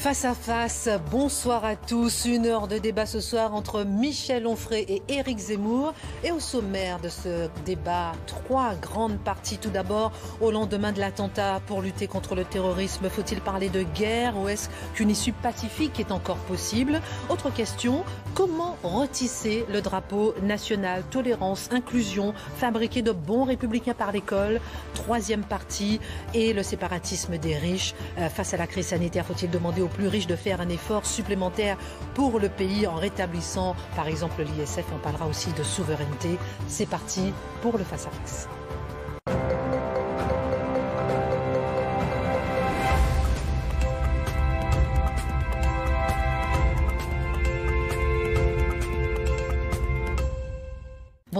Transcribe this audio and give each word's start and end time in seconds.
Face 0.00 0.24
à 0.24 0.32
face, 0.32 0.88
bonsoir 1.10 1.62
à 1.62 1.76
tous. 1.76 2.24
Une 2.24 2.46
heure 2.46 2.68
de 2.68 2.78
débat 2.78 3.04
ce 3.04 3.20
soir 3.20 3.54
entre 3.54 3.84
Michel 3.84 4.46
Onfray 4.46 4.86
et 4.88 5.02
Éric 5.08 5.38
Zemmour. 5.38 5.92
Et 6.24 6.32
au 6.32 6.40
sommaire 6.40 7.00
de 7.00 7.10
ce 7.10 7.50
débat, 7.66 8.12
trois 8.26 8.74
grandes 8.76 9.18
parties. 9.18 9.58
Tout 9.58 9.68
d'abord, 9.68 10.12
au 10.40 10.50
lendemain 10.52 10.92
de 10.92 11.00
l'attentat 11.00 11.60
pour 11.66 11.82
lutter 11.82 12.06
contre 12.06 12.34
le 12.34 12.46
terrorisme, 12.46 13.10
faut-il 13.10 13.42
parler 13.42 13.68
de 13.68 13.82
guerre 13.82 14.38
ou 14.38 14.48
est-ce 14.48 14.70
qu'une 14.94 15.10
issue 15.10 15.32
pacifique 15.32 16.00
est 16.00 16.12
encore 16.12 16.38
possible? 16.38 17.02
Autre 17.28 17.52
question, 17.52 18.02
comment 18.34 18.78
retisser 18.82 19.66
le 19.70 19.82
drapeau 19.82 20.34
national? 20.42 21.02
Tolérance, 21.10 21.68
inclusion, 21.72 22.32
fabriquer 22.56 23.02
de 23.02 23.12
bons 23.12 23.44
républicains 23.44 23.92
par 23.92 24.12
l'école 24.12 24.62
Troisième 24.94 25.42
partie, 25.42 26.00
et 26.34 26.52
le 26.52 26.62
séparatisme 26.62 27.38
des 27.38 27.56
riches. 27.56 27.94
Euh, 28.18 28.28
face 28.28 28.54
à 28.54 28.56
la 28.56 28.66
crise 28.66 28.88
sanitaire, 28.88 29.26
faut-il 29.26 29.50
demander 29.50 29.82
aux 29.82 29.89
plus 29.90 30.08
riches 30.08 30.26
de 30.26 30.36
faire 30.36 30.60
un 30.60 30.68
effort 30.68 31.06
supplémentaire 31.06 31.76
pour 32.14 32.38
le 32.38 32.48
pays 32.48 32.86
en 32.86 32.94
rétablissant 32.94 33.76
par 33.96 34.08
exemple 34.08 34.42
l'ISF. 34.42 34.84
On 34.94 34.98
parlera 34.98 35.26
aussi 35.26 35.52
de 35.52 35.62
souveraineté. 35.62 36.38
C'est 36.68 36.88
parti 36.88 37.32
pour 37.62 37.78
le 37.78 37.84
face-à-face. 37.84 38.48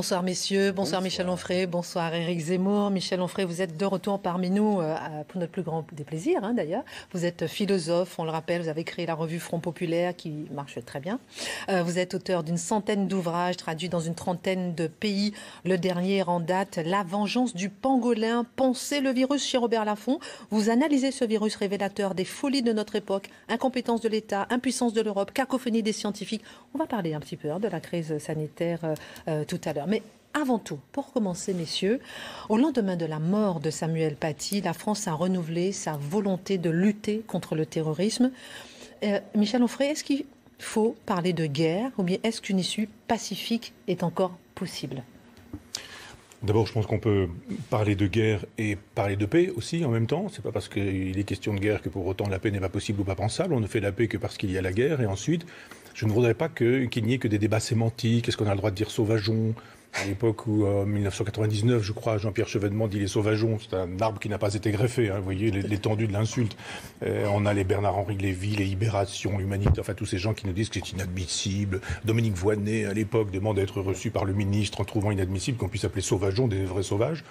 Bonsoir 0.00 0.22
messieurs, 0.22 0.72
bonsoir, 0.72 1.02
Michel 1.02 1.28
Onfray, 1.28 1.66
bonsoir 1.66 2.14
Éric 2.14 2.40
Zemmour. 2.40 2.90
Michel 2.90 3.20
Onfray, 3.20 3.44
vous 3.44 3.60
êtes 3.60 3.76
de 3.76 3.84
retour 3.84 4.18
parmi 4.18 4.48
nous 4.48 4.80
euh, 4.80 4.96
pour 5.28 5.38
notre 5.38 5.52
plus 5.52 5.60
grand 5.60 5.84
des 5.92 6.04
plaisirs 6.04 6.42
hein, 6.42 6.54
d'ailleurs. 6.54 6.84
Vous 7.12 7.26
êtes 7.26 7.46
philosophe, 7.46 8.18
on 8.18 8.24
le 8.24 8.30
rappelle, 8.30 8.62
vous 8.62 8.68
avez 8.68 8.82
créé 8.82 9.04
la 9.04 9.12
revue 9.12 9.38
Front 9.38 9.60
Populaire 9.60 10.16
qui 10.16 10.46
marche 10.52 10.82
très 10.86 11.00
bien. 11.00 11.20
Euh, 11.68 11.82
vous 11.82 11.98
êtes 11.98 12.14
auteur 12.14 12.44
d'une 12.44 12.56
centaine 12.56 13.08
d'ouvrages 13.08 13.58
traduits 13.58 13.90
dans 13.90 14.00
une 14.00 14.14
trentaine 14.14 14.74
de 14.74 14.86
pays. 14.86 15.34
Le 15.66 15.76
dernier 15.76 16.22
en 16.22 16.40
date, 16.40 16.78
La 16.82 17.02
vengeance 17.02 17.52
du 17.52 17.68
pangolin, 17.68 18.46
Pensez 18.56 19.00
le 19.00 19.10
virus 19.10 19.46
chez 19.46 19.58
Robert 19.58 19.84
Laffont. 19.84 20.18
Vous 20.48 20.70
analysez 20.70 21.10
ce 21.10 21.26
virus 21.26 21.56
révélateur 21.56 22.14
des 22.14 22.24
folies 22.24 22.62
de 22.62 22.72
notre 22.72 22.96
époque, 22.96 23.28
incompétence 23.50 24.00
de 24.00 24.08
l'État, 24.08 24.46
impuissance 24.48 24.94
de 24.94 25.02
l'Europe, 25.02 25.32
cacophonie 25.34 25.82
des 25.82 25.92
scientifiques. 25.92 26.42
On 26.72 26.78
va 26.78 26.86
parler 26.86 27.12
un 27.12 27.20
petit 27.20 27.36
peu 27.36 27.50
hein, 27.50 27.60
de 27.60 27.68
la 27.68 27.80
crise 27.80 28.16
sanitaire 28.16 28.80
euh, 29.28 29.44
tout 29.44 29.60
à 29.66 29.74
l'heure. 29.74 29.89
Mais 29.90 30.02
avant 30.34 30.60
tout, 30.60 30.78
pour 30.92 31.12
commencer, 31.12 31.52
messieurs, 31.52 31.98
au 32.48 32.56
lendemain 32.56 32.96
de 32.96 33.04
la 33.04 33.18
mort 33.18 33.58
de 33.58 33.70
Samuel 33.70 34.14
Paty, 34.14 34.60
la 34.60 34.72
France 34.72 35.08
a 35.08 35.12
renouvelé 35.12 35.72
sa 35.72 35.96
volonté 35.96 36.58
de 36.58 36.70
lutter 36.70 37.24
contre 37.26 37.56
le 37.56 37.66
terrorisme. 37.66 38.30
Euh, 39.02 39.18
Michel 39.34 39.64
Onfray, 39.64 39.88
est-ce 39.88 40.04
qu'il 40.04 40.24
faut 40.60 40.94
parler 41.06 41.32
de 41.32 41.46
guerre 41.46 41.90
ou 41.98 42.04
bien 42.04 42.18
est-ce 42.22 42.40
qu'une 42.40 42.60
issue 42.60 42.88
pacifique 43.08 43.72
est 43.88 44.04
encore 44.04 44.38
possible? 44.54 45.02
D'abord, 46.44 46.66
je 46.66 46.72
pense 46.72 46.86
qu'on 46.86 47.00
peut 47.00 47.28
parler 47.68 47.96
de 47.96 48.06
guerre 48.06 48.46
et 48.56 48.76
parler 48.94 49.16
de 49.16 49.26
paix 49.26 49.50
aussi 49.56 49.84
en 49.84 49.90
même 49.90 50.06
temps. 50.06 50.28
C'est 50.30 50.42
pas 50.42 50.52
parce 50.52 50.68
qu'il 50.68 51.18
est 51.18 51.24
question 51.24 51.52
de 51.52 51.58
guerre 51.58 51.82
que 51.82 51.88
pour 51.88 52.06
autant 52.06 52.28
la 52.28 52.38
paix 52.38 52.52
n'est 52.52 52.60
pas 52.60 52.68
possible 52.68 53.00
ou 53.00 53.04
pas 53.04 53.16
pensable. 53.16 53.52
On 53.52 53.60
ne 53.60 53.66
fait 53.66 53.80
la 53.80 53.90
paix 53.90 54.06
que 54.06 54.16
parce 54.16 54.38
qu'il 54.38 54.52
y 54.52 54.56
a 54.56 54.62
la 54.62 54.72
guerre. 54.72 55.00
Et 55.00 55.06
ensuite, 55.06 55.44
je 55.94 56.06
ne 56.06 56.12
voudrais 56.12 56.34
pas 56.34 56.48
qu'il 56.48 57.04
n'y 57.04 57.14
ait 57.14 57.18
que 57.18 57.28
des 57.28 57.38
débats 57.38 57.60
sémantiques. 57.60 58.28
Est-ce 58.28 58.38
qu'on 58.38 58.46
a 58.46 58.52
le 58.52 58.56
droit 58.56 58.70
de 58.70 58.76
dire 58.76 58.90
sauvageon 58.90 59.54
à 59.92 60.04
l'époque 60.04 60.46
où, 60.46 60.66
en 60.66 60.86
1999, 60.86 61.82
je 61.82 61.92
crois, 61.92 62.16
Jean-Pierre 62.16 62.48
Chevènement 62.48 62.86
dit 62.86 63.00
les 63.00 63.08
sauvageons, 63.08 63.58
c'est 63.58 63.76
un 63.76 64.00
arbre 64.00 64.20
qui 64.20 64.28
n'a 64.28 64.38
pas 64.38 64.54
été 64.54 64.70
greffé, 64.70 65.10
hein, 65.10 65.16
vous 65.18 65.24
voyez 65.24 65.50
l'étendue 65.50 66.06
de 66.06 66.12
l'insulte. 66.12 66.56
Euh, 67.02 67.26
on 67.32 67.44
a 67.44 67.52
les 67.52 67.64
Bernard-Henri 67.64 68.16
Lévy, 68.16 68.56
les 68.56 68.64
Libérations, 68.64 69.36
l'Humanité, 69.38 69.80
enfin 69.80 69.94
tous 69.94 70.06
ces 70.06 70.18
gens 70.18 70.32
qui 70.32 70.46
nous 70.46 70.52
disent 70.52 70.68
que 70.68 70.78
c'est 70.78 70.92
inadmissible. 70.92 71.80
Dominique 72.04 72.34
Voynet, 72.34 72.84
à 72.84 72.94
l'époque, 72.94 73.30
demande 73.30 73.56
d'être 73.56 73.80
reçu 73.80 74.10
par 74.10 74.24
le 74.24 74.32
ministre 74.32 74.80
en 74.80 74.84
trouvant 74.84 75.10
inadmissible 75.10 75.58
qu'on 75.58 75.68
puisse 75.68 75.84
appeler 75.84 76.02
sauvageons 76.02 76.46
des 76.46 76.64
vrais 76.64 76.84
sauvages. 76.84 77.24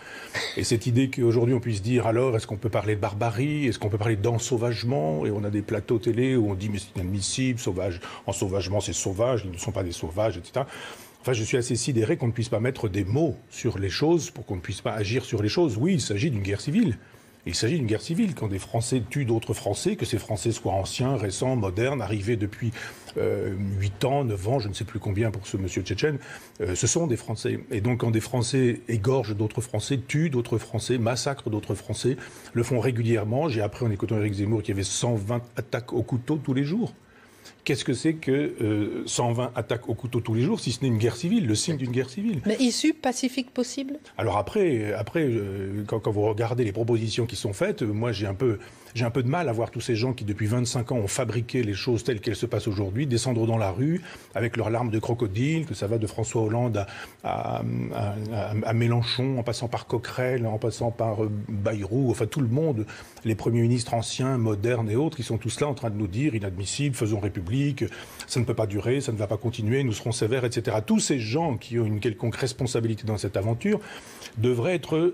Et 0.57 0.63
cette 0.63 0.85
idée 0.85 1.09
qu'aujourd'hui 1.09 1.55
on 1.55 1.59
puisse 1.59 1.81
dire 1.81 2.07
alors, 2.07 2.35
est-ce 2.35 2.45
qu'on 2.45 2.57
peut 2.57 2.69
parler 2.69 2.95
de 2.95 3.01
barbarie? 3.01 3.67
Est-ce 3.67 3.79
qu'on 3.79 3.89
peut 3.89 3.97
parler 3.97 4.17
d'ensauvagement? 4.17 5.25
Et 5.25 5.31
on 5.31 5.43
a 5.43 5.49
des 5.49 5.61
plateaux 5.61 5.99
télé 5.99 6.35
où 6.35 6.51
on 6.51 6.55
dit 6.55 6.69
mais 6.69 6.79
c'est 6.79 6.95
inadmissible, 6.95 7.59
sauvage, 7.59 8.01
ensauvagement 8.27 8.81
c'est 8.81 8.93
sauvage, 8.93 9.43
ils 9.45 9.51
ne 9.51 9.57
sont 9.57 9.71
pas 9.71 9.83
des 9.83 9.91
sauvages, 9.91 10.37
etc. 10.37 10.65
Enfin, 11.21 11.33
je 11.33 11.43
suis 11.43 11.57
assez 11.57 11.75
sidéré 11.75 12.15
qu'on 12.15 12.27
ne 12.27 12.31
puisse 12.31 12.49
pas 12.49 12.61
mettre 12.61 12.87
des 12.87 13.03
mots 13.03 13.35
sur 13.49 13.77
les 13.77 13.89
choses 13.89 14.31
pour 14.31 14.45
qu'on 14.45 14.55
ne 14.55 14.61
puisse 14.61 14.81
pas 14.81 14.93
agir 14.93 15.25
sur 15.25 15.43
les 15.43 15.49
choses. 15.49 15.77
Oui, 15.77 15.93
il 15.93 16.01
s'agit 16.01 16.31
d'une 16.31 16.43
guerre 16.43 16.61
civile. 16.61 16.97
Il 17.45 17.55
s'agit 17.55 17.75
d'une 17.75 17.87
guerre 17.87 18.01
civile. 18.01 18.35
Quand 18.35 18.47
des 18.47 18.59
Français 18.59 19.01
tuent 19.09 19.25
d'autres 19.25 19.53
Français, 19.53 19.97
que 19.97 20.05
ces 20.05 20.17
Français 20.17 20.51
soient 20.51 20.73
anciens, 20.73 21.17
récents, 21.17 21.57
modernes, 21.57 22.01
arrivés 22.01 22.37
depuis 22.37 22.71
euh, 23.17 23.53
8 23.79 24.05
ans, 24.05 24.23
9 24.23 24.47
ans, 24.47 24.59
je 24.59 24.69
ne 24.69 24.73
sais 24.73 24.85
plus 24.85 24.99
combien 24.99 25.29
pour 25.29 25.45
ce 25.45 25.57
monsieur 25.57 25.81
tchétchène, 25.81 26.19
euh, 26.61 26.73
ce 26.75 26.87
sont 26.87 27.05
des 27.05 27.17
Français. 27.17 27.59
Et 27.71 27.81
donc 27.81 27.99
quand 27.99 28.11
des 28.11 28.21
Français 28.21 28.81
égorgent 28.87 29.35
d'autres 29.35 29.61
Français, 29.61 29.97
tuent 29.97 30.29
d'autres 30.29 30.57
Français, 30.57 30.97
massacrent 30.97 31.49
d'autres 31.49 31.75
Français, 31.75 32.15
le 32.53 32.63
font 32.63 32.79
régulièrement. 32.79 33.49
J'ai 33.49 33.61
appris 33.61 33.85
en 33.85 33.91
écoutant 33.91 34.17
Éric 34.17 34.35
Zemmour 34.35 34.61
qu'il 34.61 34.75
y 34.75 34.77
avait 34.77 34.83
120 34.83 35.41
attaques 35.57 35.91
au 35.91 36.03
couteau 36.03 36.37
tous 36.37 36.53
les 36.53 36.63
jours 36.63 36.93
qu'est-ce 37.69 37.85
que 37.85 37.93
c'est 37.93 38.15
que 38.15 39.03
120 39.05 39.43
euh, 39.43 39.47
attaques 39.53 39.89
au 39.89 39.93
couteau 39.93 40.21
tous 40.21 40.33
les 40.33 40.41
jours, 40.41 40.59
si 40.59 40.71
ce 40.71 40.81
n'est 40.81 40.87
une 40.87 40.97
guerre 40.97 41.15
civile, 41.15 41.45
le 41.45 41.53
signe 41.53 41.77
d'une 41.77 41.91
guerre 41.91 42.09
civile? 42.09 42.41
Mais 42.47 42.55
issue 42.59 42.95
pacifique 42.95 43.53
possible 43.53 43.99
Alors 44.17 44.37
après, 44.37 44.91
après 44.93 45.23
euh, 45.23 45.83
quand, 45.85 46.09
vous 46.09 46.23
regardez 46.23 46.63
les 46.63 46.71
propositions 46.71 47.27
qui 47.27 47.35
sont 47.35 47.53
faites, 47.53 47.83
moi 47.83 48.11
j'ai 48.11 48.25
un 48.25 48.33
peu 48.33 48.57
j'ai 48.93 49.05
un 49.05 49.09
peu 49.09 49.23
de 49.23 49.27
mal 49.27 49.49
à 49.49 49.51
voir 49.51 49.71
tous 49.71 49.81
ces 49.81 49.95
gens 49.95 50.13
qui, 50.13 50.23
depuis 50.23 50.47
25 50.47 50.91
ans, 50.91 50.97
ont 50.97 51.07
fabriqué 51.07 51.63
les 51.63 51.73
choses 51.73 52.03
telles 52.03 52.19
qu'elles 52.19 52.35
se 52.35 52.45
passent 52.45 52.67
aujourd'hui, 52.67 53.07
descendre 53.07 53.45
dans 53.45 53.57
la 53.57 53.71
rue 53.71 54.01
avec 54.35 54.57
leurs 54.57 54.69
larmes 54.69 54.89
de 54.89 54.99
crocodile, 54.99 55.65
que 55.65 55.73
ça 55.73 55.87
va 55.87 55.97
de 55.97 56.07
François 56.07 56.41
Hollande 56.41 56.85
à, 57.23 57.61
Mélenchon, 58.73 59.37
en 59.37 59.43
passant 59.43 59.67
par 59.67 59.87
Coquerel, 59.87 60.45
en 60.45 60.57
passant 60.57 60.91
par 60.91 61.23
euh, 61.23 61.31
Bayrou, 61.49 62.09
enfin 62.11 62.25
tout 62.25 62.41
le 62.41 62.47
monde, 62.47 62.85
les 63.25 63.35
premiers 63.35 63.61
ministres 63.61 63.93
anciens, 63.93 64.37
modernes 64.37 64.89
et 64.89 64.95
autres, 64.95 65.19
ils 65.19 65.25
sont 65.25 65.37
tous 65.37 65.59
là 65.59 65.67
en 65.67 65.73
train 65.73 65.89
de 65.89 65.95
nous 65.95 66.07
dire 66.07 66.35
inadmissible, 66.35 66.95
faisons 66.95 67.19
République, 67.19 67.83
ça 68.27 68.39
ne 68.39 68.45
peut 68.45 68.53
pas 68.53 68.67
durer, 68.67 69.01
ça 69.01 69.11
ne 69.11 69.17
va 69.17 69.27
pas 69.27 69.37
continuer, 69.37 69.83
nous 69.83 69.93
serons 69.93 70.11
sévères, 70.11 70.45
etc. 70.45 70.77
Tous 70.85 70.99
ces 70.99 71.19
gens 71.19 71.57
qui 71.57 71.79
ont 71.79 71.85
une 71.85 71.99
quelconque 71.99 72.35
responsabilité 72.35 73.03
dans 73.05 73.17
cette 73.17 73.37
aventure 73.37 73.79
devraient 74.37 74.75
être 74.75 75.13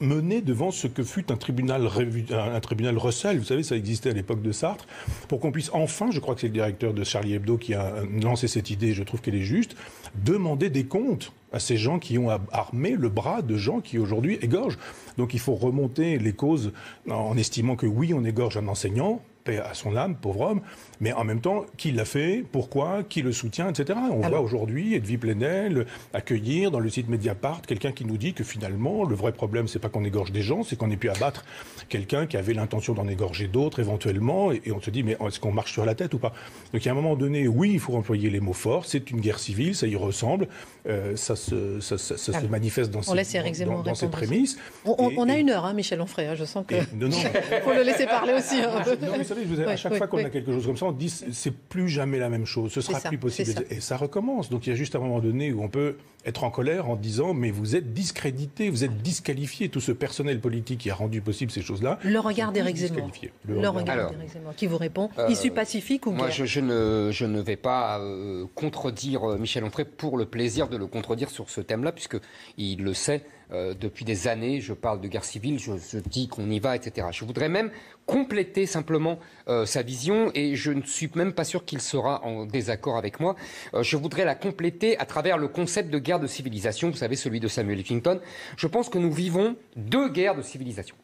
mené 0.00 0.40
devant 0.40 0.70
ce 0.70 0.86
que 0.86 1.02
fut 1.02 1.32
un 1.32 1.36
tribunal, 1.36 1.88
un 2.30 2.60
tribunal 2.60 2.98
Russell, 2.98 3.38
vous 3.38 3.44
savez, 3.44 3.62
ça 3.62 3.76
existait 3.76 4.10
à 4.10 4.12
l'époque 4.12 4.42
de 4.42 4.52
Sartre, 4.52 4.86
pour 5.28 5.40
qu'on 5.40 5.52
puisse 5.52 5.70
enfin, 5.72 6.10
je 6.10 6.20
crois 6.20 6.34
que 6.34 6.42
c'est 6.42 6.48
le 6.48 6.52
directeur 6.52 6.92
de 6.92 7.04
Charlie 7.04 7.34
Hebdo 7.34 7.56
qui 7.56 7.74
a 7.74 7.94
lancé 8.22 8.48
cette 8.48 8.70
idée, 8.70 8.92
je 8.92 9.02
trouve 9.02 9.20
qu'elle 9.20 9.34
est 9.34 9.42
juste, 9.42 9.76
demander 10.24 10.70
des 10.70 10.84
comptes 10.84 11.32
à 11.52 11.60
ces 11.60 11.76
gens 11.76 11.98
qui 11.98 12.18
ont 12.18 12.28
armé 12.52 12.90
le 12.90 13.08
bras 13.08 13.40
de 13.42 13.56
gens 13.56 13.80
qui 13.80 13.98
aujourd'hui 13.98 14.38
égorgent. 14.42 14.78
Donc 15.16 15.32
il 15.32 15.40
faut 15.40 15.54
remonter 15.54 16.18
les 16.18 16.32
causes 16.32 16.72
en 17.08 17.36
estimant 17.36 17.76
que 17.76 17.86
oui, 17.86 18.12
on 18.12 18.24
égorge 18.24 18.56
un 18.56 18.68
enseignant, 18.68 19.22
paix 19.46 19.58
à 19.58 19.72
son 19.72 19.96
âme, 19.96 20.16
pauvre 20.16 20.40
homme, 20.42 20.60
mais 21.00 21.12
en 21.12 21.24
même 21.24 21.40
temps, 21.40 21.64
qui 21.76 21.92
l'a 21.92 22.04
fait, 22.04 22.44
pourquoi, 22.52 23.02
qui 23.08 23.22
le 23.22 23.32
soutient, 23.32 23.70
etc. 23.70 23.98
On 24.10 24.20
voit 24.20 24.40
aujourd'hui 24.40 24.94
Edwy 24.94 25.16
Plenel 25.16 25.86
accueillir 26.12 26.70
dans 26.70 26.80
le 26.80 26.90
site 26.90 27.08
Mediapart 27.08 27.62
quelqu'un 27.62 27.92
qui 27.92 28.04
nous 28.04 28.16
dit 28.16 28.34
que 28.34 28.44
finalement, 28.44 29.04
le 29.04 29.14
vrai 29.14 29.32
problème, 29.32 29.68
c'est 29.68 29.78
pas 29.78 29.88
qu'on 29.88 30.04
égorge 30.04 30.32
des 30.32 30.42
gens, 30.42 30.62
c'est 30.62 30.76
qu'on 30.76 30.90
ait 30.90 30.96
pu 30.96 31.08
abattre 31.08 31.44
quelqu'un 31.88 32.26
qui 32.26 32.36
avait 32.36 32.54
l'intention 32.54 32.92
d'en 32.92 33.06
égorger 33.06 33.46
d'autres 33.46 33.78
éventuellement, 33.78 34.52
et, 34.52 34.72
on 34.72 34.80
se 34.80 34.90
dit, 34.90 35.02
mais 35.02 35.16
est-ce 35.24 35.40
qu'on 35.40 35.52
marche 35.52 35.72
sur 35.72 35.86
la 35.86 35.94
tête 35.94 36.12
ou 36.14 36.18
pas? 36.18 36.32
Donc, 36.72 36.86
à 36.86 36.90
un 36.90 36.94
moment 36.94 37.16
donné, 37.16 37.48
oui, 37.48 37.70
il 37.74 37.80
faut 37.80 37.94
employer 37.94 38.28
les 38.28 38.40
mots 38.40 38.52
forts, 38.52 38.84
c'est 38.84 39.10
une 39.10 39.20
guerre 39.20 39.38
civile, 39.38 39.74
ça 39.74 39.86
y 39.86 39.96
ressemble, 39.96 40.48
euh, 40.88 41.14
ça, 41.16 41.36
se, 41.36 41.80
ça, 41.80 41.96
se, 41.98 42.46
manifeste 42.46 42.90
dans, 42.90 43.00
dans 43.00 43.94
ces 43.94 44.08
prémices. 44.08 44.58
On, 44.84 45.28
a 45.28 45.36
une 45.36 45.50
heure, 45.50 45.64
hein, 45.64 45.74
Michel 45.74 46.00
Onfray, 46.00 46.26
hein, 46.26 46.34
je 46.34 46.44
sens 46.44 46.64
que... 46.66 46.74
Il 46.74 46.82
faut 47.64 47.72
le 47.72 47.82
laisser 47.82 48.06
parler 48.06 48.32
aussi. 48.32 48.60
Hein. 48.60 48.82
Non, 49.02 49.12
mais 49.16 49.24
vous 49.44 49.56
savez, 49.56 49.72
à 49.72 49.76
chaque 49.76 49.96
fois 49.96 50.06
qu'on 50.06 50.24
a 50.24 50.30
quelque 50.30 50.52
chose 50.52 50.66
comme 50.66 50.76
ça, 50.76 50.86
on 50.86 50.92
dit 50.92 51.10
c'est 51.10 51.54
plus 51.54 51.88
jamais 51.88 52.18
la 52.18 52.28
même 52.28 52.46
chose, 52.46 52.72
ce 52.72 52.80
sera 52.80 53.00
plus 53.00 53.18
possible. 53.18 53.52
Et 53.70 53.80
ça 53.80 53.96
recommence. 53.96 54.50
Donc 54.50 54.66
il 54.66 54.70
y 54.70 54.72
a 54.72 54.76
juste 54.76 54.96
un 54.96 55.00
moment 55.00 55.20
donné 55.20 55.52
où 55.52 55.62
on 55.62 55.68
peut 55.68 55.96
être 56.24 56.44
en 56.44 56.50
colère 56.50 56.90
en 56.90 56.96
disant 56.96 57.34
mais 57.34 57.50
vous 57.50 57.76
êtes 57.76 57.92
discrédité, 57.92 58.68
vous 58.68 58.84
êtes 58.84 58.96
disqualifié, 59.02 59.68
tout 59.68 59.80
ce 59.80 59.92
personnel 59.92 60.40
politique 60.40 60.80
qui 60.80 60.90
a 60.90 60.94
rendu 60.94 61.20
possible 61.20 61.50
ces 61.50 61.62
choses-là. 61.62 61.98
Le 62.02 62.18
regard 62.18 62.52
d'Éric 62.52 62.76
Zemmour. 62.76 63.10
Le, 63.46 63.68
regard 63.68 64.10
d'Éric 64.10 64.30
Zemmour 64.30 64.54
qui 64.54 64.66
vous 64.66 64.78
répond. 64.78 65.10
Euh, 65.18 65.28
Issue 65.28 65.50
pacifique 65.50 66.06
ou 66.06 66.12
Moi, 66.12 66.30
je, 66.30 66.60
ne, 66.60 67.10
je, 67.12 67.24
ne, 67.24 67.40
vais 67.40 67.56
pas 67.56 67.98
euh, 68.00 68.46
contredire 68.54 69.24
euh, 69.24 69.38
Michel 69.38 69.64
Onfray 69.64 69.84
pour 69.84 70.16
le 70.16 70.26
plaisir 70.26 70.68
de 70.68 70.76
le 70.76 70.86
contredire 70.86 71.30
sur 71.30 71.50
ce 71.50 71.60
thème-là, 71.60 71.92
puisqu'il 71.92 72.82
le 72.82 72.94
sait. 72.94 73.24
Depuis 73.50 74.04
des 74.04 74.28
années, 74.28 74.60
je 74.60 74.72
parle 74.72 75.00
de 75.00 75.08
guerre 75.08 75.24
civile, 75.24 75.58
je, 75.58 75.72
je 75.76 75.98
dis 75.98 76.28
qu'on 76.28 76.50
y 76.50 76.58
va, 76.58 76.74
etc. 76.74 77.06
Je 77.12 77.24
voudrais 77.24 77.48
même 77.48 77.70
compléter 78.06 78.66
simplement 78.66 79.18
euh, 79.48 79.66
sa 79.66 79.82
vision 79.82 80.30
et 80.34 80.54
je 80.54 80.70
ne 80.70 80.82
suis 80.82 81.10
même 81.14 81.32
pas 81.32 81.44
sûr 81.44 81.64
qu'il 81.64 81.80
sera 81.80 82.24
en 82.24 82.46
désaccord 82.46 82.96
avec 82.96 83.20
moi. 83.20 83.36
Euh, 83.74 83.82
je 83.82 83.96
voudrais 83.96 84.24
la 84.24 84.34
compléter 84.34 84.96
à 84.98 85.04
travers 85.04 85.36
le 85.36 85.48
concept 85.48 85.90
de 85.90 85.98
guerre 85.98 86.20
de 86.20 86.26
civilisation, 86.26 86.90
vous 86.90 86.96
savez, 86.96 87.16
celui 87.16 87.40
de 87.40 87.48
Samuel 87.48 87.80
Huntington. 87.80 88.20
Je 88.56 88.66
pense 88.68 88.88
que 88.88 88.98
nous 88.98 89.12
vivons 89.12 89.56
deux 89.74 90.08
guerres 90.08 90.36
de 90.36 90.42
civilisation. 90.42 90.96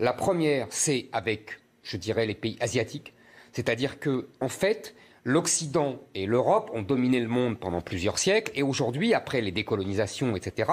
La 0.00 0.12
première, 0.12 0.66
c'est 0.70 1.08
avec, 1.12 1.60
je 1.82 1.96
dirais, 1.96 2.26
les 2.26 2.34
pays 2.34 2.56
asiatiques, 2.60 3.14
C'est-à-dire 3.52 3.98
que, 3.98 4.28
en 4.40 4.48
fait, 4.48 4.94
l'Occident 5.24 5.96
et 6.14 6.26
l'Europe 6.26 6.70
ont 6.74 6.82
dominé 6.82 7.20
le 7.20 7.28
monde 7.28 7.58
pendant 7.58 7.80
plusieurs 7.80 8.18
siècles, 8.18 8.52
et 8.54 8.62
aujourd'hui, 8.62 9.14
après 9.14 9.40
les 9.40 9.52
décolonisations, 9.52 10.36
etc., 10.36 10.72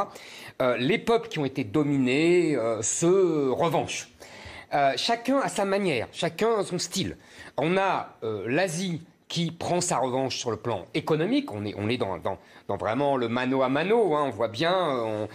euh, 0.61 0.77
les 0.77 0.97
peuples 0.97 1.27
qui 1.27 1.39
ont 1.39 1.45
été 1.45 1.63
dominés 1.63 2.55
euh, 2.55 2.81
se 2.81 3.49
revanchent. 3.49 4.09
Euh, 4.73 4.93
chacun 4.97 5.39
a 5.39 5.49
sa 5.49 5.65
manière, 5.65 6.07
chacun 6.11 6.59
a 6.59 6.63
son 6.63 6.79
style. 6.79 7.17
On 7.57 7.77
a 7.77 8.17
l'Asie 8.45 9.01
qui 9.27 9.51
prend 9.51 9.79
sa 9.79 9.97
revanche 9.97 10.37
sur 10.37 10.51
le 10.51 10.57
plan 10.57 10.85
économique. 10.93 11.51
On 11.51 11.65
est, 11.65 11.73
on 11.77 11.87
est 11.87 11.97
dans, 11.97 12.17
dans, 12.17 12.37
dans 12.67 12.77
vraiment 12.77 13.15
le 13.15 13.29
mano 13.29 13.61
à 13.61 13.69
mano. 13.69 14.15
Hein. 14.15 14.25
On 14.27 14.29
voit 14.31 14.49
bien 14.49 15.27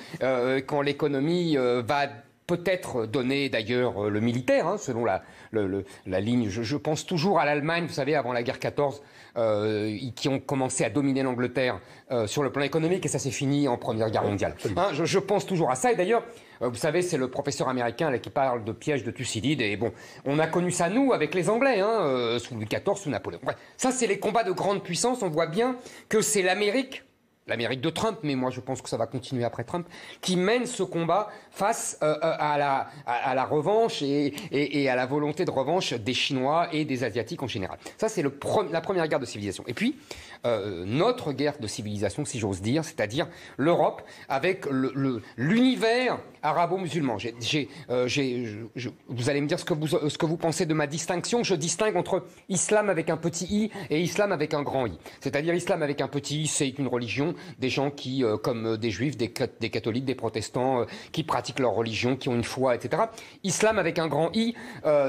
quand 0.67 0.83
l'économie 0.83 1.57
va 1.57 2.09
peut-être 2.51 3.07
donner 3.07 3.49
d'ailleurs 3.49 4.11
le 4.11 4.21
militaire, 4.21 4.67
hein, 4.67 4.77
selon 4.77 5.05
la, 5.05 5.23
la 5.53 6.21
ligne. 6.21 6.49
Je, 6.49 6.77
pense 6.77 7.07
toujours 7.07 7.39
à 7.39 7.45
l'Allemagne, 7.45 7.87
vous 7.87 7.93
savez, 7.93 8.17
avant 8.17 8.33
la 8.33 8.43
guerre 8.43 8.59
14, 8.59 9.03
euh, 9.37 9.97
qui 10.17 10.29
ont 10.29 10.41
commencé 10.41 10.85
à 10.85 10.91
dominer 10.91 11.23
l'Angleterre 11.23 11.79
euh, 12.11 12.27
sur 12.27 12.43
le 12.43 12.51
plan 12.51 12.65
économique, 12.65 13.07
et 13.07 13.09
ça 13.09 13.21
s'est 13.21 13.31
fini 13.31 13.69
en 13.69 13.77
Première 13.77 14.11
Guerre 14.11 14.25
mondiale. 14.25 14.57
Hein, 14.77 14.89
je, 14.93 15.19
pense 15.21 15.47
toujours 15.47 15.71
à 15.71 15.77
ça, 15.77 15.93
et 15.93 15.97
d'ailleurs, 15.97 16.25
euh, 16.63 16.69
vous 16.69 16.77
savez, 16.77 17.03
c'est 17.03 17.17
le 17.17 17.29
professeur 17.29 17.69
américain 17.69 18.11
là, 18.11 18.19
qui 18.19 18.31
parle 18.31 18.65
de 18.65 18.73
piège 18.73 19.05
de 19.05 19.13
Thucydide, 19.13 19.61
et 19.61 19.77
bon, 19.77 19.93
on 20.25 20.41
a 20.41 20.49
connu 20.49 20.73
ça, 20.73 20.89
nous, 20.89 21.13
avec 21.13 21.35
les 21.37 21.49
Anglais, 21.49 21.79
hein, 21.79 22.37
sous 22.41 22.57
Louis 22.57 22.67
XIV, 22.67 22.97
sous 22.97 23.11
Napoléon. 23.11 23.41
ça, 23.77 23.93
c'est 23.93 24.09
les 24.09 24.19
combats 24.19 24.45
de 24.45 24.53
grande 24.53 24.83
puissance, 24.83 25.23
on 25.23 25.31
voit 25.31 25.47
bien 25.47 25.77
que 26.09 26.21
c'est 26.21 26.43
l'Amérique 26.43 27.05
l'Amérique 27.51 27.81
de 27.81 27.91
Trump, 27.91 28.19
mais 28.23 28.35
moi 28.35 28.51
je 28.51 28.61
pense 28.61 28.81
que 28.81 28.89
ça 28.89 28.97
va 28.97 29.07
continuer 29.07 29.45
après 29.45 29.65
Trump, 29.65 29.87
qui 30.21 30.37
mène 30.37 30.67
ce 30.67 30.83
combat 30.83 31.29
face 31.51 31.99
euh, 32.03 32.15
euh, 32.15 32.33
à, 32.39 32.57
la, 32.57 32.89
à, 33.07 33.35
la, 33.35 33.45
revanche 33.45 34.03
et, 34.03 34.35
et, 34.51 34.89
à 34.89 34.97
la 34.97 35.05
volonté 35.07 35.45
de 35.45 35.51
revanche 35.51 35.93
des 35.93 36.15
Chinois 36.15 36.69
et 36.73 36.85
des 36.85 37.05
Asiatiques 37.05 37.43
en 37.43 37.47
général. 37.47 37.79
Ça, 37.99 38.09
c'est 38.09 38.23
la 38.23 38.81
première 38.81 39.07
guerre 39.09 39.21
de 39.21 39.27
civilisation. 39.27 39.65
Et 39.67 39.75
puis, 39.75 39.97
euh, 40.47 40.85
notre 40.87 41.33
guerre 41.33 41.59
de 41.59 41.67
civilisation, 41.67 42.25
si 42.25 42.39
j'ose 42.39 42.63
dire, 42.63 42.85
c'est-à-dire 42.85 43.29
l'Europe 43.59 44.03
avec 44.29 44.65
l'univers 45.37 46.19
arabo-musulman. 46.43 47.19
Euh, 47.91 48.09
vous 49.09 49.31
allez 49.31 49.41
me 49.43 49.47
dire 49.47 49.59
ce 49.59 49.65
que 49.67 50.27
vous, 50.27 50.37
pensez 50.39 50.65
de 50.65 50.73
ma 50.73 50.87
distinction. 50.87 51.43
Je 51.43 51.55
distingue 51.55 51.97
entre 51.97 52.25
islam 52.49 52.89
avec 52.89 53.11
un 53.11 53.19
petit 53.19 53.45
i 53.51 53.71
et 53.91 54.01
islam 54.01 54.33
avec 54.33 54.55
un 54.55 54.63
grand 54.63 54.87
i. 54.87 54.99
C'est-à-dire 55.21 55.55
islam 55.55 55.83
avec 55.83 56.01
un 56.01 56.09
petit 56.09 56.43
i, 56.43 56.47
c'est 56.47 56.71
une 56.71 56.89
religion 56.89 57.35
des 57.59 57.69
gens 57.69 57.91
qui, 57.91 58.25
euh, 58.25 58.39
comme 58.39 58.79
des 58.79 58.91
juifs, 58.91 59.19
des, 59.19 59.33
des, 59.61 59.71
catholiques, 59.71 60.07
des 60.07 60.15
protestants, 60.15 60.87
qui 61.13 61.23
pratiquent 61.23 61.59
leur 61.59 61.73
religion, 61.73 62.17
qui 62.17 62.31
ont 62.31 62.35
une 62.35 62.45
foi, 62.45 62.75
etc. 62.75 63.03
Islam 63.45 63.79
avec 63.79 63.99
un 63.99 64.09
grand 64.09 64.35
i, 64.35 64.55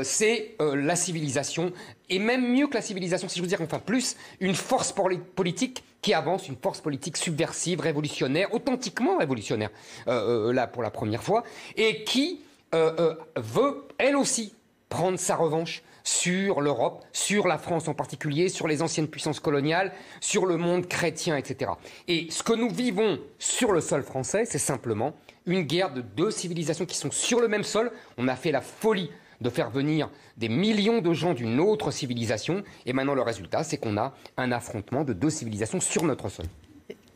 c'est 0.03 0.55
la 0.59 0.95
civilisation 0.95 1.71
et 2.11 2.19
même 2.19 2.51
mieux 2.51 2.67
que 2.67 2.73
la 2.73 2.81
civilisation, 2.81 3.29
si 3.29 3.37
je 3.37 3.41
veux 3.41 3.47
dire, 3.47 3.61
enfin 3.61 3.79
plus, 3.79 4.17
une 4.41 4.53
force 4.53 4.91
politique 5.21 5.83
qui 6.01 6.13
avance, 6.13 6.47
une 6.47 6.55
force 6.55 6.81
politique 6.81 7.17
subversive, 7.17 7.79
révolutionnaire, 7.79 8.53
authentiquement 8.53 9.17
révolutionnaire, 9.17 9.69
euh, 10.07 10.49
euh, 10.49 10.53
là 10.53 10.67
pour 10.67 10.83
la 10.83 10.89
première 10.89 11.23
fois, 11.23 11.43
et 11.77 12.03
qui 12.03 12.41
euh, 12.73 13.15
veut, 13.35 13.83
elle 13.97 14.15
aussi, 14.15 14.55
prendre 14.89 15.19
sa 15.19 15.35
revanche 15.35 15.83
sur 16.03 16.61
l'Europe, 16.61 17.05
sur 17.13 17.47
la 17.47 17.57
France 17.57 17.87
en 17.87 17.93
particulier, 17.93 18.49
sur 18.49 18.67
les 18.67 18.81
anciennes 18.81 19.07
puissances 19.07 19.39
coloniales, 19.39 19.93
sur 20.19 20.45
le 20.45 20.57
monde 20.57 20.87
chrétien, 20.87 21.37
etc. 21.37 21.71
Et 22.07 22.27
ce 22.31 22.41
que 22.41 22.53
nous 22.53 22.69
vivons 22.69 23.19
sur 23.37 23.71
le 23.71 23.81
sol 23.81 24.03
français, 24.03 24.45
c'est 24.45 24.57
simplement 24.57 25.13
une 25.45 25.61
guerre 25.61 25.93
de 25.93 26.01
deux 26.01 26.31
civilisations 26.31 26.85
qui 26.85 26.97
sont 26.97 27.11
sur 27.11 27.39
le 27.39 27.47
même 27.47 27.63
sol. 27.63 27.91
On 28.17 28.27
a 28.27 28.35
fait 28.35 28.51
la 28.51 28.61
folie 28.61 29.11
de 29.41 29.49
faire 29.49 29.69
venir 29.69 30.09
des 30.37 30.49
millions 30.49 31.01
de 31.01 31.13
gens 31.13 31.33
d'une 31.33 31.59
autre 31.59 31.91
civilisation. 31.91 32.63
Et 32.85 32.93
maintenant, 32.93 33.15
le 33.15 33.21
résultat, 33.21 33.63
c'est 33.63 33.77
qu'on 33.77 33.97
a 33.97 34.13
un 34.37 34.51
affrontement 34.51 35.03
de 35.03 35.13
deux 35.13 35.29
civilisations 35.29 35.79
sur 35.79 36.03
notre 36.03 36.29
sol. 36.29 36.45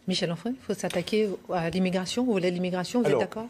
Michel 0.07 0.31
Enfray, 0.31 0.53
il 0.53 0.63
faut 0.63 0.73
s'attaquer 0.73 1.29
à 1.51 1.69
l'immigration. 1.69 2.25
Vous 2.25 2.33
voulez 2.33 2.51
l'immigration, 2.51 3.01
vous 3.01 3.09
êtes 3.09 3.19
d'accord? 3.19 3.47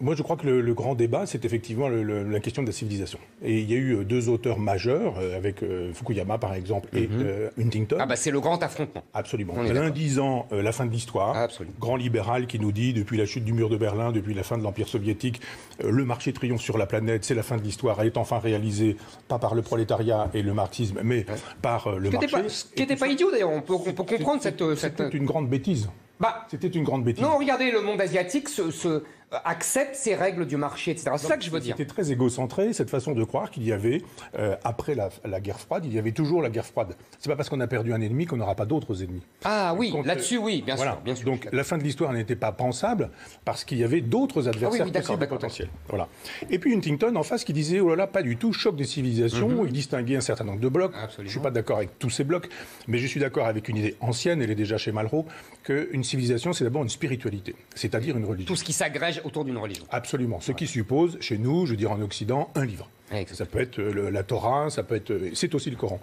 Moi, 0.00 0.14
je 0.16 0.22
crois 0.22 0.36
que 0.36 0.46
le, 0.46 0.74
grand 0.74 0.94
débat, 0.94 1.24
c'est 1.26 1.44
effectivement 1.44 1.88
la 1.88 2.40
question 2.40 2.62
de 2.62 2.66
la 2.66 2.72
civilisation. 2.72 3.18
Et 3.42 3.60
il 3.60 3.70
y 3.70 3.74
a 3.74 3.76
eu 3.76 3.96
euh, 3.96 4.04
deux 4.04 4.28
auteurs 4.28 4.58
majeurs, 4.58 5.14
euh, 5.18 5.36
avec 5.36 5.62
euh, 5.62 5.92
Fukuyama, 5.92 6.38
par 6.38 6.54
exemple, 6.54 6.88
et 6.96 7.06
mhm. 7.06 7.50
Huntington. 7.60 7.96
Ah, 8.00 8.06
bah, 8.06 8.16
c'est 8.16 8.32
le 8.32 8.40
grand 8.40 8.60
affrontement. 8.62 9.04
Absolument. 9.14 9.54
L'un 9.62 9.90
disant 9.90 10.46
la 10.50 10.72
fin 10.72 10.86
de 10.86 10.90
l'histoire, 10.90 11.48
grand 11.78 11.96
libéral 11.96 12.46
qui 12.46 12.58
nous 12.58 12.72
dit, 12.72 12.92
depuis 12.92 13.16
la 13.16 13.26
chute 13.26 13.44
du 13.44 13.52
mur 13.52 13.68
de 13.68 13.76
Berlin, 13.76 14.10
depuis 14.10 14.34
la 14.34 14.42
fin 14.42 14.58
de 14.58 14.62
l'Empire 14.62 14.88
soviétique, 14.88 15.40
le 15.82 16.04
marché 16.04 16.32
triomphe 16.32 16.62
sur 16.62 16.78
la 16.78 16.86
planète, 16.86 17.24
c'est 17.24 17.34
la 17.34 17.42
fin 17.42 17.56
de 17.56 17.62
l'histoire, 17.62 18.00
elle 18.00 18.08
est 18.08 18.16
enfin 18.16 18.38
réalisée, 18.38 18.96
pas 19.28 19.38
par 19.38 19.54
le 19.54 19.62
prolétariat 19.62 20.30
et 20.34 20.42
le 20.42 20.54
marxisme, 20.54 21.00
mais 21.04 21.24
par 21.62 21.98
le 21.98 22.10
marché. 22.10 22.28
ce 22.48 22.64
qui 22.64 22.82
n'était 22.82 22.96
pas 22.96 23.08
idiot, 23.08 23.30
d'ailleurs. 23.30 23.50
On 23.50 23.60
peut, 23.60 23.74
on 23.74 23.92
peut 23.92 24.04
comprendre 24.04 24.42
cette. 24.42 24.62
C'était 24.76 25.08
une 25.08 25.26
grande 25.26 25.48
bêtise. 25.48 25.88
Bah, 26.20 26.46
C'était 26.48 26.68
une 26.68 26.84
grande 26.84 27.04
bêtise. 27.04 27.22
Non, 27.22 27.36
regardez, 27.38 27.70
le 27.70 27.80
monde 27.80 28.00
asiatique 28.00 28.48
se 28.48 28.62
euh, 28.86 29.04
accepte 29.44 29.94
ces 29.94 30.14
règles 30.14 30.46
du 30.46 30.56
marché, 30.56 30.90
etc. 30.90 31.10
C'est 31.16 31.26
ça 31.26 31.36
que 31.36 31.44
je 31.44 31.50
veux 31.50 31.60
dire. 31.60 31.76
C'était 31.76 31.92
très 31.92 32.10
égocentré, 32.10 32.72
cette 32.72 32.90
façon 32.90 33.12
de 33.12 33.24
croire 33.24 33.50
qu'il 33.50 33.64
y 33.64 33.72
avait, 33.72 34.02
euh, 34.38 34.56
après 34.64 34.94
la, 34.94 35.40
guerre 35.40 35.60
froide, 35.60 35.84
il 35.84 35.92
y 35.92 35.98
avait 35.98 36.12
toujours 36.12 36.42
la 36.42 36.50
guerre 36.50 36.66
froide. 36.66 36.94
C'est 37.18 37.28
pas 37.28 37.36
parce 37.36 37.48
qu'on 37.48 37.60
a 37.60 37.66
perdu 37.66 37.92
un 37.92 38.00
ennemi 38.00 38.26
qu'on 38.26 38.36
n'aura 38.36 38.54
pas 38.54 38.66
d'autres 38.66 39.02
ennemis. 39.02 39.22
Ah 39.44 39.74
oui, 39.76 39.92
là-dessus, 40.04 40.38
oui, 40.38 40.62
bien, 40.64 40.76
sûr, 40.76 41.00
bien 41.04 41.14
sûr. 41.14 41.26
Donc 41.26 41.48
la 41.52 41.64
fin 41.64 41.78
de 41.78 41.82
l'histoire 41.82 42.12
n'était 42.12 42.36
pas 42.36 42.52
pensable 42.52 43.10
parce 43.44 43.64
qu'il 43.64 43.78
y 43.78 43.84
avait 43.84 44.00
d'autres 44.00 44.48
adversaires 44.48 44.86
ah 44.86 45.16
oui, 45.18 45.26
potentiels. 45.26 45.68
Voilà. 45.88 46.08
Et 46.50 46.58
puis 46.58 46.74
Huntington 46.74 47.14
en 47.16 47.22
face 47.22 47.44
qui 47.44 47.52
disait, 47.52 47.80
oh 47.80 47.90
là 47.90 47.96
là, 47.96 48.06
pas 48.06 48.22
du 48.22 48.36
tout, 48.36 48.52
choc 48.52 48.76
des 48.76 48.84
civilisations. 48.84 49.48
Mhm. 49.48 49.66
Il 49.66 49.72
distinguait 49.72 50.16
un 50.16 50.20
certain 50.20 50.44
nombre 50.44 50.60
de 50.60 50.68
blocs. 50.68 50.92
Je 51.16 51.22
ne 51.22 51.28
suis 51.28 51.40
pas 51.40 51.50
d'accord 51.50 51.78
avec 51.78 51.98
tous 51.98 52.10
ces 52.10 52.24
blocs, 52.24 52.48
mais 52.88 52.98
je 52.98 53.06
suis 53.06 53.20
d'accord 53.20 53.46
avec 53.46 53.68
une 53.68 53.76
idée 53.76 53.96
ancienne, 54.00 54.42
elle 54.42 54.50
est 54.50 54.54
déjà 54.54 54.78
chez 54.78 54.92
Malraux, 54.92 55.26
qu'une 55.62 56.04
civilisation, 56.04 56.52
c'est 56.52 56.64
d'abord 56.64 56.82
une 56.82 56.88
spiritualité, 56.88 57.54
c'est-à-dire 57.74 58.16
une 58.16 58.24
religion. 58.24 58.46
Tout 58.46 58.56
ce 58.56 58.64
qui 58.64 58.72
s'agrège 58.72 59.20
autour 59.24 59.44
d'une 59.44 59.58
religion. 59.58 59.84
Absolument. 59.90 60.40
Ce 60.40 60.52
qui 60.52 60.66
suppose, 60.66 61.18
chez 61.20 61.38
nous, 61.38 61.66
je 61.66 61.72
veux 61.72 61.76
dire 61.76 61.92
en 61.92 62.00
Occident, 62.00 62.50
un 62.54 62.64
livre. 62.64 62.88
Ça 63.32 63.46
peut 63.46 63.60
être 63.60 63.78
euh, 63.78 64.10
la 64.10 64.22
Torah, 64.22 64.70
ça 64.70 64.82
peut 64.82 64.94
être, 64.96 65.10
euh, 65.10 65.30
c'est 65.34 65.54
aussi 65.54 65.70
le 65.70 65.76
Coran. 65.76 66.00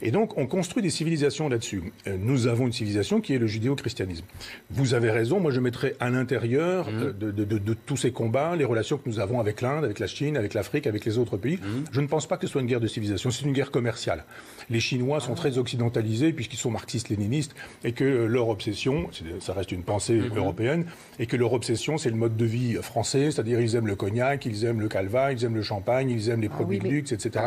Et 0.00 0.10
donc, 0.10 0.38
on 0.38 0.46
construit 0.46 0.82
des 0.82 0.90
civilisations 0.90 1.48
là-dessus. 1.48 1.92
Euh, 2.06 2.16
nous 2.18 2.46
avons 2.46 2.66
une 2.66 2.72
civilisation 2.72 3.20
qui 3.20 3.34
est 3.34 3.38
le 3.38 3.46
judéo-christianisme. 3.46 4.24
Vous 4.70 4.94
avez 4.94 5.10
raison. 5.10 5.40
Moi, 5.40 5.50
je 5.50 5.60
mettrais 5.60 5.94
à 6.00 6.10
l'intérieur 6.10 6.90
mmh. 6.90 7.12
de, 7.12 7.74
tous 7.86 7.96
ces 7.96 8.12
combats 8.12 8.56
les 8.56 8.64
relations 8.64 8.96
que 8.96 9.08
nous 9.08 9.18
avons 9.18 9.40
avec 9.40 9.60
l'Inde, 9.60 9.84
avec 9.84 9.98
la 9.98 10.06
Chine, 10.06 10.36
avec 10.36 10.54
l'Afrique, 10.54 10.86
avec 10.86 11.04
les 11.04 11.18
autres 11.18 11.36
pays. 11.36 11.56
Mmh. 11.56 11.84
Je 11.92 12.00
ne 12.00 12.06
pense 12.06 12.26
pas 12.26 12.36
que 12.36 12.46
ce 12.46 12.52
soit 12.52 12.60
une 12.60 12.66
guerre 12.66 12.80
de 12.80 12.86
civilisation. 12.86 13.30
C'est 13.30 13.44
une 13.44 13.52
guerre 13.52 13.70
commerciale. 13.70 14.24
Les 14.70 14.80
Chinois 14.80 15.20
sont 15.20 15.34
très 15.34 15.58
occidentalisés 15.58 16.32
puisqu'ils 16.32 16.58
sont 16.58 16.70
marxistes-léninistes 16.70 17.54
et 17.82 17.92
que 17.92 18.04
leur 18.04 18.48
obsession, 18.48 19.10
ça 19.40 19.52
reste 19.52 19.72
une 19.72 19.82
pensée 19.82 20.14
mmh. 20.14 20.36
européenne, 20.36 20.86
et 21.18 21.26
que 21.26 21.36
leur 21.36 21.52
obsession, 21.52 21.98
c'est 21.98 22.10
le 22.10 22.16
mode 22.16 22.36
de 22.36 22.44
vie 22.44 22.63
français, 22.82 23.30
c'est-à-dire 23.30 23.60
ils 23.60 23.76
aiment 23.76 23.86
le 23.86 23.96
cognac, 23.96 24.46
ils 24.46 24.64
aiment 24.64 24.80
le 24.80 24.88
calva, 24.88 25.32
ils 25.32 25.44
aiment 25.44 25.54
le 25.54 25.62
champagne, 25.62 26.10
ils 26.10 26.28
aiment 26.30 26.40
les 26.40 26.50
ah 26.52 26.56
produits 26.56 26.78
de 26.78 26.88
luxe, 26.88 27.12
etc. 27.12 27.44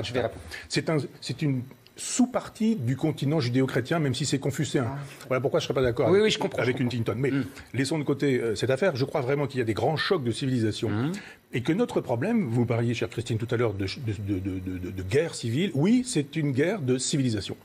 c'est 0.69 0.89
un, 0.89 0.97
une 1.41 1.62
sous-partie 1.97 2.75
du 2.75 2.95
continent 2.95 3.39
judéo-chrétien, 3.39 4.00
même 4.00 4.13
si 4.13 4.25
c'est 4.25 4.39
confucéen. 4.39 4.86
Ah. 4.88 4.97
Voilà 5.27 5.41
pourquoi 5.41 5.59
je 5.59 5.65
ne 5.65 5.67
serais 5.67 5.74
pas 5.74 5.81
d'accord 5.81 6.07
avec, 6.07 6.79
une 6.79 6.89
Tinton. 6.89 7.15
Mais 7.17 7.31
mm. 7.31 7.45
laissons 7.74 7.97
de 7.97 8.03
côté 8.03 8.39
euh, 8.39 8.55
cette 8.55 8.69
affaire. 8.69 8.95
Je 8.95 9.03
crois 9.03 9.21
vraiment 9.21 9.47
qu'il 9.47 9.57
y 9.57 9.62
a 9.62 9.65
des 9.65 9.74
grands 9.74 9.97
chocs 9.97 10.24
de 10.24 10.31
civilisation. 10.31 10.89
Mm. 10.89 11.12
Et 11.53 11.62
que 11.62 11.74
notre 11.74 12.01
problème, 12.01 12.47
vous 12.50 12.65
parliez, 12.65 12.93
chère 12.93 13.09
Christine, 13.09 13.38
tout 13.38 13.47
à 13.50 13.57
l'heure 13.57 13.74
de, 13.74 13.86
de 13.86 15.03
guerre 15.03 15.33
civile. 15.33 15.71
Oui, 15.74 16.03
c'est 16.05 16.36
une 16.36 16.51
guerre 16.51 16.81
de 16.81 16.97
civilisation 16.97 17.57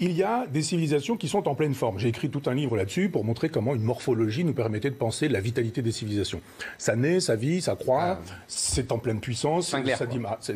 il 0.00 0.12
y 0.12 0.22
a 0.22 0.46
des 0.46 0.62
civilisations 0.62 1.16
qui 1.16 1.28
sont 1.28 1.48
en 1.48 1.54
pleine 1.54 1.74
forme. 1.74 1.98
J'ai 1.98 2.08
écrit 2.08 2.30
tout 2.30 2.42
un 2.46 2.54
livre 2.54 2.76
là-dessus 2.76 3.08
pour 3.08 3.24
montrer 3.24 3.48
comment 3.48 3.74
une 3.74 3.82
morphologie 3.82 4.44
nous 4.44 4.54
permettait 4.54 4.90
de 4.90 4.94
penser 4.94 5.28
la 5.28 5.40
vitalité 5.40 5.82
des 5.82 5.92
civilisations. 5.92 6.40
Ça 6.78 6.96
naît, 6.96 7.20
ça 7.20 7.36
vit, 7.36 7.60
ça 7.60 7.76
croît, 7.76 8.20
ah. 8.20 8.34
c'est 8.46 8.92
en 8.92 8.98
pleine 8.98 9.20
puissance, 9.20 9.68
ça 9.68 9.80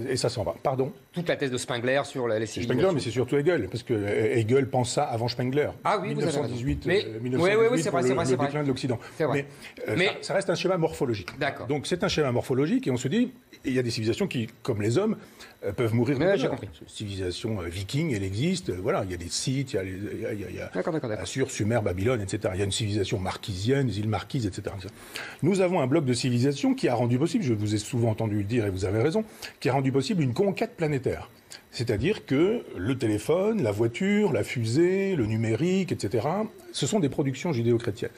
et 0.09 0.17
ça 0.17 0.29
s'en 0.29 0.45
va. 0.45 0.55
Pardon? 0.63 0.93
Toute 1.13 1.29
la 1.29 1.37
thèse 1.37 1.51
de 1.51 1.59
Spengler 1.59 2.01
sur 2.05 2.27
les 2.27 2.47
civilisations. 2.47 2.81
Spengler, 2.81 2.95
mais 2.95 3.01
c'est 3.01 3.11
surtout 3.11 3.37
Hegel, 3.37 3.69
parce 3.69 3.83
que 3.83 3.93
Hegel 3.93 4.69
pense 4.69 4.95
ça 4.95 5.05
avant 5.05 5.29
Spengler. 5.29 5.69
Ah 5.85 5.99
oui, 6.01 6.09
1918, 6.09 6.85
vous 6.85 6.91
avez 6.91 7.05
euh, 7.05 7.21
1918 7.21 7.59
oui, 7.61 7.67
oui, 7.71 7.83
c'est 7.83 7.91
vrai, 7.91 8.03
c'est 8.03 8.15
vrai, 8.15 8.25
le, 8.25 8.37
déclin 8.37 8.63
de 8.63 8.69
l'Occident. 8.69 8.99
Mais, 9.21 9.47
euh, 9.89 9.95
mais... 9.97 10.07
Ça, 10.07 10.13
ça, 10.23 10.35
reste 10.35 10.49
un 10.49 10.55
schéma 10.55 10.79
morphologique. 10.79 11.39
D'accord. 11.39 11.67
Donc 11.67 11.87
c'est 11.87 12.03
un 12.03 12.09
schéma 12.09 12.33
morphologique, 12.33 12.87
et 12.87 12.91
on 12.91 12.97
se 12.97 13.09
dit, 13.09 13.31
il 13.67 13.75
y 13.75 13.79
a 13.79 13.83
des 13.83 13.91
civilisations 13.91 14.27
qui, 14.27 14.49
comme 14.63 14.81
les 14.81 14.97
hommes, 14.97 15.17
euh, 15.65 15.73
peuvent 15.73 15.95
mourir. 15.95 16.19
Mais 16.19 16.39
j'ai 16.39 16.49
compris. 16.49 16.69
Civilisation 16.87 17.59
viking, 17.61 18.15
elle 18.15 18.25
existe. 18.25 18.71
Voilà, 18.71 19.05
il 19.05 19.11
y 19.11 19.15
a 19.15 19.19
des 19.19 19.29
sites, 19.29 19.75
il 19.75 19.77
y 19.77 19.79
a 19.79 19.83
les 19.83 19.93
il 20.33 20.57
y 20.57 20.61
a, 20.61 21.21
Assur, 21.21 21.51
Sumer, 21.51 21.81
Babylone, 21.85 22.23
etc. 22.23 22.55
Il 22.55 22.59
y 22.59 22.63
a 22.63 22.65
une 22.65 22.73
civilisation 22.73 23.19
marquisienne, 23.19 23.87
des 23.87 23.99
îles 23.99 24.09
marquises, 24.09 24.47
etc. 24.47 24.75
Nous 25.43 25.61
avons 25.61 25.81
un 25.81 25.87
bloc 25.87 26.05
de 26.05 26.15
civilisation 26.15 26.75
qui 26.75 26.89
a 26.89 26.95
rendu 26.95 27.19
possible, 27.19 27.45
je 27.45 27.53
vous 27.53 27.75
ai 27.75 27.79
souvent 27.79 28.11
entendu 28.11 28.39
le 28.39 28.45
dire 28.45 28.67
et 28.67 28.71
vous 28.71 28.85
avez 28.85 29.03
raison, 29.03 29.25
qui 29.61 29.69
a 29.69 29.75
rendu 29.75 29.93
possible 29.93 30.23
une 30.23 30.35
conquête 30.35 30.75
planétaire. 30.77 31.02
C'est-à-dire 31.71 32.27
que 32.27 32.63
le 32.77 32.99
téléphone, 32.99 33.63
la 33.63 33.73
voiture, 33.73 34.33
la 34.33 34.45
fusée, 34.45 35.17
le 35.17 35.25
numérique, 35.25 35.91
etc., 35.91 36.29
ce 36.73 36.87
sont 36.87 37.01
des 37.01 37.09
productions 37.09 37.53
judéo-chrétiennes 37.53 38.11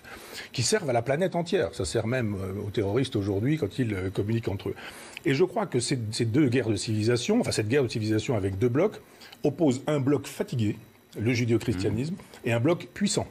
qui 0.52 0.62
servent 0.62 0.90
à 0.90 0.92
la 0.92 1.02
planète 1.02 1.36
entière. 1.36 1.72
Ça 1.72 1.84
sert 1.84 2.06
même 2.06 2.34
euh, 2.34 2.66
aux 2.66 2.70
terroristes 2.70 3.16
aujourd'hui 3.16 3.56
quand 3.56 3.78
ils 3.78 3.94
euh, 3.94 4.10
communiquent 4.10 4.48
entre 4.48 4.70
eux. 4.70 4.74
Et 5.24 5.34
je 5.34 5.44
crois 5.44 5.66
que 5.66 5.78
ces, 5.78 5.96
deux 5.96 6.48
guerres 6.48 6.68
de 6.68 6.76
civilisation, 6.76 7.40
enfin 7.40 7.52
cette 7.52 7.68
guerre 7.68 7.84
de 7.84 7.88
civilisation 7.88 8.36
avec 8.36 8.58
deux 8.58 8.68
blocs, 8.68 9.00
opposent 9.44 9.82
un 9.86 10.00
bloc 10.00 10.26
fatigué, 10.26 10.76
le 11.18 11.32
judéo-christianisme, 11.32 12.16
et 12.44 12.52
un 12.52 12.60
bloc 12.60 12.88
puissant, 12.94 13.26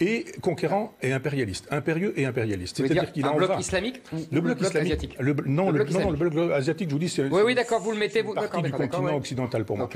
et 0.00 0.24
conquérant 0.40 0.94
et 1.02 1.12
impérialiste, 1.12 1.66
impérieux 1.70 2.12
et 2.16 2.26
impérialiste. 2.26 2.76
C'est-à-dire 2.78 3.02
dire 3.04 3.12
qu'il 3.12 3.24
un 3.24 3.30
en 3.30 3.36
bloc 3.36 3.48
va. 3.50 3.60
islamique 3.60 4.00
Le 4.32 4.40
bloc, 4.40 4.60
islamique, 4.60 4.92
asiatique 4.92 5.16
le- 5.20 5.34
non, 5.46 5.70
Le 5.70 5.78
le, 5.78 5.84
bloc 5.84 5.90
non, 5.94 6.00
non, 6.00 6.10
le 6.10 6.16
islamique. 6.16 6.34
bloc 6.34 6.52
asiatique, 6.52 6.88
je 6.88 6.94
vous 6.94 6.98
dis, 6.98 7.08
c'est 7.08 7.28
Oui, 7.28 7.42
oui, 7.44 7.54
d'accord, 7.54 7.80
vous 7.80 7.92
le 7.92 7.98
mettez, 7.98 8.22
vous- 8.22 8.34
partie 8.34 8.62
du 8.62 8.70
continent 8.70 9.04
ouais. 9.04 9.12
occidental 9.14 9.64
pour 9.64 9.76
moi. 9.76 9.88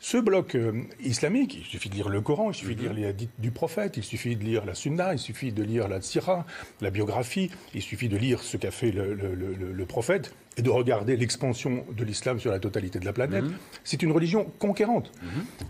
Ce 0.00 0.16
bloc 0.18 0.54
euh, 0.54 0.72
islamique, 1.02 1.56
il 1.58 1.64
suffit 1.64 1.88
de 1.88 1.94
lire 1.94 2.08
le 2.08 2.20
Coran, 2.20 2.50
il 2.50 2.54
suffit 2.54 2.74
de 2.76 2.80
Mhm. 2.82 2.86
lire 2.88 2.94
les 2.94 3.06
hadiths 3.06 3.30
du 3.38 3.50
prophète, 3.50 3.96
il 3.96 4.04
suffit 4.04 4.36
de 4.36 4.44
lire 4.44 4.64
la 4.64 4.74
Sunna, 4.74 5.12
il 5.12 5.18
suffit 5.18 5.52
de 5.52 5.62
lire 5.62 5.88
la 5.88 6.00
Sira, 6.00 6.46
la 6.80 6.90
biographie, 6.90 7.50
il 7.74 7.82
suffit 7.82 8.08
de 8.08 8.16
lire 8.16 8.42
ce 8.42 8.56
qu'a 8.56 8.70
fait 8.70 8.90
le 8.92 9.84
prophète 9.86 10.32
et 10.56 10.62
de 10.62 10.70
regarder 10.70 11.16
l'expansion 11.16 11.84
de 11.96 12.04
l'islam 12.04 12.38
sur 12.38 12.50
la 12.50 12.58
totalité 12.58 12.98
de 12.98 13.04
la 13.04 13.12
planète. 13.12 13.44
Mhm. 13.44 13.54
C'est 13.82 14.02
une 14.02 14.12
religion 14.12 14.46
conquérante. 14.58 15.10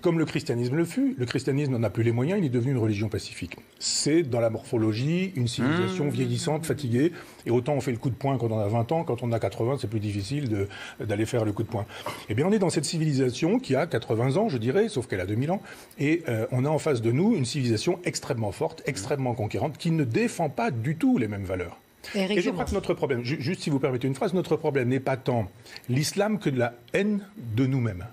Comme 0.03 0.19
le 0.19 0.25
christianisme 0.25 0.76
le 0.76 0.85
fut, 0.85 1.14
le 1.19 1.26
christianisme 1.26 1.73
n'en 1.73 1.83
a 1.83 1.91
plus 1.91 2.03
les 2.03 2.12
moyens, 2.12 2.38
il 2.41 2.47
est 2.47 2.50
devenu 2.50 2.73
une 2.73 2.79
religion 2.79 3.09
pacifique. 3.09 3.57
C'est 3.79 4.23
dans 4.23 4.41
la 4.41 4.50
morphologie 4.50 5.33
une 5.37 5.43
Mhm. 5.43 5.49
civilisation 5.49 6.09
vieillissante, 6.09 6.67
fatiguée, 6.67 7.12
et 7.47 7.50
autant 7.50 7.75
on 7.75 7.81
fait 7.81 7.93
le 7.93 7.99
coup 7.99 8.11
de 8.11 8.14
poing 8.14 8.37
quand 8.38 8.50
on 8.50 8.59
a 8.59 8.69
20 8.69 8.93
ans, 8.93 9.05
quand 9.05 9.23
on 9.23 9.33
a 9.33 9.38
80, 9.38 9.76
c'est 9.81 9.88
plus 9.88 10.00
difficile 10.00 10.67
d'aller 11.00 11.26
faire 11.26 11.45
le 11.45 11.53
coup 11.53 11.62
de 11.62 11.69
poing. 11.69 11.87
Eh 12.29 12.35
bien, 12.35 12.47
on 12.47 12.53
est 12.53 12.59
dans 12.59 12.71
cette 12.71 12.85
civilisation 12.85 13.59
qui 13.59 13.75
a 13.75 13.87
80 13.87 14.37
ans, 14.37 14.49
je 14.49 14.59
dirais, 14.59 14.88
sauf 14.88 15.07
qu'elle 15.07 15.21
a 15.21 15.26
2000 15.26 15.50
ans, 15.50 15.62
et 15.99 16.23
euh, 16.29 16.47
on 16.53 16.64
a 16.64 16.69
en 16.69 16.79
face 16.79 17.00
de 17.03 17.11
nous 17.12 17.35
une 17.37 17.45
civilisation 17.45 17.99
extrêmement 18.05 18.53
forte, 18.53 18.83
extrêmement 18.87 19.35
conquérante, 19.35 19.79
qui 19.79 19.91
ne 19.91 20.05
défend 20.05 20.49
pas 20.50 20.71
du 20.71 20.97
tout 20.97 21.19
les 21.19 21.29
mêmes 21.29 21.45
valeurs. 21.45 21.79
Éric 22.14 22.38
Et 22.38 22.40
je 22.40 22.50
crois 22.50 22.64
que 22.64 22.75
notre 22.75 22.94
problème, 22.94 23.23
ju- 23.25 23.40
juste 23.40 23.62
si 23.62 23.70
vous 23.70 23.78
permettez 23.78 24.06
une 24.08 24.14
phrase, 24.14 24.34
notre 24.34 24.56
problème 24.56 24.88
n'est 24.88 25.00
pas 25.00 25.16
tant 25.16 25.50
l'islam 25.88 26.38
que 26.38 26.50
de 26.50 26.58
la 26.58 26.75
haine 26.92 27.26
de 27.56 27.66
nous-mêmes. 27.66 28.04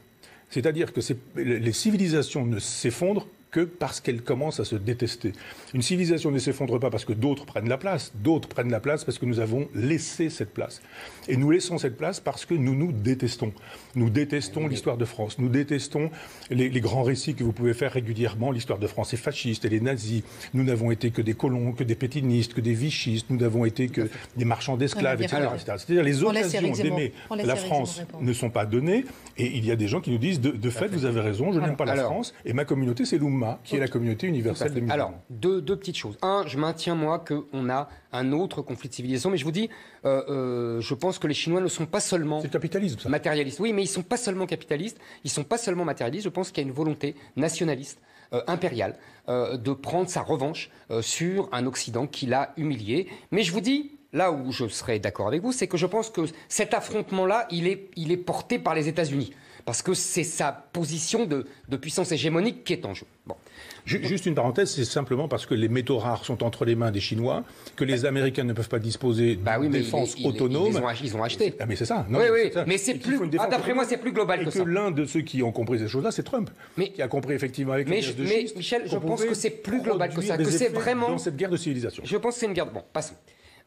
C'est-à-dire 0.50 0.92
que 0.94 1.00
les 1.36 1.72
civilisations 1.72 2.46
ne 2.46 2.60
s'effondrent 2.60 3.28
que 3.52 3.62
parce 3.62 4.00
qu'elles 4.00 4.22
commencent 4.22 4.60
à 4.60 4.66
se 4.66 4.76
détester. 4.76 5.34
Une 5.74 5.82
civilisation 5.82 6.32
ne 6.32 6.40
s'effondre 6.40 6.80
pas 6.80 6.90
parce 6.90 7.06
que 7.06 7.14
d'autres 7.14 7.46
prennent 7.46 7.70
la 7.70 7.78
place, 7.78 8.14
d'autres 8.16 8.48
prennent 8.48 8.72
la 8.72 8.80
place 8.80 9.04
parce 9.04 9.20
que 9.20 9.26
nous 9.26 9.40
avons 9.40 9.68
laissé 9.76 10.30
cette 10.30 10.54
place. 10.54 10.82
Et 11.28 11.38
nous 11.38 11.52
laissons 11.52 11.78
cette 11.78 11.98
place 11.98 12.20
parce 12.20 12.46
que 12.46 12.54
nous 12.54 12.76
nous 12.76 12.92
détestons. 12.92 13.54
Nous 13.96 14.10
détestons 14.10 14.68
l'histoire 14.68 14.98
de 14.98 15.06
France, 15.06 15.38
nous 15.38 15.50
détestons 15.50 16.10
les, 16.50 16.70
les 16.70 16.82
grands 16.82 17.04
récits 17.04 17.36
que 17.36 17.44
vous 17.44 17.52
pouvez 17.52 17.74
faire 17.74 17.92
régulièrement. 17.92 18.52
L'histoire 18.52 18.80
de 18.80 18.88
France 18.88 19.14
est 19.14 19.18
fasciste, 19.18 19.66
elle 19.66 19.74
est 19.74 19.82
nazie. 19.82 20.24
Nous 20.54 20.64
n'avons 20.64 20.92
été 20.92 21.12
que 21.12 21.22
des 21.22 21.34
colons, 21.34 21.74
que 21.74 21.84
des 21.84 21.96
pétinistes, 21.96 22.54
que 22.54 22.62
des 22.62 22.74
vichistes, 22.74 23.28
nous 23.30 23.38
n'avons 23.38 23.66
été 23.66 23.90
que 23.90 24.10
des 24.38 24.46
marchands 24.46 24.78
d'esclaves, 24.78 25.22
etc. 25.22 25.50
C'est-à-dire 25.58 26.04
les 26.04 26.24
occasions 26.24 26.72
d'aimer 26.72 27.14
la 27.32 27.56
France 27.56 28.02
ne 28.20 28.34
sont 28.34 28.50
pas 28.50 28.66
données. 28.66 29.06
Et 29.38 29.48
il 29.58 29.66
y 29.66 29.72
a 29.72 29.76
des 29.76 29.88
gens 29.88 30.02
qui 30.02 30.12
nous 30.12 30.18
disent, 30.18 30.40
de, 30.40 30.52
de 30.52 30.70
fait, 30.70 30.88
vous 30.88 31.06
avez 31.06 31.22
raison, 31.22 31.52
je 31.52 31.60
n'aime 31.60 31.76
pas 31.76 31.86
la. 31.86 32.02
France. 32.02 32.34
Et 32.46 32.54
ma 32.54 32.66
communauté, 32.66 33.06
c'est 33.06 33.20
qui 33.64 33.76
est 33.76 33.80
la 33.80 33.88
communauté 33.88 34.28
universelle 34.28 34.74
des 34.74 34.82
musulmans. 34.82 34.94
Alors, 34.94 35.14
deux, 35.30 35.62
deux 35.62 35.76
petites 35.76 35.98
choses. 35.98 36.18
Un, 36.22 36.44
je 36.48 36.58
maintiens, 36.58 36.96
moi, 36.96 37.20
qu'on 37.20 37.70
a 37.70 37.90
un 38.12 38.32
autre 38.32 38.62
conflit 38.62 38.90
de 38.90 38.94
civilisation, 38.94 39.30
mais 39.30 39.38
je 39.38 39.46
vous 39.46 39.52
dis, 39.52 39.70
euh, 40.06 40.24
euh, 40.30 40.82
je 40.82 40.94
pense 40.94 41.20
que 41.20 41.28
les 41.28 41.34
Chinois 41.34 41.62
ne 41.62 41.68
sont 41.68 41.86
pas 41.86 42.00
seulement 42.00 42.42
capitalisme, 42.42 43.00
ça. 43.00 43.10
matérialistes. 43.10 43.60
Oui, 43.60 43.74
mais 43.74 43.84
ils 43.84 43.88
sont 43.88 44.04
pas 44.04 44.18
seulement 44.18 44.46
capitalistes, 44.46 45.00
ils 45.24 45.30
sont 45.30 45.44
pas 45.44 45.58
seulement 45.58 45.86
matérialistes. 45.86 46.26
Je 46.26 46.30
pense 46.30 46.52
qu'il 46.52 46.64
y 46.64 46.66
a 46.66 46.68
une 46.68 46.76
volonté 46.76 47.16
nationaliste, 47.36 48.00
euh, 48.34 48.42
impériale, 48.48 48.96
euh, 49.28 49.58
de 49.58 49.74
prendre 49.74 50.10
sa 50.10 50.22
revanche 50.22 50.70
euh, 50.90 51.02
sur 51.02 51.50
un 51.52 51.66
Occident 51.66 52.08
qui 52.08 52.28
l'a 52.28 52.54
humilié. 52.56 53.10
Mais 53.32 53.44
je 53.44 53.52
vous 53.52 53.60
dis, 53.60 53.92
là 54.14 54.32
où 54.32 54.54
je 54.54 54.70
serais 54.70 55.00
d'accord 55.00 55.28
avec 55.28 55.42
vous, 55.42 55.52
c'est 55.52 55.68
que 55.68 55.76
je 55.76 55.86
pense 55.86 56.10
que 56.10 56.22
cet 56.48 56.74
affrontement-là, 56.74 57.46
il 57.52 57.68
est, 57.68 57.90
il 57.98 58.10
est 58.10 58.18
porté 58.18 58.58
par 58.58 58.74
les 58.74 58.88
États-Unis. 58.88 59.34
Parce 59.66 59.82
que 59.82 59.94
c'est 59.94 60.24
sa 60.24 60.52
position 60.52 61.26
de, 61.26 61.46
de 61.70 61.78
puissance 61.78 62.12
hégémonique 62.12 62.64
qui 62.64 62.74
est 62.74 62.86
en 62.86 62.94
jeu. 62.94 63.06
Bon. 63.26 63.36
Ju- 63.86 64.04
Juste 64.04 64.26
une 64.26 64.36
parenthèse, 64.36 64.72
c'est 64.72 64.86
simplement 64.86 65.28
parce 65.28 65.46
que 65.46 65.54
les 65.56 65.68
métaux 65.70 65.98
rares 65.98 66.24
sont 66.26 66.44
entre 66.44 66.66
les 66.66 66.76
mains 66.76 66.92
des 66.92 67.00
Chinois, 67.00 67.44
que 67.76 67.84
les 67.84 68.06
Américains 68.06 68.44
ne 68.44 68.54
peuvent 68.54 68.70
pas 68.70 68.80
disposer 68.80 69.36
Bah 69.36 69.58
oui, 69.58 69.64
d'une 69.68 69.74
mais 69.74 69.80
défense 69.80 70.16
autonome. 70.24 70.68
ils 70.72 70.78
ont, 70.78 70.88
ach- 70.88 71.02
ils 71.04 71.16
ont 71.18 71.24
acheté. 71.24 71.56
Ah 71.60 71.66
mais 71.66 71.76
c'est 71.76 71.86
ça. 71.86 72.06
Non, 72.10 72.20
Oui, 72.20 72.26
oui, 72.32 72.52
ça. 72.54 72.64
mais 72.68 72.78
c'est 72.78 72.96
plus- 72.96 73.20
ah, 73.40 73.48
d'après 73.48 73.74
moi, 73.74 73.86
c'est 73.86 73.98
plus 73.98 74.12
global 74.12 74.42
et 74.42 74.46
que 74.46 74.50
que 74.52 74.58
ça. 74.60 74.66
l'un 74.66 74.92
de 74.92 75.06
ceux 75.06 75.22
qui 75.22 75.42
ont 75.44 75.52
compris 75.52 75.80
ces 75.80 75.88
choses-là, 75.88 76.12
c'est 76.12 76.24
Trump, 76.24 76.50
Mais- 76.78 76.92
qui 76.92 77.02
a 77.02 77.08
compris 77.08 77.34
effectivement 77.34 77.74
avec 77.74 77.88
Mais 77.88 77.98
les 77.98 78.02
je- 78.04 78.14
de 78.14 78.24
mais, 78.24 78.46
Michel, 78.56 78.84
je 78.86 78.98
pense 78.98 79.24
que 79.26 79.34
c'est 79.34 79.50
plus 79.50 79.82
global 79.82 80.14
que 80.14 80.22
ça, 80.22 80.38
que 80.38 80.44
c'est 80.46 80.70
vraiment- 80.70 81.10
dans 81.10 81.18
cette 81.18 81.36
guerre 81.38 81.50
de 81.50 81.58
civilisation. 81.58 82.04
Je 82.06 82.18
pense 82.18 82.36
que 82.36 82.40
c'est 82.42 82.46
une 82.48 82.54
guerre. 82.54 82.72
Bon, 82.72 82.84
passons. 82.94 83.16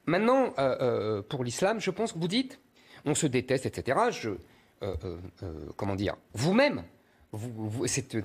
Maintenant, 0.06 0.52
euh, 0.58 0.76
euh, 0.80 1.22
pour 1.22 1.44
l'islam, 1.44 1.80
je 1.80 1.90
pense 1.90 2.12
que 2.12 2.18
vous 2.18 2.28
dites, 2.28 2.60
on 3.06 3.14
se 3.14 3.26
déteste, 3.26 3.66
etc. 3.66 3.98
Je, 4.10 4.30
comment 5.76 5.94
dire, 5.94 6.16
vous-même, 6.34 6.82
vous, 7.36 7.50
vous- 7.68 7.86
c'est 7.88 8.14
euh, 8.14 8.22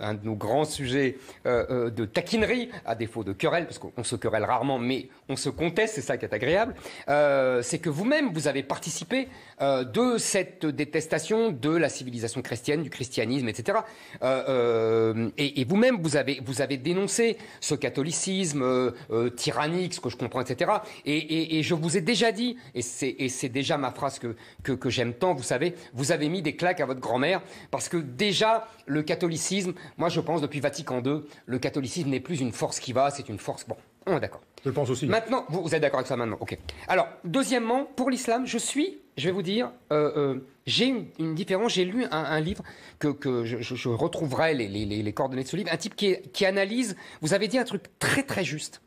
un 0.00 0.14
de 0.14 0.24
nos 0.24 0.34
grands 0.34 0.64
sujets 0.64 1.18
euh, 1.44 1.66
euh, 1.68 1.90
de 1.90 2.06
taquinerie, 2.06 2.70
à 2.86 2.94
défaut 2.94 3.22
de 3.22 3.34
querelle, 3.34 3.66
parce 3.66 3.78
qu'on 3.78 4.02
se 4.02 4.16
querelle 4.16 4.44
rarement, 4.44 4.78
mais 4.78 5.10
on 5.28 5.36
se 5.36 5.50
conteste, 5.50 5.96
c'est 5.96 6.00
ça 6.00 6.16
qui 6.16 6.24
est 6.24 6.32
agréable. 6.32 6.74
euh, 7.08 7.60
c'est 7.60 7.78
que 7.80 7.90
vous-même, 7.90 8.32
vous 8.32 8.48
avez 8.48 8.62
participé 8.62 9.28
euh, 9.60 9.84
de 9.84 10.18
cette 10.18 10.66
détestation 10.66 11.50
de 11.50 11.70
la 11.70 11.88
civilisation 11.88 12.42
chrétienne, 12.42 12.82
du 12.82 12.90
christianisme, 12.90 13.48
etc. 13.48 13.78
Euh, 14.22 14.44
euh, 14.48 15.30
et 15.38 15.60
et 15.60 15.64
vous-même, 15.64 15.98
vous 16.02 16.16
avez, 16.16 16.40
vous 16.44 16.60
avez 16.60 16.76
dénoncé 16.76 17.38
ce 17.60 17.74
catholicisme 17.74 18.92
tyrannique, 19.36 19.94
ce 19.94 20.00
que 20.00 20.08
je 20.10 20.16
comprends, 20.16 20.40
etc. 20.40 20.70
Et, 21.04 21.16
et- 21.16 21.58
et 21.58 21.62
je 21.62 21.74
vous 21.74 21.96
ai 21.96 22.00
déjà 22.00 22.32
dit, 22.32 22.56
et 22.74 22.82
c'est 22.82 23.48
déjà 23.48 23.76
ma 23.78 23.90
phrase 23.90 24.18
que, 24.18 24.36
que, 24.62 24.72
que 24.72 24.90
j'aime 24.90 25.14
tant, 25.14 25.34
vous 25.34 25.42
savez, 25.42 25.74
vous 25.94 26.12
avez 26.12 26.28
mis 26.28 26.42
des 26.42 26.56
claques 26.56 26.80
à 26.80 26.86
votre 26.86 27.00
grand-mère, 27.00 27.42
parce 27.70 27.88
que 27.88 27.96
déjà, 27.96 28.68
le 28.86 29.02
catholicisme, 29.02 29.72
moi 29.96 30.08
je 30.08 30.20
pense 30.20 30.40
depuis 30.40 30.60
Vatican 30.60 31.02
II, 31.04 31.22
le 31.46 31.58
catholicisme 31.58 32.10
n'est 32.10 32.20
plus 32.20 32.40
une 32.40 32.52
force 32.52 32.80
qui 32.80 32.92
va, 32.92 33.10
c'est 33.10 33.28
une 33.28 33.38
force... 33.38 33.66
Bon, 33.66 33.76
on 34.06 34.16
est 34.16 34.20
d'accord. 34.20 34.42
Je 34.64 34.70
pense 34.70 34.90
aussi. 34.90 35.06
Maintenant, 35.06 35.44
vous, 35.48 35.62
vous 35.62 35.74
êtes 35.74 35.82
d'accord 35.82 35.98
avec 36.00 36.08
ça 36.08 36.16
maintenant 36.16 36.38
Ok. 36.40 36.56
Alors, 36.88 37.08
deuxièmement, 37.24 37.84
pour 37.84 38.10
l'islam, 38.10 38.46
je 38.46 38.58
suis, 38.58 38.98
je 39.16 39.26
vais 39.26 39.32
vous 39.32 39.42
dire, 39.42 39.70
euh, 39.92 40.12
euh, 40.16 40.40
j'ai 40.66 40.86
une, 40.86 41.06
une 41.18 41.34
différence. 41.34 41.72
J'ai 41.74 41.84
lu 41.84 42.04
un, 42.04 42.10
un 42.10 42.40
livre 42.40 42.62
que, 42.98 43.08
que 43.08 43.44
je, 43.44 43.88
retrouverai 43.88 44.54
les, 44.54 44.68
les- 44.68 44.84
les- 44.84 45.02
les 45.02 45.12
coordonnées 45.12 45.42
de 45.44 45.48
ce 45.48 45.56
livre. 45.56 45.70
Un 45.72 45.76
type 45.76 45.94
qui, 45.96 46.44
analyse. 46.46 46.96
Vous 47.22 47.32
avez 47.34 47.48
dit 47.48 47.58
un 47.58 47.64
truc 47.64 47.84
très 47.98 48.22
très 48.22 48.44
juste. 48.44 48.82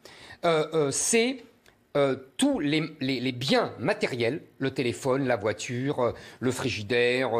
Euh, 0.45 0.91
c'est 0.91 1.43
tous 2.37 2.59
les, 2.59 3.31
biens 3.33 3.73
matériels, 3.79 4.41
le 4.59 4.71
téléphone, 4.71 5.25
la 5.27 5.35
voiture, 5.35 6.13
le 6.39 6.51
frigidaire, 6.51 7.31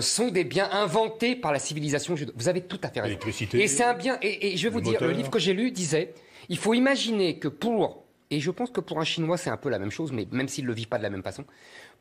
sont 0.00 0.28
des 0.28 0.44
biens 0.44 0.68
inventés 0.70 1.34
par 1.34 1.50
la 1.52 1.58
civilisation. 1.58 2.14
Vous 2.36 2.48
avez 2.48 2.60
tout 2.60 2.78
à 2.84 2.90
fait 2.90 3.00
raison. 3.00 3.18
Et 3.54 3.66
c'est 3.66 3.82
un 3.82 3.94
bien. 3.94 4.18
Et, 4.22 4.52
et 4.52 4.56
je 4.56 4.68
vais 4.68 4.72
vous 4.72 4.80
dire, 4.82 5.00
le 5.02 5.10
livre 5.10 5.30
que 5.30 5.38
j'ai 5.40 5.52
lu 5.54 5.70
disait 5.72 6.12
il 6.48 6.58
faut 6.58 6.74
imaginer 6.74 7.38
que 7.38 7.48
pour. 7.48 8.04
Et 8.30 8.38
je 8.40 8.50
pense 8.50 8.70
que 8.70 8.80
pour 8.80 9.00
un 9.00 9.04
Chinois, 9.04 9.36
c'est 9.36 9.50
un 9.50 9.56
peu 9.56 9.68
la 9.68 9.78
même 9.78 9.90
chose, 9.90 10.12
mais 10.12 10.26
même 10.30 10.48
s'il 10.48 10.64
ne 10.64 10.68
le 10.68 10.74
vit 10.74 10.86
pas 10.86 10.98
de 10.98 11.02
la 11.02 11.10
même 11.10 11.22
façon. 11.22 11.44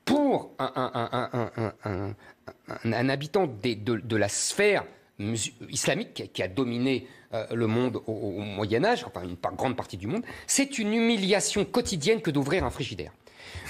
Pour 0.06 0.52
un, 0.60 2.16
habitant 3.10 3.48
de, 3.48 4.16
la 4.16 4.28
sphère 4.30 4.84
islamique 5.70 6.32
qui 6.34 6.44
a, 6.44 6.48
dominé 6.48 7.08
euh, 7.34 7.46
le 7.54 7.68
monde 7.68 8.02
au, 8.08 8.40
Moyen 8.40 8.84
Âge, 8.84 9.06
enfin 9.06 9.24
une 9.24 9.38
grande 9.56 9.76
partie 9.76 9.98
du 9.98 10.08
monde, 10.08 10.24
c'est 10.48 10.78
une 10.78 10.94
humiliation 10.94 11.66
quotidienne 11.66 12.22
que 12.22 12.32
d'ouvrir 12.32 12.66
un 12.66 12.70
frigidaire. 12.70 13.12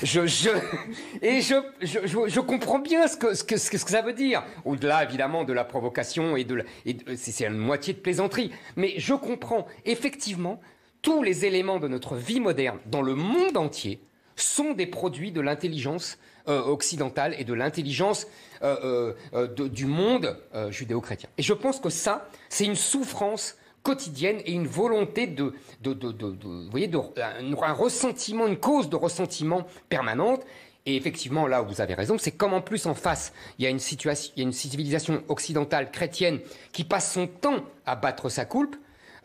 Je, 0.01 0.21
et 1.21 1.41
je, 1.41 2.39
comprends 2.39 2.79
bien 2.79 3.07
ce 3.07 3.17
que, 3.17 3.45
que, 3.45 3.57
ça 3.57 4.01
veut 4.01 4.13
dire. 4.13 4.43
Au-delà, 4.65 5.03
évidemment, 5.03 5.43
de 5.43 5.53
la 5.53 5.63
provocation 5.63 6.35
et 6.35 6.43
de 6.43 6.63
et 6.85 6.93
de- 6.93 7.15
c'est 7.15 7.45
une 7.45 7.57
moitié 7.57 7.93
de 7.93 7.99
plaisanterie. 7.99 8.51
Mais 8.75 8.93
je 8.97 9.13
comprends, 9.13 9.67
effectivement, 9.85 10.59
tous 11.01 11.21
les 11.21 11.45
éléments 11.45 11.79
de 11.79 11.87
notre 11.87 12.15
vie 12.15 12.39
moderne 12.39 12.79
dans 12.85 13.01
le 13.01 13.15
monde 13.15 13.57
entier 13.57 14.01
sont 14.35 14.73
des 14.73 14.87
produits 14.87 15.31
de 15.31 15.41
l'intelligence 15.41 16.17
euh, 16.49 16.61
occidentale 16.61 17.35
et 17.37 17.45
de 17.45 17.53
l'intelligence 17.53 18.27
euh, 18.63 19.13
euh, 19.33 19.47
du 19.47 19.85
monde 19.85 20.37
judéo-chrétien. 20.69 21.29
Et 21.37 21.41
je 21.41 21.53
pense 21.53 21.79
que 21.79 21.89
ça, 21.89 22.27
c'est 22.49 22.65
une 22.65 22.75
souffrance 22.75 23.55
quotidienne 23.81 24.41
et 24.45 24.51
une 24.51 24.67
volonté 24.67 25.25
de, 25.27 25.53
vous 25.83 26.69
voyez, 26.69 26.91
un 27.17 27.73
ressentiment, 27.73 28.45
une 28.47 28.57
cause 28.57 28.89
de 28.89 28.97
ressentiment 28.97 29.65
permanente. 29.87 30.41
Et 30.85 30.97
effectivement, 30.97 31.47
là 31.47 31.63
où 31.63 31.67
vous 31.67 31.79
avez 31.79 31.93
raison, 31.93 32.17
c'est 32.17 32.31
comme 32.31 32.53
en 32.53 32.61
plus 32.61 32.87
en 32.87 32.93
face, 32.93 33.31
il 33.57 33.63
y 33.63 33.65
a 33.65 33.69
une 33.69 33.79
situation, 33.79 34.33
il 34.35 34.39
y 34.41 34.43
a 34.43 34.47
une 34.47 34.53
civilisation 34.53 35.23
occidentale 35.29 35.91
chrétienne 35.91 36.41
qui 36.73 36.83
passe 36.83 37.13
son 37.13 37.27
temps 37.27 37.63
à 37.85 37.95
battre 37.95 38.27
sa 38.27 38.43
coulpe. 38.43 38.75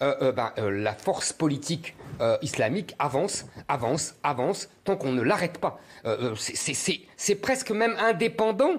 Euh, 0.00 0.14
euh, 0.22 0.32
ben, 0.32 0.52
euh, 0.58 0.70
la 0.70 0.92
force 0.94 1.32
politique 1.32 1.94
islamique 2.42 2.96
avance, 2.98 3.46
avance, 3.68 4.16
avance, 4.24 4.68
tant 4.82 4.96
qu'on 4.96 5.12
ne 5.12 5.22
l'arrête 5.22 5.58
pas. 5.58 5.78
C'est- 6.36 7.34
presque 7.36 7.70
même 7.70 7.94
indépendant 7.96 8.72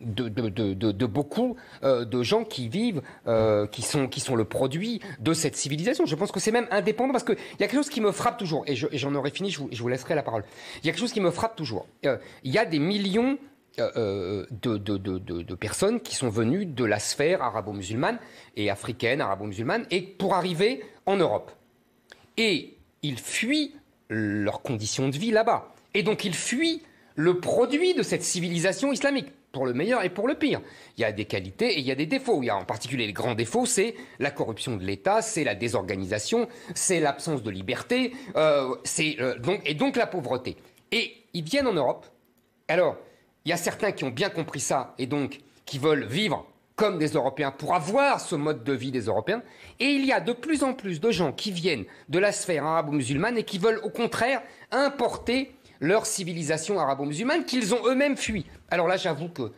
de, 0.00 1.06
beaucoup 1.06 1.54
de 1.84 2.22
gens 2.24 2.42
qui 2.42 2.68
vivent, 2.68 3.00
qui, 3.70 3.82
sont, 3.82 4.34
le 4.34 4.44
produit 4.44 5.00
de 5.20 5.32
cette 5.32 5.54
civilisation. 5.54 6.04
Je 6.04 6.16
pense 6.16 6.32
que 6.32 6.40
c'est 6.40 6.50
même 6.50 6.66
indépendant 6.72 7.12
parce 7.12 7.22
qu'il 7.22 7.36
y 7.60 7.62
a 7.62 7.68
quelque 7.68 7.76
chose 7.76 7.90
qui 7.90 8.00
me 8.00 8.10
frappe 8.10 8.38
toujours, 8.38 8.64
et 8.66 8.74
j'en 8.74 9.14
aurai 9.14 9.30
fini, 9.30 9.50
je 9.50 9.60
vous, 9.60 9.68
je 9.70 9.80
vous, 9.80 9.88
laisserai 9.88 10.16
la 10.16 10.24
parole. 10.24 10.42
Il 10.82 10.86
y 10.86 10.88
a 10.88 10.92
quelque 10.92 11.00
chose 11.00 11.12
qui 11.12 11.20
me 11.20 11.30
frappe 11.30 11.54
toujours. 11.54 11.86
Il 12.02 12.18
y 12.50 12.58
a 12.58 12.64
des 12.64 12.80
millions 12.80 13.38
de, 13.78 14.76
de, 14.76 15.54
personnes 15.54 16.00
qui 16.00 16.14
sont 16.14 16.28
venues 16.28 16.66
de 16.66 16.84
la 16.84 16.98
sphère 16.98 17.42
arabo-musulmane 17.42 18.18
et 18.56 18.70
africaine, 18.70 19.20
arabo-musulmane, 19.20 19.86
et 19.90 20.02
pour 20.02 20.34
arriver 20.34 20.82
en 21.06 21.16
Europe. 21.16 21.52
Et 22.36 22.74
ils 23.02 23.18
fuient 23.18 23.74
leurs 24.08 24.62
conditions 24.62 25.08
de 25.08 25.16
vie 25.16 25.30
là-bas. 25.30 25.72
Et 25.94 26.02
donc 26.02 26.24
ils 26.24 26.34
fuient 26.34 26.82
le 27.14 27.40
produit 27.40 27.94
de 27.94 28.02
cette 28.02 28.22
civilisation 28.22 28.92
islamique 28.92 29.28
pour 29.52 29.66
le 29.66 29.72
meilleur 29.72 30.04
et 30.04 30.10
pour 30.10 30.28
le 30.28 30.34
pire. 30.34 30.60
Il 30.96 31.00
y 31.00 31.04
a 31.04 31.12
des 31.12 31.24
qualités 31.24 31.74
et 31.74 31.78
il 31.80 31.84
y 31.84 31.90
a 31.90 31.96
des 31.96 32.06
défauts. 32.06 32.42
Il 32.42 32.46
y 32.46 32.50
a 32.50 32.56
en 32.56 32.64
particulier 32.64 33.06
les 33.06 33.12
grands 33.12 33.34
défauts, 33.34 33.66
c'est 33.66 33.94
la 34.18 34.30
corruption 34.30 34.76
de 34.76 34.84
l'État, 34.84 35.22
c'est 35.22 35.44
la 35.44 35.54
désorganisation, 35.54 36.48
c'est 36.74 37.00
l'absence 37.00 37.42
de 37.42 37.50
liberté, 37.50 38.12
euh, 38.36 38.74
euh, 39.00 39.38
donc 39.38 39.60
et 39.64 39.74
donc 39.74 39.96
la 39.96 40.06
pauvreté. 40.06 40.56
Et 40.92 41.14
ils 41.34 41.44
viennent 41.44 41.66
en 41.66 41.74
Europe. 41.74 42.06
Alors, 42.68 42.96
il 43.44 43.50
y 43.50 43.52
a 43.52 43.56
certains 43.56 43.92
qui 43.92 44.04
ont 44.04 44.10
bien 44.10 44.30
compris 44.30 44.60
ça 44.60 44.94
et 44.98 45.06
donc 45.06 45.40
qui 45.64 45.78
veulent 45.78 46.04
vivre 46.04 46.46
comme 46.76 46.98
des 46.98 47.08
Européens 47.08 47.50
pour 47.50 47.74
avoir 47.74 48.20
ce 48.20 48.34
mode 48.34 48.64
de 48.64 48.72
vie 48.72 48.90
des 48.90 49.02
Européens. 49.02 49.42
Et 49.80 49.90
il 49.90 50.06
y 50.06 50.12
a 50.12 50.20
de 50.20 50.32
plus 50.32 50.62
en 50.62 50.72
plus 50.72 50.98
de 50.98 51.10
gens 51.10 51.30
qui 51.30 51.52
viennent 51.52 51.84
de 52.08 52.18
la 52.18 52.32
sphère 52.32 52.64
arabo-musulmane 52.64 53.36
et 53.36 53.44
qui 53.44 53.58
veulent 53.58 53.80
au 53.82 53.90
contraire 53.90 54.40
importer 54.70 55.52
leur 55.80 56.06
civilisation 56.06 56.80
arabo-musulmane 56.80 57.44
qu'ils 57.44 57.74
ont 57.74 57.86
eux-mêmes 57.86 58.16
fui. 58.16 58.46
Alors 58.70 58.88
là, 58.88 58.96
j'avoue 58.96 59.28
que 59.28 59.52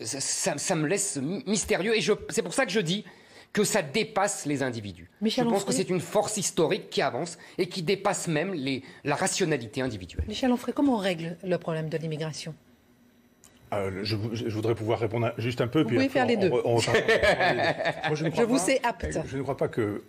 ça, 0.00 0.74
me 0.74 0.88
laisse 0.88 1.16
mystérieux 1.46 1.96
et 1.96 2.00
c'est 2.28 2.42
pour 2.42 2.54
ça 2.54 2.66
que 2.66 2.72
je 2.72 2.80
dis 2.80 3.04
que 3.52 3.62
ça 3.62 3.82
dépasse 3.82 4.46
les 4.46 4.64
individus. 4.64 5.08
je 5.22 5.42
pense 5.42 5.64
que 5.64 5.72
c'est 5.72 5.88
une 5.88 6.00
force 6.00 6.36
historique 6.38 6.90
qui 6.90 7.02
avance 7.02 7.38
et 7.56 7.68
qui 7.68 7.82
dépasse 7.82 8.26
même 8.26 8.52
les, 8.52 8.82
la 9.04 9.14
rationalité 9.14 9.80
individuelle. 9.80 10.24
Michel 10.26 10.50
Onfray, 10.50 10.74
comment 10.74 10.94
on 10.94 10.98
règle 10.98 11.36
le 11.44 11.56
problème 11.56 11.88
de 11.88 11.96
l'immigration? 11.96 12.52
Euh, 13.78 13.90
je, 14.02 14.16
voudrais 14.16 14.74
pouvoir 14.74 14.98
répondre 14.98 15.32
juste 15.38 15.60
un 15.60 15.66
peu. 15.66 15.82
Vous 15.82 15.88
pouvez 15.88 16.08
faire 16.08 16.26
les 16.26 16.36
deux. 16.36 16.50
je, 18.14 18.42
vous 18.42 18.58
sais 18.58 18.80
apte. 18.82 19.06
Je 19.26 19.36
ne 19.36 19.42
crois 19.42 19.56
pas 19.56 19.68
que 19.68 20.02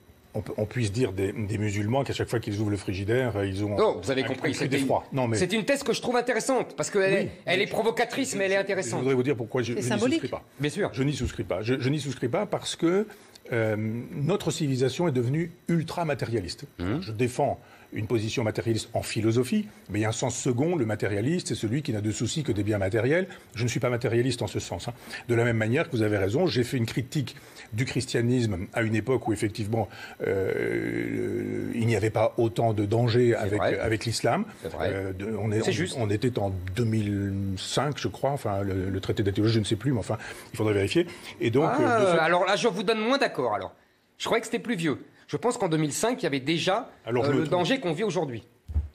on, 0.57 0.65
puisse 0.65 0.91
dire 0.91 1.13
des, 1.13 1.31
musulmans 1.31 2.03
qu'à 2.03 2.13
chaque 2.13 2.27
fois 2.27 2.39
qu'ils 2.39 2.59
ouvrent 2.59 2.71
le 2.71 2.77
frigidaire, 2.77 3.43
ils 3.43 3.63
ont. 3.63 3.75
Non, 3.75 3.99
vous 4.01 4.11
avez 4.11 4.23
compris. 4.23 4.53
C'est 4.53 5.53
une 5.53 5.65
thèse 5.65 5.83
que 5.83 5.93
je 5.93 6.01
trouve 6.01 6.17
intéressante 6.17 6.75
parce 6.75 6.89
qu'elle 6.89 7.13
est, 7.13 7.31
elle 7.45 7.61
est 7.61 7.67
provocatrice, 7.67 8.35
mais 8.35 8.45
elle 8.45 8.53
est 8.53 8.57
intéressante. 8.57 8.99
Je 8.99 9.03
voudrais 9.03 9.15
vous 9.15 9.23
dire 9.23 9.35
pourquoi 9.35 9.61
je, 9.61 9.73
n'y 9.73 9.81
souscris 9.81 10.27
pas. 10.27 10.43
Bien 10.59 10.69
sûr. 10.69 10.89
Je 10.93 11.03
n'y 11.03 11.13
souscris 11.13 11.43
pas. 11.43 11.61
Je, 11.61 11.89
n'y 11.89 11.99
souscris 11.99 12.27
pas 12.27 12.45
parce 12.45 12.75
que 12.75 13.07
euh, 13.53 13.75
notre 14.11 14.51
civilisation 14.51 15.07
est 15.07 15.11
devenue 15.11 15.51
ultra 15.67 16.03
matérialiste. 16.03 16.65
Mmh. 16.79 17.01
Je 17.01 17.11
défends 17.11 17.59
une 17.93 18.07
position 18.07 18.43
matérialiste 18.43 18.89
en 18.93 19.01
philosophie, 19.01 19.67
mais 19.89 19.99
il 19.99 20.01
y 20.01 20.05
a 20.05 20.09
un 20.09 20.13
sens 20.13 20.37
second, 20.37 20.75
le 20.75 20.85
matérialiste, 20.85 21.47
c'est 21.47 21.55
celui 21.55 21.81
qui 21.81 21.93
n'a 21.93 22.01
de 22.01 22.11
soucis 22.11 22.43
que 22.43 22.51
des 22.51 22.63
biens 22.63 22.77
matériels. 22.77 23.27
Je 23.55 23.63
ne 23.63 23.67
suis 23.67 23.79
pas 23.79 23.89
matérialiste 23.89 24.41
en 24.41 24.47
ce 24.47 24.59
sens. 24.59 24.87
Hein. 24.87 24.93
De 25.29 25.35
la 25.35 25.43
même 25.43 25.57
manière 25.57 25.89
que 25.89 25.95
vous 25.95 26.01
avez 26.01 26.17
raison, 26.17 26.45
j'ai 26.47 26.63
fait 26.63 26.77
une 26.77 26.85
critique 26.85 27.35
du 27.73 27.85
christianisme 27.85 28.67
à 28.73 28.81
une 28.81 28.95
époque 28.95 29.27
où 29.27 29.33
effectivement 29.33 29.89
euh, 30.25 31.71
il 31.73 31.87
n'y 31.87 31.95
avait 31.95 32.09
pas 32.09 32.33
autant 32.37 32.73
de 32.73 32.85
danger 32.85 33.35
avec, 33.35 33.61
avec 33.61 34.05
l'islam. 34.05 34.45
Euh, 34.81 35.11
on, 35.39 35.51
est, 35.51 35.95
on, 35.97 36.09
était 36.09 36.39
en 36.39 36.51
2005, 36.75 37.97
je 37.97 38.07
crois, 38.07 38.31
enfin 38.31 38.61
le, 38.61 38.99
traité 38.99 39.23
d'athéologie, 39.23 39.55
je 39.55 39.59
ne 39.59 39.65
sais 39.65 39.75
plus, 39.75 39.91
mais 39.91 39.99
enfin 39.99 40.17
il 40.53 40.57
faudrait 40.57 40.73
vérifier. 40.73 41.07
Et 41.41 41.51
donc, 41.51 41.69
ah, 41.77 42.01
euh, 42.01 42.17
alors 42.19 42.45
là, 42.45 42.55
je 42.55 42.67
vous 42.67 42.83
donne 42.83 42.99
moins 42.99 43.17
d'accord. 43.17 43.53
Alors, 43.53 43.73
je 44.17 44.25
croyais 44.25 44.41
que 44.41 44.47
c'était 44.47 44.59
plus 44.59 44.75
vieux. 44.75 44.99
Je 45.27 45.37
pense 45.37 45.57
qu'en 45.57 45.67
2005, 45.67 46.21
il 46.21 46.23
y 46.23 46.27
avait 46.27 46.39
déjà 46.39 46.89
euh, 47.07 47.11
le 47.11 47.47
danger 47.47 47.79
qu'on 47.79 47.93
vit 47.93 48.03
aujourd'hui. 48.03 48.43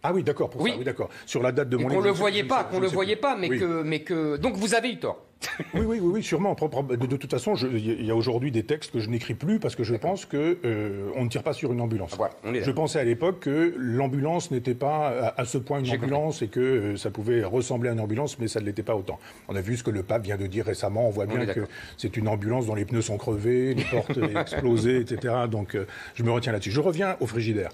Ah 0.02 0.12
oui, 0.12 0.22
d'accord, 0.22 0.49
pour 0.50 0.62
oui. 0.62 0.70
ça, 0.70 0.78
oui, 0.78 0.84
d'accord. 0.84 1.10
Sur 1.26 1.42
la 1.42 1.52
date 1.52 1.68
de 1.68 1.76
mon 1.76 1.88
Qu'on 1.88 2.00
le 2.00 2.10
voyait 2.10 2.44
pas, 2.44 2.64
qu'on 2.64 2.80
le 2.80 2.88
voyait 2.88 3.16
pas, 3.16 3.37
mais 3.37 3.49
que, 3.49 3.82
mais 3.82 4.00
que, 4.00 4.37
donc 4.37 4.54
vous 4.54 4.75
avez 4.75 4.90
eu 4.90 4.99
tort. 4.99 5.22
oui, 5.75 5.82
oui, 5.87 5.99
oui, 6.00 6.23
sûrement. 6.23 6.54
De, 6.54 7.16
toute 7.16 7.30
façon, 7.30 7.54
il 7.54 8.04
y 8.04 8.11
a 8.11 8.16
aujourd'hui 8.16 8.50
des 8.50 8.62
textes 8.62 8.92
que 8.92 9.00
je 9.00 9.09
n'écris 9.09 9.35
plus 9.35 9.59
parce 9.59 9.75
que 9.75 9.85
je 9.85 9.94
pense 9.94 10.26
que 10.26 10.59
euh, 10.64 11.11
on 11.16 11.25
ne 11.25 11.28
tire 11.28 11.42
pas 11.42 11.52
sur 11.52 11.73
une 11.73 11.80
ambulance. 11.80 12.16
Ah, 12.20 12.30
je 12.52 12.70
pensais 12.70 12.99
à 12.99 13.04
l'époque 13.04 13.41
que 13.41 13.75
l'ambulance 13.76 14.50
n'était 14.50 14.75
pas 14.75 15.34
à, 15.36 15.45
ce 15.45 15.58
point 15.58 15.80
une 15.82 15.91
ambulance 15.91 16.43
et 16.43 16.49
que 16.49 16.60
euh, 16.60 16.97
ça 16.97 17.10
pouvait 17.10 17.43
ressembler 17.43 17.88
à 17.88 17.93
une 17.93 18.00
ambulance, 18.00 18.38
mais 18.38 18.49
ça 18.49 18.60
ne 18.60 18.67
l'était 18.67 18.82
pas 18.82 18.95
autant. 18.95 19.19
On 19.49 19.56
a 19.56 19.60
vu 19.60 19.76
ce 19.76 19.82
que 19.82 19.91
le 19.91 20.02
pape 20.02 20.25
vient 20.25 20.36
de 20.36 20.47
dire 20.47 20.67
récemment. 20.67 21.06
On 21.06 21.10
voit 21.10 21.26
bien 21.26 21.47
que 21.47 21.67
c'est 21.97 22.17
une 22.17 22.28
ambulance 22.28 22.67
dont 22.67 22.75
les 22.75 22.84
pneus 22.84 23.02
sont 23.02 23.17
crevés, 23.17 23.75
les 23.75 23.84
portes 23.84 24.19
explosées, 24.36 25.00
etc. 25.00 25.34
Donc, 25.50 25.75
euh, 25.75 25.86
je 26.14 26.23
me 26.23 26.30
retiens 26.30 26.52
là-dessus. 26.52 26.71
Je 26.71 26.80
reviens 26.80 27.17
au 27.21 27.26
frigidaire. 27.26 27.71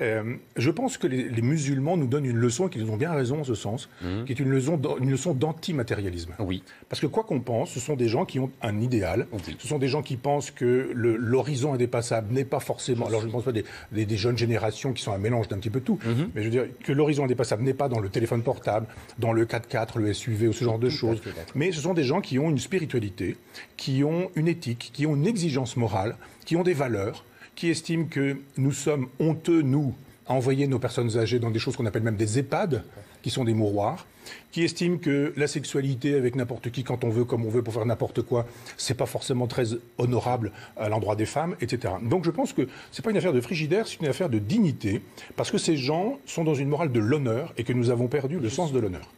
je 0.00 0.70
pense 0.70 0.98
que 0.98 1.06
les, 1.06 1.44
musulmans 1.44 1.96
nous 1.96 2.06
donnent 2.06 2.24
une 2.24 2.38
leçon, 2.38 2.68
qu'ils 2.68 2.90
ont 2.90 2.96
bien 2.96 3.12
raison 3.12 3.40
en 3.40 3.44
ce 3.44 3.54
sens, 3.54 3.90
mmh. 4.02 4.24
qui 4.24 4.32
est 4.32 4.40
une 4.40 4.50
leçon, 4.50 4.80
une 4.98 5.10
leçon 5.10 5.34
d'antimatérialisme. 5.34 6.32
Oui. 6.38 6.62
Parce 6.88 7.00
que 7.00 7.03
quoi 7.06 7.24
qu'on 7.24 7.40
pense, 7.40 7.70
ce 7.70 7.80
sont 7.80 7.96
des 7.96 8.08
gens 8.08 8.24
qui 8.24 8.38
ont 8.38 8.50
un 8.62 8.80
idéal. 8.80 9.26
Ce 9.58 9.68
sont 9.68 9.78
des 9.78 9.88
gens 9.88 10.02
qui 10.02 10.16
pensent 10.16 10.50
que 10.50 10.90
l'horizon 10.94 11.74
indépassable 11.74 12.32
n'est 12.32 12.44
pas 12.44 12.60
forcément. 12.60 13.06
Alors 13.06 13.20
je 13.20 13.26
ne 13.26 13.32
pense 13.32 13.44
pas 13.44 13.52
des, 13.52 13.64
des, 13.92 14.16
jeunes 14.16 14.38
générations 14.38 14.92
qui 14.92 15.02
sont 15.02 15.12
un 15.12 15.18
mélange 15.18 15.48
d'un 15.48 15.58
petit 15.58 15.70
peu 15.70 15.80
tout, 15.80 15.98
mhm. 16.04 16.30
mais 16.34 16.42
je 16.42 16.46
veux 16.46 16.50
dire 16.50 16.66
que 16.82 16.92
l'horizon 16.92 17.24
indépassable 17.24 17.62
n'est 17.62 17.74
pas 17.74 17.88
dans 17.88 18.00
le 18.00 18.08
téléphone 18.08 18.42
portable, 18.42 18.86
dans 19.18 19.32
le 19.32 19.44
4x4, 19.44 19.98
le 19.98 20.12
SUV 20.12 20.48
ou 20.48 20.52
ce 20.52 20.64
genre 20.64 20.78
de 20.78 20.88
choses. 20.88 21.20
Mais 21.54 21.72
ce 21.72 21.80
sont 21.80 21.94
des 21.94 22.04
gens 22.04 22.20
qui 22.20 22.38
ont 22.38 22.50
une 22.50 22.58
spiritualité, 22.58 23.36
qui 23.76 24.04
ont 24.04 24.30
une 24.34 24.48
éthique, 24.48 24.90
qui 24.92 25.06
ont 25.06 25.14
une 25.14 25.26
exigence 25.26 25.76
morale, 25.76 26.16
qui 26.44 26.56
ont 26.56 26.62
des 26.62 26.74
valeurs, 26.74 27.24
qui 27.54 27.70
estiment 27.70 28.06
que 28.06 28.38
nous 28.56 28.72
sommes 28.72 29.08
honteux, 29.20 29.62
nous, 29.62 29.94
à 30.26 30.34
envoyer 30.34 30.66
nos 30.66 30.78
personnes 30.78 31.16
âgées 31.18 31.38
dans 31.38 31.50
des 31.50 31.58
choses 31.58 31.76
qu'on 31.76 31.86
appelle 31.86 32.02
même 32.02 32.16
des 32.16 32.38
EHPAD, 32.38 32.84
qui 33.22 33.30
sont 33.30 33.44
des 33.44 33.54
mouroirs, 33.54 34.06
qui 34.52 34.64
estiment 34.64 34.98
que 34.98 35.32
la 35.36 35.46
sexualité 35.46 36.14
avec 36.14 36.36
n'importe 36.36 36.70
qui, 36.70 36.84
quand 36.84 37.04
on 37.04 37.08
veut, 37.08 37.24
comme 37.24 37.44
on 37.44 37.50
veut, 37.50 37.62
pour 37.62 37.74
faire 37.74 37.86
n'importe 37.86 38.22
quoi, 38.22 38.46
c'est 38.76 38.96
pas 38.96 39.06
forcément 39.06 39.46
très 39.46 39.66
honorable 39.98 40.52
à 40.76 40.88
l'endroit 40.88 41.16
des 41.16 41.26
femmes, 41.26 41.56
etc. 41.60 41.94
Donc 42.02 42.24
je 42.24 42.30
pense 42.30 42.52
que 42.52 42.68
c'est 42.92 43.04
pas 43.04 43.10
une 43.10 43.16
affaire 43.16 43.32
de 43.32 43.40
frigidaire, 43.40 43.86
c'est 43.86 44.00
une 44.00 44.06
affaire 44.06 44.28
de 44.28 44.38
dignité, 44.38 45.02
parce 45.36 45.50
que 45.50 45.58
ces 45.58 45.76
gens 45.76 46.18
sont 46.26 46.44
dans 46.44 46.54
une 46.54 46.68
morale 46.68 46.92
de 46.92 47.00
l'honneur 47.00 47.52
et 47.56 47.64
que 47.64 47.72
nous 47.72 47.90
avons 47.90 48.08
perdu 48.08 48.38
le 48.38 48.48
sens 48.48 48.72
de 48.72 48.78
l'honneur. 48.78 49.08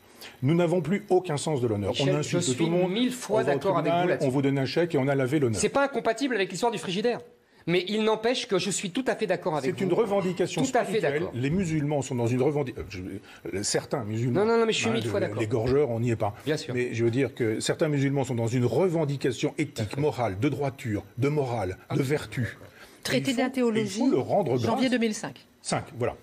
Nous 0.42 0.54
n'avons 0.54 0.80
plus 0.82 1.04
aucun 1.08 1.36
sens 1.36 1.60
de 1.60 1.66
l'honneur. 1.66 1.94
On 2.00 2.08
insulte 2.08 2.56
tout 2.56 2.64
le 2.64 2.70
monde. 2.70 2.92
mille 2.92 3.12
fois 3.12 3.44
d'accord 3.44 3.78
avec 3.78 3.92
vous 3.92 4.26
On 4.26 4.28
vous 4.28 4.42
donne 4.42 4.58
un 4.58 4.66
chèque 4.66 4.94
et 4.94 4.98
on 4.98 5.08
a 5.08 5.14
lavé 5.14 5.38
l'honneur. 5.38 5.60
C'est 5.60 5.68
pas 5.68 5.84
incompatible 5.84 6.34
avec 6.34 6.50
l'histoire 6.50 6.72
du 6.72 6.78
frigidaire. 6.78 7.20
Mais 7.68 7.84
il 7.88 8.04
n'empêche 8.04 8.46
que 8.46 8.58
je 8.58 8.70
suis 8.70 8.90
tout 8.90 9.04
à 9.08 9.16
fait 9.16 9.26
d'accord 9.26 9.56
avec 9.56 9.72
vous. 9.72 9.78
C'est 9.78 9.84
une 9.84 9.92
revendication 9.92 10.62
tout 10.62 10.68
spirituelle. 10.68 11.24
Les 11.34 11.50
musulmans 11.50 12.00
sont 12.00 12.14
dans 12.14 12.28
une 12.28 12.40
revendication. 12.40 13.04
Euh, 13.52 13.62
certains 13.64 14.04
musulmans. 14.04 14.44
Non, 14.44 14.52
non, 14.52 14.58
non, 14.58 14.66
mais 14.66 14.72
je 14.72 14.78
suis 14.78 14.90
mille 14.90 15.06
fois 15.06 15.18
d'accord. 15.18 15.40
Les 15.40 15.48
gorgeurs, 15.48 15.90
on 15.90 15.98
n'y 15.98 16.10
est 16.10 16.16
pas. 16.16 16.34
Bien 16.44 16.56
sûr. 16.56 16.74
Mais 16.74 16.94
je 16.94 17.04
veux 17.04 17.10
dire 17.10 17.34
que 17.34 17.58
certains 17.58 17.88
musulmans 17.88 18.22
sont 18.22 18.36
dans 18.36 18.46
une 18.46 18.64
revendication 18.64 19.52
éthique, 19.58 19.96
morale, 19.96 20.38
de 20.38 20.48
droiture, 20.48 21.02
de 21.18 21.28
morale, 21.28 21.76
de 21.94 22.02
vertu. 22.02 22.56
Traité 23.02 23.34
d'athéologie. 23.34 24.02
le 24.08 24.18
rendre 24.18 24.58
Janvier 24.58 24.88
2005. 24.88 25.46
5, 25.66 25.82
voilà. 25.98 26.14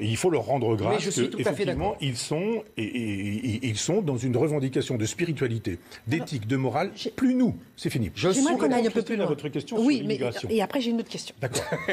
il 0.00 0.16
faut 0.16 0.28
leur 0.28 0.42
rendre 0.42 0.74
grâce. 0.74 1.00
je 1.00 1.10
suis 1.10 1.30
tout 1.30 1.38
à 1.44 1.52
fait 1.52 1.64
d'accord. 1.64 1.96
Ils 2.00 2.16
sont, 2.16 2.64
et, 2.76 3.60
ils 3.64 3.78
sont 3.78 4.02
dans 4.02 4.16
une 4.16 4.36
revendication 4.36 4.96
de 4.96 5.06
spiritualité, 5.06 5.78
d'éthique, 6.08 6.48
de 6.48 6.56
morale. 6.56 6.90
Plus 7.14 7.36
nous, 7.36 7.56
c'est 7.76 7.90
fini. 7.90 8.10
J'aimerais 8.16 8.56
qu'on 8.56 8.72
aille 8.72 8.88
un 8.88 8.90
peu 8.90 9.02
plus 9.02 9.14
loin. 9.14 9.26
votre 9.26 9.48
question 9.50 9.76
oui, 9.78 10.02
mais 10.04 10.18
et 10.50 10.62
après 10.62 10.80
j'ai 10.80 10.90
une 10.90 10.98
autre 10.98 11.10
question. 11.10 11.32
D'accord. 11.40 11.62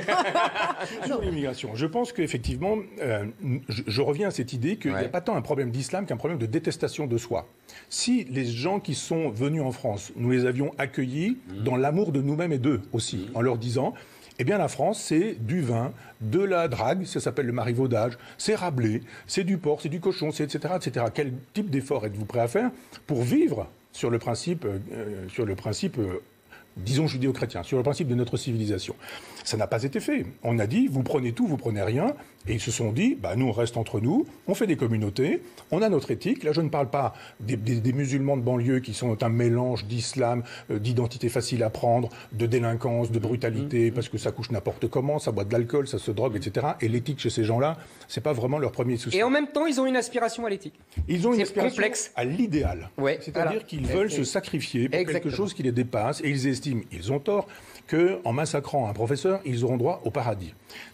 sur 1.05 1.21
l'immigration, 1.21 1.75
je 1.75 1.85
pense 1.85 2.11
qu'effectivement, 2.11 2.77
euh, 2.99 3.25
je, 3.69 4.01
reviens 4.01 4.29
à 4.29 4.31
cette 4.31 4.53
idée 4.53 4.77
qu'il 4.77 4.89
n'y 4.89 4.97
a 4.97 5.07
pas 5.07 5.21
tant 5.21 5.35
un 5.35 5.43
problème 5.43 5.69
d'islam 5.69 6.07
qu'un 6.07 6.17
problème 6.17 6.39
de 6.39 6.47
détestation 6.47 7.05
de 7.05 7.19
soi. 7.19 7.47
Si 7.87 8.23
les 8.31 8.45
gens 8.45 8.79
qui 8.79 8.95
sont 8.95 9.29
venus 9.29 9.61
en 9.61 9.71
France, 9.71 10.11
nous 10.15 10.31
les 10.31 10.47
avions 10.47 10.73
accueillis 10.79 11.37
mmh. 11.49 11.63
dans 11.63 11.75
l'amour 11.75 12.11
de 12.11 12.21
nous-mêmes 12.21 12.51
et 12.51 12.57
d'eux 12.57 12.81
aussi, 12.93 13.17
mmh. 13.17 13.37
en 13.37 13.41
leur 13.41 13.59
disant 13.59 13.93
eh 14.37 14.43
bien, 14.43 14.57
la 14.57 14.67
France, 14.67 15.01
c'est 15.01 15.35
du 15.39 15.61
vin, 15.61 15.93
de 16.21 16.39
la 16.39 16.67
drague, 16.67 17.05
ça 17.05 17.19
s'appelle 17.19 17.45
le 17.45 17.53
marivaudage, 17.53 18.17
c'est 18.37 18.55
Rabelais, 18.55 19.01
c'est 19.27 19.43
du 19.43 19.57
porc, 19.57 19.81
c'est 19.81 19.89
du 19.89 19.99
cochon, 19.99 20.31
c'est 20.31 20.43
etc., 20.43 20.73
etc. 20.75 21.05
Quel 21.13 21.33
type 21.53 21.69
d'effort 21.69 22.05
êtes-vous 22.05 22.25
prêt 22.25 22.41
à 22.41 22.47
faire 22.47 22.71
pour 23.07 23.21
vivre 23.21 23.67
sur 23.91 24.09
le 24.09 24.19
principe, 24.19 24.65
euh, 24.65 25.27
sur 25.29 25.45
le 25.45 25.55
principe 25.55 25.97
euh, 25.99 26.21
disons 26.77 27.07
judéo-chrétien, 27.07 27.63
sur 27.63 27.77
le 27.77 27.83
principe 27.83 28.07
de 28.07 28.15
notre 28.15 28.37
civilisation. 28.37 28.95
Ça 29.43 29.57
n'a 29.57 29.67
pas 29.67 29.83
été 29.83 29.99
fait. 29.99 30.25
On 30.43 30.59
a 30.59 30.67
dit, 30.67 30.87
vous 30.87 31.03
prenez 31.03 31.31
tout, 31.31 31.47
vous 31.47 31.57
prenez 31.57 31.81
rien. 31.81 32.15
Et 32.47 32.53
ils 32.53 32.61
se 32.61 32.71
sont 32.71 32.91
dit, 32.91 33.15
bah, 33.15 33.35
nous, 33.35 33.47
on 33.47 33.51
reste 33.51 33.75
entre 33.75 33.99
nous, 33.99 34.25
on 34.47 34.53
fait 34.53 34.67
des 34.67 34.75
communautés, 34.75 35.41
on 35.71 35.81
a 35.81 35.89
notre 35.89 36.11
éthique. 36.11 36.43
Là, 36.43 36.51
je 36.51 36.61
ne 36.61 36.69
parle 36.69 36.89
pas 36.89 37.15
des, 37.39 37.57
musulmans 37.93 38.37
de 38.37 38.43
banlieue 38.43 38.79
qui 38.79 38.93
sont 38.93 39.23
un 39.23 39.29
mélange 39.29 39.85
d'islam, 39.85 40.43
euh, 40.69 40.77
d'identité 40.77 41.29
facile 41.29 41.63
à 41.63 41.71
prendre, 41.71 42.09
de 42.33 42.45
délinquance, 42.45 43.11
de 43.11 43.17
brutalité, 43.17 43.85
mmh, 43.85 43.91
mmh. 43.91 43.93
parce 43.93 44.09
que 44.09 44.17
ça 44.17 44.31
couche 44.31 44.51
n'importe 44.51 44.87
comment, 44.87 45.17
ça 45.17 45.31
boit 45.31 45.43
de 45.43 45.51
l'alcool, 45.51 45.87
ça 45.87 45.97
se 45.97 46.11
drogue, 46.11 46.35
etc. 46.35 46.67
Et 46.81 46.87
l'éthique 46.87 47.19
chez 47.19 47.31
ces 47.31 47.43
gens-là, 47.43 47.77
c'est 48.07 48.21
pas 48.21 48.33
vraiment 48.33 48.59
leur 48.59 48.71
premier 48.71 48.97
souci. 48.97 49.17
Et 49.17 49.23
en 49.23 49.31
même 49.31 49.47
temps, 49.47 49.65
ils 49.65 49.81
ont 49.81 49.87
une 49.87 49.95
aspiration 49.95 50.45
à 50.45 50.49
l'éthique. 50.49 50.79
Ils 51.07 51.27
ont 51.27 51.33
une 51.33 51.41
aspiration 51.41 51.75
complexe. 51.75 52.11
à 52.15 52.25
l'idéal. 52.25 52.89
Ouais, 52.97 53.17
C'est-à-dire 53.21 53.65
qu'ils 53.65 53.87
veulent 53.87 54.11
se 54.11 54.23
sacrifier 54.23 54.89
pour 54.89 55.05
quelque 55.05 55.29
chose 55.31 55.53
qui 55.53 55.63
les 55.63 55.71
dépasse, 55.71 56.21
et 56.21 56.29
ils 56.29 56.47
estiment, 56.47 56.64
ils 56.91 57.11
ont 57.11 57.19
tort, 57.19 57.47
qu'en 57.87 58.33
massacrant 58.33 58.89
un 58.89 58.93
professeur, 58.93 59.41
ils 59.45 59.63
auront 59.63 59.77
droit 59.77 60.01
au 60.05 60.11
paradis. 60.11 60.53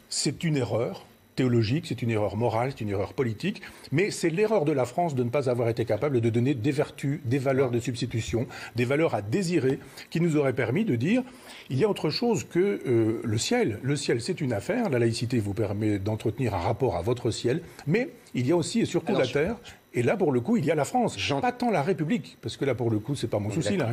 C'est 0.09 0.43
une 0.43 0.57
erreur 0.57 1.05
théologique, 1.35 1.85
c'est 1.87 2.01
une 2.01 2.11
erreur 2.11 2.35
morale, 2.35 2.71
c'est 2.71 2.81
une 2.81 2.89
erreur 2.89 3.13
politique, 3.13 3.61
mais 3.91 4.11
c'est 4.11 4.29
l'erreur 4.29 4.65
de 4.65 4.71
la 4.71 4.85
France 4.85 5.15
de 5.15 5.23
ne 5.23 5.29
pas 5.29 5.49
avoir 5.49 5.69
été 5.69 5.85
capable 5.85 6.21
de 6.21 6.29
donner 6.29 6.53
des 6.53 6.71
vertus, 6.71 7.21
des 7.25 7.39
valeurs 7.39 7.71
de 7.71 7.79
substitution, 7.79 8.47
des 8.75 8.85
valeurs 8.85 9.15
à 9.15 9.21
désirer, 9.21 9.79
qui 10.09 10.19
nous 10.19 10.35
auraient 10.37 10.53
permis 10.53 10.85
de 10.85 10.95
dire 10.95 11.23
il 11.69 11.79
y 11.79 11.85
a 11.85 11.89
autre 11.89 12.09
chose 12.09 12.43
que 12.43 12.81
euh, 12.85 13.21
le 13.23 13.37
ciel. 13.37 13.79
Le 13.81 13.95
ciel, 13.95 14.21
c'est 14.21 14.41
une 14.41 14.53
affaire, 14.53 14.89
la 14.89 14.99
laïcité 14.99 15.39
vous 15.39 15.53
permet 15.53 15.99
d'entretenir 15.99 16.53
un 16.53 16.59
rapport 16.59 16.95
à 16.97 17.01
votre 17.01 17.31
ciel, 17.31 17.61
mais 17.87 18.09
il 18.33 18.45
y 18.45 18.51
a 18.51 18.57
aussi 18.57 18.81
et 18.81 18.85
surtout 18.85 19.13
la 19.13 19.27
terre. 19.27 19.55
Et 19.93 20.03
là, 20.03 20.15
pour 20.15 20.31
le 20.31 20.39
coup, 20.39 20.57
il 20.57 20.65
y 20.65 20.71
a 20.71 20.75
la 20.75 20.85
France. 20.85 21.17
Pas 21.41 21.51
tant 21.51 21.69
la 21.69 21.81
République, 21.81 22.37
parce 22.41 22.55
que 22.55 22.63
là, 22.63 22.75
pour 22.75 22.89
le 22.89 22.99
coup, 22.99 23.15
c'est 23.15 23.27
pas 23.27 23.39
mon 23.39 23.49
souci. 23.51 23.77
Là. 23.77 23.89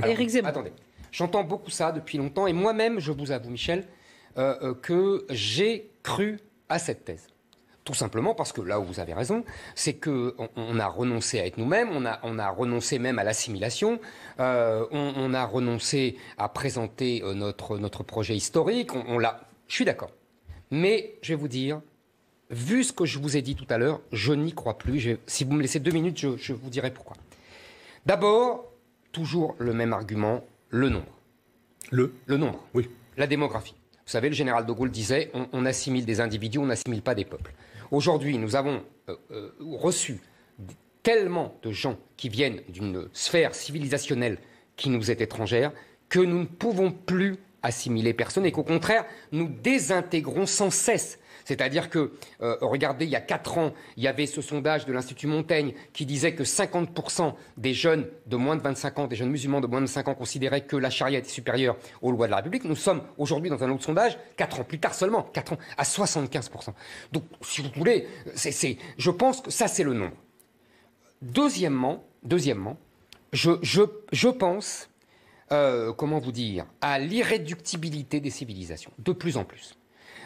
Attendez. 0.48 0.70
J'entends 1.12 1.44
beaucoup 1.44 1.70
ça 1.70 1.92
depuis 1.92 2.18
longtemps 2.18 2.46
et 2.46 2.52
moi-même, 2.52 3.00
je 3.00 3.12
vous 3.12 3.30
avoue, 3.30 3.50
Michel, 3.50 3.86
euh, 4.36 4.56
euh, 4.62 4.74
que 4.74 5.26
j'ai 5.30 5.90
cru 6.02 6.38
à 6.68 6.78
cette 6.78 7.04
thèse. 7.04 7.26
Tout 7.84 7.94
simplement 7.94 8.34
parce 8.34 8.52
que 8.52 8.60
là 8.60 8.78
où 8.78 8.84
vous 8.84 9.00
avez 9.00 9.14
raison, 9.14 9.44
c'est 9.74 9.94
qu'on 9.94 10.32
on 10.56 10.78
a 10.78 10.86
renoncé 10.86 11.40
à 11.40 11.46
être 11.46 11.56
nous-mêmes, 11.56 11.88
on 11.92 12.04
a, 12.04 12.20
on 12.22 12.38
a 12.38 12.50
renoncé 12.50 12.98
même 12.98 13.18
à 13.18 13.24
l'assimilation, 13.24 13.98
euh, 14.40 14.86
on, 14.90 15.32
a 15.32 15.44
renoncé 15.46 16.18
à 16.36 16.50
présenter 16.50 17.22
notre, 17.34 17.78
notre 17.78 18.02
projet 18.02 18.36
historique, 18.36 18.94
on, 18.94 19.18
l'a. 19.18 19.40
Je 19.68 19.74
suis 19.74 19.84
d'accord. 19.86 20.10
Mais 20.70 21.14
je 21.22 21.32
vais 21.32 21.40
vous 21.40 21.48
dire, 21.48 21.80
vu 22.50 22.84
ce 22.84 22.92
que 22.92 23.06
je 23.06 23.18
vous 23.18 23.38
ai 23.38 23.42
dit 23.42 23.54
tout 23.54 23.66
à 23.70 23.78
l'heure, 23.78 24.02
je 24.12 24.34
n'y 24.34 24.52
crois 24.52 24.76
plus. 24.76 25.16
si 25.26 25.44
vous 25.44 25.54
me 25.54 25.62
laissez 25.62 25.80
deux 25.80 25.92
minutes, 25.92 26.36
je 26.36 26.52
vous 26.52 26.68
dirai 26.68 26.92
pourquoi. 26.92 27.16
D'abord, 28.04 28.66
toujours 29.12 29.56
le 29.58 29.72
même 29.72 29.94
argument, 29.94 30.44
le 30.70 30.88
nombre. 30.88 31.18
Le 31.90 32.12
Le 32.26 32.36
nombre. 32.36 32.64
Oui. 32.74 32.88
La 33.16 33.26
démographie. 33.26 33.74
Vous 34.06 34.12
savez, 34.12 34.28
le 34.28 34.34
général 34.34 34.64
de 34.64 34.72
Gaulle 34.72 34.90
disait 34.90 35.30
on, 35.52 35.66
assimile 35.66 36.06
des 36.06 36.20
individus, 36.20 36.58
on 36.58 36.66
n'assimile 36.66 37.02
pas 37.02 37.14
des 37.14 37.24
peuples. 37.24 37.52
Aujourd'hui, 37.90 38.38
nous 38.38 38.56
avons 38.56 38.82
euh, 39.08 39.16
euh, 39.30 39.50
reçu 39.60 40.20
tellement 41.02 41.58
de 41.62 41.72
gens 41.72 41.98
qui 42.16 42.28
viennent 42.28 42.62
d'une 42.68 43.08
sphère 43.12 43.54
civilisationnelle 43.54 44.38
qui 44.76 44.88
nous 44.90 45.10
est 45.10 45.20
étrangère 45.20 45.72
que 46.08 46.20
nous 46.20 46.40
ne 46.40 46.46
pouvons 46.46 46.90
plus 46.90 47.36
assimiler 47.62 48.14
personne 48.14 48.46
et 48.46 48.52
qu'au 48.52 48.62
contraire, 48.62 49.04
nous 49.32 49.48
désintégrons 49.48 50.46
sans 50.46 50.70
cesse 50.70 51.17
c'est-à-dire 51.48 51.88
que, 51.88 52.12
euh, 52.42 52.58
regardez, 52.60 53.06
il 53.06 53.10
y 53.10 53.16
a 53.16 53.22
4 53.22 53.56
ans, 53.56 53.72
il 53.96 54.02
y 54.02 54.06
avait 54.06 54.26
ce 54.26 54.42
sondage 54.42 54.84
de 54.84 54.92
l'Institut 54.92 55.26
Montaigne 55.26 55.72
qui 55.94 56.04
disait 56.04 56.34
que 56.34 56.42
50% 56.42 57.32
des 57.56 57.72
jeunes 57.72 58.06
de 58.26 58.36
moins 58.36 58.54
de 58.54 58.60
25 58.60 58.98
ans, 58.98 59.06
des 59.06 59.16
jeunes 59.16 59.30
musulmans 59.30 59.62
de 59.62 59.66
moins 59.66 59.80
de 59.80 59.86
5 59.86 60.08
ans, 60.08 60.14
considéraient 60.14 60.66
que 60.66 60.76
la 60.76 60.90
charia 60.90 61.20
était 61.20 61.30
supérieure 61.30 61.78
aux 62.02 62.12
lois 62.12 62.26
de 62.26 62.32
la 62.32 62.36
République. 62.36 62.64
Nous 62.64 62.76
sommes 62.76 63.00
aujourd'hui 63.16 63.48
dans 63.48 63.64
un 63.64 63.70
autre 63.70 63.82
sondage, 63.82 64.18
4 64.36 64.60
ans 64.60 64.64
plus 64.64 64.78
tard 64.78 64.92
seulement, 64.92 65.22
4 65.22 65.54
ans, 65.54 65.58
à 65.78 65.84
75%. 65.84 66.74
Donc, 67.12 67.24
si 67.40 67.62
vous 67.62 67.70
voulez, 67.74 68.06
je 68.98 69.10
pense 69.10 69.40
que 69.40 69.50
ça, 69.50 69.68
c'est 69.68 69.84
le 69.84 69.94
nombre. 69.94 70.16
Deuxièmement, 71.22 72.04
je, 73.32 74.30
pense, 74.32 74.90
euh, 75.50 75.94
comment 75.94 76.18
vous 76.18 76.32
dire, 76.32 76.66
à 76.82 76.98
l'irréductibilité 76.98 78.20
des 78.20 78.28
civilisations, 78.28 78.92
de 78.98 79.12
plus 79.12 79.38
en 79.38 79.44
plus 79.44 79.78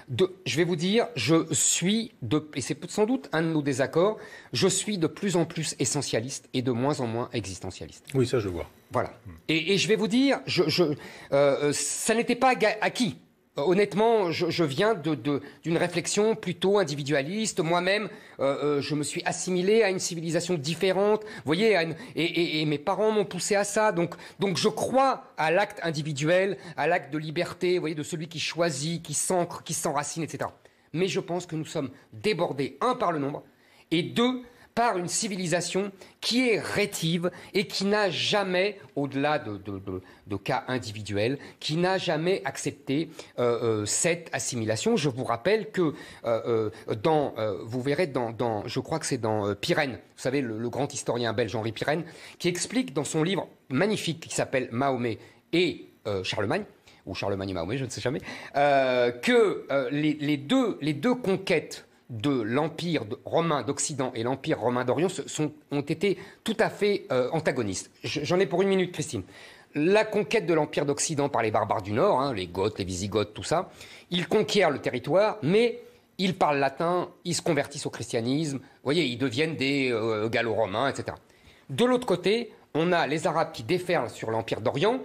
je 0.08 0.56
vais 0.56 0.64
vous 0.64 0.76
dire, 0.76 1.06
je 1.16 1.52
suis, 1.52 2.12
de, 2.22 2.48
et 2.54 2.60
c'est 2.60 2.90
sans 2.90 3.06
doute 3.06 3.28
un 3.32 3.42
de 3.42 3.48
nos 3.48 3.62
désaccords, 3.62 4.18
je 4.52 4.68
suis 4.68 4.98
de 4.98 5.06
plus 5.06 5.36
en 5.36 5.44
plus 5.44 5.74
essentialiste 5.78 6.48
et 6.54 6.62
de 6.62 6.72
moins 6.72 7.00
en 7.00 7.06
moins 7.06 7.28
existentialiste. 7.32 8.06
Oui, 8.14 8.26
ça 8.26 8.38
je 8.38 8.48
vois. 8.48 8.68
Voilà. 8.90 9.12
Et, 9.48 9.78
je 9.78 9.88
vais 9.88 9.96
vous 9.96 10.08
dire, 10.08 10.40
je, 10.46 10.62
euh, 10.82 10.94
euh, 11.32 11.72
ça 11.72 12.14
n'était 12.14 12.36
pas 12.36 12.52
acquis. 12.80 13.18
Euh, 13.58 13.62
honnêtement, 13.66 14.30
je, 14.30 14.64
viens 14.64 14.94
d'une 14.94 15.76
réflexion 15.76 16.34
plutôt 16.34 16.78
individualiste. 16.78 17.60
Moi-même, 17.60 18.08
euh, 18.40 18.78
euh, 18.78 18.80
je 18.80 18.94
me 18.94 19.02
suis 19.02 19.22
assimilé 19.24 19.82
à 19.82 19.90
une 19.90 19.98
civilisation 19.98 20.54
différente. 20.54 21.22
Vous 21.24 21.42
voyez, 21.44 21.78
et, 22.16 22.64
mes 22.64 22.78
parents 22.78 23.10
m'ont 23.10 23.26
poussé 23.26 23.54
à 23.54 23.64
ça. 23.64 23.92
Donc, 23.92 24.16
je 24.56 24.68
crois 24.68 25.24
à 25.36 25.50
l'acte 25.50 25.80
individuel, 25.82 26.56
à 26.76 26.86
l'acte 26.86 27.12
de 27.12 27.18
liberté, 27.18 27.78
de 27.78 28.02
celui 28.02 28.28
qui 28.28 28.40
choisit, 28.40 29.02
qui 29.02 29.14
s'ancre, 29.14 29.62
qui 29.62 29.74
s'enracine, 29.74 30.22
etc. 30.22 30.50
Mais 30.94 31.08
je 31.08 31.20
pense 31.20 31.46
que 31.46 31.56
nous 31.56 31.66
sommes 31.66 31.90
débordés, 32.12 32.78
un, 32.80 32.94
par 32.94 33.12
le 33.12 33.18
nombre, 33.18 33.42
et 33.90 34.02
deux, 34.02 34.42
par 34.74 34.96
une 34.96 35.08
civilisation 35.08 35.92
qui 36.20 36.48
est 36.48 36.58
rétive 36.58 37.30
et 37.52 37.66
qui 37.66 37.84
n'a 37.84 38.10
jamais, 38.10 38.78
au-delà 38.96 39.38
de, 39.38 40.36
cas 40.36 40.64
individuels, 40.68 41.38
qui 41.60 41.76
n'a 41.76 41.98
jamais 41.98 42.42
accepté 42.44 43.10
euh, 43.38 43.82
euh, 43.82 43.86
cette 43.86 44.30
assimilation. 44.32 44.96
Je 44.96 45.08
vous 45.08 45.24
rappelle 45.24 45.70
que 45.70 45.94
euh, 46.24 46.70
dans, 47.02 47.34
vous 47.64 47.82
verrez 47.82 48.06
dans, 48.06 48.66
je 48.66 48.80
crois 48.80 48.98
que 48.98 49.06
c'est 49.06 49.18
dans 49.18 49.54
Pirenne, 49.54 49.92
vous 49.92 50.22
savez, 50.22 50.40
le, 50.40 50.68
grand 50.68 50.92
historien 50.94 51.32
belge 51.34 51.54
Henri 51.54 51.72
Pirenne, 51.72 52.04
qui 52.38 52.48
explique 52.48 52.94
dans 52.94 53.04
son 53.04 53.22
livre 53.22 53.48
magnifique 53.68 54.20
qui 54.20 54.34
s'appelle 54.34 54.68
Mahomet 54.72 55.18
et 55.52 55.86
Charlemagne, 56.22 56.64
ou 57.04 57.14
Charlemagne 57.14 57.50
et 57.50 57.54
Mahomet, 57.54 57.76
je 57.76 57.84
ne 57.84 57.90
sais 57.90 58.00
jamais, 58.00 58.20
que 58.54 59.66
les 59.90 60.36
deux 60.94 61.14
conquêtes 61.14 61.84
de 62.12 62.42
l'Empire 62.42 63.04
romain 63.24 63.62
d'Occident 63.62 64.12
et 64.14 64.22
l'Empire 64.22 64.60
romain 64.60 64.84
d'Orient 64.84 65.08
ont 65.70 65.80
été 65.80 66.18
tout 66.44 66.56
à 66.60 66.68
fait 66.68 67.06
euh, 67.10 67.30
antagonistes. 67.32 67.90
J'en 68.04 68.38
ai 68.38 68.46
pour 68.46 68.60
une 68.60 68.68
minute, 68.68 68.92
Christine. 68.92 69.22
La 69.74 70.04
conquête 70.04 70.44
de 70.44 70.52
l'Empire 70.52 70.84
d'Occident 70.84 71.30
par 71.30 71.42
les 71.42 71.50
barbares 71.50 71.80
du 71.80 71.92
Nord, 71.92 72.20
hein, 72.20 72.34
les 72.34 72.46
Goths, 72.46 72.78
les 72.78 72.84
Visigoths, 72.84 73.32
tout 73.32 73.42
ça, 73.42 73.70
ils 74.10 74.28
conquièrent 74.28 74.70
le 74.70 74.78
territoire, 74.78 75.38
mais 75.42 75.80
ils 76.18 76.36
parlent 76.36 76.58
latin, 76.58 77.08
ils 77.24 77.34
se 77.34 77.40
convertissent 77.40 77.86
au 77.86 77.90
christianisme, 77.90 78.58
vous 78.58 78.84
voyez, 78.84 79.06
ils 79.06 79.16
deviennent 79.16 79.56
des 79.56 79.90
euh, 79.90 80.28
gallo-romains, 80.28 80.90
etc. 80.90 81.16
De 81.70 81.86
l'autre 81.86 82.06
côté, 82.06 82.52
on 82.74 82.92
a 82.92 83.06
les 83.06 83.26
Arabes 83.26 83.52
qui 83.52 83.62
déferlent 83.62 84.10
sur 84.10 84.30
l'Empire 84.30 84.60
d'Orient, 84.60 85.00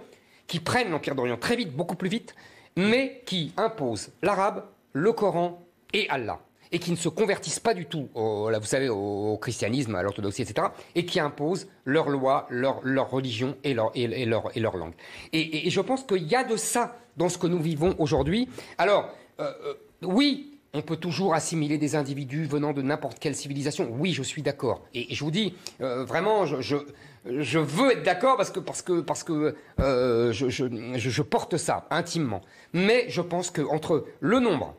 qui 0.46 0.60
prennent 0.60 0.90
l'Empire 0.90 1.14
d'Orient 1.14 1.38
très 1.38 1.56
vite, 1.56 1.74
beaucoup 1.74 1.96
plus 1.96 2.10
vite, 2.10 2.34
mais 2.76 3.22
qui 3.24 3.54
imposent 3.56 4.10
l'arabe, 4.20 4.64
le 4.92 5.12
Coran 5.12 5.66
et 5.94 6.06
Allah 6.10 6.40
et 6.72 6.78
qui 6.78 6.90
ne 6.90 6.96
se 6.96 7.08
convertissent 7.08 7.60
pas 7.60 7.74
du 7.74 7.86
tout, 7.86 8.08
au, 8.14 8.50
vous 8.50 8.66
savez, 8.66 8.88
au, 8.88 9.36
christianisme, 9.40 9.94
à 9.94 10.02
l'orthodoxie, 10.02 10.42
etc., 10.42 10.68
et 10.94 11.04
qui 11.06 11.20
imposent 11.20 11.68
leurs 11.84 12.08
lois, 12.08 12.46
leur, 12.50 12.80
leur 12.82 13.10
religion 13.10 13.56
et 13.64 13.74
leur, 13.74 13.90
et, 13.94 14.26
leur, 14.26 14.56
et 14.56 14.60
leur 14.60 14.76
langue. 14.76 14.94
Et, 15.32 15.70
je 15.70 15.80
pense 15.80 16.04
qu'il 16.04 16.24
y 16.24 16.34
a 16.34 16.44
de 16.44 16.56
ça 16.56 16.96
dans 17.16 17.28
ce 17.28 17.38
que 17.38 17.46
nous 17.46 17.60
vivons 17.60 17.94
aujourd'hui. 17.98 18.48
Alors, 18.76 19.10
euh, 19.40 19.52
euh, 19.64 19.74
oui, 20.02 20.58
on 20.74 20.82
peut 20.82 20.96
toujours 20.96 21.34
assimiler 21.34 21.78
des 21.78 21.96
individus 21.96 22.44
venant 22.44 22.72
de 22.72 22.82
n'importe 22.82 23.18
quelle 23.18 23.34
civilisation. 23.34 23.88
Oui, 23.90 24.12
je 24.12 24.22
suis 24.22 24.42
d'accord. 24.42 24.82
Et, 24.94 25.14
je 25.14 25.24
vous 25.24 25.30
dis, 25.30 25.54
euh, 25.80 26.04
vraiment, 26.04 26.44
je, 26.44 26.76
je, 27.24 27.58
veux 27.58 27.92
être 27.92 28.02
d'accord 28.02 28.36
parce 28.36 28.50
que, 28.50 28.60
parce 28.60 28.82
que, 28.82 29.00
parce 29.00 29.24
que 29.24 29.56
je, 29.78 30.92
je 30.96 31.22
porte 31.22 31.56
ça 31.56 31.86
intimement. 31.90 32.42
Mais 32.72 33.06
je 33.08 33.22
pense 33.22 33.50
qu'entre 33.50 34.04
le 34.20 34.40
nombre 34.40 34.74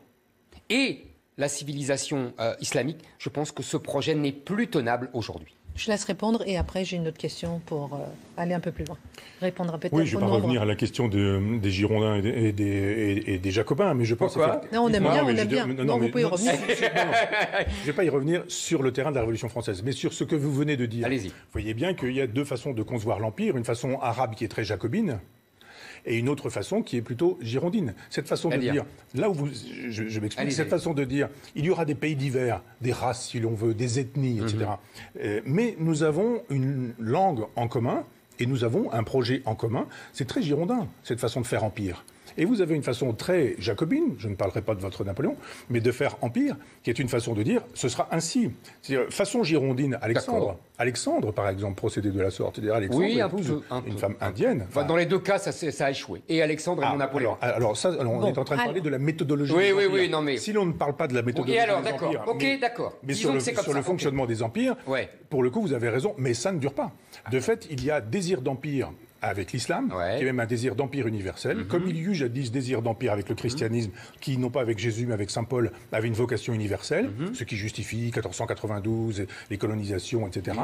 et 0.68 1.09
la 1.40 1.48
civilisation 1.48 2.34
euh, 2.38 2.54
islamique, 2.60 2.98
je 3.18 3.30
pense 3.30 3.50
que 3.50 3.62
ce 3.62 3.78
projet 3.78 4.14
n'est 4.14 4.30
plus 4.30 4.68
tenable 4.68 5.08
aujourd'hui. 5.14 5.56
Je 5.74 5.90
laisse 5.90 6.04
répondre 6.04 6.42
et 6.46 6.58
après 6.58 6.84
j'ai 6.84 6.96
une 6.96 7.08
autre 7.08 7.16
question 7.16 7.60
pour 7.64 7.94
euh, 7.94 7.98
aller 8.36 8.52
un 8.52 8.60
peu 8.60 8.70
plus 8.70 8.84
loin. 8.84 8.98
Répondre 9.40 9.78
peut-être 9.78 9.94
Oui, 9.94 10.04
je 10.04 10.16
ne 10.16 10.20
vais 10.20 10.26
pas 10.26 10.32
revenir 10.32 10.60
à 10.60 10.64
la 10.66 10.74
question 10.74 11.08
des 11.08 11.70
Girondins 11.70 12.16
et 12.22 12.52
des, 12.52 13.50
Jacobins, 13.50 13.94
mais 13.94 14.04
je 14.04 14.14
pense 14.14 14.34
que... 14.34 14.74
Non, 14.74 14.82
on 14.82 14.88
aime 14.88 15.04
bien, 15.04 15.24
on 15.24 15.28
aime 15.28 15.48
bien. 15.48 15.66
Non, 15.66 15.98
vous 15.98 16.08
pouvez 16.08 16.22
y 16.22 16.26
revenir. 16.26 16.52
je 16.68 16.84
ne 16.84 17.86
vais 17.86 17.92
pas 17.94 18.04
y 18.04 18.10
revenir 18.10 18.44
sur 18.48 18.82
le 18.82 18.92
terrain 18.92 19.10
de 19.10 19.14
la 19.14 19.22
Révolution 19.22 19.48
française, 19.48 19.82
mais 19.82 19.92
sur 19.92 20.12
ce 20.12 20.24
que 20.24 20.36
vous 20.36 20.52
venez 20.52 20.76
de 20.76 20.84
dire. 20.84 21.06
Allez-y. 21.06 21.28
Vous 21.28 21.52
voyez 21.52 21.72
bien 21.72 21.94
qu'il 21.94 22.12
y 22.12 22.20
a 22.20 22.26
deux 22.26 22.44
façons 22.44 22.72
de 22.72 22.82
concevoir 22.82 23.18
l'Empire. 23.18 23.56
Une 23.56 23.64
façon 23.64 23.98
arabe 24.02 24.34
qui 24.34 24.44
est 24.44 24.48
très 24.48 24.64
jacobine, 24.64 25.20
et 26.06 26.16
une 26.16 26.28
autre 26.28 26.50
façon 26.50 26.82
qui 26.82 26.96
est 26.96 27.02
plutôt 27.02 27.38
girondine. 27.40 27.94
Cette 28.08 28.28
façon 28.28 28.48
de 28.48 28.56
dire, 28.56 28.84
là 29.14 29.30
où 29.30 29.34
vous, 29.34 29.48
je, 29.88 30.20
m'explique, 30.20 30.52
cette 30.52 30.68
façon 30.68 30.94
de 30.94 31.04
dire, 31.04 31.28
il 31.54 31.64
y 31.64 31.70
aura 31.70 31.84
des 31.84 31.94
pays 31.94 32.16
divers, 32.16 32.62
des 32.80 32.92
races 32.92 33.28
si 33.28 33.40
l'on 33.40 33.54
veut, 33.54 33.74
des 33.74 33.98
ethnies, 33.98 34.38
etc. 34.38 34.56
Mhm. 34.56 34.66
Euh, 35.22 35.40
mais 35.44 35.76
nous 35.78 36.02
avons 36.02 36.42
une 36.50 36.94
langue 36.98 37.46
en 37.56 37.68
commun 37.68 38.04
Et 38.38 38.46
nous 38.46 38.64
avons 38.64 38.90
un 38.92 39.02
projet 39.02 39.42
en 39.44 39.54
commun. 39.54 39.86
C'est 40.12 40.26
très 40.26 40.42
girondin, 40.42 40.88
cette 41.04 41.20
façon 41.20 41.42
de 41.42 41.46
faire 41.46 41.62
empire. 41.62 42.04
Et 42.38 42.44
vous 42.44 42.60
avez 42.60 42.74
une 42.74 42.82
façon 42.82 43.12
très 43.12 43.54
jacobine, 43.58 44.14
je 44.18 44.28
ne 44.28 44.34
parlerai 44.34 44.62
pas 44.62 44.74
de 44.74 44.80
votre 44.80 45.04
Napoléon, 45.04 45.36
mais 45.68 45.80
de 45.80 45.92
faire 45.92 46.16
empire, 46.22 46.56
qui 46.82 46.90
est 46.90 46.98
une 46.98 47.08
façon 47.08 47.34
de 47.34 47.42
dire 47.42 47.62
ce 47.74 47.88
sera 47.88 48.08
ainsi. 48.12 48.50
C'est-à-dire, 48.82 49.12
façon 49.12 49.42
girondine, 49.42 49.98
Alexandre. 50.02 50.56
Alexandre, 50.78 51.32
par 51.32 51.48
exemple, 51.48 51.74
procédait 51.76 52.10
de 52.10 52.20
la 52.20 52.30
sorte. 52.30 52.56
C'est-à-dire, 52.56 52.74
Alexandre 52.74 53.04
Oui, 53.04 53.20
un 53.20 53.26
épouse 53.26 53.48
peu, 53.48 53.62
un 53.70 53.82
une 53.84 53.92
peu. 53.94 53.98
femme 53.98 54.14
indienne. 54.20 54.64
Enfin, 54.68 54.84
dans 54.84 54.96
les 54.96 55.04
deux 55.06 55.18
cas, 55.18 55.38
ça, 55.38 55.52
ça 55.52 55.84
a 55.86 55.90
échoué. 55.90 56.22
Et 56.28 56.40
Alexandre 56.40 56.82
et 56.82 56.86
Ah, 56.88 56.92
mon 56.92 56.96
Napoléon. 56.98 57.36
alors, 57.42 57.56
alors 57.56 57.76
ça, 57.76 57.90
alors, 57.98 58.12
on 58.14 58.20
Bon, 58.20 58.26
est 58.28 58.38
en 58.38 58.44
train 58.44 58.54
de 58.56 58.60
parler 58.60 58.72
alors- 58.72 58.84
de 58.84 58.88
la 58.88 58.98
méthodologie. 58.98 59.52
Oui, 59.52 59.64
des 59.64 59.72
oui, 59.72 59.84
empires. 59.86 60.00
oui, 60.00 60.08
non, 60.08 60.22
mais- 60.22 60.36
Si 60.38 60.52
l'on 60.52 60.64
ne 60.66 60.72
parle 60.72 60.96
pas 60.96 61.06
de 61.06 61.14
la 61.14 61.20
méthodologie 61.22 61.58
Et 61.58 61.60
alors, 61.60 61.82
des 61.82 61.90
d'accord. 61.90 62.08
empires, 62.08 62.24
Ok, 62.28 62.42
mais- 62.42 62.58
d'accord. 62.58 62.94
Mais 63.02 63.12
Disons 63.12 63.20
sur 63.20 63.32
le, 63.32 63.38
que 63.38 63.44
c'est 63.44 63.52
comme 63.52 63.64
sur 63.64 63.72
ça, 63.72 63.78
le 63.78 63.84
fonctionnement 63.84 64.24
des 64.26 64.42
empires, 64.42 64.74
Ouais. 64.86 65.10
pour 65.28 65.42
le 65.42 65.50
coup, 65.50 65.60
vous 65.60 65.74
avez 65.74 65.90
raison, 65.90 66.14
mais 66.16 66.32
ça 66.32 66.50
ne 66.50 66.58
dure 66.58 66.72
pas. 66.72 66.92
De 67.30 67.40
fait, 67.40 67.66
il 67.70 67.84
y 67.84 67.90
a 67.90 68.00
désir 68.00 68.40
d'empire 68.40 68.90
avec 69.22 69.52
l'islam, 69.52 69.92
Ouais. 69.96 70.12
Mhm. 70.12 70.16
qui 70.18 70.22
est 70.22 70.26
même 70.26 70.40
un 70.40 70.46
désir 70.46 70.74
d'empire 70.74 71.06
universel, 71.06 71.66
comme 71.66 71.84
il 71.86 71.96
y 71.96 72.00
eut 72.00 72.14
jadis 72.14 72.50
désir 72.50 72.82
d'empire 72.82 73.12
avec 73.12 73.28
le 73.28 73.34
christianisme, 73.34 73.90
qui, 74.20 74.38
non 74.38 74.50
pas 74.50 74.60
avec 74.62 74.78
Jésus, 74.78 75.06
mais 75.06 75.14
avec 75.14 75.30
Saint 75.30 75.44
Paul, 75.44 75.70
avait 75.92 76.08
une 76.08 76.14
vocation 76.14 76.52
universelle, 76.54 77.10
Mhm. 77.18 77.34
ce 77.34 77.44
qui 77.44 77.56
justifie 77.56 78.10
1492, 78.12 79.26
les 79.50 79.58
colonisations, 79.58 80.26
etc. 80.26 80.56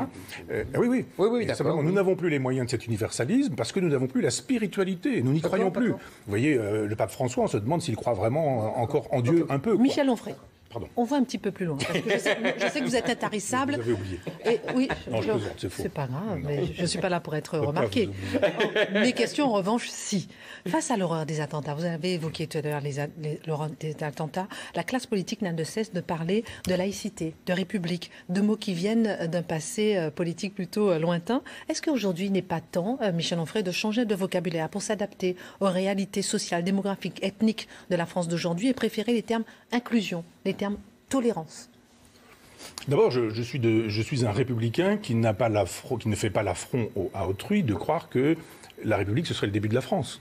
Euh, 0.50 0.64
oui, 0.78 0.86
oui. 0.88 1.04
Oui, 1.18 1.28
oui, 1.30 1.42
Et. 1.48 1.82
Nous 1.82 1.92
n'avons 1.92 2.16
plus 2.16 2.30
les 2.30 2.38
moyens 2.38 2.66
de 2.66 2.70
cet 2.70 2.86
universalisme 2.86 3.54
parce 3.54 3.72
que 3.72 3.80
nous 3.80 3.88
n'avons 3.88 4.06
plus 4.06 4.20
la 4.22 4.30
spiritualité. 4.30 5.22
Nous 5.22 5.32
n'y 5.32 5.40
croyons 5.40 5.70
plus. 5.70 5.90
Vous 5.90 5.98
voyez, 6.26 6.56
euh, 6.58 6.86
le 6.86 6.96
pape 6.96 7.10
François, 7.10 7.44
on 7.44 7.48
se 7.48 7.56
demande 7.58 7.82
s'il 7.82 7.96
croit 7.96 8.14
vraiment 8.14 8.80
encore 8.80 9.08
en 9.12 9.20
Dieu 9.20 9.46
un 9.48 9.58
peu. 9.58 9.74
quoi. 9.74 9.82
Michel 9.82 10.08
Onfray. 10.08 10.34
Pardon. 10.70 10.88
On 10.96 11.04
va 11.04 11.16
un 11.16 11.24
petit 11.24 11.38
peu 11.38 11.50
plus 11.50 11.66
loin. 11.66 11.78
Parce 11.78 12.00
que 12.00 12.10
je, 12.10 12.18
sais, 12.18 12.36
je 12.58 12.68
sais 12.68 12.80
que 12.80 12.84
vous 12.84 12.96
êtes 12.96 13.08
intarissable. 13.08 13.74
Vous 13.76 13.80
avez 13.80 13.92
oublié. 13.92 14.20
Et 14.44 14.60
oui, 14.74 14.88
Non, 15.10 15.22
je 15.22 15.30
plaisante, 15.30 15.52
c'est 15.58 15.68
faux. 15.68 15.82
C'est 15.82 15.88
pas 15.88 16.06
grave, 16.06 16.40
mais 16.42 16.66
je 16.74 16.82
ne 16.82 16.86
suis 16.86 16.98
pas 16.98 17.08
là 17.08 17.20
pour 17.20 17.34
être 17.36 17.58
remarqué. 17.58 18.10
Mes 18.92 19.12
questions, 19.12 19.46
en 19.46 19.52
revanche, 19.52 19.88
si. 19.88 20.28
Face 20.66 20.90
à 20.90 20.96
l'horreur 20.96 21.26
des 21.26 21.40
attentats, 21.40 21.74
vous 21.74 21.84
avez 21.84 22.14
évoqué 22.14 22.46
tout 22.46 22.58
à 22.58 22.62
l'heure 22.62 22.82
l'horreur 23.46 23.70
des 23.78 23.96
attentats, 24.02 24.48
la 24.74 24.82
classe 24.82 25.06
politique 25.06 25.42
n'a 25.42 25.52
de 25.52 25.64
cesse 25.64 25.92
de 25.92 26.00
parler 26.00 26.44
de 26.66 26.74
laïcité, 26.74 27.34
de 27.46 27.52
république, 27.52 28.10
de 28.28 28.40
mots 28.40 28.56
qui 28.56 28.74
viennent 28.74 29.28
d'un 29.30 29.42
passé 29.42 29.96
euh, 29.96 30.10
politique 30.10 30.54
plutôt 30.54 30.90
euh, 30.90 30.98
lointain. 30.98 31.42
Est-ce 31.68 31.82
qu'aujourd'hui 31.82 32.26
il 32.26 32.32
n'est 32.32 32.42
pas 32.42 32.60
temps, 32.60 32.98
euh, 33.02 33.12
Michel 33.12 33.38
Onfray, 33.38 33.62
de 33.62 33.70
changer 33.70 34.04
de 34.04 34.14
vocabulaire 34.14 34.68
pour 34.68 34.82
s'adapter 34.82 35.36
aux 35.60 35.70
réalités 35.70 36.22
sociales, 36.22 36.64
démographiques, 36.64 37.22
ethniques 37.22 37.68
de 37.90 37.96
la 37.96 38.06
France 38.06 38.28
d'aujourd'hui 38.28 38.68
et 38.68 38.74
préférer 38.74 39.12
les 39.12 39.22
termes 39.22 39.44
inclusion, 39.72 40.24
les 40.46 40.54
termes 40.54 40.78
tolérance 41.08 41.68
D'abord, 42.88 43.10
je, 43.10 43.42
suis 43.42 44.24
un 44.24 44.32
républicain 44.32 44.96
qui, 44.96 45.14
ne 45.14 46.14
fait 46.14 46.30
pas 46.30 46.42
l'affront 46.42 46.88
à 47.14 47.28
autrui 47.28 47.62
de 47.62 47.74
croire 47.74 48.08
que 48.08 48.36
la 48.84 48.96
République, 48.96 49.26
ce 49.26 49.34
serait 49.34 49.46
le 49.46 49.52
début 49.52 49.68
de 49.68 49.74
la 49.74 49.80
France. 49.80 50.20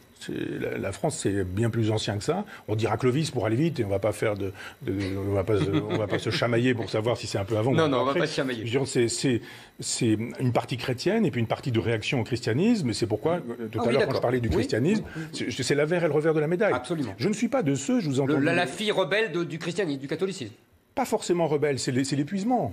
La, 0.79 0.91
France, 0.91 1.19
c'est 1.21 1.43
bien 1.43 1.69
plus 1.69 1.91
ancien 1.91 2.17
que 2.17 2.23
ça. 2.23 2.45
On 2.67 2.75
dira 2.75 2.97
Clovis 2.97 3.31
pour 3.31 3.45
aller 3.45 3.55
vite 3.55 3.79
et 3.79 3.83
on 3.85 3.89
va 3.89 3.99
pas 3.99 4.11
faire 4.11 4.35
de, 4.35 4.51
de- 4.81 4.93
on 5.17 5.33
va 5.33 5.43
pas, 5.43 5.55
on 5.89 5.97
va 5.97 6.07
pas 6.07 6.19
se 6.19 6.29
chamailler 6.29 6.73
pour 6.73 6.89
savoir 6.89 7.17
si 7.17 7.27
c'est 7.27 7.37
un 7.37 7.45
peu 7.45 7.57
avant. 7.57 7.71
ou 7.71 7.75
Non, 7.75 7.87
non, 7.87 7.99
on 7.99 8.03
va 8.05 8.11
après. 8.11 8.21
pas 8.21 8.27
se 8.27 8.35
chamailler. 8.35 8.63
C'est, 9.79 10.17
une 10.39 10.53
partie 10.53 10.77
chrétienne 10.77 11.25
et 11.25 11.31
puis 11.31 11.41
une 11.41 11.47
partie 11.47 11.71
de 11.71 11.79
réaction 11.79 12.21
au 12.21 12.23
christianisme. 12.23 12.93
C'est 12.93 13.07
pourquoi, 13.07 13.35
euh, 13.35 13.67
tout 13.71 13.79
Ah 13.79 13.83
à 13.83 13.87
oui, 13.87 13.93
l'heure, 13.93 14.07
quand 14.07 14.15
je 14.15 14.21
parlais 14.21 14.39
du 14.39 14.49
christianisme, 14.49 15.03
c'est, 15.33 15.51
c'est 15.51 15.75
l'avers 15.75 16.03
et 16.03 16.07
le 16.07 16.13
revers 16.13 16.33
de 16.33 16.39
la 16.39 16.47
médaille. 16.47 16.73
Absolument. 16.73 17.13
Je 17.17 17.27
ne 17.27 17.33
suis 17.33 17.47
pas 17.49 17.63
de 17.63 17.75
ceux, 17.75 17.99
je 17.99 18.07
vous 18.07 18.19
entends. 18.19 18.33
Le- 18.37 18.39
la, 18.45 18.53
la 18.53 18.67
fille 18.67 18.91
rebelle 18.91 19.31
de- 19.31 19.43
du 19.43 19.59
christianisme, 19.59 19.99
du 19.99 20.07
catholicisme. 20.07 20.53
Pas 20.95 21.03
forcément 21.05 21.47
rebelle, 21.47 21.77
c'est, 21.77 21.91
l'é- 21.91 22.05
c'est 22.05 22.15
l'épuisement. 22.15 22.71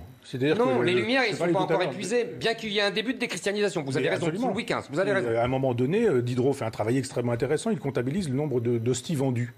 Non, 0.55 0.79
que- 0.79 0.83
les 0.85 0.93
lumières, 0.93 1.23
ils 1.27 1.33
ne 1.33 1.35
sont 1.37 1.43
pas 1.51 1.59
encore 1.59 1.79
l'heure. 1.79 1.91
épuisées, 1.91 2.23
bien 2.39 2.53
qu'il 2.53 2.71
y 2.71 2.77
ait 2.77 2.83
un 2.83 2.89
début 2.91 3.13
de 3.13 3.19
déchristianisation. 3.19 3.83
Vous 3.83 3.97
avez 3.97 4.07
raison, 4.09 4.27
sous 4.33 4.47
Louis 4.47 4.63
XV, 4.63 4.77
vous 4.89 4.99
avez 4.99 5.11
raison. 5.11 5.27
Euh, 5.27 5.41
À 5.41 5.43
un 5.43 5.47
moment 5.49 5.73
donné, 5.73 6.07
euh, 6.07 6.21
Diderot 6.21 6.53
fait 6.53 6.63
un 6.63 6.71
travail 6.71 6.97
extrêmement 6.97 7.33
intéressant. 7.33 7.69
Il 7.69 7.79
comptabilise 7.79 8.29
le 8.29 8.35
nombre 8.35 8.61
de- 8.61 8.77
d'hosties 8.77 9.15
vendues. 9.15 9.53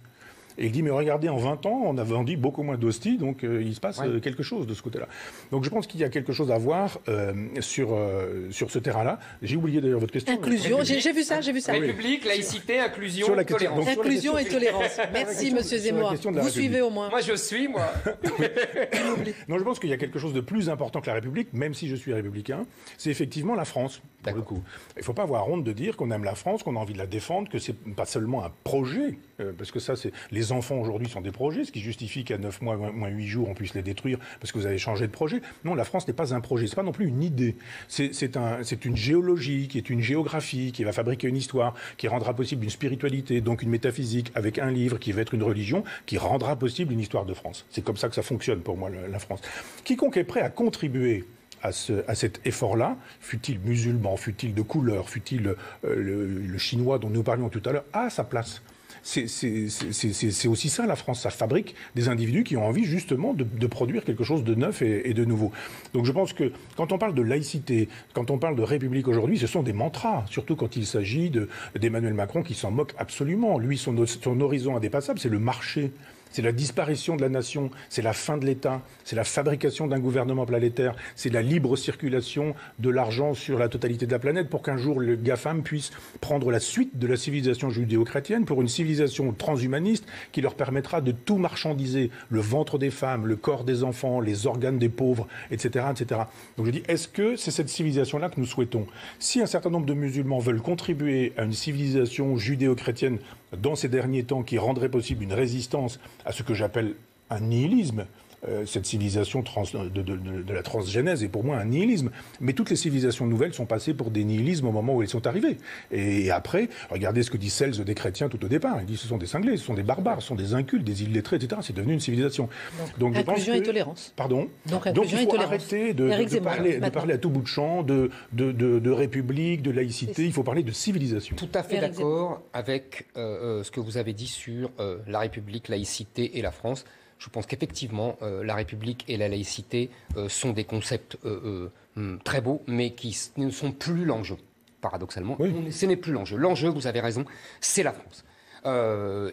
Et 0.57 0.65
il 0.67 0.71
dit, 0.71 0.81
mais 0.83 0.89
regardez, 0.91 1.27
en 1.29 1.37
20 1.37 1.65
ans, 1.65 1.81
on 1.85 1.97
a 1.97 2.03
vendu 2.03 2.37
beaucoup 2.37 2.63
moins 2.63 2.77
d'hosties, 2.77 3.17
donc 3.17 3.43
euh, 3.43 3.61
il 3.63 3.75
se 3.75 3.79
passe 3.79 3.99
Ouais. 3.99 4.07
euh, 4.07 4.19
quelque 4.19 4.43
chose 4.43 4.67
de 4.67 4.73
ce 4.73 4.81
côté-là. 4.81 5.07
Donc 5.51 5.63
je 5.63 5.69
pense 5.69 5.87
qu'il 5.87 5.99
y 5.99 6.03
a 6.03 6.09
quelque 6.09 6.33
chose 6.33 6.51
à 6.51 6.57
voir 6.57 6.99
euh, 7.09 7.33
sur, 7.59 7.89
euh, 7.93 8.49
sur 8.51 8.71
ce 8.71 8.79
terrain-là. 8.79 9.19
J'ai 9.41 9.55
oublié 9.57 9.81
d'ailleurs 9.81 9.99
votre 9.99 10.13
question. 10.13 10.33
Inclusion, 10.33 10.79
j'ai 10.83 11.11
vu 11.11 11.23
ça, 11.23 11.41
j'ai 11.41 11.51
vu 11.51 11.61
ça. 11.61 11.73
République, 11.73 12.25
laïcité, 12.25 12.79
inclusion, 12.79 13.25
Sur 13.27 13.35
la 13.35 13.43
question- 13.43 13.57
tolérance. 13.75 13.85
donc, 13.85 13.95
la 13.95 14.01
Inclusion 14.01 14.37
et 14.37 14.45
tolérance. 14.45 14.97
Merci, 15.13 15.53
monsieur 15.53 15.77
Zemmour. 15.77 16.13
Vous 16.13 16.27
République. 16.29 16.49
suivez 16.49 16.81
au 16.81 16.89
moins. 16.89 17.09
Moi, 17.09 17.21
je 17.21 17.33
suis, 17.35 17.67
moi. 17.67 17.85
Non, 19.47 19.57
je 19.57 19.63
pense 19.63 19.79
qu'il 19.79 19.89
y 19.89 19.93
a 19.93 19.97
quelque 19.97 20.19
chose 20.19 20.33
de 20.33 20.41
plus 20.41 20.69
important 20.69 21.01
que 21.01 21.07
la 21.07 21.13
République, 21.15 21.53
même 21.53 21.73
si 21.73 21.87
je 21.87 21.95
suis 21.95 22.13
républicain, 22.13 22.65
c'est 22.97 23.09
effectivement 23.09 23.55
la 23.55 23.65
France, 23.65 24.01
pour 24.23 24.33
le 24.35 24.41
coup. 24.41 24.61
Il 24.95 24.99
ne 24.99 25.03
faut 25.03 25.13
pas 25.13 25.23
avoir 25.23 25.47
honte 25.49 25.63
de 25.63 25.71
dire 25.71 25.95
qu'on 25.97 26.11
aime 26.11 26.23
la 26.23 26.35
France, 26.35 26.63
qu'on 26.63 26.75
a 26.75 26.79
envie 26.79 26.93
de 26.93 26.97
la 26.97 27.05
défendre, 27.07 27.49
que 27.49 27.59
c'est 27.59 27.75
pas 27.95 28.05
seulement 28.05 28.43
un 28.45 28.51
projet, 28.63 29.17
euh, 29.39 29.51
parce 29.57 29.71
que 29.71 29.79
ça, 29.79 29.95
c'est 29.95 30.11
les 30.31 30.51
enfants 30.51 30.75
aujourd'hui 30.77 31.09
sont 31.09 31.21
des 31.21 31.31
projets, 31.31 31.63
ce 31.65 31.71
qui 31.71 31.81
justifie 31.81 32.23
qu'à 32.23 32.37
9 32.37 32.61
mois, 32.61 32.77
moins 32.77 33.09
8 33.09 33.27
jours, 33.27 33.49
on 33.49 33.53
puisse 33.53 33.73
les 33.73 33.81
détruire 33.81 34.17
parce 34.39 34.51
que 34.51 34.57
vous 34.59 34.65
avez 34.65 34.77
changé 34.77 35.07
de 35.07 35.11
projet. 35.11 35.41
Non, 35.63 35.75
la 35.75 35.83
France 35.83 36.07
n'est 36.07 36.13
pas 36.13 36.33
un 36.33 36.41
projet, 36.41 36.67
c'est 36.67 36.75
pas 36.75 36.83
non 36.83 36.91
plus 36.91 37.07
une 37.07 37.21
idée. 37.23 37.55
C'est 37.87 38.13
c'est 38.13 38.37
un, 38.37 38.63
c'est 38.63 38.85
une 38.85 38.95
géologie 38.95 39.67
qui 39.67 39.77
est 39.77 39.89
une 39.89 40.01
géographie, 40.01 40.71
qui 40.71 40.83
va 40.83 40.91
fabriquer 40.91 41.27
une 41.27 41.37
histoire, 41.37 41.73
qui 41.97 42.07
rendra 42.07 42.33
possible 42.33 42.63
une 42.63 42.69
spiritualité, 42.69 43.41
donc 43.41 43.61
une 43.61 43.69
métaphysique, 43.69 44.31
avec 44.35 44.59
un 44.59 44.71
livre 44.71 44.97
qui 44.99 45.11
va 45.11 45.21
être 45.21 45.33
une 45.33 45.43
religion, 45.43 45.83
qui 46.05 46.17
rendra 46.17 46.55
possible 46.55 46.93
une 46.93 46.99
histoire 46.99 47.25
de 47.25 47.33
France. 47.33 47.65
C'est 47.69 47.83
comme 47.83 47.97
ça 47.97 48.09
que 48.09 48.15
ça 48.15 48.23
fonctionne 48.23 48.61
pour 48.61 48.77
moi, 48.77 48.89
la 48.89 49.19
France. 49.19 49.41
Quiconque 49.83 50.17
est 50.17 50.23
prêt 50.23 50.41
à 50.41 50.49
contribuer 50.49 51.25
à, 51.61 51.71
ce- 51.71 52.03
à 52.07 52.15
cet 52.15 52.39
effort-là, 52.45 52.97
fut-il 53.19 53.59
musulman, 53.59 54.17
fut-il 54.17 54.53
de 54.53 54.61
couleur, 54.61 55.09
fut-il 55.09 55.47
euh, 55.47 55.55
le 55.83 56.57
chinois 56.57 56.99
dont 56.99 57.09
nous 57.09 57.23
parlions 57.23 57.49
tout 57.49 57.61
à 57.65 57.71
l'heure, 57.71 57.85
a 57.93 58.09
sa 58.09 58.23
place. 58.23 58.61
C'est- 59.05 60.47
aussi 60.47 60.69
ça, 60.69 60.87
la 60.87 60.95
France. 60.95 61.21
Ça 61.21 61.29
fabrique 61.29 61.75
des 61.93 62.09
individus 62.09 62.43
qui 62.43 62.57
ont 62.57 62.65
envie 62.65 62.85
justement 62.85 63.33
de, 63.35 63.67
produire 63.67 64.03
quelque 64.03 64.23
chose 64.23 64.43
de 64.43 64.55
neuf 64.55 64.81
et, 64.81 65.13
de 65.13 65.25
nouveau. 65.25 65.51
Donc 65.93 66.05
je 66.05 66.11
pense 66.11 66.33
que 66.33 66.51
quand 66.75 66.91
on 66.91 66.97
parle 66.97 67.13
de 67.13 67.21
laïcité, 67.21 67.87
quand 68.13 68.31
on 68.31 68.39
parle 68.39 68.55
de 68.55 68.63
république 68.63 69.07
aujourd'hui, 69.07 69.37
ce 69.37 69.45
sont 69.47 69.61
des 69.61 69.73
mantras, 69.73 70.25
surtout 70.29 70.55
quand 70.55 70.75
il 70.75 70.87
s'agit 70.87 71.29
de- 71.29 71.49
d'Emmanuel 71.79 72.15
Macron 72.15 72.41
qui 72.41 72.55
s'en 72.55 72.71
moque 72.71 72.93
absolument. 72.97 73.59
Lui, 73.59 73.77
son, 73.77 74.05
son 74.07 74.41
horizon 74.41 74.75
indépassable, 74.75 75.19
c'est 75.19 75.29
le 75.29 75.39
marché. 75.39 75.91
C'est 76.35 76.41
la 76.41 76.51
disparition 76.51 77.15
de 77.15 77.21
la 77.21 77.29
nation, 77.29 77.71
c'est 77.87 78.01
la 78.01 78.11
fin 78.11 78.37
de 78.37 78.45
l'État, 78.45 78.81
c'est 79.05 79.15
la 79.15 79.23
fabrication 79.23 79.87
d'un 79.87 80.01
gouvernement 80.01 80.45
planétaire, 80.45 80.93
c'est 81.15 81.29
la 81.29 81.41
libre 81.41 81.77
circulation 81.77 82.55
de 82.77 82.89
l'argent 82.89 83.33
sur 83.33 83.57
la 83.57 83.69
totalité 83.69 84.05
de 84.05 84.11
la 84.11 84.19
planète 84.19 84.49
pour 84.49 84.61
qu'un 84.61 84.75
jour 84.75 84.99
le 84.99 85.15
GAFAM 85.15 85.63
puisse 85.63 85.91
prendre 86.19 86.51
la 86.51 86.59
suite 86.59 86.99
de 86.99 87.07
la 87.07 87.15
civilisation 87.15 87.69
judéo-chrétienne 87.69 88.43
pour 88.43 88.61
une 88.61 88.67
civilisation 88.67 89.31
transhumaniste 89.31 90.05
qui 90.33 90.41
leur 90.41 90.55
permettra 90.55 90.99
de 90.99 91.13
tout 91.13 91.37
marchandiser, 91.37 92.11
le 92.27 92.41
ventre 92.41 92.77
des 92.77 92.91
femmes, 92.91 93.27
le 93.27 93.37
corps 93.37 93.63
des 93.63 93.85
enfants, 93.85 94.19
les 94.19 94.45
organes 94.45 94.77
des 94.77 94.89
pauvres, 94.89 95.29
etc. 95.51 95.85
etc. 95.89 96.23
Donc 96.57 96.65
je 96.65 96.71
dis, 96.71 96.83
est-ce 96.89 97.07
que 97.07 97.37
c'est 97.37 97.51
cette 97.51 97.69
civilisation-là 97.69 98.27
que 98.27 98.41
nous 98.41 98.45
souhaitons? 98.45 98.87
Si 99.19 99.39
un 99.39 99.45
certain 99.45 99.69
nombre 99.69 99.85
de 99.85 99.93
musulmans 99.93 100.39
veulent 100.39 100.61
contribuer 100.61 101.31
à 101.37 101.45
une 101.45 101.53
civilisation 101.53 102.35
judéo-chrétienne 102.35 103.19
dans 103.55 103.75
ces 103.75 103.87
derniers 103.87 104.23
temps 104.23 104.43
qui 104.43 104.57
rendrait 104.57 104.89
possible 104.89 105.23
une 105.23 105.31
résistance 105.31 105.99
à 106.25 106.31
ce 106.31 106.43
que 106.43 106.53
j'appelle 106.53 106.95
un 107.29 107.39
nihilisme, 107.39 108.05
euh, 108.47 108.65
cette 108.65 108.85
civilisation 108.85 109.41
trans- 109.43 109.63
de, 109.73 109.89
de- 109.89 110.01
de- 110.15 110.41
de 110.43 110.53
la 110.53 110.63
transgénèse 110.63 111.23
est 111.23 111.27
pour 111.29 111.43
moi 111.43 111.57
un 111.57 111.65
nihilisme. 111.65 112.11
Mais 112.41 112.53
toutes 112.53 112.69
les 112.69 112.75
civilisations 112.75 113.25
nouvelles 113.25 113.53
sont 113.53 113.65
passées 113.65 113.93
pour 113.93 114.11
des 114.11 114.23
nihilismes 114.23 114.67
au 114.67 114.71
moment 114.71 114.95
où 114.95 115.01
elles 115.01 115.07
sont 115.09 115.25
arrivées. 115.27 115.57
Et, 115.91 116.29
après, 116.31 116.69
regardez 116.89 117.23
ce 117.23 117.31
que 117.31 117.37
dit 117.37 117.49
Cels 117.49 117.83
des 117.83 117.95
chrétiens 117.95 118.29
tout 118.29 118.43
au 118.43 118.47
départ. 118.47 118.77
Il 118.81 118.85
dit 118.85 118.97
ce 118.97 119.07
sont 119.07 119.17
des 119.17 119.25
cinglés, 119.25 119.57
ce 119.57 119.65
sont 119.65 119.73
des 119.73 119.83
barbares, 119.83 120.21
ce 120.21 120.27
sont 120.27 120.35
des 120.35 120.53
incultes, 120.53 120.83
des 120.83 121.03
illettrés, 121.03 121.37
etc. 121.37 121.61
C'est 121.63 121.75
devenu 121.75 121.93
une 121.93 121.99
civilisation. 121.99 122.49
Donc, 122.97 123.15
je 123.15 123.21
pense 123.21 123.33
inclusion 123.33 123.53
que- 123.53 123.59
et 123.59 123.63
tolérance. 123.63 124.13
Pardon. 124.15 124.47
Donc, 124.67 124.85
inclusion 124.87 125.17
il 125.21 125.25
faut 125.29 125.35
arrêter 125.39 125.93
de, 125.93 126.07
parler, 126.39 126.75
de 126.75 126.79
maintenant. 126.79 126.91
parler 126.91 127.13
à 127.13 127.17
tout 127.17 127.29
bout 127.29 127.41
de 127.41 127.47
champ 127.47 127.83
de, 127.83 128.09
de, 128.33 128.51
de- 128.51 128.79
de 128.79 128.91
république, 128.91 129.61
de 129.61 129.71
laïcité. 129.71 130.25
Il 130.25 130.33
faut 130.33 130.43
parler 130.43 130.63
de 130.63 130.71
civilisation. 130.71 131.35
Tout 131.35 131.49
à 131.53 131.63
fait 131.63 131.79
d'accord 131.79 132.41
avec 132.53 133.07
euh, 133.17 133.59
euh, 133.59 133.63
ce 133.63 133.71
que 133.71 133.79
vous 133.79 133.97
avez 133.97 134.13
dit 134.13 134.27
sur 134.27 134.69
euh, 134.79 134.97
la 135.07 135.19
République, 135.19 135.67
laïcité 135.69 136.37
et 136.37 136.41
la 136.41 136.51
France. 136.51 136.85
Je 137.17 137.29
pense 137.29 137.45
qu'effectivement, 137.45 138.17
euh, 138.21 138.43
la 138.43 138.55
République 138.55 139.05
et 139.07 139.17
la 139.17 139.27
laïcité 139.29 139.89
euh, 140.17 140.29
sont 140.29 140.51
des 140.51 140.63
concepts 140.65 141.17
euh, 141.25 141.69
hum, 141.97 142.19
très 142.23 142.41
beaux, 142.41 142.61
mais 142.67 142.91
qui 142.91 143.17
ne 143.37 143.49
sont 143.49 143.71
plus 143.71 144.05
l'enjeu, 144.05 144.35
paradoxalement. 144.81 145.35
Oui. 145.39 145.53
On- 145.67 145.71
ce 145.71 145.85
n'est 145.85 145.95
plus 145.95 146.11
l'enjeu. 146.11 146.37
L'enjeu, 146.37 146.69
vous 146.69 146.87
avez 146.87 146.99
raison, 146.99 147.25
c'est 147.61 147.83
la 147.83 147.93
France. 147.93 148.23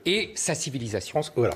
Et 0.05 0.31
sa 0.35 0.55
civilisation. 0.55 1.11
France, 1.13 1.33
voilà. 1.35 1.55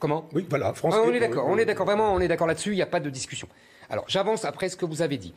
Comment? 0.00 0.28
Oui, 0.32 0.44
voilà. 0.50 0.74
France. 0.74 0.94
ah, 0.96 1.02
on 1.04 1.12
est 1.12 1.20
d'accord, 1.20 1.46
on 1.46 1.56
est 1.58 1.64
d'accord, 1.64 1.86
vraiment, 1.86 2.12
on 2.12 2.20
est 2.20 2.26
d'accord 2.28 2.48
là-dessus, 2.48 2.72
il 2.72 2.76
n'y 2.76 2.82
a 2.82 2.86
pas 2.86 2.98
de 3.00 3.08
discussion. 3.08 3.48
Alors, 3.88 4.04
j'avance 4.08 4.44
après 4.44 4.68
ce 4.68 4.76
que 4.76 4.84
vous 4.84 5.00
avez 5.00 5.16
dit. 5.16 5.32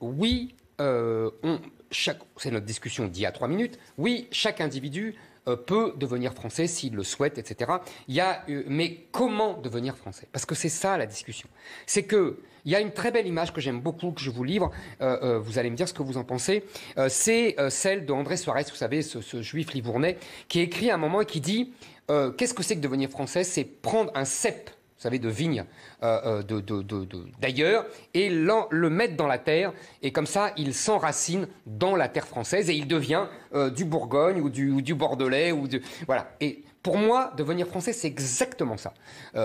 Oui, 0.00 0.54
on- 0.78 1.60
chaque, 1.90 2.18
c'est 2.38 2.50
notre 2.50 2.64
discussion 2.66 3.06
d'il 3.06 3.22
y 3.22 3.26
a 3.26 3.32
trois 3.32 3.48
minutes. 3.48 3.78
Oui, 3.98 4.28
chaque 4.32 4.60
individu 4.62 5.14
peut 5.44 5.94
devenir 5.96 6.32
français 6.32 6.66
s'il 6.66 6.94
le 6.94 7.04
souhaite, 7.04 7.38
etc. 7.38 7.72
Il 8.08 8.14
y 8.14 8.20
a, 8.20 8.44
euh, 8.48 8.62
mais 8.66 9.06
comment 9.12 9.54
devenir 9.54 9.96
français? 9.96 10.28
Parce 10.32 10.46
que 10.46 10.54
c'est 10.54 10.68
ça 10.68 10.96
la 10.96 11.06
discussion. 11.06 11.48
C'est 11.86 12.04
que 12.04 12.38
il 12.64 12.70
y 12.70 12.76
a 12.76 12.80
une 12.80 12.92
très 12.92 13.10
belle 13.10 13.26
image 13.26 13.52
que 13.52 13.60
j'aime 13.60 13.80
beaucoup, 13.80 14.12
que 14.12 14.20
je 14.20 14.30
vous 14.30 14.44
livre. 14.44 14.70
vous 15.00 15.58
allez 15.58 15.68
me 15.68 15.74
dire 15.74 15.88
ce 15.88 15.94
que 15.94 16.04
vous 16.04 16.16
en 16.16 16.22
pensez. 16.22 16.62
c'est 17.08 17.56
celle 17.70 18.06
de 18.06 18.12
André 18.12 18.36
Soares, 18.36 18.62
vous 18.70 18.76
savez, 18.76 19.02
ce, 19.02 19.42
juif 19.42 19.72
livournais, 19.72 20.16
qui 20.46 20.60
écrit 20.60 20.88
à 20.88 20.94
un 20.94 20.96
moment 20.96 21.22
et 21.22 21.26
qui 21.26 21.40
dit 21.40 21.72
Qu'est-ce 22.06 22.54
que 22.54 22.62
c'est 22.62 22.76
que 22.76 22.80
devenir 22.80 23.10
français? 23.10 23.42
C'est 23.42 23.64
prendre 23.64 24.12
un 24.14 24.24
cep 24.24 24.70
savez, 25.02 25.18
de 25.18 25.28
vigne 25.28 25.64
euh, 26.02 26.42
euh, 26.48 27.24
d'ailleurs, 27.40 27.86
et 28.14 28.30
le 28.30 28.88
mettre 28.88 29.16
dans 29.16 29.26
la 29.26 29.38
terre, 29.38 29.72
et 30.02 30.12
comme 30.12 30.26
ça, 30.26 30.52
il 30.56 30.74
s'enracine 30.74 31.48
dans 31.66 31.96
la 31.96 32.08
terre 32.08 32.26
française, 32.26 32.70
et 32.70 32.74
il 32.74 32.86
devient 32.86 33.26
euh, 33.54 33.70
du 33.70 33.84
Bourgogne 33.84 34.40
ou 34.40 34.48
du, 34.48 34.94
Bordelais, 34.94 35.52
ou 35.52 35.68
voilà. 36.06 36.32
Et 36.40 36.62
pour 36.82 36.96
moi, 36.96 37.32
devenir 37.36 37.66
français, 37.66 37.92
c'est 37.92 38.08
exactement 38.08 38.76
ça. 38.76 38.92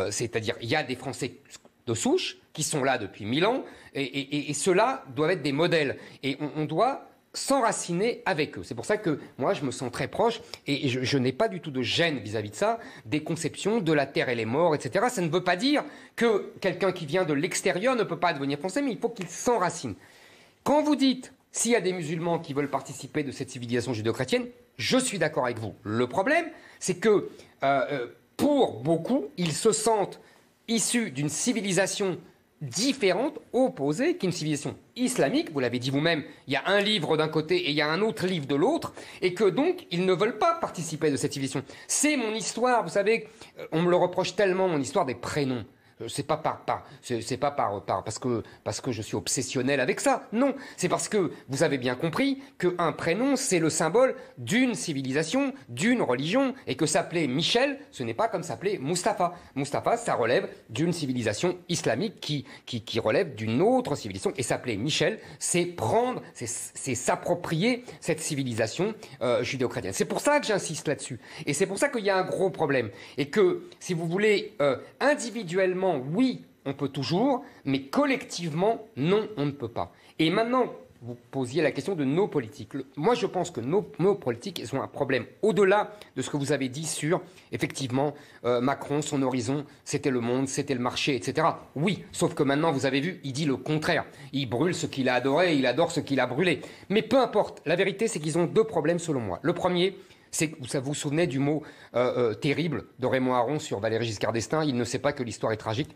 C'est-à-dire, 0.10 0.56
il 0.62 0.70
y 0.70 0.76
a 0.76 0.84
des 0.84 0.96
Français 0.96 1.36
de 1.86 1.93
souche 1.93 2.38
qui 2.52 2.63
sont 2.63 2.84
là 2.84 2.98
depuis 2.98 3.26
mille 3.26 3.46
ans, 3.46 3.63
et, 3.93 4.54
ceux-là 4.54 5.04
doivent 5.15 5.32
être 5.32 5.43
des 5.43 5.52
modèles. 5.52 5.98
Et 6.24 6.38
on 6.56 6.65
doit 6.65 7.08
s'enraciner 7.38 8.21
avec 8.26 8.58
eux. 8.58 8.63
C'est 8.63 8.76
pour 8.76 8.86
ça 8.86 8.97
que 8.97 9.19
moi, 9.38 9.54
je 9.54 9.63
me 9.63 9.71
sens 9.71 9.91
très 9.91 10.08
proche 10.08 10.41
et 10.65 10.89
je, 10.89 11.17
n'ai 11.17 11.32
pas 11.32 11.47
du 11.47 11.60
tout 11.60 11.71
de 11.71 11.82
gêne 11.82 12.17
vis-à-vis 12.19 12.50
de 12.50 12.56
ça, 12.56 12.80
des 13.06 13.23
conceptions 13.23 13.80
de 13.80 13.93
la 13.93 14.06
terre 14.06 14.30
et 14.30 14.36
les 14.36 14.45
morts, 14.45 14.76
etc. 14.76 15.06
Ça 15.10 15.21
ne 15.21 15.30
veut 15.30 15.43
pas 15.43 15.56
dire 15.56 15.84
que 16.15 16.52
quelqu'un 16.62 16.91
qui 16.91 17.06
vient 17.06 17.26
de 17.26 17.34
l'extérieur 17.34 17.95
ne 17.95 18.04
peut 18.04 18.17
pas 18.17 18.34
devenir 18.34 18.58
français, 18.58 18.82
mais 18.82 18.91
il 18.91 18.97
faut 18.97 19.10
qu'il 19.10 19.28
s'enracine. 19.28 19.95
Quand 20.63 20.82
vous 20.82 20.95
dites 20.95 21.32
s'il 21.52 21.71
y 21.71 21.76
a 21.76 21.82
des 21.82 21.93
musulmans 21.93 22.39
qui 22.39 22.54
veulent 22.54 22.69
participer 22.69 23.23
de 23.23 23.32
cette 23.32 23.50
civilisation 23.50 23.93
judéo-chrétienne, 23.93 24.45
je 24.78 24.97
suis 24.97 25.17
d'accord 25.17 25.45
avec 25.45 25.58
vous. 25.58 25.73
Le 25.84 26.06
problème, 26.08 26.45
c'est 26.80 26.95
que 26.95 27.10
euh, 27.10 27.28
euh, 27.63 28.08
pour 28.36 28.82
beaucoup, 28.82 29.26
ils 29.38 29.54
se 29.54 29.71
sentent 29.71 30.19
issus 30.67 31.10
d'une 31.10 31.30
civilisation 31.30 32.19
différente, 32.62 33.39
opposée, 33.54 34.17
qu'une 34.17 34.32
civilisation 34.32 34.76
islamique, 34.96 35.52
vous 35.52 35.60
l'avez 35.60 35.80
dit 35.80 35.91
vous-même, 35.91 36.24
il 36.48 36.54
y 36.54 36.56
a 36.56 36.63
un 36.65 36.82
livre 36.82 37.17
d'un 37.17 37.28
côté 37.28 37.58
et 37.58 37.70
il 37.70 37.76
y 37.76 37.82
a 37.82 37.89
un 37.89 38.02
autre 38.02 38.26
livre 38.26 38.48
de 38.48 38.56
l'autre, 38.56 38.93
et 39.22 39.34
que 39.34 39.43
donc 39.43 39.86
ils 39.91 40.06
ne 40.06 40.13
veulent 40.13 40.39
pas 40.39 40.56
participer 40.56 41.12
de 41.12 41.17
cette 41.17 41.34
civilisation. 41.34 41.63
C'est 41.88 42.17
mon 42.17 42.34
histoire, 42.34 42.84
vous 42.84 42.89
savez, 42.89 43.28
on 43.72 43.82
me 43.82 43.89
le 43.89 43.96
reproche 43.96 44.36
tellement, 44.36 44.67
mon 44.67 44.80
histoire 44.80 45.06
des 45.06 45.15
prénoms. 45.15 45.65
Euh, 46.02 46.08
c'est 46.08 46.24
pas 46.24 46.38
par, 46.38 46.64
pas 46.64 46.84
par, 47.52 48.04
parce 48.04 48.20
que 48.20 48.44
parce 48.64 48.82
que 48.82 48.92
je 48.92 49.02
suis 49.02 49.16
obsessionnel 49.16 49.80
avec 49.80 50.00
ça. 50.00 50.28
Non, 50.32 50.54
c'est 50.76 50.90
parce 50.90 51.10
que 51.10 51.32
vous 51.50 51.64
avez 51.64 51.78
bien 51.78 51.96
compris 51.96 52.42
qu'un 52.60 52.92
prénom 52.92 53.36
c'est 53.36 53.60
le 53.60 53.70
symbole 53.70 54.16
d'une 54.38 54.76
civilisation, 54.76 55.54
d'une 55.70 56.02
religion, 56.02 56.54
et 56.68 56.76
que 56.76 56.86
s'appeler 56.86 57.28
Michel, 57.28 57.80
ce 57.92 58.04
n'est 58.04 58.14
pas 58.14 58.28
comme 58.28 58.44
s'appeler 58.44 58.78
Mustapha. 58.78 59.34
Mustapha, 59.56 59.98
ça 59.98 60.14
relève 60.14 60.50
d'une 60.70 60.94
civilisation 60.94 61.58
islamique 61.68 62.20
qui 62.20 62.46
qui, 62.66 63.00
relève 63.00 63.36
d'une 63.36 63.62
autre 63.62 63.96
civilisation, 63.96 64.34
et 64.38 64.44
s'appeler 64.44 64.78
Michel, 64.78 65.20
c'est 65.40 65.66
prendre, 65.66 66.22
c'est 66.34 66.96
s'approprier 66.96 67.84
cette 68.02 68.20
civilisation 68.20 68.94
euh, 69.22 69.44
judéo-chrétienne. 69.44 69.94
C'est 69.94 70.06
pour 70.06 70.20
ça 70.20 70.40
que 70.40 70.46
j'insiste 70.46 70.88
là-dessus, 70.88 71.20
et 71.46 71.54
c'est 71.54 71.66
pour 71.66 71.78
ça 71.78 71.90
qu'il 71.90 72.06
y 72.06 72.10
a 72.10 72.18
un 72.18 72.24
gros 72.24 72.50
problème, 72.50 72.90
et 73.18 73.30
que 73.30 73.68
si 73.80 73.94
vous 73.94 74.08
voulez 74.08 74.56
euh, 74.62 74.78
individuellement 75.00 75.87
oui, 75.95 76.43
on 76.65 76.73
peut 76.73 76.89
toujours, 76.89 77.43
mais 77.65 77.84
collectivement, 77.84 78.88
non, 78.97 79.28
on 79.38 79.45
ne 79.45 79.52
peut 79.52 79.69
pas. 79.69 79.93
Et 80.19 80.30
maintenant, 80.30 80.65
vous 81.02 81.15
posiez 81.32 81.62
la 81.62 81.71
question 81.71 81.95
de 81.95 82.04
nos 82.04 82.28
politiques. 82.28 82.73
Moi, 82.95 83.13
je 83.13 83.26
pense 83.28 83.52
que 83.52 83.62
nos, 83.62 83.82
politiques 83.82 84.63
ont 84.73 84.82
un 84.82 84.88
problème 84.88 85.26
au-delà 85.41 85.91
de 86.15 86.21
ce 86.21 86.30
que 86.30 86.38
vous 86.38 86.52
avez 86.52 86.69
dit 86.69 86.86
sur, 86.86 87.21
effectivement, 87.52 88.13
euh, 88.45 88.62
Macron, 88.62 89.02
son 89.02 89.21
horizon, 89.21 89.65
c'était 89.86 90.10
le 90.10 90.19
monde, 90.19 90.47
c'était 90.47 90.73
le 90.73 90.80
marché, 90.80 91.15
etc. 91.15 91.47
Oui, 91.76 92.04
sauf 92.12 92.34
que 92.34 92.43
maintenant, 92.43 92.71
vous 92.71 92.86
avez 92.86 93.00
vu, 93.00 93.19
il 93.23 93.34
dit 93.34 93.45
le 93.45 93.58
contraire. 93.58 94.06
Il 94.34 94.47
brûle 94.50 94.73
ce 94.73 94.88
qu'il 94.88 95.10
a 95.10 95.13
adoré, 95.13 95.56
il 95.56 95.65
adore 95.65 95.91
ce 95.91 96.00
qu'il 96.00 96.19
a 96.19 96.28
brûlé. 96.28 96.62
Mais 96.89 97.02
peu 97.02 97.19
importe, 97.19 97.62
la 97.65 97.76
vérité, 97.76 98.08
c'est 98.08 98.19
qu'ils 98.19 98.38
ont 98.38 98.45
deux 98.45 98.63
problèmes 98.63 99.00
selon 99.00 99.19
moi. 99.19 99.39
Le 99.43 99.54
premier, 99.54 99.95
vous 100.42 100.82
vous 100.82 100.94
souvenez 100.94 101.28
du 101.28 101.40
mot 101.40 101.63
euh, 101.96 102.32
euh, 102.32 102.34
terrible 102.34 102.86
de 103.00 103.08
Raymond 103.08 103.34
Aron 103.34 103.60
sur 103.60 103.80
Valéry 103.80 104.06
Giscard 104.06 104.34
d'Estaing, 104.34 104.63
il 104.63 104.76
ne 104.76 104.84
sait 104.84 105.00
pas 105.00 105.13
que 105.13 105.24
l'histoire 105.24 105.52
est 105.52 105.58
tragique. 105.58 105.96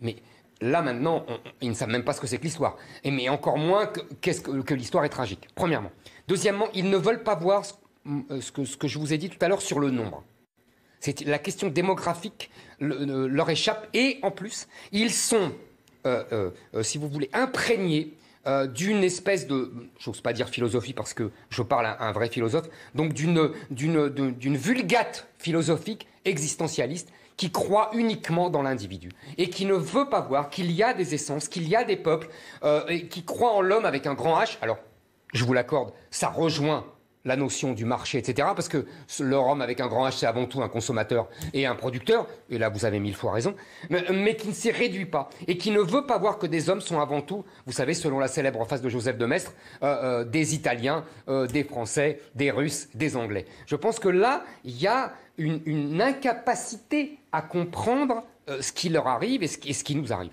Mais 0.00 0.16
là 0.60 0.82
maintenant, 0.82 1.24
ils 1.60 1.70
ne 1.70 1.74
savent 1.74 1.90
même 1.90 2.04
pas 2.04 2.12
ce 2.12 2.20
que 2.20 2.26
c'est 2.26 2.38
que 2.38 2.44
l'histoire. 2.44 2.76
Et 3.04 3.10
mais 3.10 3.28
encore 3.28 3.58
moins 3.58 3.86
que, 3.86 4.74
l'histoire 4.74 5.04
est 5.04 5.10
tragique. 5.10 5.48
Premièrement. 5.54 5.92
Deuxièmement, 6.26 6.68
ils 6.74 6.88
ne 6.90 6.96
veulent 6.96 7.22
pas 7.22 7.34
voir 7.34 7.64
euh, 8.06 8.40
ce, 8.40 8.52
que, 8.52 8.88
je 8.88 8.98
vous 8.98 9.12
ai 9.12 9.18
dit 9.18 9.30
tout 9.30 9.38
à 9.40 9.48
l'heure 9.48 9.62
sur 9.62 9.80
le 9.80 9.90
nombre. 9.90 10.24
C'est 11.00 11.20
la 11.20 11.38
question 11.38 11.68
démographique 11.68 12.50
leur 12.80 13.50
échappe 13.50 13.88
et 13.94 14.18
en 14.22 14.32
plus, 14.32 14.66
ils 14.90 15.12
sont, 15.12 15.52
si 16.82 16.98
vous 16.98 17.08
voulez, 17.08 17.30
imprégnés 17.32 18.17
euh, 18.48 18.66
d'une 18.66 19.04
espèce 19.04 19.46
de, 19.46 19.70
j'ose 19.98 20.22
pas 20.22 20.32
dire 20.32 20.48
philosophie 20.48 20.94
parce 20.94 21.12
que 21.12 21.30
je 21.50 21.62
parle 21.62 21.84
à 21.84 22.02
un 22.02 22.12
vrai 22.12 22.30
philosophe, 22.30 22.68
donc 22.94 23.12
d'une, 23.12 23.52
d'une, 23.70 24.56
vulgate 24.56 25.28
philosophique 25.38 26.06
existentialiste 26.24 27.12
qui 27.36 27.50
croit 27.50 27.90
uniquement 27.92 28.48
dans 28.48 28.62
l'individu 28.62 29.10
et 29.36 29.50
qui 29.50 29.66
ne 29.66 29.74
veut 29.74 30.08
pas 30.08 30.22
voir 30.22 30.48
qu'il 30.48 30.72
y 30.72 30.82
a 30.82 30.94
des 30.94 31.14
essences, 31.14 31.48
qu'il 31.48 31.68
y 31.68 31.76
a 31.76 31.84
des 31.84 31.96
peuples, 31.96 32.28
euh, 32.64 32.86
et 32.88 33.06
qui 33.08 33.22
croit 33.22 33.52
en 33.52 33.60
l'homme 33.60 33.84
avec 33.84 34.06
un 34.06 34.14
grand 34.14 34.40
H. 34.40 34.56
Alors, 34.62 34.78
je 35.34 35.44
vous 35.44 35.52
l'accorde, 35.52 35.92
ça 36.10 36.28
rejoint 36.28 36.86
la 37.28 37.36
notion 37.36 37.72
du 37.72 37.84
marché, 37.84 38.18
etc. 38.18 38.48
Parce 38.56 38.68
que 38.68 38.86
leur 39.20 39.46
homme 39.46 39.62
avec 39.62 39.80
un 39.80 39.86
grand 39.86 40.08
H, 40.08 40.18
c'est 40.18 40.26
avant 40.26 40.46
tout 40.46 40.62
un 40.62 40.68
consommateur 40.68 41.28
et 41.52 41.66
un 41.66 41.74
producteur, 41.74 42.26
et 42.50 42.58
là 42.58 42.70
vous 42.70 42.84
avez 42.84 42.98
mille 42.98 43.14
fois 43.14 43.32
raison, 43.32 43.54
mais, 43.90 44.34
qui 44.36 44.48
ne 44.48 44.52
s'y 44.52 44.70
réduit 44.70 45.06
pas 45.06 45.28
et 45.46 45.56
qui 45.56 45.70
ne 45.70 45.80
veut 45.80 46.06
pas 46.06 46.18
voir 46.18 46.38
que 46.38 46.46
des 46.46 46.70
hommes 46.70 46.80
sont 46.80 47.00
avant 47.00 47.20
tout, 47.20 47.44
vous 47.66 47.72
savez, 47.72 47.94
selon 47.94 48.18
la 48.18 48.28
célèbre 48.28 48.64
phrase 48.64 48.82
de 48.82 48.88
Joseph 48.88 49.18
de 49.18 49.26
Maistre, 49.26 49.52
euh, 49.82 49.86
euh, 50.02 50.24
des 50.24 50.54
Italiens, 50.54 51.04
euh, 51.28 51.46
des 51.46 51.64
Français, 51.64 52.20
des 52.34 52.50
Russes, 52.50 52.88
des 52.94 53.16
Anglais. 53.16 53.44
Je 53.66 53.76
pense 53.76 53.98
que 53.98 54.08
là, 54.08 54.44
il 54.64 54.80
y 54.80 54.86
a 54.86 55.12
une, 55.36 56.00
incapacité 56.00 57.18
à 57.32 57.42
comprendre 57.42 58.24
ce 58.60 58.72
qui 58.72 58.88
leur 58.88 59.06
arrive 59.06 59.42
et 59.42 59.46
ce 59.48 59.84
qui 59.84 59.94
nous 59.94 60.12
arrive. 60.12 60.32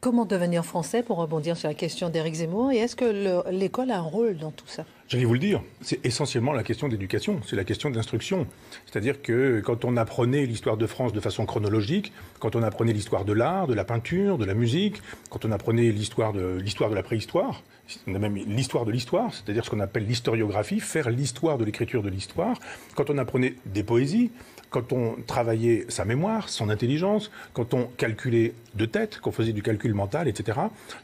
Comment 0.00 0.24
devenir 0.24 0.64
français 0.64 1.02
pour 1.02 1.16
rebondir 1.16 1.56
sur 1.56 1.68
la 1.68 1.74
question 1.74 2.08
d'Éric 2.08 2.34
Zemmour 2.34 2.70
Et 2.70 2.76
est-ce 2.76 2.94
que 2.94 3.50
l'école 3.50 3.90
a 3.90 3.98
un 3.98 4.02
rôle 4.02 4.36
dans 4.36 4.52
tout 4.52 4.68
ça? 4.68 4.84
J'allais 5.08 5.24
vous 5.24 5.34
le 5.34 5.38
dire, 5.38 5.62
c'est 5.82 6.04
essentiellement 6.04 6.52
la 6.52 6.64
question 6.64 6.88
d'éducation, 6.88 7.40
c'est 7.46 7.54
la 7.54 7.62
question 7.62 7.90
de 7.90 7.94
l'instruction. 7.94 8.48
C'est-à-dire 8.86 9.22
que 9.22 9.60
quand 9.64 9.84
on 9.84 9.96
apprenait 9.96 10.46
l'histoire 10.46 10.76
de 10.76 10.86
France 10.88 11.12
de 11.12 11.20
façon 11.20 11.46
chronologique, 11.46 12.12
quand 12.40 12.56
on 12.56 12.62
apprenait 12.64 12.92
l'histoire 12.92 13.24
de 13.24 13.32
l'art, 13.32 13.68
de 13.68 13.74
la 13.74 13.84
peinture, 13.84 14.36
de 14.36 14.44
la 14.44 14.54
musique, 14.54 14.96
quand 15.30 15.44
on 15.44 15.52
apprenait 15.52 15.92
l'histoire 15.92 16.32
de 16.32 16.58
l'histoire 16.60 16.90
de 16.90 16.96
la 16.96 17.04
préhistoire, 17.04 17.62
on 18.08 18.16
a 18.16 18.18
même 18.18 18.34
l'histoire 18.34 18.84
de 18.84 18.90
l'histoire, 18.90 19.32
c'est-à-dire 19.32 19.64
ce 19.64 19.70
qu'on 19.70 19.78
appelle 19.78 20.06
l'historiographie, 20.06 20.80
faire 20.80 21.08
l'histoire 21.08 21.56
de 21.56 21.64
l'écriture 21.64 22.02
de 22.02 22.08
l'histoire, 22.08 22.58
quand 22.96 23.08
on 23.08 23.18
apprenait 23.18 23.54
des 23.64 23.84
poésies, 23.84 24.32
quand 24.70 24.92
on 24.92 25.16
travaillait 25.24 25.86
sa 25.88 26.04
mémoire, 26.04 26.48
son 26.48 26.68
intelligence, 26.68 27.30
quand 27.52 27.74
on 27.74 27.84
calculait 27.96 28.54
de 28.76 28.86
tête, 28.86 29.18
qu'on 29.20 29.32
faisait 29.32 29.52
du 29.52 29.62
calcul 29.62 29.94
mental, 29.94 30.28
etc., 30.28 30.58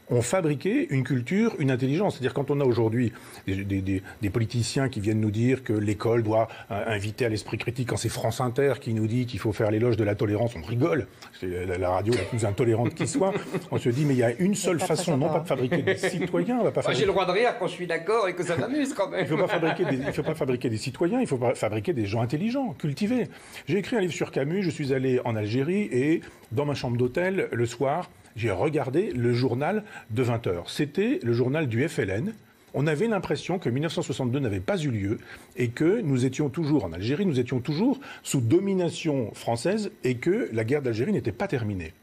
on 0.09 0.21
fabriquait 0.21 0.87
une 0.89 1.03
culture, 1.03 1.55
une 1.59 1.71
intelligence. 1.71 2.13
C'est-à-dire 2.13 2.33
quand 2.33 2.51
on 2.51 2.59
a 2.59 2.65
aujourd'hui 2.65 3.11
des, 3.47 4.29
politiciens 4.31 4.89
qui 4.89 4.99
viennent 4.99 5.19
nous 5.19 5.31
dire 5.31 5.63
que 5.63 5.73
l'école 5.73 6.23
doit 6.23 6.47
euh, 6.71 6.83
inviter 6.87 7.25
à 7.25 7.29
l'esprit 7.29 7.57
critique, 7.57 7.89
quand 7.89 7.97
c'est 7.97 8.09
France 8.09 8.41
Inter 8.41 8.73
qui 8.81 8.93
nous 8.93 9.07
dit 9.07 9.25
qu'il 9.25 9.39
faut 9.39 9.53
faire 9.53 9.69
l'éloge 9.71 9.97
de 9.97 10.03
la 10.03 10.15
tolérance, 10.15 10.53
on 10.55 10.65
rigole. 10.65 11.07
C'est 11.39 11.65
la, 11.65 11.89
radio 11.89 12.13
la 12.13 12.23
plus 12.23 12.45
intolérante 12.45 12.95
qui 12.95 13.07
soit. 13.07 13.33
On 13.71 13.77
se 13.77 13.89
dit, 13.89 14.05
mais 14.05 14.13
il 14.13 14.19
y 14.19 14.23
a 14.23 14.31
une 14.39 14.55
seule 14.55 14.79
façon, 14.79 15.17
non 15.17 15.29
pas 15.29 15.39
de 15.39 15.47
fabriquer 15.47 15.81
des 15.81 15.97
citoyens. 15.97 16.59
On 16.59 16.63
va 16.63 16.71
pas 16.71 16.81
J'ai 16.93 17.01
le 17.01 17.11
droit 17.11 17.25
de 17.25 17.31
rire 17.31 17.55
quand 17.59 17.67
je 17.67 17.73
suis 17.73 17.87
d'accord 17.87 18.27
et 18.27 18.33
que 18.33 18.43
ça 18.43 18.55
m'amuse 18.55 18.93
quand 18.93 19.09
même. 19.09 19.25
Il 19.25 19.31
ne 19.31 19.37
faut, 19.37 19.47
pas 19.47 19.47
fabriquer 19.47 19.85
des, 19.85 20.11
faut 20.11 20.23
pas 20.23 20.35
fabriquer 20.35 20.69
des 20.69 20.77
citoyens, 20.77 21.19
il 21.21 21.27
faut 21.27 21.39
fabriquer 21.55 21.93
des 21.93 22.05
gens 22.05 22.21
intelligents, 22.21 22.73
cultivés. 22.73 23.27
J'ai 23.67 23.77
écrit 23.77 23.95
un 23.95 24.01
livre 24.01 24.13
sur 24.13 24.31
Camus, 24.31 24.63
je 24.63 24.69
suis 24.69 24.93
allé 24.93 25.19
en 25.25 25.35
Algérie 25.35 25.89
et 25.91 26.21
dans 26.53 26.65
ma 26.65 26.75
chambre 26.75 26.97
d'hôtel, 26.97 27.47
le 27.51 27.65
soir, 27.65 28.09
j'ai 28.35 28.51
regardé 28.51 29.11
le 29.11 29.33
journal 29.33 29.83
de 30.11 30.23
20 30.23 30.47
heures. 30.47 30.69
C'était 30.69 31.19
le 31.23 31.33
journal 31.33 31.67
du 31.67 31.87
FLN. 31.87 32.33
On 32.75 32.87
avait 32.87 33.07
l'impression 33.07 33.59
que 33.59 33.69
1962 33.69 34.39
n'avait 34.39 34.59
pas 34.59 34.77
eu 34.77 34.89
lieu 34.89 35.19
et 35.55 35.69
que 35.69 36.01
nous 36.01 36.25
étions 36.25 36.49
toujours 36.49 36.85
en 36.85 36.93
Algérie, 36.93 37.25
nous 37.25 37.39
étions 37.39 37.59
toujours 37.59 37.99
sous 38.23 38.41
domination 38.41 39.31
française 39.35 39.91
et 40.03 40.15
que 40.15 40.49
la 40.51 40.63
guerre 40.63 40.81
d'Algérie 40.81 41.11
n'était 41.11 41.31
pas 41.31 41.47
terminée. 41.47 41.93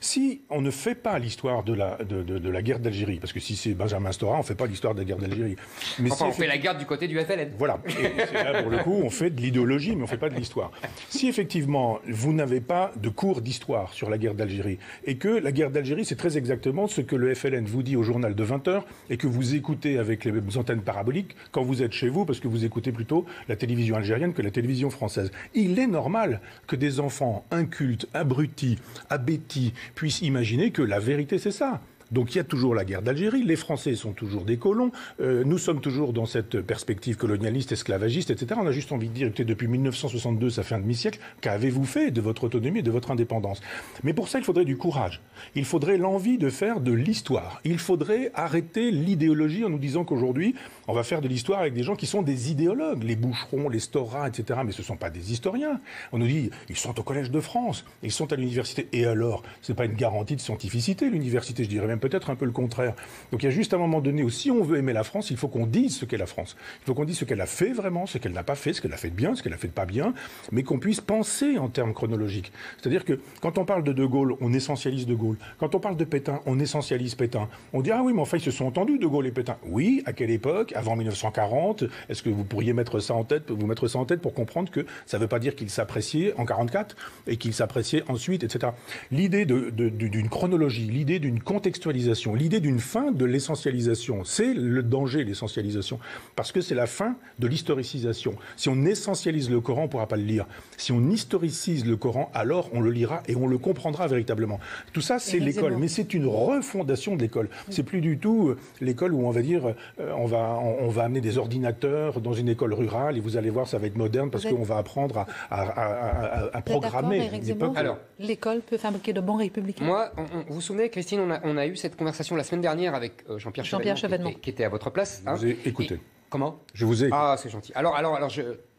Si 0.00 0.42
on 0.50 0.60
ne 0.60 0.70
fait 0.70 0.94
pas 0.94 1.18
l'histoire 1.18 1.62
de 1.62 1.74
la, 1.74 1.98
de, 2.04 2.48
la 2.48 2.62
guerre 2.62 2.78
d'Algérie, 2.78 3.18
parce 3.18 3.32
que 3.32 3.40
si 3.40 3.56
c'est 3.56 3.74
Benjamin 3.74 4.12
Stora, 4.12 4.36
on 4.36 4.38
ne 4.38 4.42
fait 4.42 4.54
pas 4.54 4.66
l'histoire 4.66 4.94
de 4.94 5.00
la 5.00 5.04
guerre 5.04 5.18
d'Algérie. 5.18 5.56
Mais 5.98 6.10
enfin, 6.10 6.26
on 6.28 6.32
fait 6.32 6.46
la 6.46 6.58
guerre 6.58 6.76
du 6.76 6.86
côté 6.86 7.08
du 7.08 7.18
FLN. 7.18 7.52
Voilà. 7.58 7.78
Et 7.88 8.34
là, 8.34 8.62
pour 8.62 8.70
le 8.70 8.78
coup, 8.78 9.00
on 9.02 9.10
fait 9.10 9.30
de 9.30 9.40
l'idéologie, 9.40 9.90
mais 9.90 10.02
on 10.02 10.04
ne 10.04 10.06
fait 10.06 10.16
pas 10.16 10.28
de 10.28 10.34
l'histoire. 10.34 10.70
Si 11.08 11.28
effectivement, 11.28 12.00
vous 12.08 12.32
n'avez 12.32 12.60
pas 12.60 12.92
de 12.96 13.08
cours 13.08 13.40
d'histoire 13.40 13.92
sur 13.92 14.10
la 14.10 14.18
guerre 14.18 14.34
d'Algérie, 14.34 14.78
et 15.04 15.16
que 15.16 15.28
la 15.28 15.52
guerre 15.52 15.70
d'Algérie, 15.70 16.04
c'est 16.04 16.16
très 16.16 16.36
exactement 16.38 16.86
ce 16.86 17.00
que 17.00 17.16
le 17.16 17.34
FLN 17.34 17.64
vous 17.64 17.82
dit 17.82 17.96
au 17.96 18.02
journal 18.02 18.34
de 18.34 18.44
20h, 18.44 18.82
et 19.10 19.16
que 19.16 19.26
vous 19.26 19.54
écoutez 19.54 19.98
avec 19.98 20.24
les 20.24 20.32
antennes 20.56 20.82
paraboliques 20.82 21.36
quand 21.52 21.62
vous 21.62 21.82
êtes 21.82 21.92
chez 21.92 22.08
vous, 22.08 22.24
parce 22.24 22.40
que 22.40 22.48
vous 22.48 22.64
écoutez 22.64 22.92
plutôt 22.92 23.26
la 23.48 23.56
télévision 23.56 23.96
algérienne 23.96 24.32
que 24.32 24.42
la 24.42 24.50
télévision 24.50 24.90
française. 24.90 25.30
Il 25.54 25.78
est 25.78 25.86
normal 25.86 26.40
que 26.66 26.76
des 26.76 27.00
enfants 27.00 27.44
incultes, 27.50 28.06
abrutis, 28.14 28.78
abétis, 29.10 29.72
puissent 29.94 30.22
imaginer 30.22 30.70
que 30.70 30.82
la 30.82 30.98
vérité, 30.98 31.38
c'est 31.38 31.50
ça. 31.50 31.80
Donc 32.12 32.34
il 32.34 32.38
y 32.38 32.40
a 32.40 32.44
toujours 32.44 32.74
la 32.74 32.84
guerre 32.84 33.02
d'Algérie, 33.02 33.42
les 33.42 33.56
Français 33.56 33.94
sont 33.96 34.12
toujours 34.12 34.44
des 34.44 34.58
colons, 34.58 34.92
euh, 35.20 35.42
nous 35.44 35.58
sommes 35.58 35.80
toujours 35.80 36.12
dans 36.12 36.26
cette 36.26 36.60
perspective 36.60 37.16
colonialiste, 37.16 37.72
esclavagiste, 37.72 38.30
etc. 38.30 38.60
On 38.62 38.66
a 38.66 38.72
juste 38.72 38.92
envie 38.92 39.08
de 39.08 39.14
dire 39.14 39.34
que 39.34 39.42
depuis 39.42 39.66
1962, 39.66 40.50
ça 40.50 40.62
fait 40.62 40.76
un 40.76 40.80
demi-siècle, 40.80 41.18
qu'avez-vous 41.40 41.84
fait 41.84 42.10
de 42.10 42.20
votre 42.20 42.44
autonomie 42.44 42.78
et 42.80 42.82
de 42.82 42.90
votre 42.90 43.10
indépendance? 43.10 43.60
Mais 44.04 44.12
pour 44.12 44.28
ça, 44.28 44.38
il 44.38 44.44
faudrait 44.44 44.64
du 44.64 44.76
courage. 44.76 45.20
Il 45.54 45.64
faudrait 45.64 45.98
l'envie 45.98 46.38
de 46.38 46.48
faire 46.48 46.80
de 46.80 46.92
l'histoire. 46.92 47.60
Il 47.64 47.78
faudrait 47.78 48.30
arrêter 48.34 48.90
l'idéologie 48.90 49.64
en 49.64 49.70
nous 49.70 49.78
disant 49.78 50.04
qu'aujourd'hui, 50.04 50.54
on 50.86 50.92
va 50.92 51.02
faire 51.02 51.20
de 51.20 51.28
l'histoire 51.28 51.60
avec 51.60 51.74
des 51.74 51.82
gens 51.82 51.96
qui 51.96 52.06
sont 52.06 52.22
des 52.22 52.52
idéologues, 52.52 53.02
les 53.02 53.16
boucherons, 53.16 53.68
les 53.68 53.80
Stora, 53.80 54.28
etc. 54.28 54.60
Mais 54.64 54.72
ce 54.72 54.82
ne 54.82 54.86
sont 54.86 54.96
pas 54.96 55.10
des 55.10 55.32
historiens. 55.32 55.80
On 56.12 56.18
nous 56.18 56.26
dit, 56.26 56.50
ils 56.68 56.76
sont 56.76 56.98
au 56.98 57.02
Collège 57.02 57.30
de 57.30 57.40
France, 57.40 57.84
ils 58.02 58.12
sont 58.12 58.32
à 58.32 58.36
l'université. 58.36 58.88
Et 58.92 59.06
alors, 59.06 59.42
ce 59.62 59.72
n'est 59.72 59.76
pas 59.76 59.86
une 59.86 59.94
garantie 59.94 60.36
de 60.36 60.40
scientificité, 60.40 61.10
l'université, 61.10 61.64
je 61.64 61.68
dirais 61.68 61.86
même 61.86 61.95
peut-être 61.98 62.30
un 62.30 62.36
peu 62.36 62.44
le 62.44 62.52
contraire. 62.52 62.94
Donc 63.32 63.42
il 63.42 63.46
y 63.46 63.48
a 63.48 63.52
juste 63.52 63.74
un 63.74 63.78
moment 63.78 64.00
donné 64.00 64.22
où 64.22 64.30
si 64.30 64.50
on 64.50 64.62
veut 64.62 64.78
aimer 64.78 64.92
la 64.92 65.04
France, 65.04 65.30
il 65.30 65.36
faut 65.36 65.48
qu'on 65.48 65.66
dise 65.66 65.96
ce 65.96 66.04
qu'est 66.04 66.16
la 66.16 66.26
France. 66.26 66.56
Il 66.82 66.86
faut 66.86 66.94
qu'on 66.94 67.04
dise 67.04 67.18
ce 67.18 67.24
qu'elle 67.24 67.40
a 67.40 67.46
fait 67.46 67.72
vraiment, 67.72 68.06
ce 68.06 68.18
qu'elle 68.18 68.32
n'a 68.32 68.42
pas 68.42 68.54
fait, 68.54 68.72
ce 68.72 68.80
qu'elle 68.80 68.92
a 68.92 68.96
fait 68.96 69.10
de 69.10 69.14
bien, 69.14 69.34
ce 69.34 69.42
qu'elle 69.42 69.52
a 69.52 69.56
fait 69.56 69.68
de 69.68 69.72
pas 69.72 69.86
bien, 69.86 70.14
mais 70.52 70.62
qu'on 70.62 70.78
puisse 70.78 71.00
penser 71.00 71.58
en 71.58 71.68
termes 71.68 71.94
chronologiques. 71.94 72.52
C'est-à-dire 72.80 73.04
que 73.04 73.20
quand 73.40 73.58
on 73.58 73.64
parle 73.64 73.84
de 73.84 73.92
De 73.92 74.04
Gaulle, 74.04 74.34
on 74.40 74.52
essentialise 74.52 75.06
De 75.06 75.14
Gaulle. 75.14 75.36
Quand 75.58 75.74
on 75.74 75.80
parle 75.80 75.96
de 75.96 76.04
Pétain, 76.04 76.40
on 76.46 76.58
essentialise 76.58 77.14
Pétain. 77.14 77.48
On 77.72 77.82
dit 77.82 77.90
ah 77.90 78.02
oui, 78.02 78.12
mais 78.14 78.20
enfin 78.20 78.36
ils 78.36 78.42
se 78.42 78.50
sont 78.50 78.66
entendus 78.66 78.98
De 78.98 79.06
Gaulle 79.06 79.26
et 79.26 79.32
Pétain. 79.32 79.56
Oui, 79.66 80.02
à 80.06 80.12
quelle 80.12 80.30
époque? 80.30 80.72
Avant 80.74 80.96
1940 80.96 81.84
Est-ce 82.08 82.22
que 82.22 82.30
vous 82.30 82.44
pourriez 82.44 82.72
mettre 82.72 83.00
ça 83.00 83.14
en 83.14 83.24
tête, 83.24 83.50
vous 83.50 83.66
mettre 83.66 83.88
ça 83.88 83.98
en 83.98 84.04
tête 84.04 84.20
pour 84.20 84.34
comprendre 84.34 84.70
que 84.70 84.86
ça 85.06 85.18
ne 85.18 85.22
veut 85.22 85.28
pas 85.28 85.38
dire 85.38 85.54
qu'ils 85.54 85.70
s'appréciaient 85.70 86.34
en 86.36 86.44
44 86.44 86.96
et 87.26 87.36
qu'ils 87.36 87.54
s'appréciaient 87.54 88.04
ensuite, 88.08 88.44
etc. 88.44 88.72
L'idée 89.10 89.46
d'une 89.46 90.28
chronologie, 90.28 90.86
l'idée 90.86 91.18
d'une 91.18 91.40
contextualisation 91.40 91.85
L'idée 91.92 92.60
d'une 92.60 92.80
fin 92.80 93.12
de 93.12 93.24
l'essentialisation, 93.24 94.24
c'est 94.24 94.54
le 94.54 94.82
danger, 94.82 95.24
l'essentialisation, 95.24 95.98
parce 96.34 96.52
que 96.52 96.60
c'est 96.60 96.74
la 96.74 96.86
fin 96.86 97.16
de 97.38 97.46
l'historicisation. 97.46 98.34
Si 98.56 98.68
on 98.68 98.84
essentialise 98.84 99.50
le 99.50 99.60
Coran, 99.60 99.82
on 99.82 99.84
ne 99.84 99.90
pourra 99.90 100.06
pas 100.06 100.16
le 100.16 100.24
lire. 100.24 100.46
Si 100.76 100.92
on 100.92 101.08
historicise 101.08 101.86
le 101.86 101.96
Coran, 101.96 102.30
alors 102.34 102.68
on 102.72 102.80
le 102.80 102.90
lira 102.90 103.22
et 103.28 103.36
on 103.36 103.46
le 103.46 103.58
comprendra 103.58 104.06
véritablement. 104.06 104.60
Tout 104.92 105.00
ça, 105.00 105.18
c'est 105.18 105.38
l'école, 105.38 105.76
mais 105.76 105.88
c'est 105.88 106.14
une 106.14 106.26
refondation 106.26 107.16
de 107.16 107.22
l'école. 107.22 107.48
C'est 107.70 107.82
plus 107.82 108.00
du 108.00 108.18
tout 108.18 108.48
euh, 108.48 108.58
l'école 108.80 109.12
où 109.12 109.26
on 109.26 109.30
va 109.30 109.42
dire, 109.42 109.74
euh, 110.00 110.12
on 110.16 110.26
va, 110.26 110.58
on, 110.60 110.88
va 110.88 111.04
amener 111.04 111.20
des 111.20 111.38
ordinateurs 111.38 112.20
dans 112.20 112.32
une 112.32 112.48
école 112.48 112.74
rurale 112.74 113.16
et 113.16 113.20
vous 113.20 113.36
allez 113.36 113.50
voir, 113.50 113.68
ça 113.68 113.78
va 113.78 113.86
être 113.86 113.96
moderne 113.96 114.30
parce 114.30 114.44
qu'on 114.44 114.62
va 114.62 114.78
apprendre 114.78 115.26
à, 115.50 116.56
à, 116.56 116.62
programmer. 116.62 117.30
Alors, 117.74 117.98
l'école 118.18 118.60
peut 118.60 118.76
fabriquer 118.76 119.12
de 119.12 119.20
bons 119.20 119.36
républicains. 119.36 119.84
Moi, 119.84 120.10
vous 120.48 120.54
vous 120.54 120.60
souvenez, 120.60 120.88
Christine, 120.88 121.20
on 121.20 121.30
a, 121.30 121.40
on 121.44 121.56
a 121.56 121.66
eu 121.66 121.75
cette 121.76 121.96
conversation 121.96 122.36
la 122.36 122.44
semaine 122.44 122.60
dernière 122.60 122.94
avec 122.94 123.24
euh, 123.28 123.38
Jean-Pierre 123.38 123.64
Jean 123.64 123.96
Chevènement, 123.96 124.32
qui, 124.32 124.50
était, 124.50 124.64
à 124.64 124.68
votre 124.68 124.90
place. 124.90 125.22
Je 125.24 125.30
vous 125.30 125.46
ai 125.46 125.52
hein. 125.52 125.56
écouté. 125.64 126.00
comment? 126.28 126.60
Je 126.74 126.84
vous 126.84 127.04
ai. 127.04 127.08
Ah, 127.12 127.36
c'est 127.38 127.50
gentil. 127.50 127.72
Alors, 127.74 127.96
alors, 127.96 128.16
alors, 128.16 128.30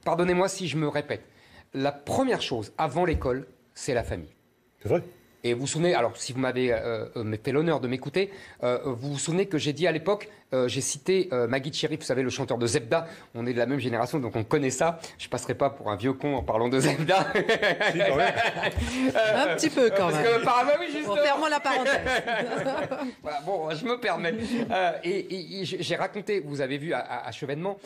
pardonnez-moi 0.06 0.48
si 0.48 0.68
je 0.68 0.78
me 0.78 0.88
répète. 0.88 1.24
La 1.74 1.92
première 1.92 2.42
chose 2.42 2.74
avant 2.78 3.06
l'école, 3.06 3.48
c'est 3.74 3.94
la 3.94 4.04
famille. 4.04 4.34
C'est 4.82 4.90
vrai? 4.90 5.04
Et 5.44 5.54
vous 5.54 5.62
vous 5.62 5.68
souvenez, 5.68 5.94
alors 5.94 6.18
si 6.18 6.34
vous 6.34 6.40
m'avez 6.40 6.74
euh, 6.74 7.06
euh, 7.16 7.38
fait 7.44 7.52
l'honneur 7.52 7.80
de 7.80 7.88
m'écouter, 7.88 8.32
vous 8.62 8.96
vous 8.96 9.20
souvenez 9.20 9.48
que 9.48 9.58
j'ai 9.58 9.74
dit 9.74 9.88
à 9.88 9.92
l'époque, 9.92 10.30
euh, 10.54 10.70
j'ai 10.70 10.80
cité 10.80 11.28
euh, 11.34 11.46
Maggie 11.46 11.74
Cherry, 11.74 11.98
vous 11.98 12.04
savez, 12.04 12.24
le 12.24 12.30
chanteur 12.30 12.58
de 12.58 12.66
Zebda. 12.66 13.06
On 13.36 13.46
est 13.46 13.52
de 13.52 13.58
la 13.58 13.66
même 13.66 13.80
génération, 13.80 14.18
donc 14.20 14.38
on 14.38 14.46
connaît 14.46 14.70
ça. 14.70 14.98
Je 15.18 15.28
passerai 15.28 15.56
pas 15.56 15.70
pour 15.70 15.92
un 15.92 15.98
vieux 15.98 16.14
con 16.14 16.36
en 16.36 16.44
parlant 16.44 16.70
de 16.70 16.80
Zebda. 16.80 17.20
un 17.36 17.42
petit 19.56 19.70
peu 19.70 19.90
quand 19.90 20.10
même. 20.10 20.42
Parce 20.46 20.74
que, 20.74 20.80
oui, 20.80 20.86
justement. 20.90 21.48
la 21.50 21.60
parenthèse. 21.60 22.00
bon, 23.46 23.72
je 23.72 23.86
me 23.86 24.00
permets. 24.00 24.36
Euh, 24.72 24.94
et, 25.04 25.66
j'ai 25.66 25.96
raconté, 25.98 26.40
vous 26.40 26.62
avez 26.62 26.78
vu 26.78 26.94
à, 26.94 27.26
à 27.26 27.32
Chevènement, 27.32 27.78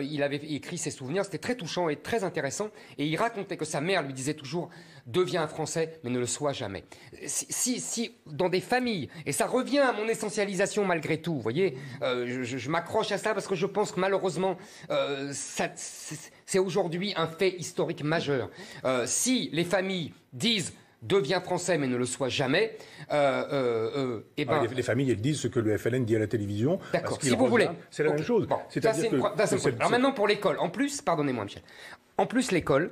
il 0.00 0.22
avait 0.22 0.36
écrit 0.36 0.78
ses 0.78 0.90
souvenirs. 0.90 1.26
C'était 1.26 1.38
très 1.38 1.56
touchant 1.56 1.90
et 1.90 1.96
très 1.96 2.24
intéressant. 2.24 2.70
Et 2.96 3.04
il 3.04 3.16
racontait 3.16 3.58
que 3.58 3.66
sa 3.66 3.82
mère 3.82 4.02
lui 4.02 4.14
disait 4.14 4.34
toujours 4.34 4.70
deviens 5.08 5.42
un 5.42 5.48
Français, 5.48 5.98
mais 6.04 6.10
ne 6.10 6.18
le 6.18 6.26
sois 6.26 6.52
jamais. 6.52 6.84
Si, 7.26 7.80
si, 7.80 8.14
dans 8.26 8.48
des 8.48 8.60
familles, 8.60 9.08
et 9.26 9.32
ça 9.32 9.46
revient 9.46 9.80
à 9.80 9.92
mon 9.92 10.06
essentialisation 10.06 10.84
malgré 10.84 11.20
tout, 11.20 11.34
vous 11.34 11.40
voyez, 11.40 11.76
euh, 12.02 12.44
je, 12.44 12.70
m'accroche 12.70 13.10
à 13.10 13.18
ça 13.18 13.34
parce 13.34 13.48
que 13.48 13.54
je 13.54 13.66
pense 13.66 13.90
que 13.90 14.00
malheureusement, 14.00 14.56
euh, 14.90 15.32
c'est 15.32 16.58
aujourd'hui 16.58 17.14
un 17.16 17.26
fait 17.26 17.56
historique 17.58 18.04
majeur. 18.04 18.50
Euh, 18.84 19.04
si 19.06 19.48
les 19.52 19.64
familles 19.64 20.12
disent 20.32 20.74
deviens 21.02 21.40
français 21.40 21.78
mais 21.78 21.86
ne 21.86 21.96
le 21.96 22.04
sois 22.04 22.28
jamais. 22.28 22.76
Euh, 23.12 24.20
et 24.36 24.44
ben, 24.44 24.66
les, 24.74 24.82
familles 24.82 25.12
elles 25.12 25.20
disent 25.20 25.40
ce 25.40 25.48
que 25.48 25.60
le 25.60 25.76
FLN 25.78 26.04
dit 26.04 26.16
à 26.16 26.18
la 26.18 26.26
télévision. 26.26 26.80
D'accord. 26.92 27.18
Si 27.22 27.34
vous 27.34 27.46
voulez, 27.46 27.68
c'est 27.90 28.02
la 28.02 28.10
même 28.12 28.22
chose. 28.22 28.48
C'est-à-dire 28.68 29.10
que, 29.10 29.16
Alors 29.78 29.90
maintenant 29.90 30.12
pour 30.12 30.28
l'école. 30.28 30.58
En 30.58 30.68
plus, 30.68 31.00
pardonnez-moi 31.00 31.44
Michel. 31.44 31.62
En 32.16 32.26
plus 32.26 32.50
l'école, 32.50 32.90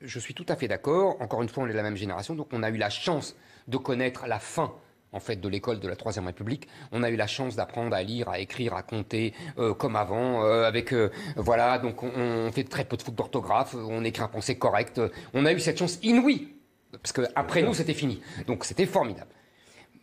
je 0.00 0.18
suis 0.18 0.34
tout 0.34 0.46
à 0.48 0.56
fait 0.56 0.68
d'accord. 0.68 1.16
Encore 1.20 1.42
une 1.42 1.48
fois, 1.48 1.64
on 1.64 1.66
est 1.66 1.72
de 1.72 1.76
la 1.76 1.82
même 1.82 1.96
génération, 1.96 2.34
donc 2.34 2.48
on 2.52 2.62
a 2.62 2.70
eu 2.70 2.76
la 2.76 2.90
chance 2.90 3.36
de 3.68 3.76
connaître 3.76 4.26
la 4.26 4.38
fin 4.38 4.72
en 5.12 5.20
fait 5.20 5.36
de 5.36 5.48
l'école 5.48 5.80
de 5.80 5.88
la 5.88 5.96
Troisième 5.96 6.26
République. 6.26 6.68
On 6.92 7.02
a 7.02 7.10
eu 7.10 7.16
la 7.16 7.26
chance 7.26 7.56
d'apprendre 7.56 7.94
à 7.94 8.02
lire, 8.02 8.28
à 8.28 8.38
écrire, 8.38 8.74
à 8.74 8.82
compter 8.82 9.32
euh, 9.58 9.72
comme 9.72 9.96
avant, 9.96 10.44
euh, 10.44 10.64
avec 10.64 10.92
euh, 10.92 11.10
voilà. 11.36 11.78
Donc 11.78 12.02
on, 12.02 12.50
fait 12.52 12.64
très 12.64 12.84
peu 12.84 12.96
de 12.96 13.02
fautes 13.02 13.14
d'orthographe, 13.14 13.74
on 13.74 14.04
écrit 14.04 14.22
un 14.22 14.28
pensée 14.28 14.58
correct. 14.58 15.00
On 15.32 15.46
a 15.46 15.52
eu 15.52 15.60
cette 15.60 15.78
chance 15.78 15.98
inouïe 16.02 16.48
parce 16.92 17.12
que 17.12 17.22
après 17.34 17.62
nous 17.62 17.74
c'était 17.74 17.94
fini. 17.94 18.20
Donc 18.46 18.64
c'était 18.64 18.86
formidable. 18.86 19.30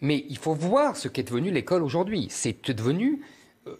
Mais 0.01 0.25
il 0.29 0.37
faut 0.37 0.53
voir 0.53 0.97
ce 0.97 1.07
qu'est 1.07 1.23
devenu 1.23 1.51
l'école 1.51 1.83
aujourd'hui. 1.83 2.27
C'est 2.29 2.71
devenu 2.71 3.21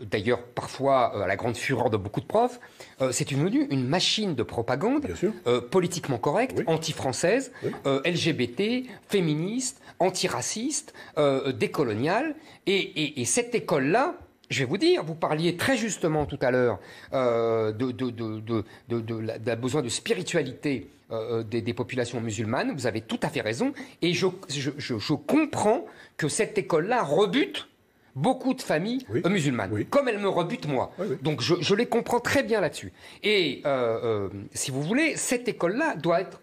d'ailleurs 0.02 0.42
parfois 0.42 1.24
à 1.24 1.28
la 1.28 1.36
grande 1.36 1.58
fureur 1.58 1.90
de 1.90 1.98
beaucoup 1.98 2.22
de 2.22 2.26
profs, 2.26 2.60
c'est 3.12 3.30
devenu 3.30 3.68
une 3.70 3.86
machine 3.86 4.36
de 4.36 4.44
propagande 4.44 5.08
politiquement 5.72 6.18
correcte, 6.18 6.62
anti-française, 6.68 7.52
LGBT, 7.86 8.88
féministe, 9.08 9.82
antiraciste, 10.00 10.94
euh, 11.18 11.52
décolonial. 11.52 12.36
Et, 12.68 13.24
cette 13.26 13.56
école-là, 13.56 14.16
je 14.50 14.60
vais 14.60 14.66
vous 14.66 14.78
dire, 14.78 15.04
vous 15.04 15.16
parliez 15.16 15.58
très 15.58 15.78
justement 15.78 16.26
tout 16.26 16.40
à 16.42 16.52
l'heure 16.52 16.80
euh, 17.14 17.72
de, 17.72 17.92
de, 17.92 19.56
besoin 19.56 19.82
de 19.82 19.90
spiritualité 19.90 20.90
euh, 21.12 21.44
des, 21.44 21.74
populations 21.74 22.22
musulmanes. 22.22 22.74
Vous 22.74 22.88
avez 22.88 23.02
tout 23.02 23.20
à 23.24 23.30
fait 23.30 23.42
raison. 23.42 23.74
Et 24.02 24.14
je, 24.14 24.28
je, 24.50 25.14
comprends 25.14 25.86
que 26.18 26.28
cette 26.28 26.58
école-là 26.58 27.04
rebute 27.04 27.68
beaucoup 28.16 28.54
de 28.54 28.62
familles 28.62 29.06
musulmanes, 29.26 29.86
comme 29.86 30.08
elle 30.08 30.20
me 30.20 30.30
rebute 30.30 30.68
moi. 30.68 30.92
Donc 31.22 31.42
je, 31.42 31.56
je, 31.60 31.76
les 31.76 31.86
comprends 31.86 32.20
très 32.20 32.44
bien 32.44 32.62
là-dessus. 32.62 32.94
Et 33.24 33.64
si 34.54 34.72
vous 34.72 34.82
voulez, 34.82 35.16
cette 35.16 35.48
école-là 35.48 35.96
doit 35.96 36.22
être... 36.22 36.42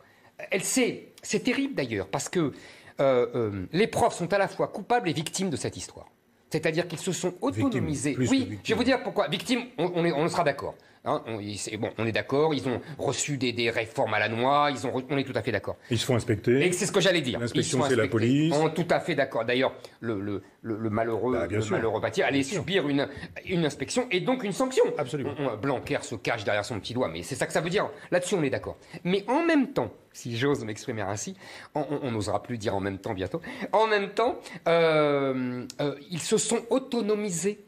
Elle 0.51 0.63
sait, 0.63 1.13
c'est 1.23 1.41
terrible 1.41 1.75
d'ailleurs, 1.75 2.09
parce 2.09 2.31
que 2.31 2.53
euh, 3.01 3.27
euh, 3.35 3.67
les 3.73 3.87
profs 3.87 4.15
sont 4.15 4.33
à 4.33 4.39
la 4.39 4.49
fois 4.49 4.69
coupables 4.69 5.09
et 5.09 5.13
victimes 5.13 5.51
de 5.51 5.57
cette 5.57 5.77
histoire. 5.77 6.07
C'est-à-dire 6.51 6.87
qu'ils 6.87 6.99
se 6.99 7.13
sont 7.13 7.35
autonomisés. 7.41 8.17
oui, 8.19 8.59
je 8.63 8.73
vais 8.73 8.75
vous 8.75 8.85
dire 8.85 9.03
pourquoi. 9.03 9.29
Victimes, 9.29 9.63
on, 9.79 9.91
on 9.95 10.29
sera 10.29 10.45
d'accord. 10.45 10.75
Hein, 11.07 11.23
on, 11.27 11.41
est, 11.41 11.77
bon, 11.79 11.89
on 11.97 12.07
est 12.07 12.13
d'accord, 12.13 12.53
ils 12.53 12.69
ont 12.69 12.79
reçu 12.99 13.39
des, 13.39 13.71
réformes 13.71 14.13
à 14.13 14.19
la 14.19 14.29
noix, 14.29 14.71
ils 14.71 14.87
ont, 14.87 14.93
on 15.09 15.17
est 15.17 15.25
tout 15.25 15.33
à 15.35 15.41
fait 15.41 15.51
d'accord. 15.51 15.77
Ils 15.91 15.99
se 15.99 16.05
font 16.05 16.15
inspecter. 16.15 16.67
Et 16.67 16.73
c'est 16.73 16.85
ce 16.85 16.93
que 16.93 17.01
j'allais 17.01 17.23
dire. 17.23 17.41
L'inspection, 17.41 17.83
c'est 17.89 17.97
la 17.97 18.07
police. 18.07 18.55
On 18.55 18.69
est 18.69 18.75
tout 18.75 18.87
à 18.91 19.01
fait 19.01 19.15
d'accord. 19.15 19.47
D'ailleurs, 19.47 19.73
le, 20.01 20.21
le, 20.21 20.43
le, 20.63 20.91
malheureux, 20.91 21.33
bah, 21.33 21.47
le 21.47 21.65
malheureux 21.71 22.03
bâti 22.03 22.23
allait 22.23 22.43
subir 22.43 22.87
une, 22.87 23.09
une 23.47 23.65
inspection 23.65 24.07
et 24.11 24.21
donc 24.21 24.45
une 24.45 24.53
sanction. 24.53 24.85
Absolument. 24.99 25.33
Blanquer 25.61 26.01
se 26.03 26.17
cache 26.17 26.45
derrière 26.45 26.67
son 26.67 26.79
petit 26.79 26.93
doigt, 26.93 27.09
mais 27.09 27.23
c'est 27.23 27.35
ça 27.35 27.47
que 27.47 27.53
ça 27.55 27.63
veut 27.63 27.71
dire. 27.71 27.89
Là-dessus, 28.11 28.35
on 28.35 28.43
est 28.43 28.51
d'accord. 28.51 28.77
Mais 29.03 29.25
en 29.27 29.43
même 29.43 29.73
temps, 29.73 29.91
si 30.13 30.37
j'ose 30.37 30.65
m'exprimer 30.67 31.01
ainsi, 31.01 31.35
on 31.75 32.11
n'osera 32.11 32.43
plus 32.43 32.59
dire 32.59 32.75
en 32.75 32.81
même 32.81 32.99
temps 32.99 33.15
bientôt. 33.15 33.41
En 33.73 33.87
même 33.87 34.11
temps, 34.11 34.39
euh, 34.69 35.65
euh, 35.81 35.95
ils 36.11 36.21
se 36.21 36.37
sont 36.37 36.61
autonomisés 36.69 37.65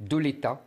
de 0.00 0.16
l'État 0.16 0.64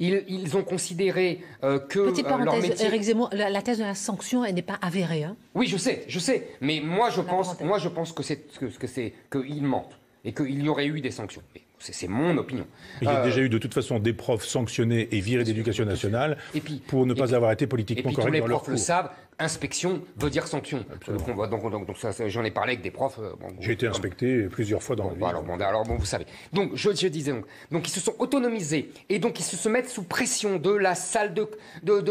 Ils, 0.00 0.56
ont 0.56 0.64
considéré 0.64 1.40
que 1.60 2.10
Petite 2.10 2.26
parenthèse, 2.26 2.80
Eric 2.82 3.02
Zemmour, 3.02 3.28
la, 3.32 3.62
thèse 3.62 3.78
de 3.78 3.84
la 3.84 3.94
sanction, 3.94 4.44
elle 4.44 4.54
n'est 4.54 4.62
pas 4.62 4.78
avérée. 4.80 5.24
Hein 5.24 5.36
oui, 5.54 5.66
je 5.66 5.76
sais, 5.76 6.04
je 6.08 6.18
sais. 6.18 6.48
Mais 6.60 6.80
moi, 6.82 7.10
je 7.10 7.20
pense, 7.20 7.60
moi, 7.60 7.78
je 7.78 7.88
pense 7.88 8.12
que 8.12 8.22
c'est 8.22 8.38
que, 8.58 8.86
c'est 8.86 9.12
qu'ils 9.30 9.62
mentent 9.62 9.98
et 10.24 10.32
qu'il 10.32 10.62
y 10.62 10.68
aurait 10.68 10.86
eu 10.86 11.00
des 11.00 11.10
sanctions. 11.10 11.42
C'est 11.80 12.08
mon 12.08 12.36
opinion. 12.36 12.66
Il 13.00 13.06
y 13.06 13.10
a 13.10 13.24
déjà 13.24 13.40
eu 13.40 13.48
de 13.48 13.58
toute 13.58 13.72
façon 13.72 13.98
des 13.98 14.12
profs 14.12 14.44
sanctionnés 14.44 15.08
et 15.12 15.20
virés 15.20 15.44
d'éducation 15.44 15.84
nationale 15.84 16.36
pour 16.86 17.06
ne 17.06 17.14
pas 17.14 17.34
avoir 17.34 17.52
été 17.52 17.66
politiquement 17.66 18.12
corrects 18.12 18.40
dans 18.40 18.46
leur 18.46 18.62
cours. 18.62 18.70
les 18.70 18.72
profs 18.72 18.72
le 18.72 18.76
savent, 18.76 19.10
inspection 19.38 20.02
veut 20.16 20.30
dire 20.30 20.46
sanction. 20.46 20.84
Donc, 21.06 21.96
j'en 22.28 22.44
ai 22.44 22.50
parlé 22.50 22.72
avec 22.72 22.82
des 22.82 22.90
profs. 22.90 23.18
Euh, 23.18 23.32
J'ai 23.60 23.72
été 23.72 23.86
inspecté 23.86 24.42
plusieurs 24.44 24.82
fois 24.82 24.94
dans 24.94 25.04
bon, 25.04 25.10
la 25.10 25.56
vie. 25.56 25.62
Alors, 25.64 25.84
bon, 25.84 25.96
vous 25.96 26.04
savez. 26.04 26.26
Donc 26.52 26.72
je, 26.74 26.90
disais 27.08 27.32
donc, 27.32 27.46
donc 27.70 27.88
ils 27.88 27.92
se 27.92 28.00
sont 28.00 28.14
autonomisés 28.18 28.92
et 29.08 29.18
donc 29.18 29.40
ils 29.40 29.44
se, 29.44 29.68
mettent 29.68 29.88
sous 29.88 30.02
pression 30.02 30.58
de 30.58 30.70
la 30.70 30.94
salle 30.94 31.32
de, 31.32 31.48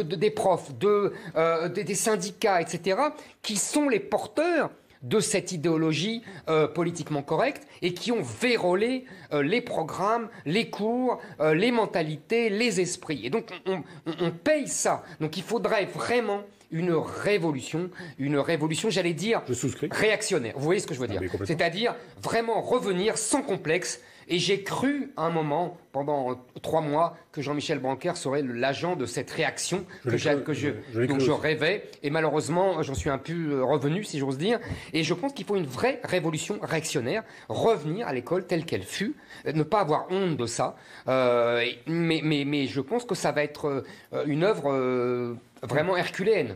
des 0.01 0.31
profs, 0.31 0.75
de, 0.77 1.13
euh, 1.35 1.69
des 1.69 1.95
syndicats, 1.95 2.61
etc., 2.61 2.97
qui 3.43 3.55
sont 3.55 3.87
les 3.87 3.99
porteurs 3.99 4.71
de 5.01 5.19
cette 5.19 5.51
idéologie 5.51 6.23
euh, 6.49 6.67
politiquement 6.67 7.21
correcte 7.21 7.67
et 7.81 7.93
qui 7.93 8.11
ont 8.11 8.21
vérolé 8.21 9.05
euh, 9.31 9.41
les 9.41 9.61
programmes, 9.61 10.29
les 10.45 10.69
cours, 10.69 11.21
euh, 11.39 11.53
les 11.53 11.71
mentalités, 11.71 12.49
les 12.49 12.81
esprits. 12.81 13.25
Et 13.25 13.29
donc 13.29 13.49
on, 13.65 14.31
paye 14.31 14.67
ça. 14.67 15.03
Donc 15.19 15.37
il 15.37 15.43
faudrait 15.43 15.85
vraiment 15.85 16.41
une 16.71 16.91
révolution, 16.91 17.89
une 18.19 18.37
révolution, 18.37 18.89
j'allais 18.89 19.13
dire, 19.13 19.41
réactionnaire. 19.89 20.53
Vous 20.55 20.63
voyez 20.63 20.79
ce 20.79 20.87
que 20.87 20.93
je 20.93 20.99
veux 20.99 21.07
dire 21.07 21.21
C'est-à-dire 21.45 21.95
vraiment 22.21 22.61
revenir 22.61 23.17
sans 23.17 23.41
complexe 23.41 24.01
et 24.29 24.37
j'ai 24.37 24.61
cru 24.61 25.11
à 25.17 25.23
un 25.23 25.31
moment, 25.31 25.77
pendant 25.91 26.39
trois 26.61 26.81
mois, 26.81 27.17
que 27.31 27.41
Jean-Michel 27.41 27.79
Blanquer 27.79 28.13
serait 28.15 28.43
l'agent 28.43 28.95
de 28.95 29.07
cette 29.07 29.31
réaction 29.31 29.85
que, 30.03 30.11
que, 30.41 30.53
je, 30.53 30.69
donc 31.07 31.19
je 31.19 31.31
rêvais. 31.31 31.89
Et 32.03 32.11
malheureusement, 32.11 32.83
j'en 32.83 32.93
suis 32.93 33.09
un 33.09 33.17
peu 33.17 33.33
euh, 33.33 33.63
revenu, 33.63 34.03
si 34.03 34.19
j'ose 34.19 34.37
dire. 34.37 34.59
Et 34.93 35.03
je 35.03 35.13
pense 35.15 35.33
qu'il 35.33 35.45
faut 35.45 35.55
une 35.55 35.65
vraie 35.65 35.99
révolution 36.03 36.59
réactionnaire, 36.61 37.23
revenir 37.49 38.07
à 38.07 38.13
l'école 38.13 38.45
telle 38.45 38.65
qu'elle 38.65 38.83
fut, 38.83 39.15
euh, 39.47 39.51
ne 39.51 39.63
pas 39.63 39.79
avoir 39.79 40.05
honte 40.11 40.37
de 40.37 40.45
ça. 40.45 40.75
Euh, 41.07 41.65
mais, 41.87 42.21
mais, 42.23 42.45
mais, 42.45 42.67
je 42.67 42.81
pense 42.81 43.05
que 43.05 43.15
ça 43.15 43.31
va 43.31 43.43
être 43.43 43.83
une 44.27 44.43
œuvre 44.43 45.35
vraiment 45.63 45.97
herculéenne. 45.97 46.55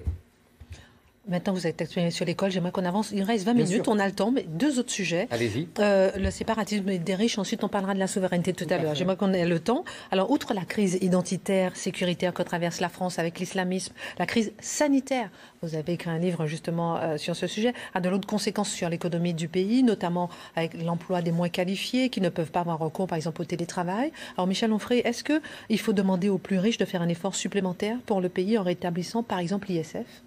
Maintenant, 1.26 1.53
vous 1.53 1.65
êtes 1.67 1.82
actuellement 1.82 2.11
sur 2.11 2.26
l'école. 2.26 2.51
J'aimerais 2.51 2.74
qu'on 2.74 2.84
avance. 2.84 3.11
Il 3.13 3.24
reste 3.24 3.45
20 3.45 3.53
minutes. 3.53 3.88
On 3.88 3.97
a 3.97 4.05
le 4.05 4.11
temps, 4.11 4.30
mais 4.30 4.43
deux 4.43 4.78
autres 4.78 4.91
sujets. 4.91 5.30
Allez-y. 5.32 5.69
Euh, 5.80 6.11
le 6.17 6.30
séparatisme 6.30 6.97
des 6.97 7.15
riches. 7.15 7.38
Ensuite, 7.38 7.63
on 7.63 7.69
parlera 7.69 7.93
de 7.93 7.99
la 7.99 8.07
souveraineté 8.07 8.51
tout 8.51 8.67
à 8.69 8.78
l'heure. 8.78 8.93
J'aimerais 8.93 9.15
qu'on 9.15 9.32
ait 9.32 9.45
le 9.45 9.59
temps. 9.59 9.86
Alors, 10.11 10.32
outre 10.32 10.53
la 10.53 10.65
crise 10.65 10.97
identitaire, 10.99 11.78
sécuritaire 11.78 12.34
que 12.34 12.43
traverse 12.43 12.82
la 12.82 12.89
France 12.89 13.19
avec 13.19 13.39
l'islamisme, 13.39 13.93
la 14.19 14.26
crise 14.26 14.51
sanitaire. 14.59 15.30
Vous 15.61 15.76
avez 15.76 15.93
écrit 15.93 16.09
un 16.09 16.17
livre 16.17 16.45
justement 16.45 16.97
euh, 16.97 17.17
sur 17.17 17.38
ce 17.38 17.47
sujet. 17.47 17.74
A 17.93 18.01
de 18.01 18.09
l'autre 18.09 18.28
conséquences 18.28 18.69
sur 18.69 18.89
l'économie 18.89 19.34
du 19.34 19.47
pays, 19.47 19.82
notamment 19.82 20.30
avec 20.57 20.74
l'emploi 20.84 21.21
des 21.21 21.32
moins 21.32 21.47
qualifiés 21.47 22.09
qui 22.09 22.19
ne 22.19 22.28
peuvent 22.28 22.51
pas 22.51 22.59
avoir 22.59 22.80
recours, 22.80 23.07
par 23.07 23.15
exemple, 23.15 23.41
au 23.41 23.45
télétravail. 23.45 24.11
Alors, 24.36 24.47
Michel 24.47 24.74
Onfray, 24.74 24.99
est-ce 25.05 25.24
qu'il 25.24 25.80
faut 25.80 25.93
demander 25.93 26.28
aux 26.28 26.38
plus 26.38 26.59
riches 26.59 26.78
de 26.78 26.86
faire 26.86 27.01
un 27.01 27.07
effort 27.07 27.34
supplémentaire 27.34 27.97
pour 28.05 28.19
le 28.19 28.28
pays 28.28 28.57
en 28.57 28.63
rétablissant, 28.63 29.24
par 29.24 29.39
exemple, 29.39 29.69
l'ISF 29.69 30.21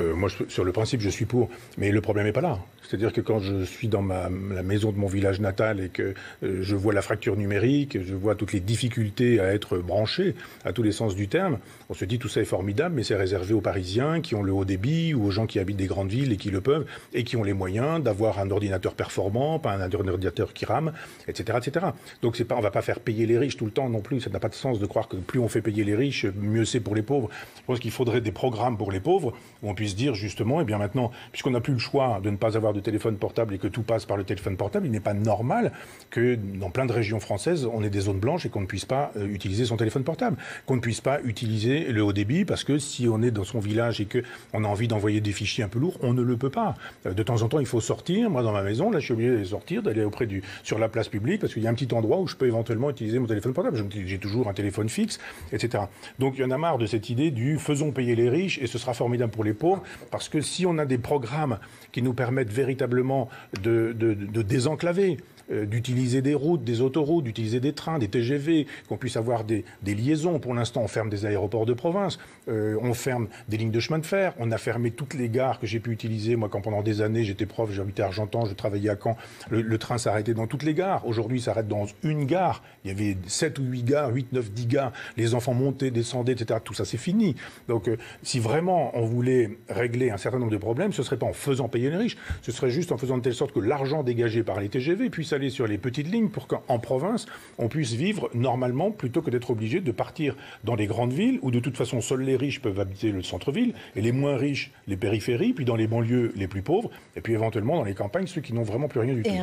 euh, 0.00 0.14
moi, 0.14 0.28
sur 0.48 0.64
le 0.64 0.72
principe, 0.72 1.00
je 1.00 1.08
suis 1.08 1.24
pour. 1.24 1.48
Mais 1.78 1.90
le 1.90 2.00
problème 2.00 2.26
n'est 2.26 2.32
pas 2.32 2.40
là. 2.40 2.58
C'est-à-dire 2.82 3.12
que 3.12 3.20
quand 3.20 3.38
je 3.40 3.64
suis 3.64 3.88
dans 3.88 4.02
ma, 4.02 4.28
la 4.28 4.62
maison 4.62 4.92
de 4.92 4.98
mon 4.98 5.06
village 5.06 5.40
natal 5.40 5.80
et 5.80 5.88
que 5.88 6.14
euh, 6.42 6.62
je 6.62 6.76
vois 6.76 6.92
la 6.92 7.02
fracture 7.02 7.36
numérique, 7.36 7.98
je 8.04 8.14
vois 8.14 8.34
toutes 8.34 8.52
les 8.52 8.60
difficultés 8.60 9.40
à 9.40 9.54
être 9.54 9.78
branché 9.78 10.34
à 10.64 10.72
tous 10.72 10.82
les 10.82 10.92
sens 10.92 11.14
du 11.14 11.28
terme, 11.28 11.58
on 11.88 11.94
se 11.94 12.04
dit 12.04 12.18
tout 12.18 12.28
ça 12.28 12.40
est 12.40 12.44
formidable, 12.44 12.94
mais 12.94 13.02
c'est 13.02 13.16
réservé 13.16 13.54
aux 13.54 13.60
Parisiens 13.60 14.20
qui 14.20 14.34
ont 14.34 14.42
le 14.42 14.52
haut 14.52 14.64
débit 14.64 15.14
ou 15.14 15.24
aux 15.24 15.30
gens 15.30 15.46
qui 15.46 15.58
habitent 15.58 15.76
des 15.76 15.86
grandes 15.86 16.10
villes 16.10 16.32
et 16.32 16.36
qui 16.36 16.50
le 16.50 16.60
peuvent 16.60 16.84
et 17.12 17.24
qui 17.24 17.36
ont 17.36 17.42
les 17.42 17.52
moyens 17.52 18.02
d'avoir 18.02 18.38
un 18.38 18.50
ordinateur 18.50 18.94
performant, 18.94 19.58
pas 19.58 19.72
un 19.72 19.90
ordinateur 19.92 20.52
qui 20.52 20.64
rame, 20.64 20.92
etc., 21.26 21.58
etc. 21.58 21.86
Donc 22.22 22.42
on 22.50 22.60
va 22.60 22.70
pas 22.70 22.82
faire 22.82 23.00
payer 23.00 23.26
les 23.26 23.38
riches 23.38 23.56
tout 23.56 23.64
le 23.66 23.70
temps 23.70 23.88
non 23.88 24.00
plus. 24.00 24.20
Ça 24.20 24.30
n'a 24.30 24.40
pas 24.40 24.48
de 24.48 24.54
sens 24.54 24.78
de 24.78 24.86
croire 24.86 25.08
que 25.08 25.16
plus 25.16 25.40
on 25.40 25.48
fait 25.48 25.62
payer 25.62 25.84
les 25.84 25.94
riches, 25.94 26.26
mieux 26.36 26.64
c'est 26.64 26.80
pour 26.80 26.94
les 26.94 27.02
pauvres. 27.02 27.28
Je 27.56 27.62
pense 27.66 27.80
qu'il 27.80 27.90
faudrait 27.90 28.20
des 28.20 28.32
programmes 28.32 28.76
pour 28.76 28.92
les 28.92 29.00
pauvres 29.00 29.34
où 29.62 29.70
on 29.70 29.74
puisse 29.74 29.83
dire 29.92 30.14
justement, 30.14 30.60
et 30.60 30.62
eh 30.62 30.64
bien 30.64 30.78
maintenant, 30.78 31.10
puisqu'on 31.32 31.50
n'a 31.50 31.60
plus 31.60 31.74
le 31.74 31.78
choix 31.78 32.20
de 32.22 32.30
ne 32.30 32.36
pas 32.36 32.56
avoir 32.56 32.72
de 32.72 32.80
téléphone 32.80 33.16
portable 33.16 33.54
et 33.54 33.58
que 33.58 33.68
tout 33.68 33.82
passe 33.82 34.04
par 34.04 34.16
le 34.16 34.24
téléphone 34.24 34.56
portable, 34.56 34.86
il 34.86 34.92
n'est 34.92 35.00
pas 35.00 35.14
normal 35.14 35.72
que 36.10 36.36
dans 36.36 36.70
plein 36.70 36.86
de 36.86 36.92
régions 36.92 37.20
françaises, 37.20 37.68
on 37.70 37.82
ait 37.82 37.90
des 37.90 38.00
zones 38.00 38.18
blanches 38.18 38.46
et 38.46 38.48
qu'on 38.48 38.60
ne 38.60 38.66
puisse 38.66 38.84
pas 38.84 39.12
euh, 39.16 39.26
utiliser 39.26 39.64
son 39.64 39.76
téléphone 39.76 40.04
portable, 40.04 40.36
qu'on 40.66 40.76
ne 40.76 40.80
puisse 40.80 41.00
pas 41.00 41.20
utiliser 41.22 41.92
le 41.92 42.02
haut 42.02 42.12
débit 42.12 42.44
parce 42.44 42.64
que 42.64 42.78
si 42.78 43.08
on 43.08 43.22
est 43.22 43.30
dans 43.30 43.44
son 43.44 43.58
village 43.58 44.00
et 44.00 44.06
qu'on 44.06 44.64
a 44.64 44.68
envie 44.68 44.88
d'envoyer 44.88 45.20
des 45.20 45.32
fichiers 45.32 45.64
un 45.64 45.68
peu 45.68 45.78
lourds, 45.78 45.98
on 46.02 46.12
ne 46.14 46.22
le 46.22 46.36
peut 46.36 46.50
pas. 46.50 46.74
Euh, 47.06 47.12
de 47.12 47.22
temps 47.22 47.42
en 47.42 47.48
temps, 47.48 47.60
il 47.60 47.66
faut 47.66 47.80
sortir. 47.80 48.30
Moi, 48.30 48.42
dans 48.42 48.52
ma 48.52 48.62
maison, 48.62 48.90
là, 48.90 49.00
je 49.00 49.04
suis 49.04 49.14
obligé 49.14 49.36
de 49.36 49.44
sortir, 49.44 49.82
d'aller 49.82 50.04
auprès 50.04 50.26
du 50.26 50.42
sur 50.62 50.78
la 50.78 50.88
place 50.88 51.08
publique 51.08 51.40
parce 51.40 51.52
qu'il 51.52 51.62
y 51.62 51.66
a 51.66 51.70
un 51.70 51.74
petit 51.74 51.92
endroit 51.94 52.18
où 52.18 52.26
je 52.26 52.36
peux 52.36 52.46
éventuellement 52.46 52.90
utiliser 52.90 53.18
mon 53.18 53.26
téléphone 53.26 53.52
portable. 53.52 53.84
J'ai 54.06 54.18
toujours 54.18 54.48
un 54.48 54.54
téléphone 54.54 54.88
fixe, 54.88 55.18
etc. 55.52 55.84
Donc, 56.18 56.34
il 56.36 56.42
y 56.42 56.44
en 56.44 56.50
a 56.50 56.58
marre 56.58 56.78
de 56.78 56.86
cette 56.86 57.10
idée 57.10 57.30
du 57.30 57.58
faisons 57.58 57.90
payer 57.90 58.14
les 58.14 58.28
riches 58.28 58.58
et 58.58 58.66
ce 58.66 58.78
sera 58.78 58.94
formidable 58.94 59.32
pour 59.32 59.44
les 59.44 59.54
pauvres 59.54 59.73
parce 60.10 60.28
que 60.28 60.40
si 60.40 60.66
on 60.66 60.78
a 60.78 60.84
des 60.86 60.98
programmes 60.98 61.58
qui 61.94 62.02
nous 62.02 62.12
permettent 62.12 62.52
véritablement 62.52 63.28
de, 63.62 63.92
de 63.92 64.42
désenclaver, 64.42 65.16
euh, 65.52 65.66
d'utiliser 65.66 66.22
des 66.22 66.32
routes, 66.32 66.64
des 66.64 66.80
autoroutes, 66.80 67.24
d'utiliser 67.24 67.60
des 67.60 67.74
trains, 67.74 67.98
des 67.98 68.08
TGV, 68.08 68.66
qu'on 68.88 68.96
puisse 68.96 69.18
avoir 69.18 69.44
des, 69.44 69.64
liaisons. 69.84 70.38
Pour 70.38 70.54
l'instant, 70.54 70.80
on 70.80 70.88
ferme 70.88 71.10
des 71.10 71.26
aéroports 71.26 71.66
de 71.66 71.74
province, 71.74 72.18
euh, 72.48 72.78
on 72.80 72.94
ferme 72.94 73.28
des 73.50 73.58
lignes 73.58 73.70
de 73.70 73.80
chemin 73.80 73.98
de 73.98 74.06
fer, 74.06 74.32
on 74.38 74.50
a 74.52 74.56
fermé 74.56 74.90
toutes 74.90 75.12
les 75.12 75.28
gares 75.28 75.60
que 75.60 75.66
j'ai 75.66 75.80
pu 75.80 75.90
utiliser. 75.90 76.36
Moi, 76.36 76.48
quand 76.48 76.62
pendant 76.62 76.80
des 76.80 77.02
années, 77.02 77.24
j'étais 77.24 77.44
prof, 77.44 77.70
j'habitais 77.70 78.02
à 78.02 78.06
Argentan, 78.06 78.46
je 78.46 78.54
travaillais 78.54 78.88
à 78.88 78.96
Caen, 78.96 79.18
le, 79.50 79.76
train 79.76 79.98
s'arrêtait 79.98 80.32
dans 80.32 80.46
toutes 80.46 80.62
les 80.62 80.72
gares. 80.72 81.06
Aujourd'hui, 81.06 81.40
il 81.40 81.42
s'arrête 81.42 81.68
dans 81.68 81.84
une 82.02 82.24
gare. 82.24 82.62
Il 82.84 82.88
y 82.88 82.90
avait 82.90 83.18
7 83.26 83.58
ou 83.58 83.64
8 83.64 83.82
gares, 83.82 84.14
8, 84.14 84.32
9, 84.32 84.50
10 84.50 84.66
gares. 84.66 84.92
Les 85.18 85.34
enfants 85.34 85.52
montaient, 85.52 85.90
descendaient, 85.90 86.32
etc. 86.32 86.58
Tout 86.64 86.72
ça, 86.74 86.86
c'est 86.86 86.96
fini. 86.96 87.36
Donc, 87.68 87.88
euh, 87.88 87.98
si 88.22 88.38
vraiment 88.38 88.96
on 88.96 89.04
voulait 89.04 89.58
régler 89.68 90.10
un 90.10 90.16
certain 90.16 90.38
nombre 90.38 90.52
de 90.52 90.56
problèmes, 90.56 90.94
ce 90.94 91.02
serait 91.02 91.18
pas 91.18 91.26
en 91.26 91.34
faisant 91.34 91.68
payer 91.68 91.83
riches, 91.88 92.16
ce 92.42 92.52
serait 92.52 92.70
juste 92.70 92.92
en 92.92 92.98
faisant 92.98 93.18
de 93.18 93.22
telle 93.22 93.34
sorte 93.34 93.52
que 93.52 93.60
l'argent 93.60 94.02
dégagé 94.02 94.42
par 94.42 94.60
les 94.60 94.68
TGV 94.68 95.10
puisse 95.10 95.32
aller 95.32 95.50
sur 95.50 95.66
les 95.66 95.78
petites 95.78 96.10
lignes 96.10 96.28
pour 96.28 96.46
qu'en 96.46 96.78
province, 96.78 97.26
on 97.58 97.68
puisse 97.68 97.92
vivre 97.92 98.30
normalement 98.34 98.90
plutôt 98.90 99.22
que 99.22 99.30
d'être 99.30 99.50
obligé 99.50 99.80
de 99.80 99.92
partir 99.92 100.36
dans 100.64 100.74
les 100.74 100.86
grandes 100.86 101.12
villes 101.12 101.38
où 101.42 101.50
de 101.50 101.60
toute 101.60 101.76
façon 101.76 102.00
seuls 102.00 102.22
les 102.22 102.36
riches 102.36 102.60
peuvent 102.60 102.80
habiter 102.80 103.12
le 103.12 103.22
centre-ville 103.22 103.74
et 103.96 104.00
les 104.00 104.12
moins 104.12 104.36
riches 104.36 104.72
les 104.86 104.96
périphéries, 104.96 105.52
puis 105.52 105.64
dans 105.64 105.76
les 105.76 105.86
banlieues 105.86 106.32
les 106.36 106.48
plus 106.48 106.62
pauvres 106.62 106.90
et 107.16 107.20
puis 107.20 107.32
éventuellement 107.32 107.76
dans 107.76 107.84
les 107.84 107.94
campagnes 107.94 108.26
ceux 108.26 108.40
qui 108.40 108.52
n'ont 108.52 108.62
vraiment 108.62 108.88
plus 108.88 109.00
rien 109.00 109.14
du 109.14 109.22
tout. 109.22 109.30
Et 109.30 109.38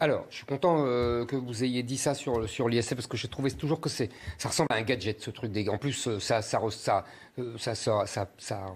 Alors, 0.00 0.26
je 0.30 0.36
suis 0.36 0.46
content 0.46 0.84
euh, 0.86 1.24
que 1.24 1.36
vous 1.36 1.64
ayez 1.64 1.82
dit 1.82 1.96
ça 1.96 2.14
sur, 2.14 2.48
sur 2.48 2.68
l'ISF 2.68 2.94
parce 2.94 3.06
que 3.06 3.16
je 3.16 3.26
trouvais 3.26 3.50
toujours 3.50 3.80
que 3.80 3.88
c'est 3.88 4.10
ça 4.38 4.48
ressemble 4.48 4.68
à 4.72 4.76
un 4.76 4.82
gadget 4.82 5.20
ce 5.20 5.30
truc. 5.30 5.52
En 5.68 5.78
plus, 5.78 6.08
euh, 6.08 6.18
ça, 6.20 6.42
ça, 6.42 6.60
ça, 6.70 7.04
euh, 7.38 7.54
ça, 7.58 7.74
ça, 7.74 8.06
ça, 8.06 8.28
ça 8.38 8.66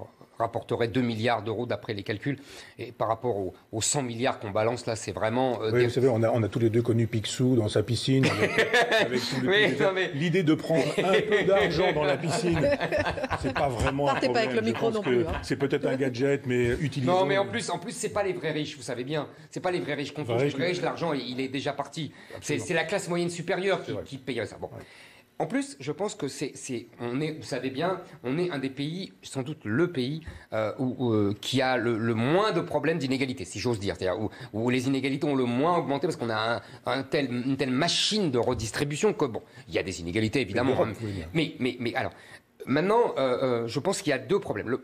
rapporterait 0.41 0.89
2 0.89 1.01
milliards 1.01 1.43
d'euros 1.43 1.67
d'après 1.67 1.95
les 1.95 2.03
calculs. 2.03 2.39
Et 2.79 2.93
par 2.93 3.09
rapport 3.09 3.37
aux, 3.73 3.83
100 3.83 4.03
milliards 4.03 4.39
qu'on 4.39 4.51
balance 4.51 4.87
là, 4.87 4.97
c'est 4.97 5.13
vraiment. 5.13 5.63
Euh, 5.63 5.71
oui, 5.73 5.85
vous 5.85 5.91
savez, 5.91 6.09
on 6.09 6.23
a, 6.23 6.31
on 6.31 6.43
a, 6.43 6.49
tous 6.49 6.59
les 6.59 6.71
deux 6.71 6.83
connu 6.83 7.07
Picsou 7.07 7.57
dans 7.57 7.69
sa 7.69 7.83
piscine. 7.83 8.27
L'idée 10.15 10.43
de 10.43 10.55
prendre 10.55 10.85
un 10.99 11.21
peu 11.21 11.45
d'argent 11.47 11.93
dans 11.93 12.05
la 12.05 12.17
piscine, 12.17 12.61
c'est 13.41 13.55
pas 13.55 13.69
vraiment 13.69 14.07
Partez 14.07 14.27
un 14.27 14.31
problème. 14.31 14.33
pas 14.33 14.53
avec 14.53 14.61
le 14.61 14.67
micro 14.67 14.91
non 14.91 15.03
plus. 15.03 15.27
Hein. 15.27 15.33
C'est 15.43 15.57
peut-être 15.57 15.87
un 15.87 15.97
gadget, 15.97 16.47
mais 16.47 16.69
utilisé. 16.81 17.11
Non, 17.11 17.25
mais 17.25 17.39
en 17.39 17.47
plus, 17.47 17.71
en 17.71 17.79
plus, 17.79 17.93
c'est 17.93 18.11
pas 18.11 18.23
les 18.23 18.33
vrais 18.33 18.53
riches, 18.53 18.77
vous 18.77 18.83
savez 18.83 19.05
bien. 19.05 19.29
C'est 19.51 19.61
pas 19.61 19.71
les 19.71 19.81
vrais 19.81 19.95
riches. 19.95 20.13
Quand 20.13 20.27
les 20.29 20.49
vrais 20.49 20.67
riches, 20.67 20.83
l'argent, 20.83 21.13
il 21.13 21.41
est 21.41 21.49
déjà 21.49 21.73
parti. 21.73 22.13
C'est 22.41 22.75
la 22.75 22.85
classe 22.85 23.09
moyenne 23.09 23.31
supérieure 23.31 23.83
qui, 23.85 23.93
qui 24.05 24.19
paye 24.19 24.41
ça. 24.47 24.57
Bon. 24.61 24.71
En 25.41 25.47
plus, 25.47 25.75
je 25.81 25.91
pense 25.91 26.15
que 26.15 26.29
c'est, 26.29 26.53
on 27.01 27.19
est, 27.19 27.33
vous 27.33 27.45
savez 27.45 27.71
bien, 27.71 28.03
on 28.25 28.37
est 28.37 28.51
un 28.51 28.59
des 28.59 28.69
pays, 28.69 29.15
sans 29.23 29.43
doute 29.43 29.65
le 29.65 29.91
pays 29.91 30.21
euh, 30.53 30.75
où, 30.79 31.15
euh, 31.15 31.35
qui 31.41 31.63
a 31.63 31.79
le, 31.79 31.97
moins 32.13 32.53
de 32.53 32.61
problèmes 32.61 32.99
d'inégalité, 32.99 33.47
si 33.47 33.59
j'ose 33.59 33.81
dire, 33.81 33.97
c'est-à-dire 33.99 34.21
où, 34.53 34.69
les 34.69 34.87
inégalités 34.87 35.27
ont 35.27 35.35
le 35.35 35.47
moins 35.47 35.79
augmenté 35.79 36.07
parce 36.07 36.17
qu'on 36.17 36.29
a 36.29 36.61
un, 36.85 37.03
tel, 37.05 37.33
une 37.33 37.57
telle 37.57 37.71
machine 37.71 38.31
de 38.31 38.37
redistribution 38.37 39.15
que 39.15 39.25
bon, 39.25 39.41
il 39.67 39.73
y 39.73 39.79
a 39.79 39.83
des 39.83 40.03
inégalités 40.03 40.43
évidemment, 40.43 40.77
mais, 41.33 41.55
mais, 41.59 41.75
mais 41.81 41.95
alors, 41.95 42.13
Maintenant, 42.67 43.15
euh, 43.19 43.63
euh, 43.65 43.67
je 43.67 43.79
pense 43.81 44.03
qu'il 44.03 44.11
y 44.11 44.13
a 44.13 44.19
deux 44.19 44.39
problèmes. 44.39 44.79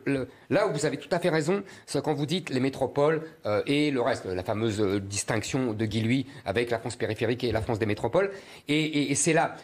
là 0.50 0.66
où 0.66 0.72
vous 0.72 0.86
avez 0.86 0.96
tout 0.96 1.08
à 1.10 1.18
fait 1.18 1.28
raison, 1.28 1.62
c'est 1.86 2.02
quand 2.02 2.14
vous 2.14 2.26
dites 2.26 2.50
les 2.50 2.60
métropoles 2.60 3.22
euh, 3.44 3.62
et 3.66 3.90
le 3.90 4.00
reste, 4.00 4.26
la 4.26 4.42
fameuse 4.42 4.80
distinction 5.02 5.72
de 5.72 5.86
Guy 5.86 6.26
avec 6.44 6.70
la 6.70 6.78
France 6.78 6.96
périphérique 6.96 7.44
et 7.44 7.52
la 7.52 7.60
France 7.60 7.78
des 7.78 7.86
métropoles. 7.86 8.30
Et, 8.68 9.14
c'est 9.14 9.32
là, 9.32 9.56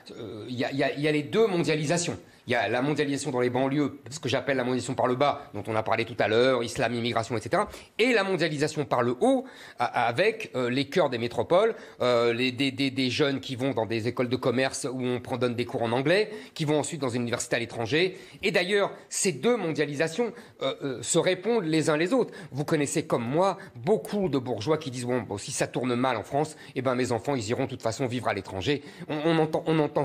il 0.48 0.56
y, 0.56 0.64
a, 0.64 1.12
les 1.12 1.22
deux 1.22 1.46
mondialisations. 1.46 2.18
Il 2.47 2.53
y 2.53 2.57
a 2.57 2.68
la 2.68 2.82
mondialisation 2.82 3.30
dans 3.30 3.40
les 3.40 3.51
banlieues, 3.51 3.99
ce 4.11 4.18
que 4.18 4.28
j'appelle 4.28 4.57
la 4.57 4.64
mondialisation 4.64 4.95
par 4.95 5.07
le 5.07 5.14
bas, 5.14 5.51
dont 5.55 5.62
on 5.68 5.76
a 5.76 5.82
parlé 5.82 6.05
tout 6.05 6.16
à 6.18 6.26
l'heure, 6.26 6.64
islam, 6.64 6.93
immigration, 6.95 7.36
etc. 7.36 7.62
Et 7.99 8.12
la 8.12 8.24
mondialisation 8.24 8.84
par 8.84 9.03
le 9.03 9.16
haut, 9.20 9.45
avec 9.78 10.51
euh, 10.57 10.68
les 10.68 10.88
cœurs 10.88 11.09
des 11.09 11.18
métropoles, 11.18 11.74
euh, 12.01 12.32
les, 12.32 12.51
des, 12.51 12.72
des, 12.72 13.11
jeunes 13.11 13.40
qui 13.40 13.55
vont 13.55 13.72
dans 13.72 13.86
des 13.86 14.09
écoles 14.09 14.28
de 14.28 14.36
commerce 14.36 14.86
où 14.90 15.01
on 15.05 15.20
prend, 15.20 15.36
donne 15.36 15.55
des 15.55 15.64
cours 15.64 15.82
en 15.82 15.93
anglais, 15.93 16.30
qui 16.55 16.64
vont 16.64 16.78
ensuite 16.78 17.01
dans 17.01 17.09
une 17.09 17.22
université 17.22 17.57
à 17.57 17.59
l'étranger. 17.59 18.18
Et 18.43 18.51
d'ailleurs, 18.51 18.93
ces 19.09 19.32
deux 19.32 19.57
mondialisations 19.57 20.32
euh, 20.62 21.01
se 21.01 21.18
répondent 21.18 21.64
les 21.64 21.90
uns 21.90 21.97
les 21.97 22.12
autres. 22.12 22.34
Vous 22.51 22.64
connaissez 22.64 23.07
comme 23.07 23.24
moi 23.24 23.57
beaucoup 23.76 24.28
de 24.28 24.38
bourgeois 24.38 24.78
qui 24.78 24.90
disent 24.90 25.07
bon, 25.07 25.22
bon 25.22 25.38
si 25.38 25.53
ça 25.53 25.66
tourne 25.66 25.95
mal 25.95 26.16
en 26.16 26.24
France, 26.24 26.57
eh 26.74 26.82
ben 26.82 26.95
mes 26.95 27.12
enfants 27.12 27.36
ils 27.36 27.49
iront 27.51 27.64
de 27.64 27.70
toute 27.70 27.82
façon 27.82 28.07
vivre 28.07 28.28
à 28.28 28.34
l'étranger. 28.34 28.82
On, 29.09 29.16
on, 29.24 29.38
entend, 29.38 29.62
on 29.66 29.78
entend 29.78 30.05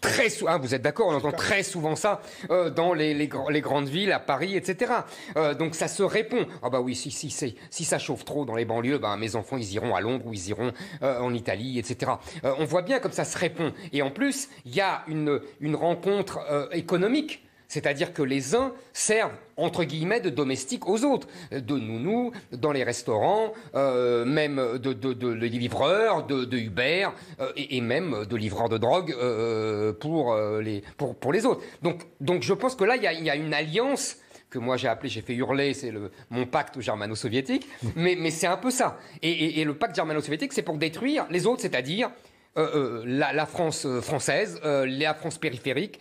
Très 0.00 0.28
souvent, 0.28 0.52
hein, 0.52 0.58
vous 0.58 0.74
êtes 0.74 0.82
d'accord, 0.82 1.08
on 1.08 1.14
entend 1.14 1.32
très 1.32 1.62
souvent 1.62 1.96
ça 1.96 2.20
euh, 2.50 2.68
dans 2.68 2.92
les, 2.92 3.14
les, 3.14 3.30
les, 3.48 3.60
grandes 3.60 3.88
villes, 3.88 4.12
à 4.12 4.20
Paris, 4.20 4.54
etc. 4.54 4.92
Euh, 5.36 5.54
donc 5.54 5.74
ça 5.74 5.88
se 5.88 6.02
répond. 6.02 6.46
Ah 6.62 6.68
bah 6.68 6.80
oui, 6.80 6.94
si, 6.94 7.10
si, 7.10 7.30
si, 7.30 7.56
si 7.70 7.84
ça 7.84 7.98
chauffe 7.98 8.24
trop 8.24 8.44
dans 8.44 8.54
les 8.54 8.66
banlieues, 8.66 8.98
bah, 8.98 9.16
mes 9.16 9.36
enfants, 9.36 9.56
ils 9.56 9.72
iront 9.72 9.94
à 9.94 10.00
Londres 10.00 10.26
ou 10.26 10.34
ils 10.34 10.48
iront 10.48 10.72
euh, 11.02 11.20
en 11.20 11.32
Italie, 11.32 11.78
etc. 11.78 12.12
Euh, 12.44 12.54
on 12.58 12.64
voit 12.66 12.82
bien 12.82 12.98
comme 12.98 13.12
ça 13.12 13.24
se 13.24 13.38
répond. 13.38 13.72
Et 13.92 14.02
en 14.02 14.10
plus, 14.10 14.48
il 14.66 14.74
y 14.74 14.80
a 14.80 15.02
une, 15.08 15.40
une 15.60 15.76
rencontre 15.76 16.40
euh, 16.50 16.68
économique 16.72 17.45
c'est-à-dire 17.68 18.12
que 18.12 18.22
les 18.22 18.54
uns 18.54 18.72
servent, 18.92 19.34
entre 19.56 19.84
guillemets, 19.84 20.20
de 20.20 20.30
domestiques 20.30 20.88
aux 20.88 21.04
autres, 21.04 21.28
de 21.50 21.78
nounous, 21.78 22.32
dans 22.52 22.72
les 22.72 22.84
restaurants, 22.84 23.52
euh, 23.74 24.24
même 24.24 24.56
de, 24.56 24.92
de, 24.92 25.12
de, 25.12 25.34
de, 25.34 25.46
livreurs, 25.46 26.26
de, 26.26 26.56
Uber, 26.56 27.08
euh, 27.40 27.52
et, 27.56 27.80
même 27.80 28.24
de 28.24 28.36
livreurs 28.36 28.68
de 28.68 28.78
drogue 28.78 29.14
euh, 29.18 29.92
pour, 29.92 30.36
les, 30.36 30.82
pour, 30.96 31.14
pour, 31.16 31.32
les 31.32 31.44
autres. 31.46 31.62
Donc, 31.82 32.02
donc 32.20 32.42
je 32.42 32.54
pense 32.54 32.74
que 32.74 32.84
là, 32.84 32.96
il 32.96 33.02
y 33.02 33.30
a, 33.30 33.36
une 33.36 33.54
alliance 33.54 34.16
que 34.48 34.58
moi 34.60 34.76
j'ai 34.76 34.86
appelé, 34.86 35.08
j'ai 35.08 35.22
fait 35.22 35.34
hurler, 35.34 35.74
c'est 35.74 35.92
mon 36.30 36.46
pacte 36.46 36.80
germano-soviétique, 36.80 37.66
mais, 37.96 38.16
mais 38.18 38.30
c'est 38.30 38.46
un 38.46 38.56
peu 38.56 38.70
ça. 38.70 38.98
Et, 39.22 39.60
et 39.60 39.64
le 39.64 39.74
pacte 39.74 39.96
germano-soviétique, 39.96 40.52
c'est 40.52 40.62
pour 40.62 40.78
détruire 40.78 41.26
les 41.30 41.46
autres, 41.46 41.62
c'est-à-dire 41.62 42.10
euh, 42.56 43.02
euh, 43.02 43.02
la, 43.04 43.46
France 43.46 43.84
euh, 43.84 44.00
française, 44.00 44.60
la 44.64 45.14
France 45.14 45.38
périphérique, 45.38 46.00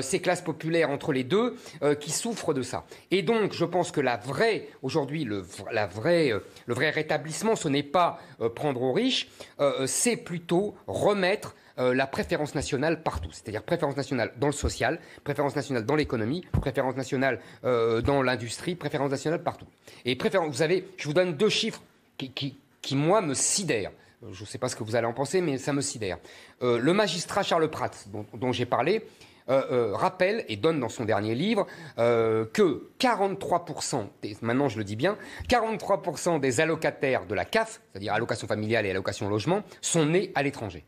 ces 0.00 0.20
classes 0.20 0.40
populaires 0.42 0.90
entre 0.90 1.12
les 1.12 1.24
deux 1.24 1.56
qui 2.00 2.10
souffrent 2.10 2.54
de 2.54 2.62
ça. 2.62 2.84
Et 3.10 3.22
donc, 3.22 3.52
je 3.52 3.64
pense 3.64 3.92
que 3.92 4.00
la 4.00 4.16
vraie, 4.16 4.68
aujourd'hui, 4.82 5.24
le, 5.24 5.44
la 5.72 5.86
vraie, 5.86 6.32
le 6.66 6.74
vrai 6.74 6.90
rétablissement, 6.90 7.56
ce 7.56 7.68
n'est 7.68 7.82
pas 7.82 8.18
prendre 8.54 8.82
aux 8.82 8.92
riches, 8.92 9.28
c'est 9.86 10.16
plutôt 10.16 10.74
remettre 10.86 11.54
la 11.76 12.06
préférence 12.06 12.54
nationale 12.54 13.02
partout. 13.02 13.30
C'est-à-dire 13.32 13.62
préférence 13.62 13.96
nationale 13.96 14.32
dans 14.38 14.48
le 14.48 14.52
social, 14.52 14.98
préférence 15.24 15.56
nationale 15.56 15.84
dans 15.84 15.96
l'économie, 15.96 16.44
préférence 16.60 16.96
nationale 16.96 17.40
dans 17.62 18.22
l'industrie, 18.22 18.74
préférence 18.74 19.10
nationale 19.10 19.42
partout. 19.42 19.66
Et 20.04 20.16
préférence, 20.16 20.48
vous 20.48 20.58
savez, 20.58 20.88
je 20.96 21.06
vous 21.06 21.14
donne 21.14 21.36
deux 21.36 21.48
chiffres 21.48 21.82
qui, 22.18 22.30
qui, 22.32 22.56
qui 22.82 22.96
moi, 22.96 23.20
me 23.20 23.34
sidèrent. 23.34 23.92
Je 24.22 24.42
ne 24.42 24.46
sais 24.46 24.58
pas 24.58 24.68
ce 24.68 24.76
que 24.76 24.84
vous 24.84 24.96
allez 24.96 25.06
en 25.06 25.14
penser, 25.14 25.40
mais 25.40 25.56
ça 25.56 25.72
me 25.72 25.80
sidère. 25.80 26.18
Euh, 26.62 26.78
le 26.78 26.92
magistrat 26.92 27.42
Charles 27.42 27.70
Pratt, 27.70 28.06
dont, 28.34 28.52
j'ai 28.52 28.66
parlé, 28.66 29.06
euh, 29.48 29.62
euh, 29.72 29.96
rappelle 29.96 30.44
et 30.48 30.56
donne 30.56 30.78
dans 30.78 30.90
son 30.90 31.04
dernier 31.04 31.34
livre 31.34 31.66
euh, 31.98 32.44
que 32.44 32.90
43%, 33.00 34.06
des, 34.22 34.36
maintenant 34.42 34.68
je 34.68 34.78
le 34.78 34.84
dis 34.84 34.96
bien, 34.96 35.16
43% 35.48 36.38
des 36.38 36.60
allocataires 36.60 37.26
de 37.26 37.34
la 37.34 37.44
CAF, 37.44 37.80
c'est-à-dire 37.90 38.12
allocation 38.12 38.46
familiale 38.46 38.86
et 38.86 38.90
allocation 38.90 39.28
logement, 39.28 39.62
sont 39.80 40.06
nés 40.06 40.30
à 40.34 40.42
l'étranger. 40.42 40.84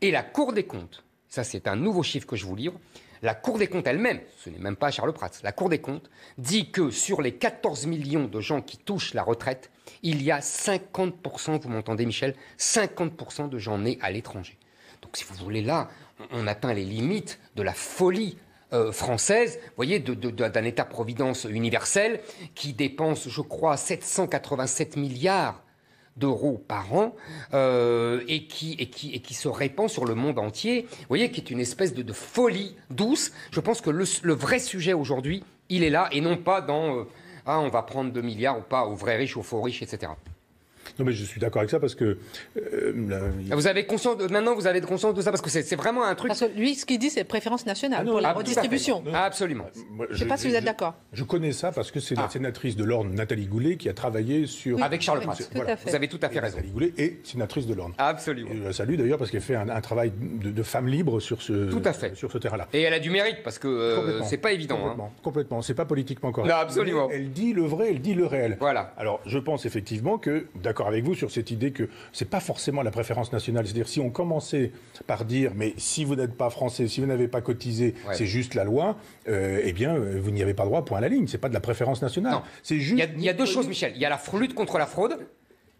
Et 0.00 0.10
la 0.10 0.22
Cour 0.22 0.52
des 0.52 0.64
comptes, 0.64 1.04
ça 1.34 1.42
c'est 1.42 1.66
un 1.66 1.74
nouveau 1.74 2.04
chiffre 2.04 2.26
que 2.26 2.36
je 2.36 2.46
vous 2.46 2.54
livre, 2.54 2.78
la 3.20 3.34
Cour 3.34 3.58
des 3.58 3.66
comptes 3.66 3.86
elle-même, 3.86 4.20
ce 4.38 4.50
n'est 4.50 4.58
même 4.58 4.76
pas 4.76 4.92
Charles 4.92 5.12
Prats, 5.12 5.30
la 5.42 5.50
Cour 5.50 5.68
des 5.68 5.80
comptes 5.80 6.08
dit 6.38 6.70
que 6.70 6.90
sur 6.90 7.22
les 7.22 7.34
14 7.34 7.86
millions 7.86 8.26
de 8.26 8.40
gens 8.40 8.60
qui 8.60 8.76
touchent 8.76 9.14
la 9.14 9.22
retraite, 9.24 9.70
il 10.02 10.22
y 10.22 10.30
a 10.30 10.38
50%, 10.38 11.60
vous 11.60 11.68
m'entendez 11.68 12.06
Michel, 12.06 12.36
50% 12.58 13.48
de 13.48 13.58
gens 13.58 13.78
nés 13.78 13.98
à 14.00 14.12
l'étranger. 14.12 14.56
Donc 15.02 15.16
si 15.16 15.24
vous 15.24 15.34
voulez 15.34 15.62
là, 15.62 15.88
on 16.30 16.46
atteint 16.46 16.72
les 16.72 16.84
limites 16.84 17.40
de 17.56 17.62
la 17.62 17.74
folie 17.74 18.38
euh, 18.72 18.92
française, 18.92 19.58
vous 19.60 19.76
voyez, 19.76 19.98
d'un 19.98 20.14
de, 20.14 20.30
de, 20.30 20.66
État-providence 20.66 21.44
universel 21.50 22.20
qui 22.54 22.74
dépense, 22.74 23.28
je 23.28 23.40
crois, 23.40 23.76
787 23.76 24.96
milliards 24.96 25.63
d'euros 26.16 26.62
par 26.68 26.94
an 26.94 27.14
euh, 27.52 28.22
et, 28.28 28.46
qui, 28.46 28.74
et, 28.78 28.86
qui, 28.88 29.34
se 29.34 29.48
répand 29.48 29.88
sur 29.88 30.04
le 30.04 30.14
monde 30.14 30.38
entier. 30.38 30.86
Vous 30.90 31.06
voyez, 31.08 31.30
qui 31.30 31.40
est 31.40 31.50
une 31.50 31.60
espèce 31.60 31.94
de, 31.94 32.12
folie 32.12 32.76
douce. 32.90 33.32
Je 33.50 33.60
pense 33.60 33.80
que 33.80 33.90
le, 33.90 34.04
le 34.22 34.34
vrai 34.34 34.58
sujet 34.58 34.92
aujourd'hui, 34.92 35.42
il 35.68 35.82
est 35.82 35.90
là 35.90 36.08
et 36.12 36.20
non 36.20 36.36
pas 36.36 36.60
dans 36.60 36.98
euh, 36.98 37.04
ah, 37.46 37.60
on 37.60 37.68
va 37.68 37.82
prendre 37.82 38.12
2 38.12 38.22
milliards 38.22 38.58
ou 38.58 38.62
pas 38.62 38.86
aux 38.86 38.94
vrais 38.94 39.16
riches, 39.16 39.36
aux 39.36 39.42
faux 39.42 39.60
riches, 39.60 39.82
etc. 39.82 40.12
Non, 40.98 41.04
mais 41.04 41.12
je 41.12 41.24
suis 41.24 41.40
d'accord 41.40 41.60
avec 41.60 41.70
ça 41.70 41.80
parce 41.80 41.94
que. 41.94 42.18
Euh, 42.56 42.92
là, 43.48 43.56
vous 43.56 43.66
avez 43.66 43.84
conscience 43.86 44.16
de, 44.16 44.28
maintenant, 44.28 44.54
vous 44.54 44.66
avez 44.66 44.80
conscience 44.80 45.14
de 45.14 45.22
ça 45.22 45.30
parce 45.30 45.42
que 45.42 45.50
c'est 45.50 45.76
vraiment 45.76 46.04
un 46.04 46.14
truc. 46.14 46.28
Parce 46.28 46.40
que 46.40 46.58
lui, 46.58 46.74
ce 46.74 46.86
qu'il 46.86 46.98
dit, 46.98 47.10
c'est 47.10 47.24
préférence 47.24 47.66
nationale 47.66 48.00
ah 48.02 48.04
non, 48.04 48.12
pour 48.12 48.20
la 48.20 48.32
redistribution. 48.32 49.02
Non, 49.02 49.14
Absolument. 49.14 49.66
Moi, 49.90 50.06
je 50.08 50.14
ne 50.14 50.18
sais 50.18 50.26
pas 50.26 50.36
si 50.36 50.48
vous 50.48 50.54
êtes 50.54 50.64
d'accord. 50.64 50.94
Je 51.12 51.24
connais 51.24 51.52
ça 51.52 51.72
parce 51.72 51.90
que 51.90 52.00
c'est 52.00 52.14
ah. 52.18 52.22
la 52.22 52.28
sénatrice 52.28 52.76
de 52.76 52.84
l'Orne, 52.84 53.14
Nathalie 53.14 53.46
Goulet, 53.46 53.76
qui 53.76 53.88
a 53.88 53.94
travaillé 53.94 54.46
sur. 54.46 54.76
Oui, 54.76 54.82
Avec 54.82 55.02
Charles 55.02 55.18
oui, 55.20 55.26
Prats. 55.26 55.36
Voilà. 55.54 55.74
Vous 55.74 55.94
avez 55.94 56.08
tout 56.08 56.20
à 56.22 56.28
fait 56.28 56.36
et 56.36 56.40
raison. 56.40 56.56
Nathalie 56.56 56.72
Goulet 56.72 56.92
est 56.96 57.26
sénatrice 57.26 57.66
de 57.66 57.74
l'Orne. 57.74 57.92
Absolument. 57.98 58.50
Et 58.50 58.56
je 58.56 58.62
la 58.62 58.72
salue 58.72 58.96
d'ailleurs 58.96 59.18
parce 59.18 59.30
qu'elle 59.30 59.40
fait 59.40 59.56
un, 59.56 59.68
un 59.68 59.80
travail 59.80 60.12
de, 60.18 60.50
de, 60.50 60.62
femme 60.62 60.86
libre 60.86 61.20
sur 61.20 61.42
ce, 61.42 61.70
tout 61.70 61.82
à 61.84 61.92
fait. 61.92 62.14
Sur 62.14 62.30
ce 62.30 62.38
terrain-là. 62.38 62.68
Et 62.72 62.82
elle 62.82 62.94
a 62.94 63.00
du 63.00 63.10
mérite 63.10 63.42
parce 63.42 63.58
que 63.58 63.68
euh, 63.68 64.22
c'est 64.22 64.38
pas 64.38 64.52
évident. 64.52 64.76
Complètement. 64.76 65.12
Hein. 65.12 65.20
Complètement. 65.22 65.62
C'est 65.62 65.74
pas 65.74 65.84
politiquement 65.84 66.32
correct. 66.32 66.50
Non, 66.50 66.56
absolument. 66.56 67.08
Elle, 67.10 67.22
elle 67.22 67.30
dit 67.32 67.52
le 67.52 67.62
vrai, 67.62 67.90
elle 67.90 68.00
dit 68.00 68.14
le 68.14 68.26
réel. 68.26 68.56
Voilà. 68.60 68.92
Alors, 68.96 69.20
je 69.26 69.38
pense 69.38 69.66
effectivement 69.66 70.18
que, 70.18 70.46
d'accord 70.62 70.83
avec 70.86 71.04
vous 71.04 71.14
sur 71.14 71.30
cette 71.30 71.50
idée 71.50 71.70
que 71.72 71.88
c'est 72.12 72.28
pas 72.28 72.40
forcément 72.40 72.82
la 72.82 72.90
préférence 72.90 73.32
nationale. 73.32 73.66
C'est-à-dire 73.66 73.88
si 73.88 74.00
on 74.00 74.10
commençait 74.10 74.72
par 75.06 75.24
dire 75.24 75.52
mais 75.54 75.74
si 75.76 76.04
vous 76.04 76.16
n'êtes 76.16 76.34
pas 76.34 76.50
français, 76.50 76.88
si 76.88 77.00
vous 77.00 77.06
n'avez 77.06 77.28
pas 77.28 77.40
cotisé, 77.40 77.94
ouais. 78.06 78.14
c'est 78.14 78.26
juste 78.26 78.54
la 78.54 78.64
loi, 78.64 78.96
euh, 79.28 79.60
eh 79.62 79.72
bien 79.72 79.96
vous 79.96 80.30
n'y 80.30 80.42
avez 80.42 80.54
pas 80.54 80.64
droit. 80.64 80.84
Point 80.84 80.98
à 80.98 81.00
la 81.00 81.08
ligne. 81.08 81.26
C'est 81.26 81.38
pas 81.38 81.48
de 81.48 81.54
la 81.54 81.60
préférence 81.60 82.02
nationale. 82.02 82.40
C'est 82.62 82.78
juste. 82.78 82.98
Il 82.98 82.98
y 82.98 83.02
a, 83.02 83.12
il 83.16 83.22
y 83.22 83.28
a 83.28 83.32
deux 83.32 83.46
choses, 83.46 83.68
Michel. 83.68 83.92
Il 83.94 84.00
y 84.00 84.04
a 84.04 84.08
la 84.08 84.20
lutte 84.38 84.54
contre 84.54 84.78
la 84.78 84.86
fraude 84.86 85.18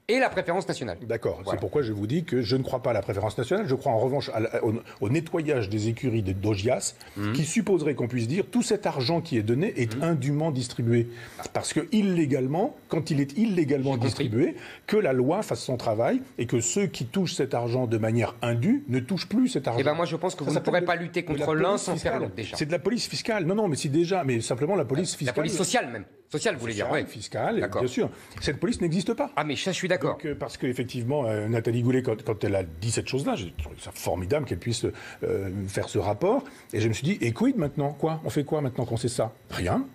et 0.09 0.19
la 0.19 0.29
préférence 0.29 0.69
nationale. 0.69 0.99
D'accord. 1.03 1.41
Voilà. 1.43 1.53
C'est 1.53 1.61
pourquoi 1.61 1.83
je 1.83 1.93
vous 1.93 2.07
dis 2.07 2.25
que 2.25 2.43
je 2.43 2.57
ne 2.57 2.63
crois 2.63 2.83
pas 2.83 2.91
à 2.91 2.93
la 2.93 3.01
préférence 3.01 3.39
nationale. 3.39 3.67
Je 3.67 3.75
crois 3.75 3.93
en 3.93 3.99
revanche 3.99 4.31
à 4.35 4.41
la, 4.41 4.65
au, 4.65 4.75
au, 5.01 5.09
nettoyage 5.09 5.71
des 5.71 5.89
écuries 5.89 6.23
d'Ogias, 6.23 6.95
mmh. 7.17 7.33
qui 7.33 7.45
supposerait 7.45 7.95
qu'on 7.95 8.09
puisse 8.09 8.29
dire 8.29 8.45
tout 8.51 8.63
cet 8.63 8.87
argent 8.87 9.23
qui 9.23 9.39
est 9.39 9.43
donné 9.43 9.81
est 9.81 9.97
mmh. 9.97 10.03
indûment 10.03 10.51
distribué. 10.51 11.09
Parce 11.55 11.73
que 11.73 11.89
illégalement, 11.93 12.77
quand 12.89 13.11
il 13.11 13.21
est 13.21 13.39
illégalement 13.39 13.97
distribué, 13.97 14.57
que 14.87 14.97
la 14.97 15.15
loi 15.15 15.43
fasse 15.43 15.63
son 15.63 15.77
travail 15.77 16.21
et 16.37 16.47
que 16.47 16.61
ceux 16.61 16.87
qui 16.87 17.07
touchent 17.07 17.35
cet 17.35 17.55
argent 17.55 17.87
de 17.87 17.97
manière 17.97 18.35
indue 18.43 18.85
ne 18.89 19.01
touchent 19.01 19.29
plus 19.29 19.49
cet 19.49 19.69
argent. 19.69 19.81
Eh 19.81 19.85
ben 19.85 19.95
moi 19.95 20.05
je 20.05 20.17
pense 20.17 20.35
que 20.35 20.45
vous 20.45 20.53
Ça 20.53 20.61
ne 20.61 20.65
pourrez 20.65 20.85
pas 20.85 20.97
lutter 20.97 21.25
contre 21.25 21.55
l'un 21.55 21.79
sans 21.79 21.97
faire 21.97 22.19
l'autre 22.19 22.35
déjà. 22.35 22.57
C'est 22.57 22.67
de 22.67 22.73
la 22.73 22.79
police 22.79 23.09
fiscale. 23.09 23.45
Non, 23.47 23.55
non, 23.55 23.69
mais 23.69 23.77
c'est 23.77 23.89
déjà, 23.89 24.23
mais 24.25 24.41
simplement 24.41 24.77
la 24.77 24.85
police 24.85 25.15
fiscale. 25.15 25.35
La 25.35 25.43
police 25.43 25.57
sociale 25.57 25.91
même. 25.91 26.05
Sociale, 26.35 26.57
vous 26.57 26.63
voulez 26.63 26.75
dire, 26.75 26.89
oui. 26.91 27.05
Fiscale, 27.07 27.71
bien 27.73 27.87
sûr. 27.87 28.11
Cette 28.41 28.59
police 28.59 28.81
n'existe 28.81 29.15
pas. 29.15 29.31
Ah, 29.37 29.45
mais 29.45 29.55
ça, 29.55 29.71
je 29.71 29.77
suis 29.77 29.87
d'accord. 29.87 30.19
Euh, 30.25 30.35
parce 30.35 30.57
qu'effectivement, 30.57 31.27
euh, 31.27 31.47
Nathalie 31.47 31.83
Goulet, 31.83 32.03
quand, 32.03 32.21
quand, 32.25 32.43
elle 32.43 32.57
a 32.57 32.65
dit 32.65 32.91
cette 32.91 33.07
chose-là, 33.07 33.37
j'ai 33.37 33.53
trouvé 33.53 33.77
ça 33.79 33.93
formidable 33.95 34.45
qu'elle 34.45 34.59
puisse 34.59 34.85
euh, 35.23 35.51
faire 35.69 35.89
ce 35.89 35.99
rapport. 35.99 36.43
Et 36.73 36.81
je 36.81 36.89
me 36.89 36.93
suis 36.93 37.05
dit, 37.05 37.19
et 37.21 37.31
quid 37.31 37.57
maintenant? 37.57 37.93
Quoi? 37.93 38.21
On 38.25 38.31
fait 38.31 38.43
quoi 38.43 38.63
maintenant 38.63 38.85
qu'on 38.85 38.97
sait 38.97 39.07
ça? 39.07 39.33
Rien. 39.49 39.87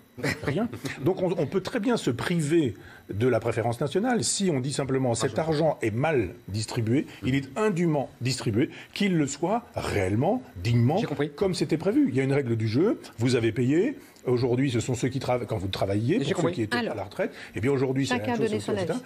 Rien. 0.43 0.69
Donc 1.03 1.21
on, 1.21 1.33
on, 1.37 1.45
peut 1.45 1.61
très 1.61 1.81
bien 1.81 1.97
se 1.97 2.09
priver 2.09 2.75
de 3.13 3.27
la 3.27 3.39
préférence 3.39 3.81
nationale 3.81 4.23
si 4.23 4.49
on 4.49 4.59
dit 4.59 4.73
simplement 4.73 5.15
cet 5.15 5.39
argent 5.39 5.77
est 5.81 5.91
mal 5.91 6.35
distribué, 6.47 7.07
il 7.23 7.35
est 7.35 7.49
indûment 7.57 8.09
distribué, 8.21 8.69
qu'il 8.93 9.17
le 9.17 9.27
soit 9.27 9.63
réellement, 9.75 10.43
dignement, 10.57 11.01
comme 11.35 11.53
c'était 11.53 11.77
prévu. 11.77 12.07
Il 12.09 12.15
y 12.15 12.19
a 12.19 12.23
une 12.23 12.33
règle 12.33 12.55
du 12.55 12.67
jeu, 12.67 12.99
vous 13.17 13.35
avez 13.35 13.51
payé, 13.51 13.97
Aujourd'hui, 14.25 14.71
ce 14.71 14.79
sont 14.79 14.95
ceux 14.95 15.09
qui 15.09 15.19
travaillent 15.19 15.47
quand 15.47 15.57
vous 15.57 15.67
travailliez, 15.67 16.19
pour 16.19 16.43
ceux 16.43 16.51
qui 16.51 16.61
étaient 16.63 16.77
Alors, 16.77 16.93
à 16.93 16.95
la 16.95 17.03
retraite. 17.03 17.31
Et 17.55 17.61
bien 17.61 17.71
aujourd'hui, 17.71 18.07
c'est 18.07 18.17
la 18.17 18.37
même 18.37 18.49
chose. 18.49 18.63
Son 18.63 18.75
avis. 18.75 18.99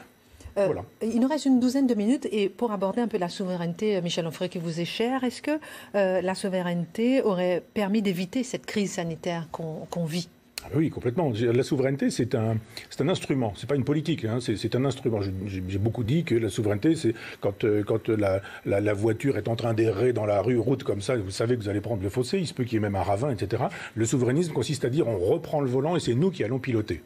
Euh, 0.58 0.66
voilà. 0.68 0.84
Il 1.02 1.20
nous 1.20 1.28
reste 1.28 1.46
une 1.46 1.60
douzaine 1.60 1.88
de 1.88 1.96
minutes 1.96 2.28
et 2.32 2.48
pour 2.48 2.72
aborder 2.72 3.02
un 3.02 3.08
peu 3.08 3.18
la 3.18 3.30
souveraineté, 3.30 4.00
Michel 4.02 4.28
Onfray, 4.28 4.50
qui 4.50 4.60
vous 4.60 4.80
est 4.80 4.86
cher, 4.86 5.24
est-ce 5.24 5.42
que 5.42 5.60
euh, 5.96 6.22
la 6.22 6.36
souveraineté 6.36 7.22
aurait 7.24 7.64
permis 7.74 8.02
d'éviter 8.02 8.44
cette 8.44 8.66
crise 8.66 8.94
sanitaire 8.94 9.48
qu'on 9.52 9.88
qu 9.90 10.06
vit? 10.06 10.30
Ah 10.66 10.70
oui, 10.76 10.90
complètement. 10.90 11.32
La 11.40 11.64
souveraineté, 11.64 12.10
c'est 12.10 12.36
un, 12.36 12.58
un 13.00 13.10
instrument, 13.10 13.54
c'est 13.56 13.68
pas 13.68 13.76
une 13.76 13.84
politique, 13.84 14.26
hein, 14.26 14.40
c'est 14.40 14.76
un 14.76 14.86
instrument. 14.86 15.20
J'ai 15.46 15.78
beaucoup 15.78 16.04
dit 16.04 16.24
que 16.24 16.36
la 16.36 16.50
souveraineté, 16.50 16.96
c'est 16.96 17.14
quand, 17.42 17.64
euh, 17.64 17.84
quand 17.84 18.08
la, 18.10 18.42
la, 18.66 18.80
la, 18.80 18.94
voiture 18.94 19.38
est 19.38 19.48
en 19.48 19.56
train 19.56 19.74
d'errer 19.74 20.14
dans 20.14 20.26
la 20.26 20.42
rue, 20.42 20.58
route 20.58 20.84
comme 20.84 21.02
ça, 21.02 21.18
vous 21.18 21.32
savez 21.32 21.58
que 21.58 21.62
vous 21.62 21.70
allez 21.70 21.82
prendre 21.82 22.02
le 22.02 22.10
fossé, 22.10 22.40
il 22.40 22.48
se 22.48 22.54
peut 22.54 22.64
qu'il 22.64 22.74
y 22.74 22.78
ait 22.78 22.80
même 22.80 22.96
un 22.96 23.04
ravin, 23.04 23.32
etc. 23.32 23.64
Le 23.96 24.06
souverainisme 24.06 24.54
consiste 24.54 24.86
à 24.86 24.90
dire 24.90 25.08
on 25.08 25.18
reprend 25.18 25.60
le 25.60 25.68
volant 25.68 25.96
et 25.96 26.00
c'est 26.00 26.16
nous 26.16 26.32
qui 26.32 26.44
allons 26.44 26.60
piloter. 26.60 27.02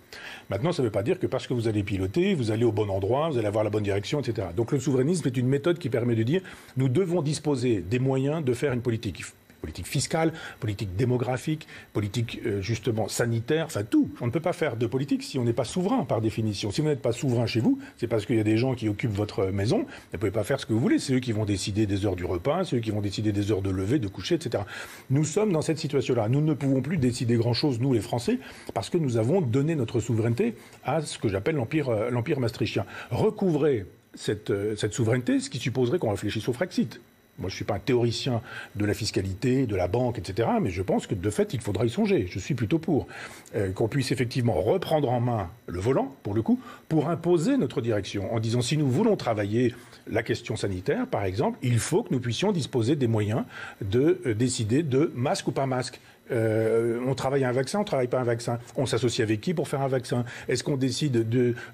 Maintenant, 0.49 0.71
ça 0.71 0.83
ne 0.83 0.87
veut 0.87 0.91
pas 0.91 1.03
dire 1.03 1.19
que 1.19 1.27
parce 1.27 1.47
que 1.47 1.53
vous 1.53 1.67
allez 1.67 1.83
piloter, 1.83 2.35
vous 2.35 2.51
allez 2.51 2.63
au 2.63 2.71
bon 2.71 2.89
endroit, 2.89 3.29
vous 3.29 3.37
allez 3.37 3.47
avoir 3.47 3.63
la 3.63 3.69
bonne 3.69 3.83
direction, 3.83 4.19
etc. 4.19 4.49
Donc 4.55 4.71
le 4.71 4.79
souverainisme 4.79 5.27
est 5.27 5.37
une 5.37 5.47
méthode 5.47 5.79
qui 5.79 5.89
permet 5.89 6.15
de 6.15 6.23
dire 6.23 6.41
nous 6.75 6.89
devons 6.89 7.21
disposer 7.21 7.81
des 7.81 7.99
moyens 7.99 8.43
de 8.43 8.53
faire 8.53 8.73
une 8.73 8.81
politique 8.81 9.23
politique 9.67 9.87
fiscale, 9.87 10.31
politique 10.61 10.95
démographique, 10.95 11.67
politique 11.91 12.39
euh, 12.45 12.61
justement 12.61 13.09
sanitaire, 13.09 13.65
enfin 13.65 13.83
tout. 13.83 14.09
On 14.21 14.27
ne 14.27 14.31
peut 14.31 14.39
pas 14.39 14.53
faire 14.53 14.77
de 14.77 14.87
politique 14.87 15.23
si 15.23 15.37
on 15.37 15.43
n'est 15.43 15.51
pas 15.51 15.65
souverain 15.65 16.05
par 16.05 16.21
définition. 16.21 16.71
Si 16.71 16.79
vous 16.79 16.87
n'êtes 16.87 17.01
pas 17.01 17.11
souverain 17.11 17.45
chez 17.47 17.59
vous, 17.59 17.77
c'est 17.97 18.07
parce 18.07 18.25
qu'il 18.25 18.37
y 18.37 18.39
a 18.39 18.45
des 18.45 18.57
gens 18.57 18.75
qui 18.75 18.87
occupent 18.87 19.11
votre 19.11 19.47
maison. 19.47 19.79
Vous 19.79 20.13
ne 20.13 20.17
pouvez 20.19 20.31
pas 20.31 20.45
faire 20.45 20.61
ce 20.61 20.65
que 20.65 20.71
vous 20.71 20.79
voulez. 20.79 20.99
C'est 20.99 21.15
eux 21.15 21.19
qui 21.19 21.33
vont 21.33 21.43
décider 21.43 21.85
des 21.85 22.05
heures 22.05 22.15
du 22.15 22.23
repas, 22.23 22.63
c'est 22.63 22.77
eux 22.77 22.79
qui 22.79 22.91
vont 22.91 23.01
décider 23.01 23.33
des 23.33 23.51
heures 23.51 23.61
de 23.61 23.69
lever, 23.69 23.99
de 23.99 24.07
coucher, 24.07 24.35
etc. 24.35 24.63
Nous 25.09 25.25
sommes 25.25 25.51
dans 25.51 25.61
cette 25.61 25.79
situation-là. 25.79 26.29
Nous 26.29 26.39
ne 26.39 26.53
pouvons 26.53 26.81
plus 26.81 26.97
décider 26.97 27.35
grand-chose, 27.35 27.81
nous 27.81 27.91
les 27.91 27.99
Français, 27.99 28.39
parce 28.73 28.89
que 28.89 28.97
nous 28.97 29.17
avons 29.17 29.41
donné 29.41 29.75
notre 29.75 29.99
souveraineté 29.99 30.55
à 30.85 31.01
ce 31.01 31.17
que 31.17 31.27
j'appelle 31.27 31.55
l'empire, 31.55 31.89
euh, 31.89 32.09
l'empire 32.09 32.39
maastrichtien. 32.39 32.85
Recouvrer 33.11 33.85
cette, 34.13 34.49
euh, 34.49 34.77
cette 34.77 34.93
souveraineté, 34.93 35.41
ce 35.41 35.49
qui 35.49 35.57
supposerait 35.57 35.99
qu'on 35.99 36.11
réfléchisse 36.11 36.47
au 36.47 36.53
Frexit. 36.53 37.01
Moi, 37.39 37.49
je 37.49 37.53
ne 37.53 37.57
suis 37.57 37.65
pas 37.65 37.75
un 37.75 37.79
théoricien 37.79 38.41
de 38.75 38.85
la 38.85 38.95
fiscalité, 38.95 39.67
de 39.67 39.75
la 39.75 39.87
banque, 39.87 40.17
etc. 40.17 40.49
Mais 40.61 40.71
je 40.71 40.81
pense 40.81 41.05
que 41.05 41.13
de 41.13 41.29
fait, 41.29 41.53
il 41.53 41.61
faudra 41.61 41.85
y 41.85 41.89
songer. 41.89 42.27
Je 42.29 42.39
suis 42.39 42.55
plutôt 42.55 42.79
pour 42.79 43.07
euh, 43.55 43.71
qu'on 43.71 43.87
puisse 43.87 44.11
effectivement 44.11 44.53
reprendre 44.53 45.09
en 45.09 45.19
main 45.19 45.49
le 45.67 45.79
volant, 45.79 46.15
pour 46.23 46.33
le 46.33 46.41
coup, 46.41 46.59
pour 46.89 47.09
imposer 47.09 47.57
notre 47.57 47.81
direction, 47.81 48.33
en 48.33 48.39
disant 48.39 48.61
si 48.61 48.75
nous 48.75 48.89
voulons 48.89 49.15
travailler 49.15 49.75
la 50.09 50.23
question 50.23 50.55
sanitaire, 50.55 51.05
par 51.05 51.25
exemple, 51.25 51.59
il 51.61 51.79
faut 51.79 52.03
que 52.03 52.13
nous 52.13 52.19
puissions 52.19 52.51
disposer 52.51 52.95
des 52.95 53.07
moyens 53.07 53.43
de 53.81 54.19
euh, 54.25 54.33
décider 54.33 54.81
de 54.81 55.11
masque 55.15 55.47
ou 55.47 55.51
pas 55.51 55.65
masque. 55.65 55.99
Euh, 56.31 56.99
on 57.05 57.15
travaille 57.15 57.45
un 57.45 57.51
vaccin, 57.51 57.79
on 57.79 57.83
travaille 57.83 58.07
pas 58.07 58.19
un 58.19 58.23
vaccin. 58.23 58.59
On 58.75 58.85
s'associe 58.85 59.25
avec 59.25 59.41
qui 59.41 59.53
pour 59.53 59.67
faire 59.67 59.81
un 59.81 59.87
vaccin? 59.87 60.25
Est-ce 60.47 60.63
qu'on 60.63 60.77
décide 60.77 61.27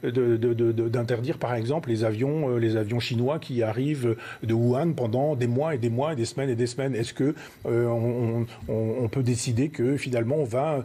d'interdire, 0.04 1.38
par 1.38 1.56
exemple, 1.56 1.90
les 1.90 2.04
avions, 2.04 2.50
euh, 2.50 2.58
les 2.58 2.76
avions 2.76 3.00
chinois 3.00 3.40
qui 3.40 3.64
arrivent 3.64 4.16
de 4.44 4.54
Wuhan 4.54 4.94
pendant 4.94 5.36
des 5.36 5.48
mois 5.48 5.76
et 5.76 5.78
des 5.78 5.90
mois 5.90 6.14
et 6.14 6.16
des 6.16 6.26
semaines 6.26 6.50
et 6.50 6.56
des 6.56 6.68
semaines? 6.68 6.96
Est-ce 6.96 7.14
que 7.14 7.36
euh, 7.66 8.46
on, 8.68 9.08
peut 9.08 9.24
décider 9.24 9.70
que 9.70 9.96
finalement 9.96 10.38
on 10.38 10.44
va 10.44 10.84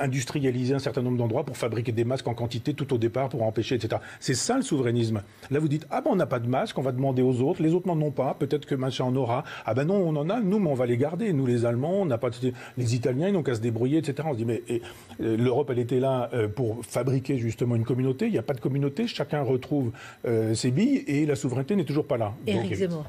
industrialiser 0.00 0.74
un 0.74 0.78
certain 0.78 1.02
nombre 1.02 1.18
d'endroits 1.18 1.44
pour 1.44 1.56
fabriquer 1.56 1.92
des 1.92 2.04
masques 2.04 2.26
en 2.28 2.34
quantité 2.34 2.72
tout 2.72 2.94
au 2.94 2.98
départ 2.98 3.28
pour 3.28 3.42
empêcher, 3.42 3.74
etc. 3.74 4.00
C'est 4.20 4.34
ça 4.34 4.56
le 4.56 4.62
souverainisme. 4.62 5.22
Là, 5.50 5.58
vous 5.58 5.68
dites 5.68 5.86
ah 5.90 6.00
ben 6.00 6.10
on 6.12 6.16
n'a 6.16 6.26
pas 6.26 6.38
de 6.38 6.48
masque, 6.48 6.78
on 6.78 6.82
va 6.82 6.92
demander 6.92 7.20
aux 7.20 7.42
autres, 7.42 7.62
les 7.62 7.74
autres 7.74 7.86
n'en 7.86 8.00
ont 8.00 8.10
pas, 8.10 8.34
peut-être 8.38 8.64
que 8.64 8.74
machin 8.74 9.04
en 9.04 9.16
aura. 9.16 9.44
Ah 9.66 9.74
ben 9.74 9.84
non, 9.84 9.96
on 9.96 10.16
en 10.16 10.30
a, 10.30 10.40
nous, 10.40 10.58
mais 10.58 10.70
on 10.70 10.74
va 10.74 10.86
les 10.86 10.96
garder. 10.96 11.32
Nous, 11.32 11.46
les 11.46 11.66
Allemands, 11.66 12.00
on 12.00 12.06
n'a 12.06 12.16
pas 12.16 12.30
les 12.76 12.94
Italiens, 12.98 13.28
ils 13.28 13.32
n'ont 13.32 13.42
qu'à 13.42 13.54
se 13.54 13.60
débrouiller, 13.60 13.98
etc. 13.98 14.28
On 14.30 14.32
se 14.32 14.38
dit, 14.38 14.44
mais 14.44 14.62
euh, 14.70 15.36
l'Europe, 15.36 15.70
elle 15.70 15.78
était 15.78 16.00
là 16.00 16.28
euh, 16.32 16.48
pour 16.48 16.84
fabriquer 16.84 17.38
justement 17.38 17.76
une 17.76 17.84
communauté. 17.84 18.26
Il 18.26 18.32
n'y 18.32 18.38
a 18.38 18.42
pas 18.42 18.54
de 18.54 18.60
communauté, 18.60 19.06
chacun 19.06 19.42
retrouve 19.42 19.92
euh, 20.26 20.54
ses 20.54 20.70
billes 20.70 21.04
et 21.06 21.26
la 21.26 21.36
souveraineté 21.36 21.76
n'est 21.76 21.84
toujours 21.84 22.06
pas 22.06 22.16
là. 22.16 22.34
Éric 22.46 22.74
Zemmour. 22.74 23.06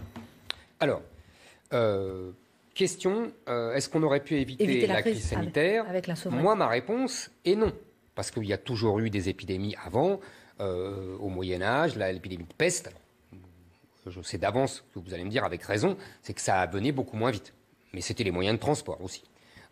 Alors, 0.79 1.01
question, 2.73 3.31
est-ce 3.47 3.89
qu'on 3.89 4.03
aurait 4.03 4.23
pu 4.23 4.35
éviter, 4.35 4.87
la, 4.87 5.01
crise, 5.01 5.23
sanitaire 5.23 5.85
avec, 5.89 6.07
la 6.07 6.15
Moi, 6.31 6.55
ma 6.55 6.67
réponse 6.67 7.29
est 7.43 7.55
non. 7.55 7.73
Parce 8.15 8.31
qu'il 8.31 8.45
y 8.45 8.53
a 8.53 8.57
toujours 8.57 8.99
eu 8.99 9.09
des 9.09 9.27
épidémies 9.27 9.75
avant, 9.85 10.21
au 10.59 11.27
Moyen 11.27 11.61
Âge, 11.61 11.97
l'épidémie 11.97 12.45
de 12.45 12.53
peste. 12.53 12.91
je 14.07 14.21
sais 14.21 14.37
d'avance 14.37 14.85
que 14.93 14.99
vous 14.99 15.13
allez 15.13 15.25
me 15.25 15.29
dire 15.29 15.43
avec 15.43 15.63
raison, 15.63 15.97
c'est 16.23 16.33
que 16.33 16.41
ça 16.41 16.65
venait 16.65 16.93
beaucoup 16.93 17.17
moins 17.17 17.31
vite. 17.31 17.53
Mais 17.93 18.01
c'était 18.01 18.23
les 18.23 18.31
moyens 18.31 18.55
de 18.55 18.61
transport 18.61 19.01
aussi. 19.03 19.23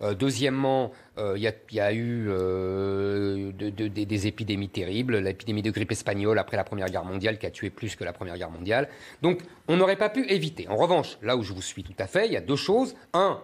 Euh, 0.04 0.14
deuxièmement, 0.14 0.92
euh, 1.18 1.34
il 1.38 1.42
y, 1.42 1.80
a 1.80 1.94
eu 1.94 2.28
euh, 2.30 3.52
des 3.52 4.28
épidémies 4.28 4.70
terribles, 4.70 5.18
l'épidémie 5.18 5.64
de 5.64 5.72
grippe 5.72 5.92
espagnole 5.92 6.38
après 6.38 6.56
la 6.56 6.64
Première 6.64 6.88
Guerre 6.90 7.06
mondiale 7.06 7.40
qui 7.40 7.48
a 7.48 7.52
tué 7.52 7.72
plus 7.72 7.96
que 7.96 8.04
la 8.04 8.14
Première 8.14 8.38
Guerre 8.38 8.52
mondiale. 8.52 8.90
Donc 9.24 9.42
on 9.68 9.76
n'aurait 9.76 9.96
pas 9.96 10.10
pu 10.10 10.28
éviter. 10.30 10.68
En 10.68 10.76
revanche, 10.76 11.18
là 11.24 11.36
où 11.36 11.42
je 11.42 11.52
vous 11.52 11.64
suis 11.64 11.84
tout 11.84 11.96
à 11.98 12.06
fait, 12.06 12.28
il 12.28 12.34
y 12.34 12.38
a 12.38 12.42
deux 12.42 12.56
choses. 12.56 12.96
Un, 13.14 13.42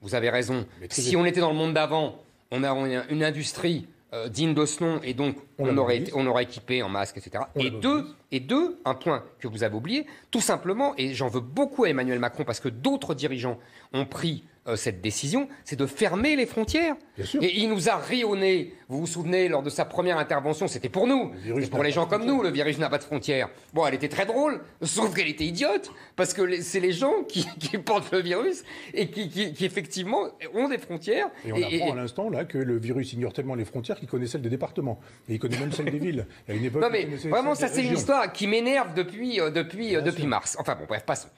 vous 0.00 0.16
avez 0.16 0.30
raison, 0.30 0.66
si 0.88 1.16
on 1.16 1.24
était 1.24 1.40
dans 1.40 1.50
le 1.50 1.56
monde 1.56 1.74
d'avant, 1.74 2.18
on 2.50 2.64
a 2.64 2.72
une 3.08 3.22
industrie 3.22 3.86
digne 4.28 4.52
de 4.52 4.66
ce 4.66 4.84
nom, 4.84 5.00
et 5.02 5.14
donc 5.14 5.36
on, 5.58 5.74
aurait, 5.78 6.04
on 6.12 6.26
aurait 6.26 6.42
équipé 6.42 6.82
en 6.82 6.90
masque, 6.90 7.16
etc. 7.16 7.44
et 7.54 7.70
deux, 7.70 8.04
et 8.30 8.40
deux, 8.40 8.78
un 8.84 8.94
point 8.94 9.24
que 9.38 9.48
vous 9.48 9.62
avez 9.62 9.74
oublié, 9.74 10.06
tout 10.30 10.42
simplement, 10.42 10.92
et 10.98 11.14
j'en 11.14 11.28
veux 11.28 11.40
beaucoup 11.40 11.84
à 11.84 11.88
Emmanuel 11.88 12.18
Macron 12.18 12.44
parce 12.44 12.60
que 12.60 12.68
d'autres 12.68 13.14
dirigeants 13.14 13.58
ont 13.94 14.04
pris 14.04 14.44
euh, 14.68 14.76
cette 14.76 15.00
décision, 15.00 15.48
c'est 15.64 15.74
de 15.74 15.86
fermer 15.86 16.36
les 16.36 16.46
frontières. 16.46 16.94
Et 17.40 17.58
il 17.58 17.68
nous 17.68 17.88
a 17.88 17.96
rionné. 17.96 18.72
Vous 18.88 19.00
vous 19.00 19.06
souvenez, 19.08 19.48
lors 19.48 19.62
de 19.62 19.70
sa 19.70 19.84
première 19.84 20.18
intervention, 20.18 20.68
c'était 20.68 20.88
pour 20.88 21.08
nous, 21.08 21.32
pour 21.70 21.82
les 21.82 21.90
gens 21.90 22.06
comme 22.06 22.24
nous, 22.24 22.42
le 22.42 22.50
virus 22.50 22.78
n'a 22.78 22.88
pas 22.88 22.98
de 22.98 23.02
frontières. 23.02 23.48
Bon, 23.74 23.84
elle 23.86 23.94
était 23.94 24.08
très 24.08 24.24
drôle, 24.24 24.60
sauf 24.82 25.14
qu'elle 25.14 25.26
était 25.26 25.44
idiote, 25.44 25.90
parce 26.14 26.32
que 26.32 26.60
c'est 26.60 26.78
les 26.78 26.92
gens 26.92 27.24
qui, 27.28 27.44
portent 27.78 28.12
le 28.12 28.20
virus 28.20 28.62
et 28.94 29.10
qui, 29.10 29.52
effectivement 29.64 30.28
ont 30.54 30.68
des 30.68 30.78
frontières. 30.78 31.28
Et 31.44 31.52
on 31.52 31.56
apprend 31.56 31.92
à 31.92 31.96
l'instant 31.96 32.30
là 32.30 32.44
que 32.44 32.58
le 32.58 32.78
virus 32.78 33.12
ignore 33.14 33.32
tellement 33.32 33.56
les 33.56 33.64
frontières 33.64 33.98
qu'il 33.98 34.08
connaît 34.08 34.28
celles 34.28 34.42
des 34.42 34.50
départements 34.50 35.00
et 35.28 35.34
il 35.34 35.38
connaît 35.40 35.58
même 35.58 35.72
celles 35.72 35.90
des 35.90 35.98
villes. 35.98 36.26
Il 36.48 36.56
une 36.56 36.64
époque, 36.66 36.82
non 36.82 36.90
mais 36.90 37.04
vraiment, 37.28 37.56
ça 37.56 37.66
c'est 37.66 37.82
une 37.82 37.94
histoire 37.94 38.32
qui 38.32 38.46
m'énerve 38.46 38.94
depuis 38.94 39.40
euh, 39.40 39.50
depuis 39.50 39.96
euh, 39.96 40.02
depuis 40.02 40.26
mars. 40.26 40.56
Enfin 40.60 40.76
bon, 40.76 40.84
bref, 40.86 41.04
passons. 41.04 41.28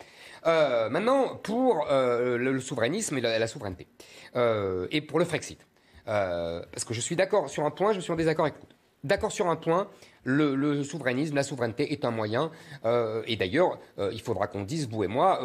Euh, 0.46 0.90
maintenant, 0.90 1.36
pour 1.36 1.86
euh, 1.90 2.36
le, 2.36 2.60
souverainisme 2.60 3.16
et 3.18 3.20
la, 3.20 3.46
souveraineté, 3.46 3.86
euh, 4.36 4.86
et 4.90 5.00
pour 5.00 5.18
le 5.18 5.24
Frexit, 5.24 5.58
parce 6.04 6.84
que 6.84 6.92
je 6.92 7.00
suis 7.00 7.16
d'accord 7.16 7.48
sur 7.48 7.64
un 7.64 7.70
point, 7.70 7.92
je 7.92 8.00
suis 8.00 8.12
en 8.12 8.16
désaccord 8.16 8.44
avec 8.44 8.58
vous. 8.58 8.66
D'accord 9.04 9.32
sur 9.32 9.48
un 9.48 9.56
point, 9.56 9.88
le, 10.24 10.82
souverainisme, 10.82 11.34
la 11.34 11.42
souveraineté 11.42 11.92
est 11.92 12.04
un 12.04 12.10
moyen, 12.10 12.50
et 13.26 13.36
d'ailleurs, 13.36 13.78
il 14.12 14.20
faudra 14.20 14.46
qu'on 14.46 14.62
dise, 14.62 14.88
vous 14.88 15.04
et 15.04 15.08
moi, 15.08 15.40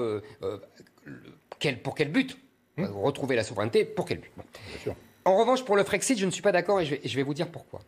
pour 1.83 1.95
quel 1.95 2.11
but 2.11 2.37
hmm. 2.77 2.85
Retrouver 2.85 3.35
la 3.35 3.43
souveraineté, 3.43 3.85
pour 3.85 4.05
quel 4.05 4.19
but 4.19 4.31
En 5.23 5.37
revanche, 5.37 5.63
pour 5.63 5.77
le 5.77 5.83
Frexit, 5.83 6.17
je 6.17 6.25
ne 6.25 6.31
suis 6.31 6.41
pas 6.41 6.51
d'accord 6.51 6.81
et 6.81 6.85
je 6.85 7.15
vais 7.15 7.23
vous 7.23 7.33
dire 7.33 7.47
pourquoi. 7.47 7.81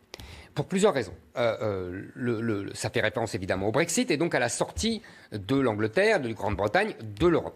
Pour 0.53 0.65
plusieurs 0.65 0.93
raisons. 0.93 1.13
Euh, 1.37 1.55
euh, 1.61 2.01
le, 2.15 2.71
ça 2.73 2.89
fait 2.89 3.01
référence 3.01 3.35
évidemment 3.35 3.67
au 3.67 3.71
Brexit 3.71 4.11
et 4.11 4.17
donc 4.17 4.35
à 4.35 4.39
la 4.39 4.49
sortie 4.49 5.01
de 5.31 5.55
l'Angleterre, 5.55 6.19
de 6.19 6.31
Grande-Bretagne, 6.33 6.95
de 7.01 7.27
l'Europe. 7.27 7.55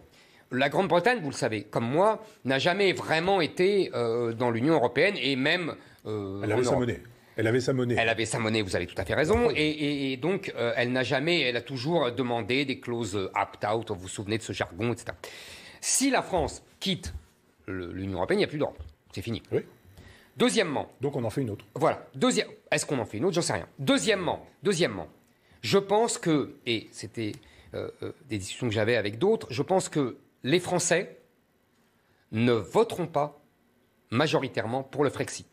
La 0.52 0.68
Grande-Bretagne, 0.68 1.18
vous 1.20 1.30
le 1.30 1.34
savez, 1.34 1.64
comme 1.64 1.86
moi, 1.88 2.22
n'a 2.44 2.58
jamais 2.58 2.92
vraiment 2.92 3.40
été 3.40 3.90
euh, 3.94 4.32
dans 4.32 4.50
l'Union 4.50 4.74
européenne 4.74 5.14
et 5.20 5.36
même. 5.36 5.74
elle 6.04 6.52
avait 6.52 6.64
sa 6.64 6.76
monnaie. 6.76 7.02
Elle 7.36 7.46
avait 7.48 7.60
sa 7.60 7.72
monnaie. 7.74 7.96
Elle 7.98 8.08
avait 8.08 8.24
sa 8.24 8.38
monnaie, 8.38 8.62
vous 8.62 8.76
avez 8.76 8.86
tout 8.86 8.94
à 8.96 9.04
fait 9.04 9.14
raison. 9.14 9.50
Et, 9.54 10.12
et 10.12 10.16
donc, 10.16 10.54
elle 10.76 10.92
n'a 10.92 11.02
jamais, 11.02 11.42
elle 11.42 11.56
a 11.56 11.60
toujours 11.60 12.10
demandé 12.12 12.64
des 12.64 12.80
clauses 12.80 13.16
opt-out, 13.34 13.90
vous 13.90 13.96
vous 14.00 14.08
souvenez 14.08 14.38
de 14.38 14.42
ce 14.42 14.54
jargon, 14.54 14.92
etc. 14.92 15.12
Si 15.82 16.10
la 16.10 16.22
France 16.22 16.62
quitte 16.80 17.12
l'Union 17.68 18.18
européenne, 18.18 18.38
il 18.38 18.42
n'y 18.42 18.44
a 18.44 18.48
plus 18.48 18.58
d'Europe. 18.58 18.82
C'est 19.12 19.22
fini. 19.22 19.42
Oui. 19.52 19.60
Deuxièmement. 20.36 20.90
Donc 21.00 21.16
on 21.16 21.24
en 21.24 21.30
fait 21.30 21.42
une 21.42 21.50
autre. 21.50 21.64
Voilà. 21.74 22.06
Deuxième. 22.14 22.48
Est-ce 22.70 22.84
qu'on 22.86 22.98
en 22.98 23.04
fait 23.04 23.18
une 23.18 23.24
autre? 23.24 23.34
J'en 23.34 23.42
sais 23.42 23.54
rien. 23.54 23.68
Deuxièmement. 23.78 24.46
Deuxièmement. 24.62 25.08
Je 25.62 25.78
pense 25.78 26.18
que, 26.18 26.56
et 26.66 26.88
c'était 26.92 27.32
euh, 27.74 27.90
euh, 28.02 28.12
des 28.28 28.38
discussions 28.38 28.68
que 28.68 28.74
j'avais 28.74 28.96
avec 28.96 29.18
d'autres, 29.18 29.48
je 29.50 29.62
pense 29.62 29.88
que 29.88 30.18
les 30.44 30.60
Français 30.60 31.18
ne 32.32 32.52
voteront 32.52 33.06
pas 33.06 33.40
majoritairement 34.10 34.82
pour 34.82 35.04
le 35.04 35.10
Frexit. 35.10 35.48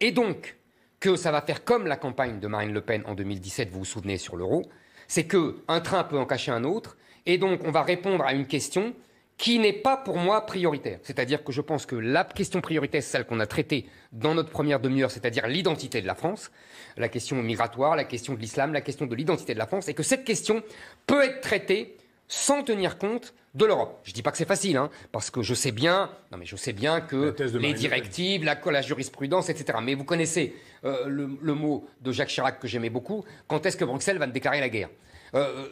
Et 0.00 0.12
donc, 0.12 0.56
que 1.00 1.16
ça 1.16 1.32
va 1.32 1.40
faire 1.40 1.64
comme 1.64 1.86
la 1.86 1.96
campagne 1.96 2.40
de 2.40 2.46
Marine 2.46 2.72
Le 2.72 2.80
Pen 2.82 3.02
en 3.06 3.14
2017, 3.14 3.70
vous 3.70 3.80
vous 3.80 3.84
souvenez, 3.84 4.18
sur 4.18 4.36
l'euro, 4.36 4.66
c'est 5.08 5.26
qu'un 5.26 5.80
train 5.80 6.04
peut 6.04 6.18
en 6.18 6.26
cacher 6.26 6.52
un 6.52 6.64
autre, 6.64 6.96
et 7.26 7.38
donc 7.38 7.62
on 7.64 7.70
va 7.70 7.82
répondre 7.82 8.24
à 8.24 8.34
une 8.34 8.46
question 8.46 8.94
qui 9.40 9.58
n'est 9.58 9.72
pas 9.72 9.96
pour 9.96 10.18
moi 10.18 10.44
prioritaire. 10.44 10.98
C'est-à-dire 11.02 11.42
que 11.42 11.50
je 11.50 11.62
pense 11.62 11.86
que 11.86 11.96
la 11.96 12.24
question 12.24 12.60
prioritaire, 12.60 13.02
c'est 13.02 13.08
celle 13.08 13.24
qu'on 13.24 13.40
a 13.40 13.46
traitée 13.46 13.86
dans 14.12 14.34
notre 14.34 14.50
première 14.50 14.80
demi-heure, 14.80 15.10
c'est-à-dire 15.10 15.46
l'identité 15.46 16.02
de 16.02 16.06
la 16.06 16.14
France, 16.14 16.50
la 16.98 17.08
question 17.08 17.36
migratoire, 17.36 17.96
la 17.96 18.04
question 18.04 18.34
de 18.34 18.38
l'islam, 18.38 18.74
la 18.74 18.82
question 18.82 19.06
de 19.06 19.14
l'identité 19.14 19.54
de 19.54 19.58
la 19.58 19.66
France, 19.66 19.88
et 19.88 19.94
que 19.94 20.02
cette 20.02 20.24
question 20.24 20.62
peut 21.06 21.24
être 21.24 21.40
traitée 21.40 21.96
sans 22.28 22.62
tenir 22.62 22.98
compte 22.98 23.32
de 23.54 23.64
l'Europe. 23.64 24.00
Je 24.04 24.10
ne 24.10 24.14
dis 24.14 24.22
pas 24.22 24.30
que 24.30 24.36
c'est 24.36 24.44
facile, 24.44 24.76
hein, 24.76 24.90
parce 25.10 25.30
que 25.30 25.40
je 25.40 25.54
sais 25.54 25.72
bien, 25.72 26.10
non 26.30 26.36
mais 26.36 26.44
je 26.44 26.56
sais 26.56 26.74
bien 26.74 27.00
que 27.00 27.34
les 27.56 27.72
directives, 27.72 28.44
la, 28.44 28.60
la, 28.66 28.82
jurisprudence, 28.82 29.48
etc. 29.48 29.78
Mais 29.82 29.94
vous 29.94 30.04
connaissez 30.04 30.54
euh, 30.84 31.06
le 31.06 31.54
mot 31.54 31.88
de 32.02 32.12
Jacques 32.12 32.28
Chirac 32.28 32.60
que 32.60 32.68
j'aimais 32.68 32.90
beaucoup. 32.90 33.24
Quand 33.48 33.64
est-ce 33.64 33.78
que 33.78 33.86
Bruxelles 33.86 34.18
va 34.18 34.26
me 34.26 34.32
déclarer 34.32 34.60
la 34.60 34.68
guerre? 34.68 34.90
Euh, 35.34 35.66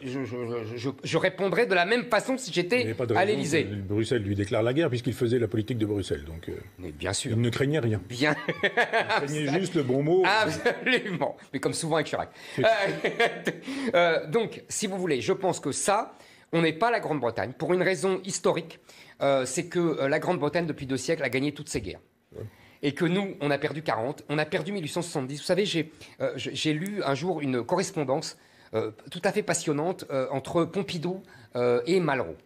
je, 1.03 1.17
répondrais 1.17 1.65
de 1.65 1.73
la 1.73 1.85
même 1.85 2.05
façon 2.05 2.37
si 2.37 2.53
j'étais 2.53 2.95
à 3.15 3.25
l'Élysée. 3.25 3.63
Bruxelles 3.63 4.23
lui 4.23 4.35
déclare 4.35 4.63
la 4.63 4.73
guerre 4.73 4.89
puisqu'il 4.89 5.13
faisait 5.13 5.39
la 5.39 5.47
politique 5.47 5.77
de 5.77 5.85
Bruxelles. 5.85 6.23
Donc, 6.23 6.47
euh, 6.49 6.53
Mais 6.77 6.91
bien 6.91 7.13
sûr. 7.13 7.31
Il 7.31 7.41
ne 7.41 7.49
craignait 7.49 7.79
rien. 7.79 8.01
Bien. 8.07 8.35
il 8.63 8.69
craignait 8.69 9.47
juste 9.59 9.75
le 9.75 9.83
bon 9.83 10.01
mot. 10.01 10.23
Absolument. 10.25 11.35
Mais 11.53 11.59
comme 11.59 11.73
souvent 11.73 11.95
avec 11.95 12.07
Chirac. 12.07 12.29
Euh, 13.95 14.27
donc, 14.27 14.63
si 14.69 14.87
vous 14.87 14.97
voulez, 14.97 15.21
je 15.21 15.33
pense 15.33 15.59
que 15.59 15.71
ça, 15.71 16.13
on 16.51 16.61
n'est 16.61 16.73
pas 16.73 16.91
la 16.91 16.99
Grande-Bretagne 16.99 17.53
pour 17.57 17.73
une 17.73 17.81
raison 17.81 18.21
historique. 18.23 18.79
c'est 19.45 19.67
que 19.67 20.05
la 20.05 20.19
Grande-Bretagne, 20.19 20.65
depuis 20.65 20.85
deux 20.85 20.97
siècles, 20.97 21.23
a 21.23 21.29
gagné 21.29 21.53
toutes 21.53 21.69
ses 21.69 21.81
guerres. 21.81 22.01
et 22.83 22.93
que 22.93 23.05
nous, 23.05 23.35
on 23.41 23.51
a 23.51 23.57
perdu 23.57 23.81
40, 23.81 24.23
on 24.29 24.37
a 24.37 24.45
perdu 24.45 24.71
1870. 24.71 25.37
Vous 25.37 25.43
savez, 25.43 25.65
j'ai 25.65 26.73
lu 26.73 27.01
un 27.03 27.15
jour 27.15 27.41
une 27.41 27.63
correspondance 27.63 28.37
tout 29.09 29.21
à 29.23 29.31
fait 29.31 29.43
passionnante 29.43 30.05
euh, 30.11 30.27
entre 30.31 30.63
Pompidou 30.65 31.23
euh, 31.55 31.81
et 31.85 31.99
Malraux. 31.99 32.37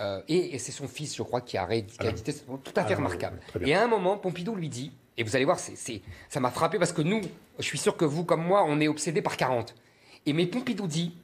Euh, 0.00 0.20
et, 0.28 0.58
c'est 0.58 0.72
son 0.72 0.88
fils, 0.88 1.14
je 1.16 1.22
crois, 1.22 1.40
qui 1.40 1.56
a 1.56 1.64
réédité, 1.64 2.12
tout 2.46 2.72
à 2.76 2.84
fait 2.84 2.94
remarquable. 2.94 3.40
et 3.60 3.74
à 3.74 3.84
un 3.84 3.88
moment, 3.88 4.16
Pompidou 4.16 4.54
lui 4.54 4.68
dit, 4.68 4.92
et 5.16 5.22
vous 5.22 5.36
allez 5.36 5.44
voir, 5.44 5.58
c'est, 5.58 6.02
ça 6.28 6.40
m'a 6.40 6.50
frappé 6.50 6.78
parce 6.78 6.92
que 6.92 7.02
nous, 7.02 7.20
je 7.58 7.64
suis 7.64 7.78
sûr 7.78 7.96
que 7.96 8.04
vous, 8.04 8.24
comme 8.24 8.44
moi, 8.44 8.64
on 8.66 8.80
est 8.80 8.88
obsédés 8.88 9.22
par 9.22 9.36
40. 9.36 9.74
Et 10.24 10.32
mais 10.32 10.46
Pompidou 10.46 10.86
dit, 10.86 11.16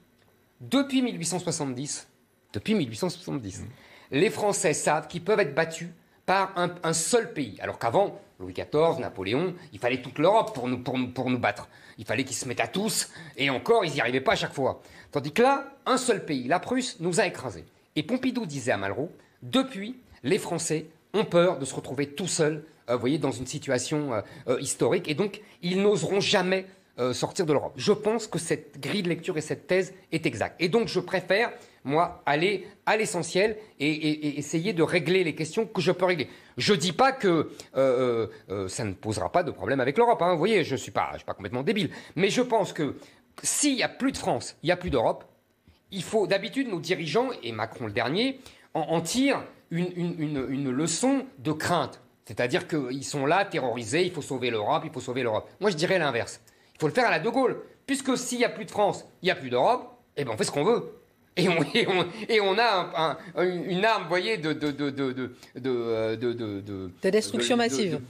depuis 0.61 1.03
1870, 1.03 2.09
depuis 2.53 2.75
1870, 2.75 3.65
les 4.11 4.31
Français 4.31 4.75
savent 4.75 5.09
qu'ils 5.09 5.25
peuvent 5.25 5.41
être 5.41 5.55
battus 5.55 5.89
par 6.27 6.53
un, 6.57 6.93
seul 6.93 7.33
pays. 7.33 7.59
Alors 7.61 7.79
qu'avant, 7.79 8.21
Louis 8.39 8.53
XIV, 8.53 9.01
Napoléon, 9.01 9.55
il 9.73 9.79
fallait 9.79 10.03
toute 10.03 10.19
l'Europe 10.19 10.55
pour 10.55 10.69
nous, 10.69 10.79
pour, 10.83 10.99
pour 11.15 11.31
nous 11.31 11.39
battre. 11.39 11.69
Il 11.99 12.05
fallait 12.05 12.25
qu'ils 12.25 12.37
se 12.37 12.47
mettent 12.47 12.61
à 12.61 12.69
tous, 12.69 13.11
et 13.37 13.51
encore, 13.51 13.85
ils 13.85 13.93
n'y 13.93 14.01
arrivaient 14.01 14.21
pas 14.21 14.33
à 14.33 14.37
chaque 14.37 14.55
fois. 14.55 14.81
Tandis 15.11 15.33
que 15.33 15.43
là, 15.43 15.77
un 15.85 15.97
seul 15.97 16.25
pays, 16.25 16.47
la 16.47 16.61
Prusse, 16.61 16.97
nous 17.01 17.21
a 17.21 17.27
écrasés. 17.27 17.65
Et 17.97 18.05
Pompidou 18.05 18.47
disait 18.47 18.73
à 18.73 18.77
Malraux, 18.77 19.11
depuis, 19.43 19.97
les 20.23 20.39
Français 20.39 20.87
ont 21.15 21.25
peur 21.25 21.59
de 21.59 21.65
se 21.65 21.75
retrouver 21.75 22.09
tout 22.09 22.27
seuls, 22.27 22.65
euh, 22.89 22.95
vous 22.95 23.01
voyez, 23.01 23.19
dans 23.19 23.31
une 23.31 23.47
situation 23.47 24.15
euh, 24.15 24.21
euh, 24.49 24.61
historique, 24.61 25.09
et 25.09 25.15
donc 25.15 25.41
ils 25.63 25.83
n'oseront 25.83 26.21
jamais 26.21 26.67
sortir 27.13 27.47
de 27.47 27.53
l'Europe. 27.53 27.75
Je 27.77 27.93
pense 27.93 28.27
que 28.27 28.41
cette 28.41 28.81
grille 28.81 29.05
de 29.05 29.09
lecture 29.09 29.39
et 29.39 29.41
cette 29.41 29.69
thèse 29.69 29.95
est 30.11 30.27
exacte. 30.27 30.57
Et 30.59 30.69
donc 30.69 30.89
je 30.89 30.99
préfère, 30.99 31.53
moi, 31.85 32.25
aller 32.27 32.67
à 32.87 32.97
l'essentiel 32.97 33.57
et, 33.79 34.37
essayer 34.37 34.73
de 34.73 34.83
régler 34.83 35.23
les 35.23 35.37
questions 35.37 35.65
que 35.65 35.81
je 35.81 35.93
peux 35.93 36.07
régler. 36.07 36.29
Je 36.59 36.75
ne 36.75 36.79
dis 36.79 36.93
pas 36.93 37.13
que 37.13 37.51
ça 37.75 38.85
ne 38.85 38.93
posera 38.93 39.33
pas 39.33 39.43
de 39.43 39.51
problème 39.51 39.81
avec 39.81 39.97
l'Europe. 39.97 40.21
Hein. 40.21 40.33
Vous 40.33 40.39
voyez, 40.39 40.65
je 40.65 40.73
ne 40.73 40.79
suis, 40.79 40.91
pas, 40.91 41.13
suis 41.17 41.25
pas 41.25 41.35
complètement 41.35 41.63
débile. 41.63 41.91
Mais 42.17 42.29
je 42.29 42.43
pense 42.43 42.75
que 42.75 42.97
s'il 43.43 43.77
n'y 43.77 43.83
a 43.83 43.89
plus 43.89 44.13
de 44.13 44.17
France, 44.17 44.57
il 44.63 44.67
n'y 44.67 44.73
a 44.73 44.77
plus 44.77 44.91
d'Europe, 44.91 45.25
il 45.91 46.03
faut, 46.03 46.27
d'habitude, 46.27 46.69
nos 46.69 46.81
dirigeants, 46.81 47.31
et 47.43 47.53
Macron 47.53 47.87
le 47.87 47.93
dernier, 47.93 48.41
en, 48.75 49.01
tirent 49.01 49.43
une, 49.71 50.71
leçon 50.71 51.25
de 51.39 51.53
crainte. 51.53 52.01
C'est-à-dire 52.27 52.69
qu'ils 52.69 53.05
sont 53.05 53.25
là, 53.25 53.45
terrorisés, 53.45 54.05
il 54.05 54.13
faut 54.13 54.23
sauver 54.23 54.51
l'Europe, 54.51 54.83
il 54.85 54.91
faut 54.91 55.01
sauver 55.01 55.23
l'Europe. 55.23 55.49
Moi, 55.61 55.71
je 55.71 55.77
dirais 55.77 55.99
l'inverse. 55.99 56.41
Il 56.75 56.81
faut 56.81 56.89
le 56.89 56.93
faire 56.93 57.07
à 57.07 57.11
la 57.11 57.21
De 57.21 57.31
Gaulle. 57.31 57.63
Puisque 57.87 58.19
s'il 58.19 58.39
n'y 58.39 58.45
a 58.45 58.51
plus 58.51 58.67
de 58.67 58.71
France, 58.71 59.07
il 59.23 59.27
n'y 59.27 59.31
a 59.31 59.35
plus 59.35 59.49
d'Europe, 59.49 59.99
eh 60.17 60.25
bien, 60.25 60.35
on 60.35 60.37
fait 60.37 60.45
ce 60.45 60.51
qu'on 60.51 60.65
veut. 60.65 60.98
Et 61.39 61.49
on, 61.49 62.07
et 62.29 62.41
on, 62.41 62.59
a 62.59 63.17
une 63.39 63.85
arme, 63.85 64.03
vous 64.03 64.09
voyez, 64.09 64.37
de, 64.39 64.53
de, 64.53 64.71
de, 64.71 64.91
de, 64.91 65.31
de 65.55 67.11
destruction 67.11 67.57
massive. 67.57 68.01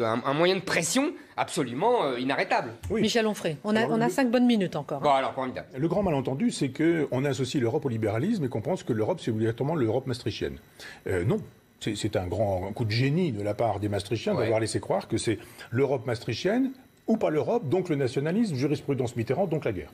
un, 0.00 0.34
moyen 0.34 0.56
de 0.56 0.60
pression 0.60 1.12
absolument 1.36 2.04
euh, 2.04 2.18
inarrêtable. 2.18 2.72
Michel 2.90 3.26
Onfray, 3.26 3.56
on 3.64 3.76
a, 3.76 3.86
on 3.86 4.00
a 4.00 4.08
cinq 4.08 4.30
bonnes 4.30 4.46
minutes 4.46 4.76
encore. 4.76 5.00
Bon, 5.00 5.10
alors, 5.10 5.32
formidable. 5.34 5.68
Le 5.76 5.88
grand 5.88 6.02
malentendu, 6.02 6.50
c'est 6.50 6.70
qu'on 6.70 7.24
associe 7.24 7.62
l'Europe 7.62 7.84
au 7.84 7.88
libéralisme 7.88 8.44
et 8.44 8.48
qu'on 8.48 8.60
pense 8.60 8.82
que 8.82 8.92
l'Europe, 8.92 9.20
c'est 9.22 9.30
obligatoirement 9.30 9.76
l'Europe 9.76 10.06
maastrichtienne. 10.06 10.58
Euh, 11.06 11.24
non, 11.24 11.38
c'est 11.80 12.16
un 12.16 12.26
grand 12.26 12.72
coup 12.72 12.84
de 12.84 12.90
génie 12.90 13.32
de 13.32 13.42
la 13.42 13.54
part 13.54 13.78
des 13.78 13.88
Maastrichtiens 13.88 14.34
d'avoir 14.34 14.58
laissé 14.58 14.80
croire 14.80 15.06
que 15.06 15.16
c'est 15.16 15.38
l'Europe 15.70 16.06
maastrichtienne 16.06 16.72
ou 17.06 17.16
pas 17.16 17.30
l'Europe, 17.30 17.68
donc 17.68 17.88
le 17.88 17.96
nationalisme, 17.96 18.56
jurisprudence 18.56 19.16
Mitterrand, 19.16 19.46
donc 19.46 19.64
la 19.64 19.72
guerre. 19.72 19.90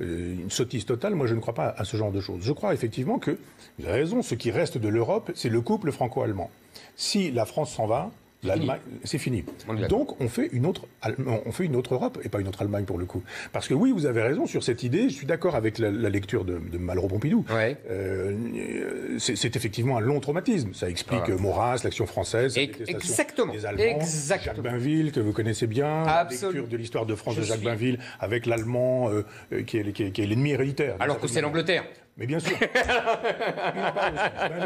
Euh, 0.00 0.34
une 0.40 0.50
sottise 0.50 0.86
totale, 0.86 1.14
moi 1.14 1.26
je 1.26 1.34
ne 1.34 1.40
crois 1.40 1.54
pas 1.54 1.74
à 1.76 1.84
ce 1.84 1.96
genre 1.96 2.12
de 2.12 2.20
choses. 2.20 2.42
Je 2.42 2.52
crois 2.52 2.72
effectivement 2.74 3.18
que, 3.18 3.38
vous 3.78 3.86
avez 3.86 4.00
raison, 4.00 4.22
ce 4.22 4.34
qui 4.34 4.50
reste 4.50 4.78
de 4.78 4.88
l'Europe, 4.88 5.30
c'est 5.34 5.48
le 5.48 5.60
couple 5.60 5.92
franco-allemand. 5.92 6.50
Si 6.96 7.30
la 7.30 7.44
France 7.44 7.72
s'en 7.74 7.86
va, 7.86 8.10
L'Allemagne, 8.42 8.80
c'est 9.04 9.18
fini. 9.18 9.44
Donc 9.88 10.18
on 10.20 10.28
fait 10.28 10.48
une 10.52 10.64
autre, 10.64 10.86
on 11.26 11.52
fait 11.52 11.64
une 11.64 11.76
autre 11.76 11.94
Europe 11.94 12.18
et 12.24 12.30
pas 12.30 12.40
une 12.40 12.48
autre 12.48 12.62
Allemagne 12.62 12.84
pour 12.84 12.98
le 12.98 13.04
coup. 13.04 13.22
Parce 13.52 13.68
que 13.68 13.74
oui, 13.74 13.92
vous 13.92 14.06
avez 14.06 14.22
raison 14.22 14.46
sur 14.46 14.62
cette 14.64 14.82
idée. 14.82 15.10
Je 15.10 15.14
suis 15.14 15.26
d'accord 15.26 15.56
avec 15.56 15.78
la, 15.78 15.90
lecture 15.90 16.44
de, 16.44 16.58
de 16.58 16.78
Malraux-Pompidou. 16.78 17.44
Euh, 17.50 19.18
c'est 19.18 19.56
effectivement 19.56 19.98
un 19.98 20.00
long 20.00 20.20
traumatisme. 20.20 20.72
Ça 20.72 20.88
explique 20.88 21.20
voilà. 21.26 21.40
Maurras, 21.40 21.80
l'action 21.84 22.06
française, 22.06 22.56
exactement, 22.56 23.52
des 23.52 23.66
Allemands, 23.66 24.00
Jacques 24.26 24.60
Bainville 24.60 25.12
que 25.12 25.20
vous 25.20 25.32
connaissez 25.32 25.66
bien, 25.66 26.04
la 26.04 26.26
lecture 26.28 26.66
de 26.66 26.76
l'histoire 26.76 27.06
de 27.06 27.14
France 27.14 27.36
de 27.36 27.42
Jacques 27.42 27.62
Bainville 27.62 27.98
avec 28.20 28.46
l'allemand 28.46 29.10
euh, 29.10 29.22
qui 29.66 29.76
est, 29.78 30.18
l'ennemi 30.18 30.52
héréditaire. 30.52 30.96
Alors 31.00 31.20
que 31.20 31.28
c'est 31.28 31.40
l'Angleterre. 31.40 31.84
Mais 32.20 32.26
bien 32.26 32.38
sûr. 32.38 32.56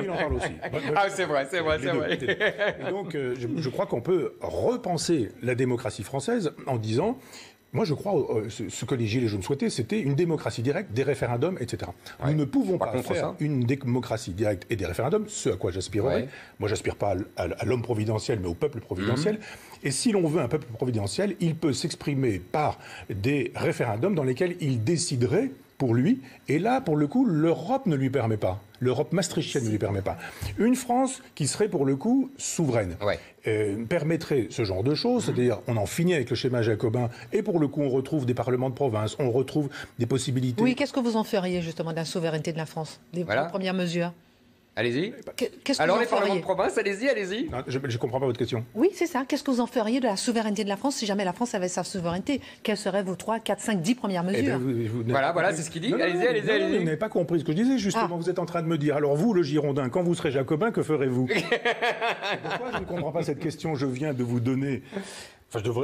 il 0.02 0.10
en 0.10 0.16
parle 0.16 0.34
aussi. 0.34 0.52
Ah, 0.96 1.08
c'est 1.08 1.24
vrai, 1.24 1.46
c'est 1.48 1.60
vrai, 1.60 1.78
c'est 1.80 1.92
vrai. 1.92 2.18
donc, 2.90 3.14
euh, 3.14 3.36
je, 3.38 3.68
crois 3.68 3.86
qu'on 3.86 4.00
peut 4.00 4.34
repenser 4.40 5.28
la 5.40 5.54
démocratie 5.54 6.02
française 6.02 6.52
en 6.66 6.76
disant. 6.76 7.16
Moi, 7.72 7.84
je 7.84 7.92
crois, 7.92 8.14
euh, 8.14 8.48
ce 8.50 8.84
que 8.84 8.94
les 8.94 9.08
Gilets 9.08 9.26
jaunes 9.26 9.42
souhaitaient, 9.42 9.68
c'était 9.68 9.98
une 9.98 10.14
démocratie 10.14 10.62
directe, 10.62 10.92
des 10.92 11.02
référendums, 11.02 11.58
etc. 11.60 11.90
Nous 12.24 12.34
ne 12.34 12.44
pouvons 12.44 12.78
pas, 12.78 13.02
faire 13.02 13.34
une 13.40 13.64
démocratie 13.64 14.30
directe 14.30 14.64
et 14.70 14.76
des 14.76 14.86
référendums, 14.86 15.24
ce 15.26 15.48
à 15.48 15.56
quoi 15.56 15.72
j'aspirerais. 15.72 16.28
Moi, 16.60 16.68
j'aspire 16.68 16.94
pas 16.94 17.16
à, 17.36 17.64
l'homme 17.64 17.82
providentiel, 17.82 18.38
mais 18.40 18.46
au 18.46 18.54
peuple 18.54 18.78
providentiel. 18.78 19.34
Mhm. 19.34 19.40
Et 19.82 19.90
si 19.90 20.12
l'on 20.12 20.24
veut 20.28 20.40
un 20.40 20.46
peuple 20.46 20.68
providentiel, 20.72 21.34
il 21.40 21.56
peut 21.56 21.72
s'exprimer 21.72 22.38
par 22.38 22.78
des 23.10 23.50
référendums 23.56 24.14
dans 24.14 24.22
lesquels 24.22 24.54
il 24.60 24.84
déciderait 24.84 25.50
pour 25.84 25.94
lui. 25.94 26.22
Et 26.48 26.58
là, 26.58 26.80
pour 26.80 26.96
le 26.96 27.06
coup, 27.06 27.26
l'Europe 27.26 27.84
ne 27.84 27.94
lui 27.94 28.08
permet 28.08 28.38
pas. 28.38 28.58
L'Europe 28.80 29.12
maastrichtienne 29.12 29.64
ne 29.64 29.68
lui 29.68 29.76
permet 29.76 30.00
pas. 30.00 30.16
Une 30.56 30.76
France 30.76 31.20
qui 31.34 31.46
serait 31.46 31.68
pour 31.68 31.84
le 31.84 31.94
coup 31.94 32.30
souveraine 32.38 32.96
euh, 33.46 33.84
permettrait 33.84 34.46
ce 34.48 34.64
genre 34.64 34.82
de 34.82 34.94
choses, 34.94 35.26
c'est-à-dire 35.26 35.58
on 35.66 35.76
en 35.76 35.84
finit 35.84 36.14
avec 36.14 36.30
le 36.30 36.36
schéma 36.36 36.62
jacobin 36.62 37.10
et 37.34 37.42
pour 37.42 37.60
le 37.60 37.68
coup 37.68 37.82
on 37.82 37.90
retrouve 37.90 38.24
des 38.24 38.32
parlements 38.32 38.70
de 38.70 38.74
province, 38.74 39.14
on 39.18 39.30
retrouve 39.30 39.68
des 39.98 40.06
possibilités. 40.06 40.62
Oui, 40.62 40.74
qu'est-ce 40.74 40.94
que 40.94 41.00
vous 41.00 41.16
en 41.16 41.24
feriez 41.24 41.60
justement 41.60 41.90
de 41.90 41.96
la 41.96 42.06
souveraineté 42.06 42.52
de 42.52 42.58
la 42.58 42.66
France 42.66 42.98
Des 43.12 43.24
premières 43.24 43.74
mesures 43.74 44.12
Allez-y. 44.76 45.14
Alors 45.78 46.00
les 46.00 46.06
parlements 46.06 46.34
de 46.34 46.40
province, 46.40 46.76
allez-y, 46.78 47.08
allez-y. 47.08 47.48
Je 47.68 47.78
ne 47.78 47.96
comprends 47.96 48.18
pas 48.18 48.26
votre 48.26 48.38
question. 48.38 48.64
Oui, 48.74 48.90
c'est 48.92 49.06
ça. 49.06 49.24
Qu'est-ce 49.26 49.44
que 49.44 49.50
vous 49.52 49.60
en 49.60 49.66
feriez 49.66 50.00
de 50.00 50.06
la 50.06 50.16
souveraineté 50.16 50.64
de 50.64 50.68
la 50.68 50.76
France 50.76 50.96
si 50.96 51.06
jamais 51.06 51.24
la 51.24 51.32
France 51.32 51.54
avait 51.54 51.68
sa 51.68 51.84
souveraineté? 51.84 52.40
Quelles 52.64 52.76
seraient 52.76 53.04
vos 53.04 53.14
3, 53.14 53.38
4, 53.38 53.60
5, 53.60 53.82
10 53.82 53.94
premières 53.94 54.24
eh 54.28 54.42
ben, 54.42 54.58
mesures? 54.58 54.90
Voilà, 55.06 55.32
voilà, 55.32 55.54
c'est 55.54 55.62
ce 55.62 55.70
qu'il 55.70 55.82
dit. 55.82 55.94
Allez-y, 55.94 56.26
allez-y, 56.26 56.50
allez-y. 56.50 56.78
Vous 56.78 56.84
n'avez 56.84 56.96
pas 56.96 57.08
compris 57.08 57.38
ce 57.38 57.44
que 57.44 57.52
je 57.52 57.58
disais, 57.58 57.78
justement. 57.78 58.08
Ah. 58.10 58.16
Vous 58.16 58.30
êtes 58.30 58.40
en 58.40 58.46
train 58.46 58.62
de 58.62 58.66
me 58.66 58.76
dire, 58.76 58.96
alors 58.96 59.14
vous, 59.14 59.32
le 59.32 59.44
Girondin, 59.44 59.88
quand 59.90 60.02
vous 60.02 60.14
serez 60.14 60.32
Jacobin, 60.32 60.72
que 60.72 60.82
ferez-vous? 60.82 61.26
Pourquoi 62.42 62.72
je 62.72 62.78
ne 62.78 62.84
comprends 62.84 63.12
pas 63.12 63.22
cette 63.22 63.38
question 63.38 63.76
Je 63.76 63.86
viens 63.86 64.12
de 64.12 64.24
vous 64.24 64.40
donner 64.40 64.82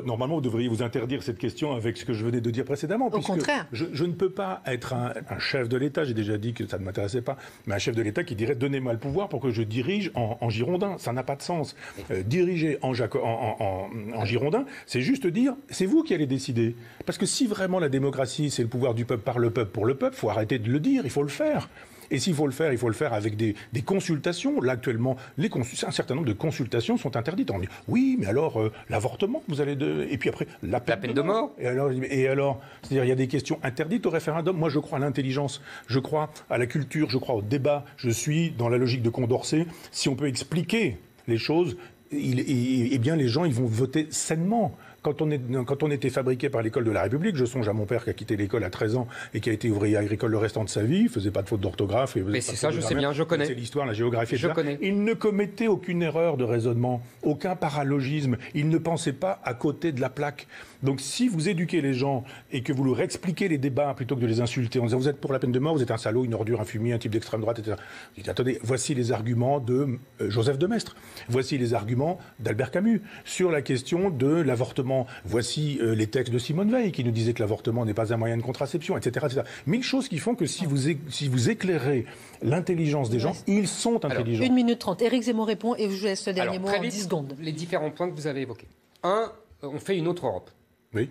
normalement, 0.04 0.36
vous 0.36 0.40
devriez 0.40 0.68
vous 0.68 0.82
interdire 0.82 1.22
cette 1.22 1.38
question 1.38 1.72
avec 1.74 1.96
ce 1.96 2.04
que 2.04 2.12
je 2.12 2.24
venais 2.24 2.40
de 2.40 2.50
dire 2.50 2.64
précédemment. 2.64 3.06
Au 3.06 3.20
contraire. 3.20 3.66
Je, 3.72 4.04
ne 4.04 4.12
peux 4.12 4.30
pas 4.30 4.62
être 4.66 4.94
un, 4.94 5.12
chef 5.38 5.68
de 5.68 5.76
l'État, 5.76 6.04
j'ai 6.04 6.14
déjà 6.14 6.38
dit 6.38 6.52
que 6.52 6.66
ça 6.66 6.78
ne 6.78 6.84
m'intéressait 6.84 7.22
pas, 7.22 7.36
mais 7.66 7.74
un 7.74 7.78
chef 7.78 7.94
de 7.94 8.02
l'État 8.02 8.24
qui 8.24 8.34
dirait 8.34 8.54
donnez-moi 8.54 8.92
le 8.92 8.98
pouvoir 8.98 9.28
pour 9.28 9.40
que 9.40 9.50
je 9.50 9.62
dirige 9.62 10.10
en, 10.14 10.48
Girondin. 10.50 10.96
Ça 10.98 11.12
n'a 11.12 11.22
pas 11.22 11.36
de 11.36 11.42
sens. 11.42 11.76
Euh, 12.10 12.22
diriger 12.22 12.78
en, 12.82 12.92
en 12.92 14.24
Girondin, 14.24 14.64
c'est 14.86 15.00
juste 15.00 15.26
dire 15.26 15.54
c'est 15.68 15.86
vous 15.86 16.02
qui 16.02 16.14
allez 16.14 16.26
décider. 16.26 16.76
Parce 17.06 17.18
que 17.18 17.26
si 17.26 17.46
vraiment 17.46 17.78
la 17.78 17.88
démocratie, 17.88 18.50
c'est 18.50 18.62
le 18.62 18.68
pouvoir 18.68 18.94
du 18.94 19.04
peuple 19.04 19.22
par 19.22 19.38
le 19.38 19.50
peuple 19.50 19.70
pour 19.70 19.86
le 19.86 19.94
peuple, 19.94 20.14
il 20.16 20.20
faut 20.20 20.30
arrêter 20.30 20.58
de 20.58 20.70
le 20.70 20.80
dire, 20.80 21.02
il 21.04 21.10
faut 21.10 21.22
le 21.22 21.28
faire. 21.28 21.68
Et 22.10 22.18
s'il 22.18 22.34
faut 22.34 22.46
le 22.46 22.52
faire, 22.52 22.72
il 22.72 22.78
faut 22.78 22.88
le 22.88 22.94
faire 22.94 23.12
avec 23.12 23.36
des, 23.36 23.54
consultations. 23.84 24.60
Là, 24.60 24.72
actuellement, 24.72 25.16
les 25.38 25.50
un 25.86 25.90
certain 25.90 26.14
nombre 26.14 26.26
de 26.26 26.32
consultations 26.32 26.96
sont 26.96 27.16
interdites. 27.16 27.50
On 27.50 27.58
dit, 27.58 27.68
oui, 27.88 28.16
mais 28.18 28.26
alors, 28.26 28.60
euh, 28.60 28.72
l'avortement, 28.88 29.42
vous 29.48 29.60
allez... 29.60 29.76
De... 29.76 30.06
Et 30.10 30.18
puis 30.18 30.28
après, 30.28 30.46
la 30.62 30.80
peine, 30.80 31.12
de, 31.12 31.22
mort. 31.22 31.52
Et 31.58 31.66
alors, 31.66 31.90
et 31.92 32.28
alors 32.28 32.60
c'est-à-dire, 32.82 33.04
il 33.04 33.08
y 33.08 33.12
a 33.12 33.16
des 33.16 33.28
questions 33.28 33.58
interdites 33.62 34.06
au 34.06 34.10
référendum. 34.10 34.56
Moi, 34.56 34.68
je 34.68 34.78
crois 34.78 34.98
à 34.98 35.00
l'intelligence, 35.00 35.60
je 35.86 35.98
crois 35.98 36.30
à 36.48 36.58
la 36.58 36.66
culture, 36.66 37.10
je 37.10 37.18
crois 37.18 37.34
au 37.34 37.42
débat. 37.42 37.84
Je 37.96 38.10
suis 38.10 38.50
dans 38.50 38.68
la 38.68 38.78
logique 38.78 39.02
de 39.02 39.10
Condorcet. 39.10 39.66
Si 39.90 40.08
on 40.08 40.16
peut 40.16 40.28
expliquer 40.28 40.98
les 41.28 41.38
choses, 41.38 41.76
eh 42.12 42.98
bien, 42.98 43.16
les 43.16 43.28
gens, 43.28 43.44
ils 43.44 43.54
vont 43.54 43.66
voter 43.66 44.08
sainement. 44.10 44.76
Quand 45.02 45.22
on, 45.22 45.30
est, 45.30 45.40
quand 45.66 45.82
on 45.82 45.90
était 45.90 46.10
fabriqué 46.10 46.50
par 46.50 46.62
l'école 46.62 46.84
de 46.84 46.90
la 46.90 47.02
République, 47.02 47.34
je 47.36 47.46
songe 47.46 47.68
à 47.68 47.72
mon 47.72 47.86
père 47.86 48.04
qui 48.04 48.10
a 48.10 48.12
quitté 48.12 48.36
l'école 48.36 48.64
à 48.64 48.70
13 48.70 48.96
ans 48.96 49.08
et 49.32 49.40
qui 49.40 49.48
a 49.48 49.52
été 49.52 49.70
ouvrier 49.70 49.96
agricole 49.96 50.30
le 50.30 50.38
restant 50.38 50.62
de 50.62 50.68
sa 50.68 50.82
vie, 50.82 51.02
il 51.02 51.08
faisait 51.08 51.30
pas 51.30 51.42
de 51.42 51.48
faute 51.48 51.60
d'orthographe. 51.60 52.16
Mais 52.16 52.40
c'est 52.40 52.56
ça, 52.56 52.70
je 52.70 52.80
sais 52.80 52.94
bien, 52.94 53.12
je 53.12 53.22
connais. 53.22 53.46
C'est 53.46 53.54
l'histoire, 53.54 53.86
la 53.86 53.94
géographie, 53.94 54.36
je 54.36 54.48
connais. 54.48 54.78
Il 54.82 55.04
ne 55.04 55.14
commettait 55.14 55.68
aucune 55.68 56.02
erreur 56.02 56.36
de 56.36 56.44
raisonnement, 56.44 57.02
aucun 57.22 57.56
paralogisme. 57.56 58.36
Il 58.54 58.68
ne 58.68 58.78
pensait 58.78 59.14
pas 59.14 59.40
à 59.44 59.54
côté 59.54 59.92
de 59.92 60.00
la 60.00 60.10
plaque. 60.10 60.46
Donc 60.82 61.00
si 61.00 61.28
vous 61.28 61.48
éduquez 61.48 61.80
les 61.80 61.94
gens 61.94 62.24
et 62.52 62.62
que 62.62 62.72
vous 62.72 62.84
leur 62.84 63.00
expliquez 63.00 63.48
les 63.48 63.58
débats 63.58 63.94
plutôt 63.94 64.16
que 64.16 64.20
de 64.20 64.26
les 64.26 64.40
insulter 64.40 64.78
en 64.78 64.84
disant 64.84 64.98
vous 64.98 65.08
êtes 65.08 65.20
pour 65.20 65.32
la 65.32 65.38
peine 65.38 65.52
de 65.52 65.58
mort, 65.58 65.74
vous 65.74 65.82
êtes 65.82 65.90
un 65.90 65.98
salaud, 65.98 66.24
une 66.24 66.34
ordure, 66.34 66.60
un 66.60 66.64
fumier, 66.64 66.92
un 66.92 66.98
type 66.98 67.12
d'extrême 67.12 67.40
droite, 67.40 67.58
etc. 67.58 67.76
Dites, 68.16 68.28
attendez, 68.28 68.58
voici 68.62 68.94
les 68.94 69.12
arguments 69.12 69.60
de 69.60 69.98
euh, 70.20 70.30
Joseph 70.30 70.58
de 70.58 70.66
Maistre. 70.66 70.96
Voici 71.28 71.58
les 71.58 71.74
arguments 71.74 72.18
d'Albert 72.38 72.70
Camus 72.70 73.02
sur 73.24 73.50
la 73.50 73.62
question 73.62 74.10
de 74.10 74.28
l'avortement. 74.28 75.06
Voici 75.24 75.78
euh, 75.80 75.94
les 75.94 76.06
textes 76.06 76.32
de 76.32 76.38
Simone 76.38 76.70
Veil 76.70 76.92
qui 76.92 77.04
nous 77.04 77.10
disait 77.10 77.34
que 77.34 77.40
l'avortement 77.40 77.84
n'est 77.84 77.94
pas 77.94 78.12
un 78.12 78.16
moyen 78.16 78.36
de 78.36 78.42
contraception, 78.42 78.96
etc., 78.96 79.26
etc. 79.26 79.42
Mille 79.66 79.82
choses 79.82 80.08
qui 80.08 80.18
font 80.18 80.34
que 80.34 80.46
si 80.46 80.66
vous, 80.66 80.92
si 81.08 81.28
vous 81.28 81.50
éclairez 81.50 82.06
l'intelligence 82.42 83.10
des 83.10 83.18
gens, 83.18 83.36
ils 83.46 83.68
sont 83.68 84.04
intelligents. 84.04 84.44
une 84.44 84.54
minute 84.54 84.78
trente. 84.78 85.02
Éric 85.02 85.22
Zemmour 85.22 85.46
répond 85.46 85.74
et 85.76 85.90
je 85.90 86.04
laisse 86.04 86.26
le 86.26 86.32
dernier 86.32 86.58
mot 86.58 86.68
en 86.68 86.80
10 86.80 87.02
secondes. 87.02 87.36
Les 87.40 87.52
différents 87.52 87.90
points 87.90 88.08
que 88.08 88.14
vous 88.14 88.26
avez 88.26 88.42
évoqués. 88.42 88.68
Un, 89.02 89.32
on 89.62 89.78
fait 89.78 89.96
une 89.96 90.08
autre 90.08 90.26
Europe. 90.26 90.50
Oui. 90.94 91.10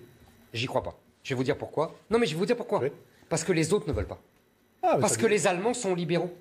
J'y 0.53 0.65
crois 0.65 0.84
pas. 0.84 0.97
Je 1.23 1.30
vais 1.30 1.36
vous 1.36 1.43
dire 1.43 1.57
pourquoi. 1.57 1.95
Non, 2.09 2.19
mais 2.19 2.25
je 2.25 2.34
vais 2.34 2.39
vous 2.39 2.45
dire 2.45 2.57
pourquoi. 2.57 2.82
Parce 3.30 3.43
que 3.43 3.51
les 3.51 3.73
autres 3.73 3.88
ne 3.88 3.93
veulent 3.93 4.07
pas. 4.07 4.21
Ah, 4.82 4.97
Parce 4.99 5.17
que 5.17 5.25
les 5.25 5.45
Allemands 5.45 5.73
sont 5.73 5.93
libéraux. 5.93 6.34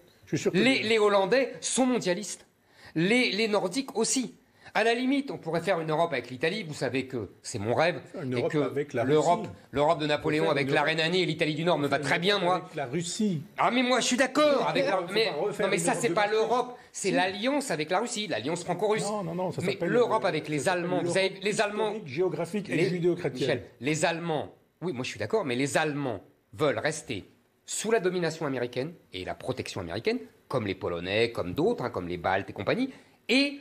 les, 0.53 0.99
Hollandais 0.99 1.55
sont 1.61 1.86
mondialistes. 1.86 2.47
les 2.95 3.49
Nordiques 3.49 3.97
aussi. 3.97 4.34
À 4.79 4.85
la 4.85 4.95
limite, 4.95 5.33
on 5.33 5.39
pourrait 5.39 5.61
faire 5.61 5.81
une 5.81 5.91
Europe 5.91 6.12
avec 6.12 6.31
l'Italie. 6.31 6.62
Vous 6.62 6.72
savez 6.72 7.09
que 7.09 7.31
c'est 7.43 7.59
mon 7.59 7.74
rêve. 7.74 8.01
Une 8.22 8.39
et 8.39 8.47
que 8.47 8.59
avec 8.59 8.93
la 8.93 9.03
l'Europe, 9.03 9.49
l'Europe 9.72 9.99
de 9.99 10.07
Napoléon 10.07 10.51
avec 10.51 10.70
la 10.70 10.83
Rhénanie 10.83 11.22
et 11.22 11.26
l'Italie 11.26 11.57
du 11.57 11.64
Nord 11.64 11.81
me 11.81 11.89
va 11.89 11.99
très 11.99 12.20
bien, 12.20 12.39
moi. 12.39 12.59
Avec 12.59 12.76
la 12.76 12.87
Russie. 12.87 13.43
Ah 13.57 13.72
mais 13.72 13.83
moi 13.83 13.99
je 13.99 14.07
suis 14.07 14.16
d'accord 14.16 14.68
avec 14.68 14.87
la... 14.87 15.01
mais, 15.12 15.33
non 15.33 15.66
mais 15.68 15.79
ça 15.79 15.95
c'est 15.95 16.11
pas 16.11 16.29
l'Europe, 16.29 16.79
c'est 16.93 17.11
l'alliance 17.11 17.72
avec 17.72 17.91
la 17.91 17.99
Russie, 17.99 18.29
l'alliance 18.29 18.62
franco-russe. 18.62 19.03
Non 19.03 19.24
non 19.24 19.35
non, 19.35 19.51
ça 19.51 19.62
Mais 19.64 19.76
l'Europe 19.83 20.24
avec 20.24 20.47
les 20.49 20.68
Allemands, 20.68 21.03
vous 21.03 21.14
savez, 21.14 21.33
les 21.43 21.61
Allemands 21.61 21.95
géographique 22.07 22.70
et 22.70 22.89
judéo-chrétienne. 22.89 23.62
Les 23.81 24.05
Allemands, 24.05 24.55
oui, 24.83 24.93
moi 24.93 25.03
je 25.03 25.09
suis 25.09 25.18
d'accord, 25.18 25.45
mais 25.45 25.57
les 25.57 25.76
Allemands 25.76 26.22
veulent 26.53 26.79
rester 26.79 27.29
sous 27.66 27.91
la 27.91 27.99
domination 27.99 28.47
américaine 28.47 28.93
et 29.12 29.24
la 29.24 29.35
protection 29.35 29.81
américaine, 29.81 30.20
comme 30.47 30.68
les 30.68 30.76
Polonais, 30.76 31.33
comme 31.33 31.53
d'autres, 31.53 31.83
hein, 31.83 31.91
comme 31.91 32.07
les 32.07 32.16
Baltes 32.16 32.49
et 32.51 32.53
compagnie, 32.53 32.91
et 33.29 33.59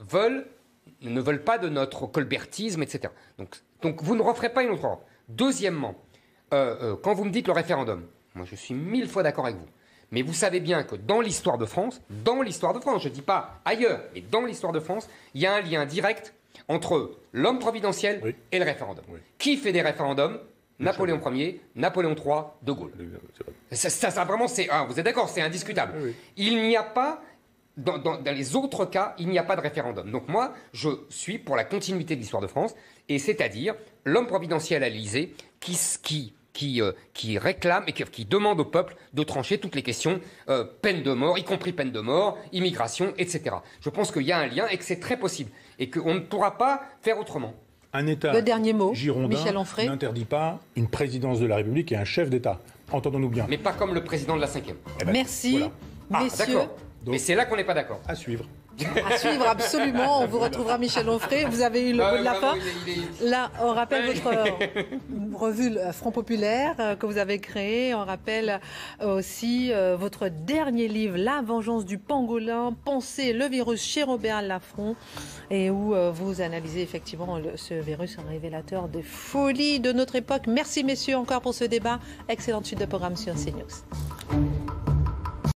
veulent, 0.00 0.46
ne 1.02 1.20
veulent 1.20 1.42
pas 1.42 1.58
de 1.58 1.68
notre 1.68 2.06
colbertisme, 2.06 2.82
etc. 2.82 3.12
Donc, 3.38 3.56
donc 3.82 4.02
vous 4.02 4.16
ne 4.16 4.22
referez 4.22 4.50
pas 4.50 4.62
une 4.62 4.70
autre 4.70 4.86
Europe. 4.86 5.04
Deuxièmement, 5.28 5.94
euh, 6.52 6.76
euh, 6.82 6.96
quand 7.00 7.14
vous 7.14 7.24
me 7.24 7.30
dites 7.30 7.46
le 7.46 7.52
référendum, 7.52 8.04
moi 8.34 8.44
je 8.44 8.56
suis 8.56 8.74
mille 8.74 9.08
fois 9.08 9.22
d'accord 9.22 9.46
avec 9.46 9.56
vous. 9.56 9.66
Mais 10.10 10.22
vous 10.22 10.34
savez 10.34 10.58
bien 10.58 10.82
que 10.82 10.96
dans 10.96 11.20
l'histoire 11.20 11.56
de 11.56 11.66
France, 11.66 12.00
dans 12.10 12.42
l'histoire 12.42 12.74
de 12.74 12.80
France, 12.80 13.02
je 13.02 13.08
ne 13.08 13.14
dis 13.14 13.22
pas 13.22 13.60
ailleurs, 13.64 14.00
mais 14.12 14.22
dans 14.22 14.44
l'histoire 14.44 14.72
de 14.72 14.80
France, 14.80 15.08
il 15.34 15.40
y 15.40 15.46
a 15.46 15.54
un 15.54 15.60
lien 15.60 15.86
direct 15.86 16.34
entre 16.66 17.16
l'homme 17.32 17.60
providentiel 17.60 18.34
et 18.50 18.58
le 18.58 18.64
référendum. 18.64 19.04
Qui 19.38 19.56
fait 19.56 19.72
des 19.72 19.82
référendums? 19.82 20.40
Napoléon 20.80 21.20
Ier, 21.30 21.60
Napoléon 21.76 22.14
III, 22.14 22.42
De 22.62 22.72
Gaulle. 22.72 22.92
Ça, 23.70 23.90
ça, 23.90 24.24
vraiment, 24.24 24.48
c'est, 24.48 24.66
ah, 24.70 24.86
vous 24.88 24.98
êtes 24.98 25.04
d'accord, 25.04 25.28
c'est 25.28 25.42
indiscutable. 25.42 25.92
Il 26.36 26.62
n'y 26.62 26.76
a 26.76 26.82
pas 26.82 27.22
dans, 27.84 28.20
les 28.24 28.56
autres 28.56 28.84
cas, 28.84 29.14
il 29.18 29.28
n'y 29.28 29.38
a 29.38 29.42
pas 29.42 29.56
de 29.56 29.60
référendum. 29.60 30.10
Donc 30.10 30.28
moi, 30.28 30.54
je 30.72 30.88
suis 31.08 31.38
pour 31.38 31.56
la 31.56 31.64
continuité 31.64 32.14
de 32.14 32.20
l'histoire 32.20 32.42
de 32.42 32.46
France, 32.46 32.74
et 33.08 33.18
c'est-à-dire 33.18 33.74
l'homme 34.04 34.26
providentiel 34.26 34.82
à 34.84 34.88
l'Élysée 34.88 35.34
qui, 35.60 35.78
qui, 36.02 36.34
qui, 36.52 36.82
euh, 36.82 36.92
qui, 37.14 37.38
réclame 37.38 37.84
et 37.86 37.92
qui, 37.92 38.24
demande 38.24 38.60
au 38.60 38.64
peuple 38.64 38.96
de 39.14 39.22
trancher 39.22 39.58
toutes 39.58 39.74
les 39.74 39.82
questions, 39.82 40.20
euh, 40.48 40.64
peine 40.82 41.02
de 41.02 41.12
mort, 41.12 41.38
y 41.38 41.44
compris 41.44 41.72
peine 41.72 41.92
de 41.92 42.00
mort, 42.00 42.38
immigration, 42.52 43.14
etc. 43.18 43.56
Je 43.80 43.90
pense 43.90 44.12
qu'il 44.12 44.22
y 44.22 44.32
a 44.32 44.38
un 44.38 44.46
lien 44.46 44.66
et 44.68 44.76
que 44.76 44.84
c'est 44.84 45.00
très 45.00 45.18
possible, 45.18 45.50
et 45.78 45.90
qu'on 45.90 46.14
ne 46.14 46.20
pourra 46.20 46.58
pas 46.58 46.82
faire 47.02 47.18
autrement. 47.18 47.54
Un 47.92 48.06
État 48.06 48.32
le 48.32 48.42
dernier 48.42 48.72
mot, 48.72 48.94
girondin 48.94 49.36
n'interdit 49.84 50.24
pas 50.24 50.60
une 50.76 50.86
présidence 50.86 51.40
de 51.40 51.46
la 51.46 51.56
République 51.56 51.90
et 51.90 51.96
un 51.96 52.04
chef 52.04 52.30
d'État. 52.30 52.60
Entendons-nous 52.92 53.28
bien. 53.28 53.46
Mais 53.48 53.58
pas 53.58 53.72
comme 53.72 53.94
le 53.94 54.04
président 54.04 54.36
de 54.36 54.40
la 54.40 54.46
cinquième. 54.46 54.76
Eh 55.00 55.04
ben, 55.04 55.12
Merci, 55.12 55.64
ah, 56.12 56.22
messieurs. 56.22 56.60
Mais 57.06 57.18
c'est 57.18 57.34
là 57.34 57.46
qu'on 57.46 57.56
n'est 57.56 57.64
pas 57.64 57.74
d'accord. 57.74 58.00
À 58.06 58.14
suivre. 58.14 58.44
À 59.10 59.18
suivre, 59.18 59.46
absolument. 59.46 60.22
On 60.22 60.26
vous 60.26 60.38
retrouvera, 60.38 60.78
Michel 60.78 61.08
Onfray. 61.08 61.44
Vous 61.44 61.60
avez 61.62 61.90
eu 61.90 61.92
le 61.92 61.98
mot 61.98 62.18
de 62.18 62.24
la 62.24 62.34
fin. 62.34 62.54
Là, 63.22 63.50
on 63.60 63.72
rappelle 63.72 64.06
votre 64.06 64.26
euh, 64.32 64.82
revue 65.34 65.76
Front 65.92 66.12
Populaire 66.12 66.76
euh, 66.78 66.96
que 66.96 67.06
vous 67.06 67.18
avez 67.18 67.38
créée. 67.38 67.94
On 67.94 68.04
rappelle 68.04 68.60
aussi 69.00 69.72
euh, 69.72 69.96
votre 69.98 70.28
dernier 70.28 70.88
livre, 70.88 71.16
La 71.16 71.42
vengeance 71.42 71.84
du 71.84 71.98
pangolin, 71.98 72.74
Penser 72.84 73.32
le 73.32 73.46
virus 73.46 73.82
chez 73.82 74.02
Robert 74.02 74.42
Laffont, 74.42 74.96
et 75.50 75.70
où 75.70 75.94
vous 76.12 76.40
analysez 76.40 76.82
effectivement 76.82 77.38
ce 77.56 77.74
virus, 77.74 78.16
un 78.18 78.28
révélateur 78.30 78.88
des 78.88 79.02
folies 79.02 79.80
de 79.80 79.92
notre 79.92 80.16
époque. 80.16 80.46
Merci, 80.46 80.84
messieurs, 80.84 81.16
encore 81.16 81.40
pour 81.42 81.54
ce 81.54 81.64
débat. 81.64 81.98
Excellente 82.28 82.66
suite 82.66 82.80
de 82.80 82.86
programme 82.86 83.16
sur 83.16 83.34
CNews. 83.34 84.89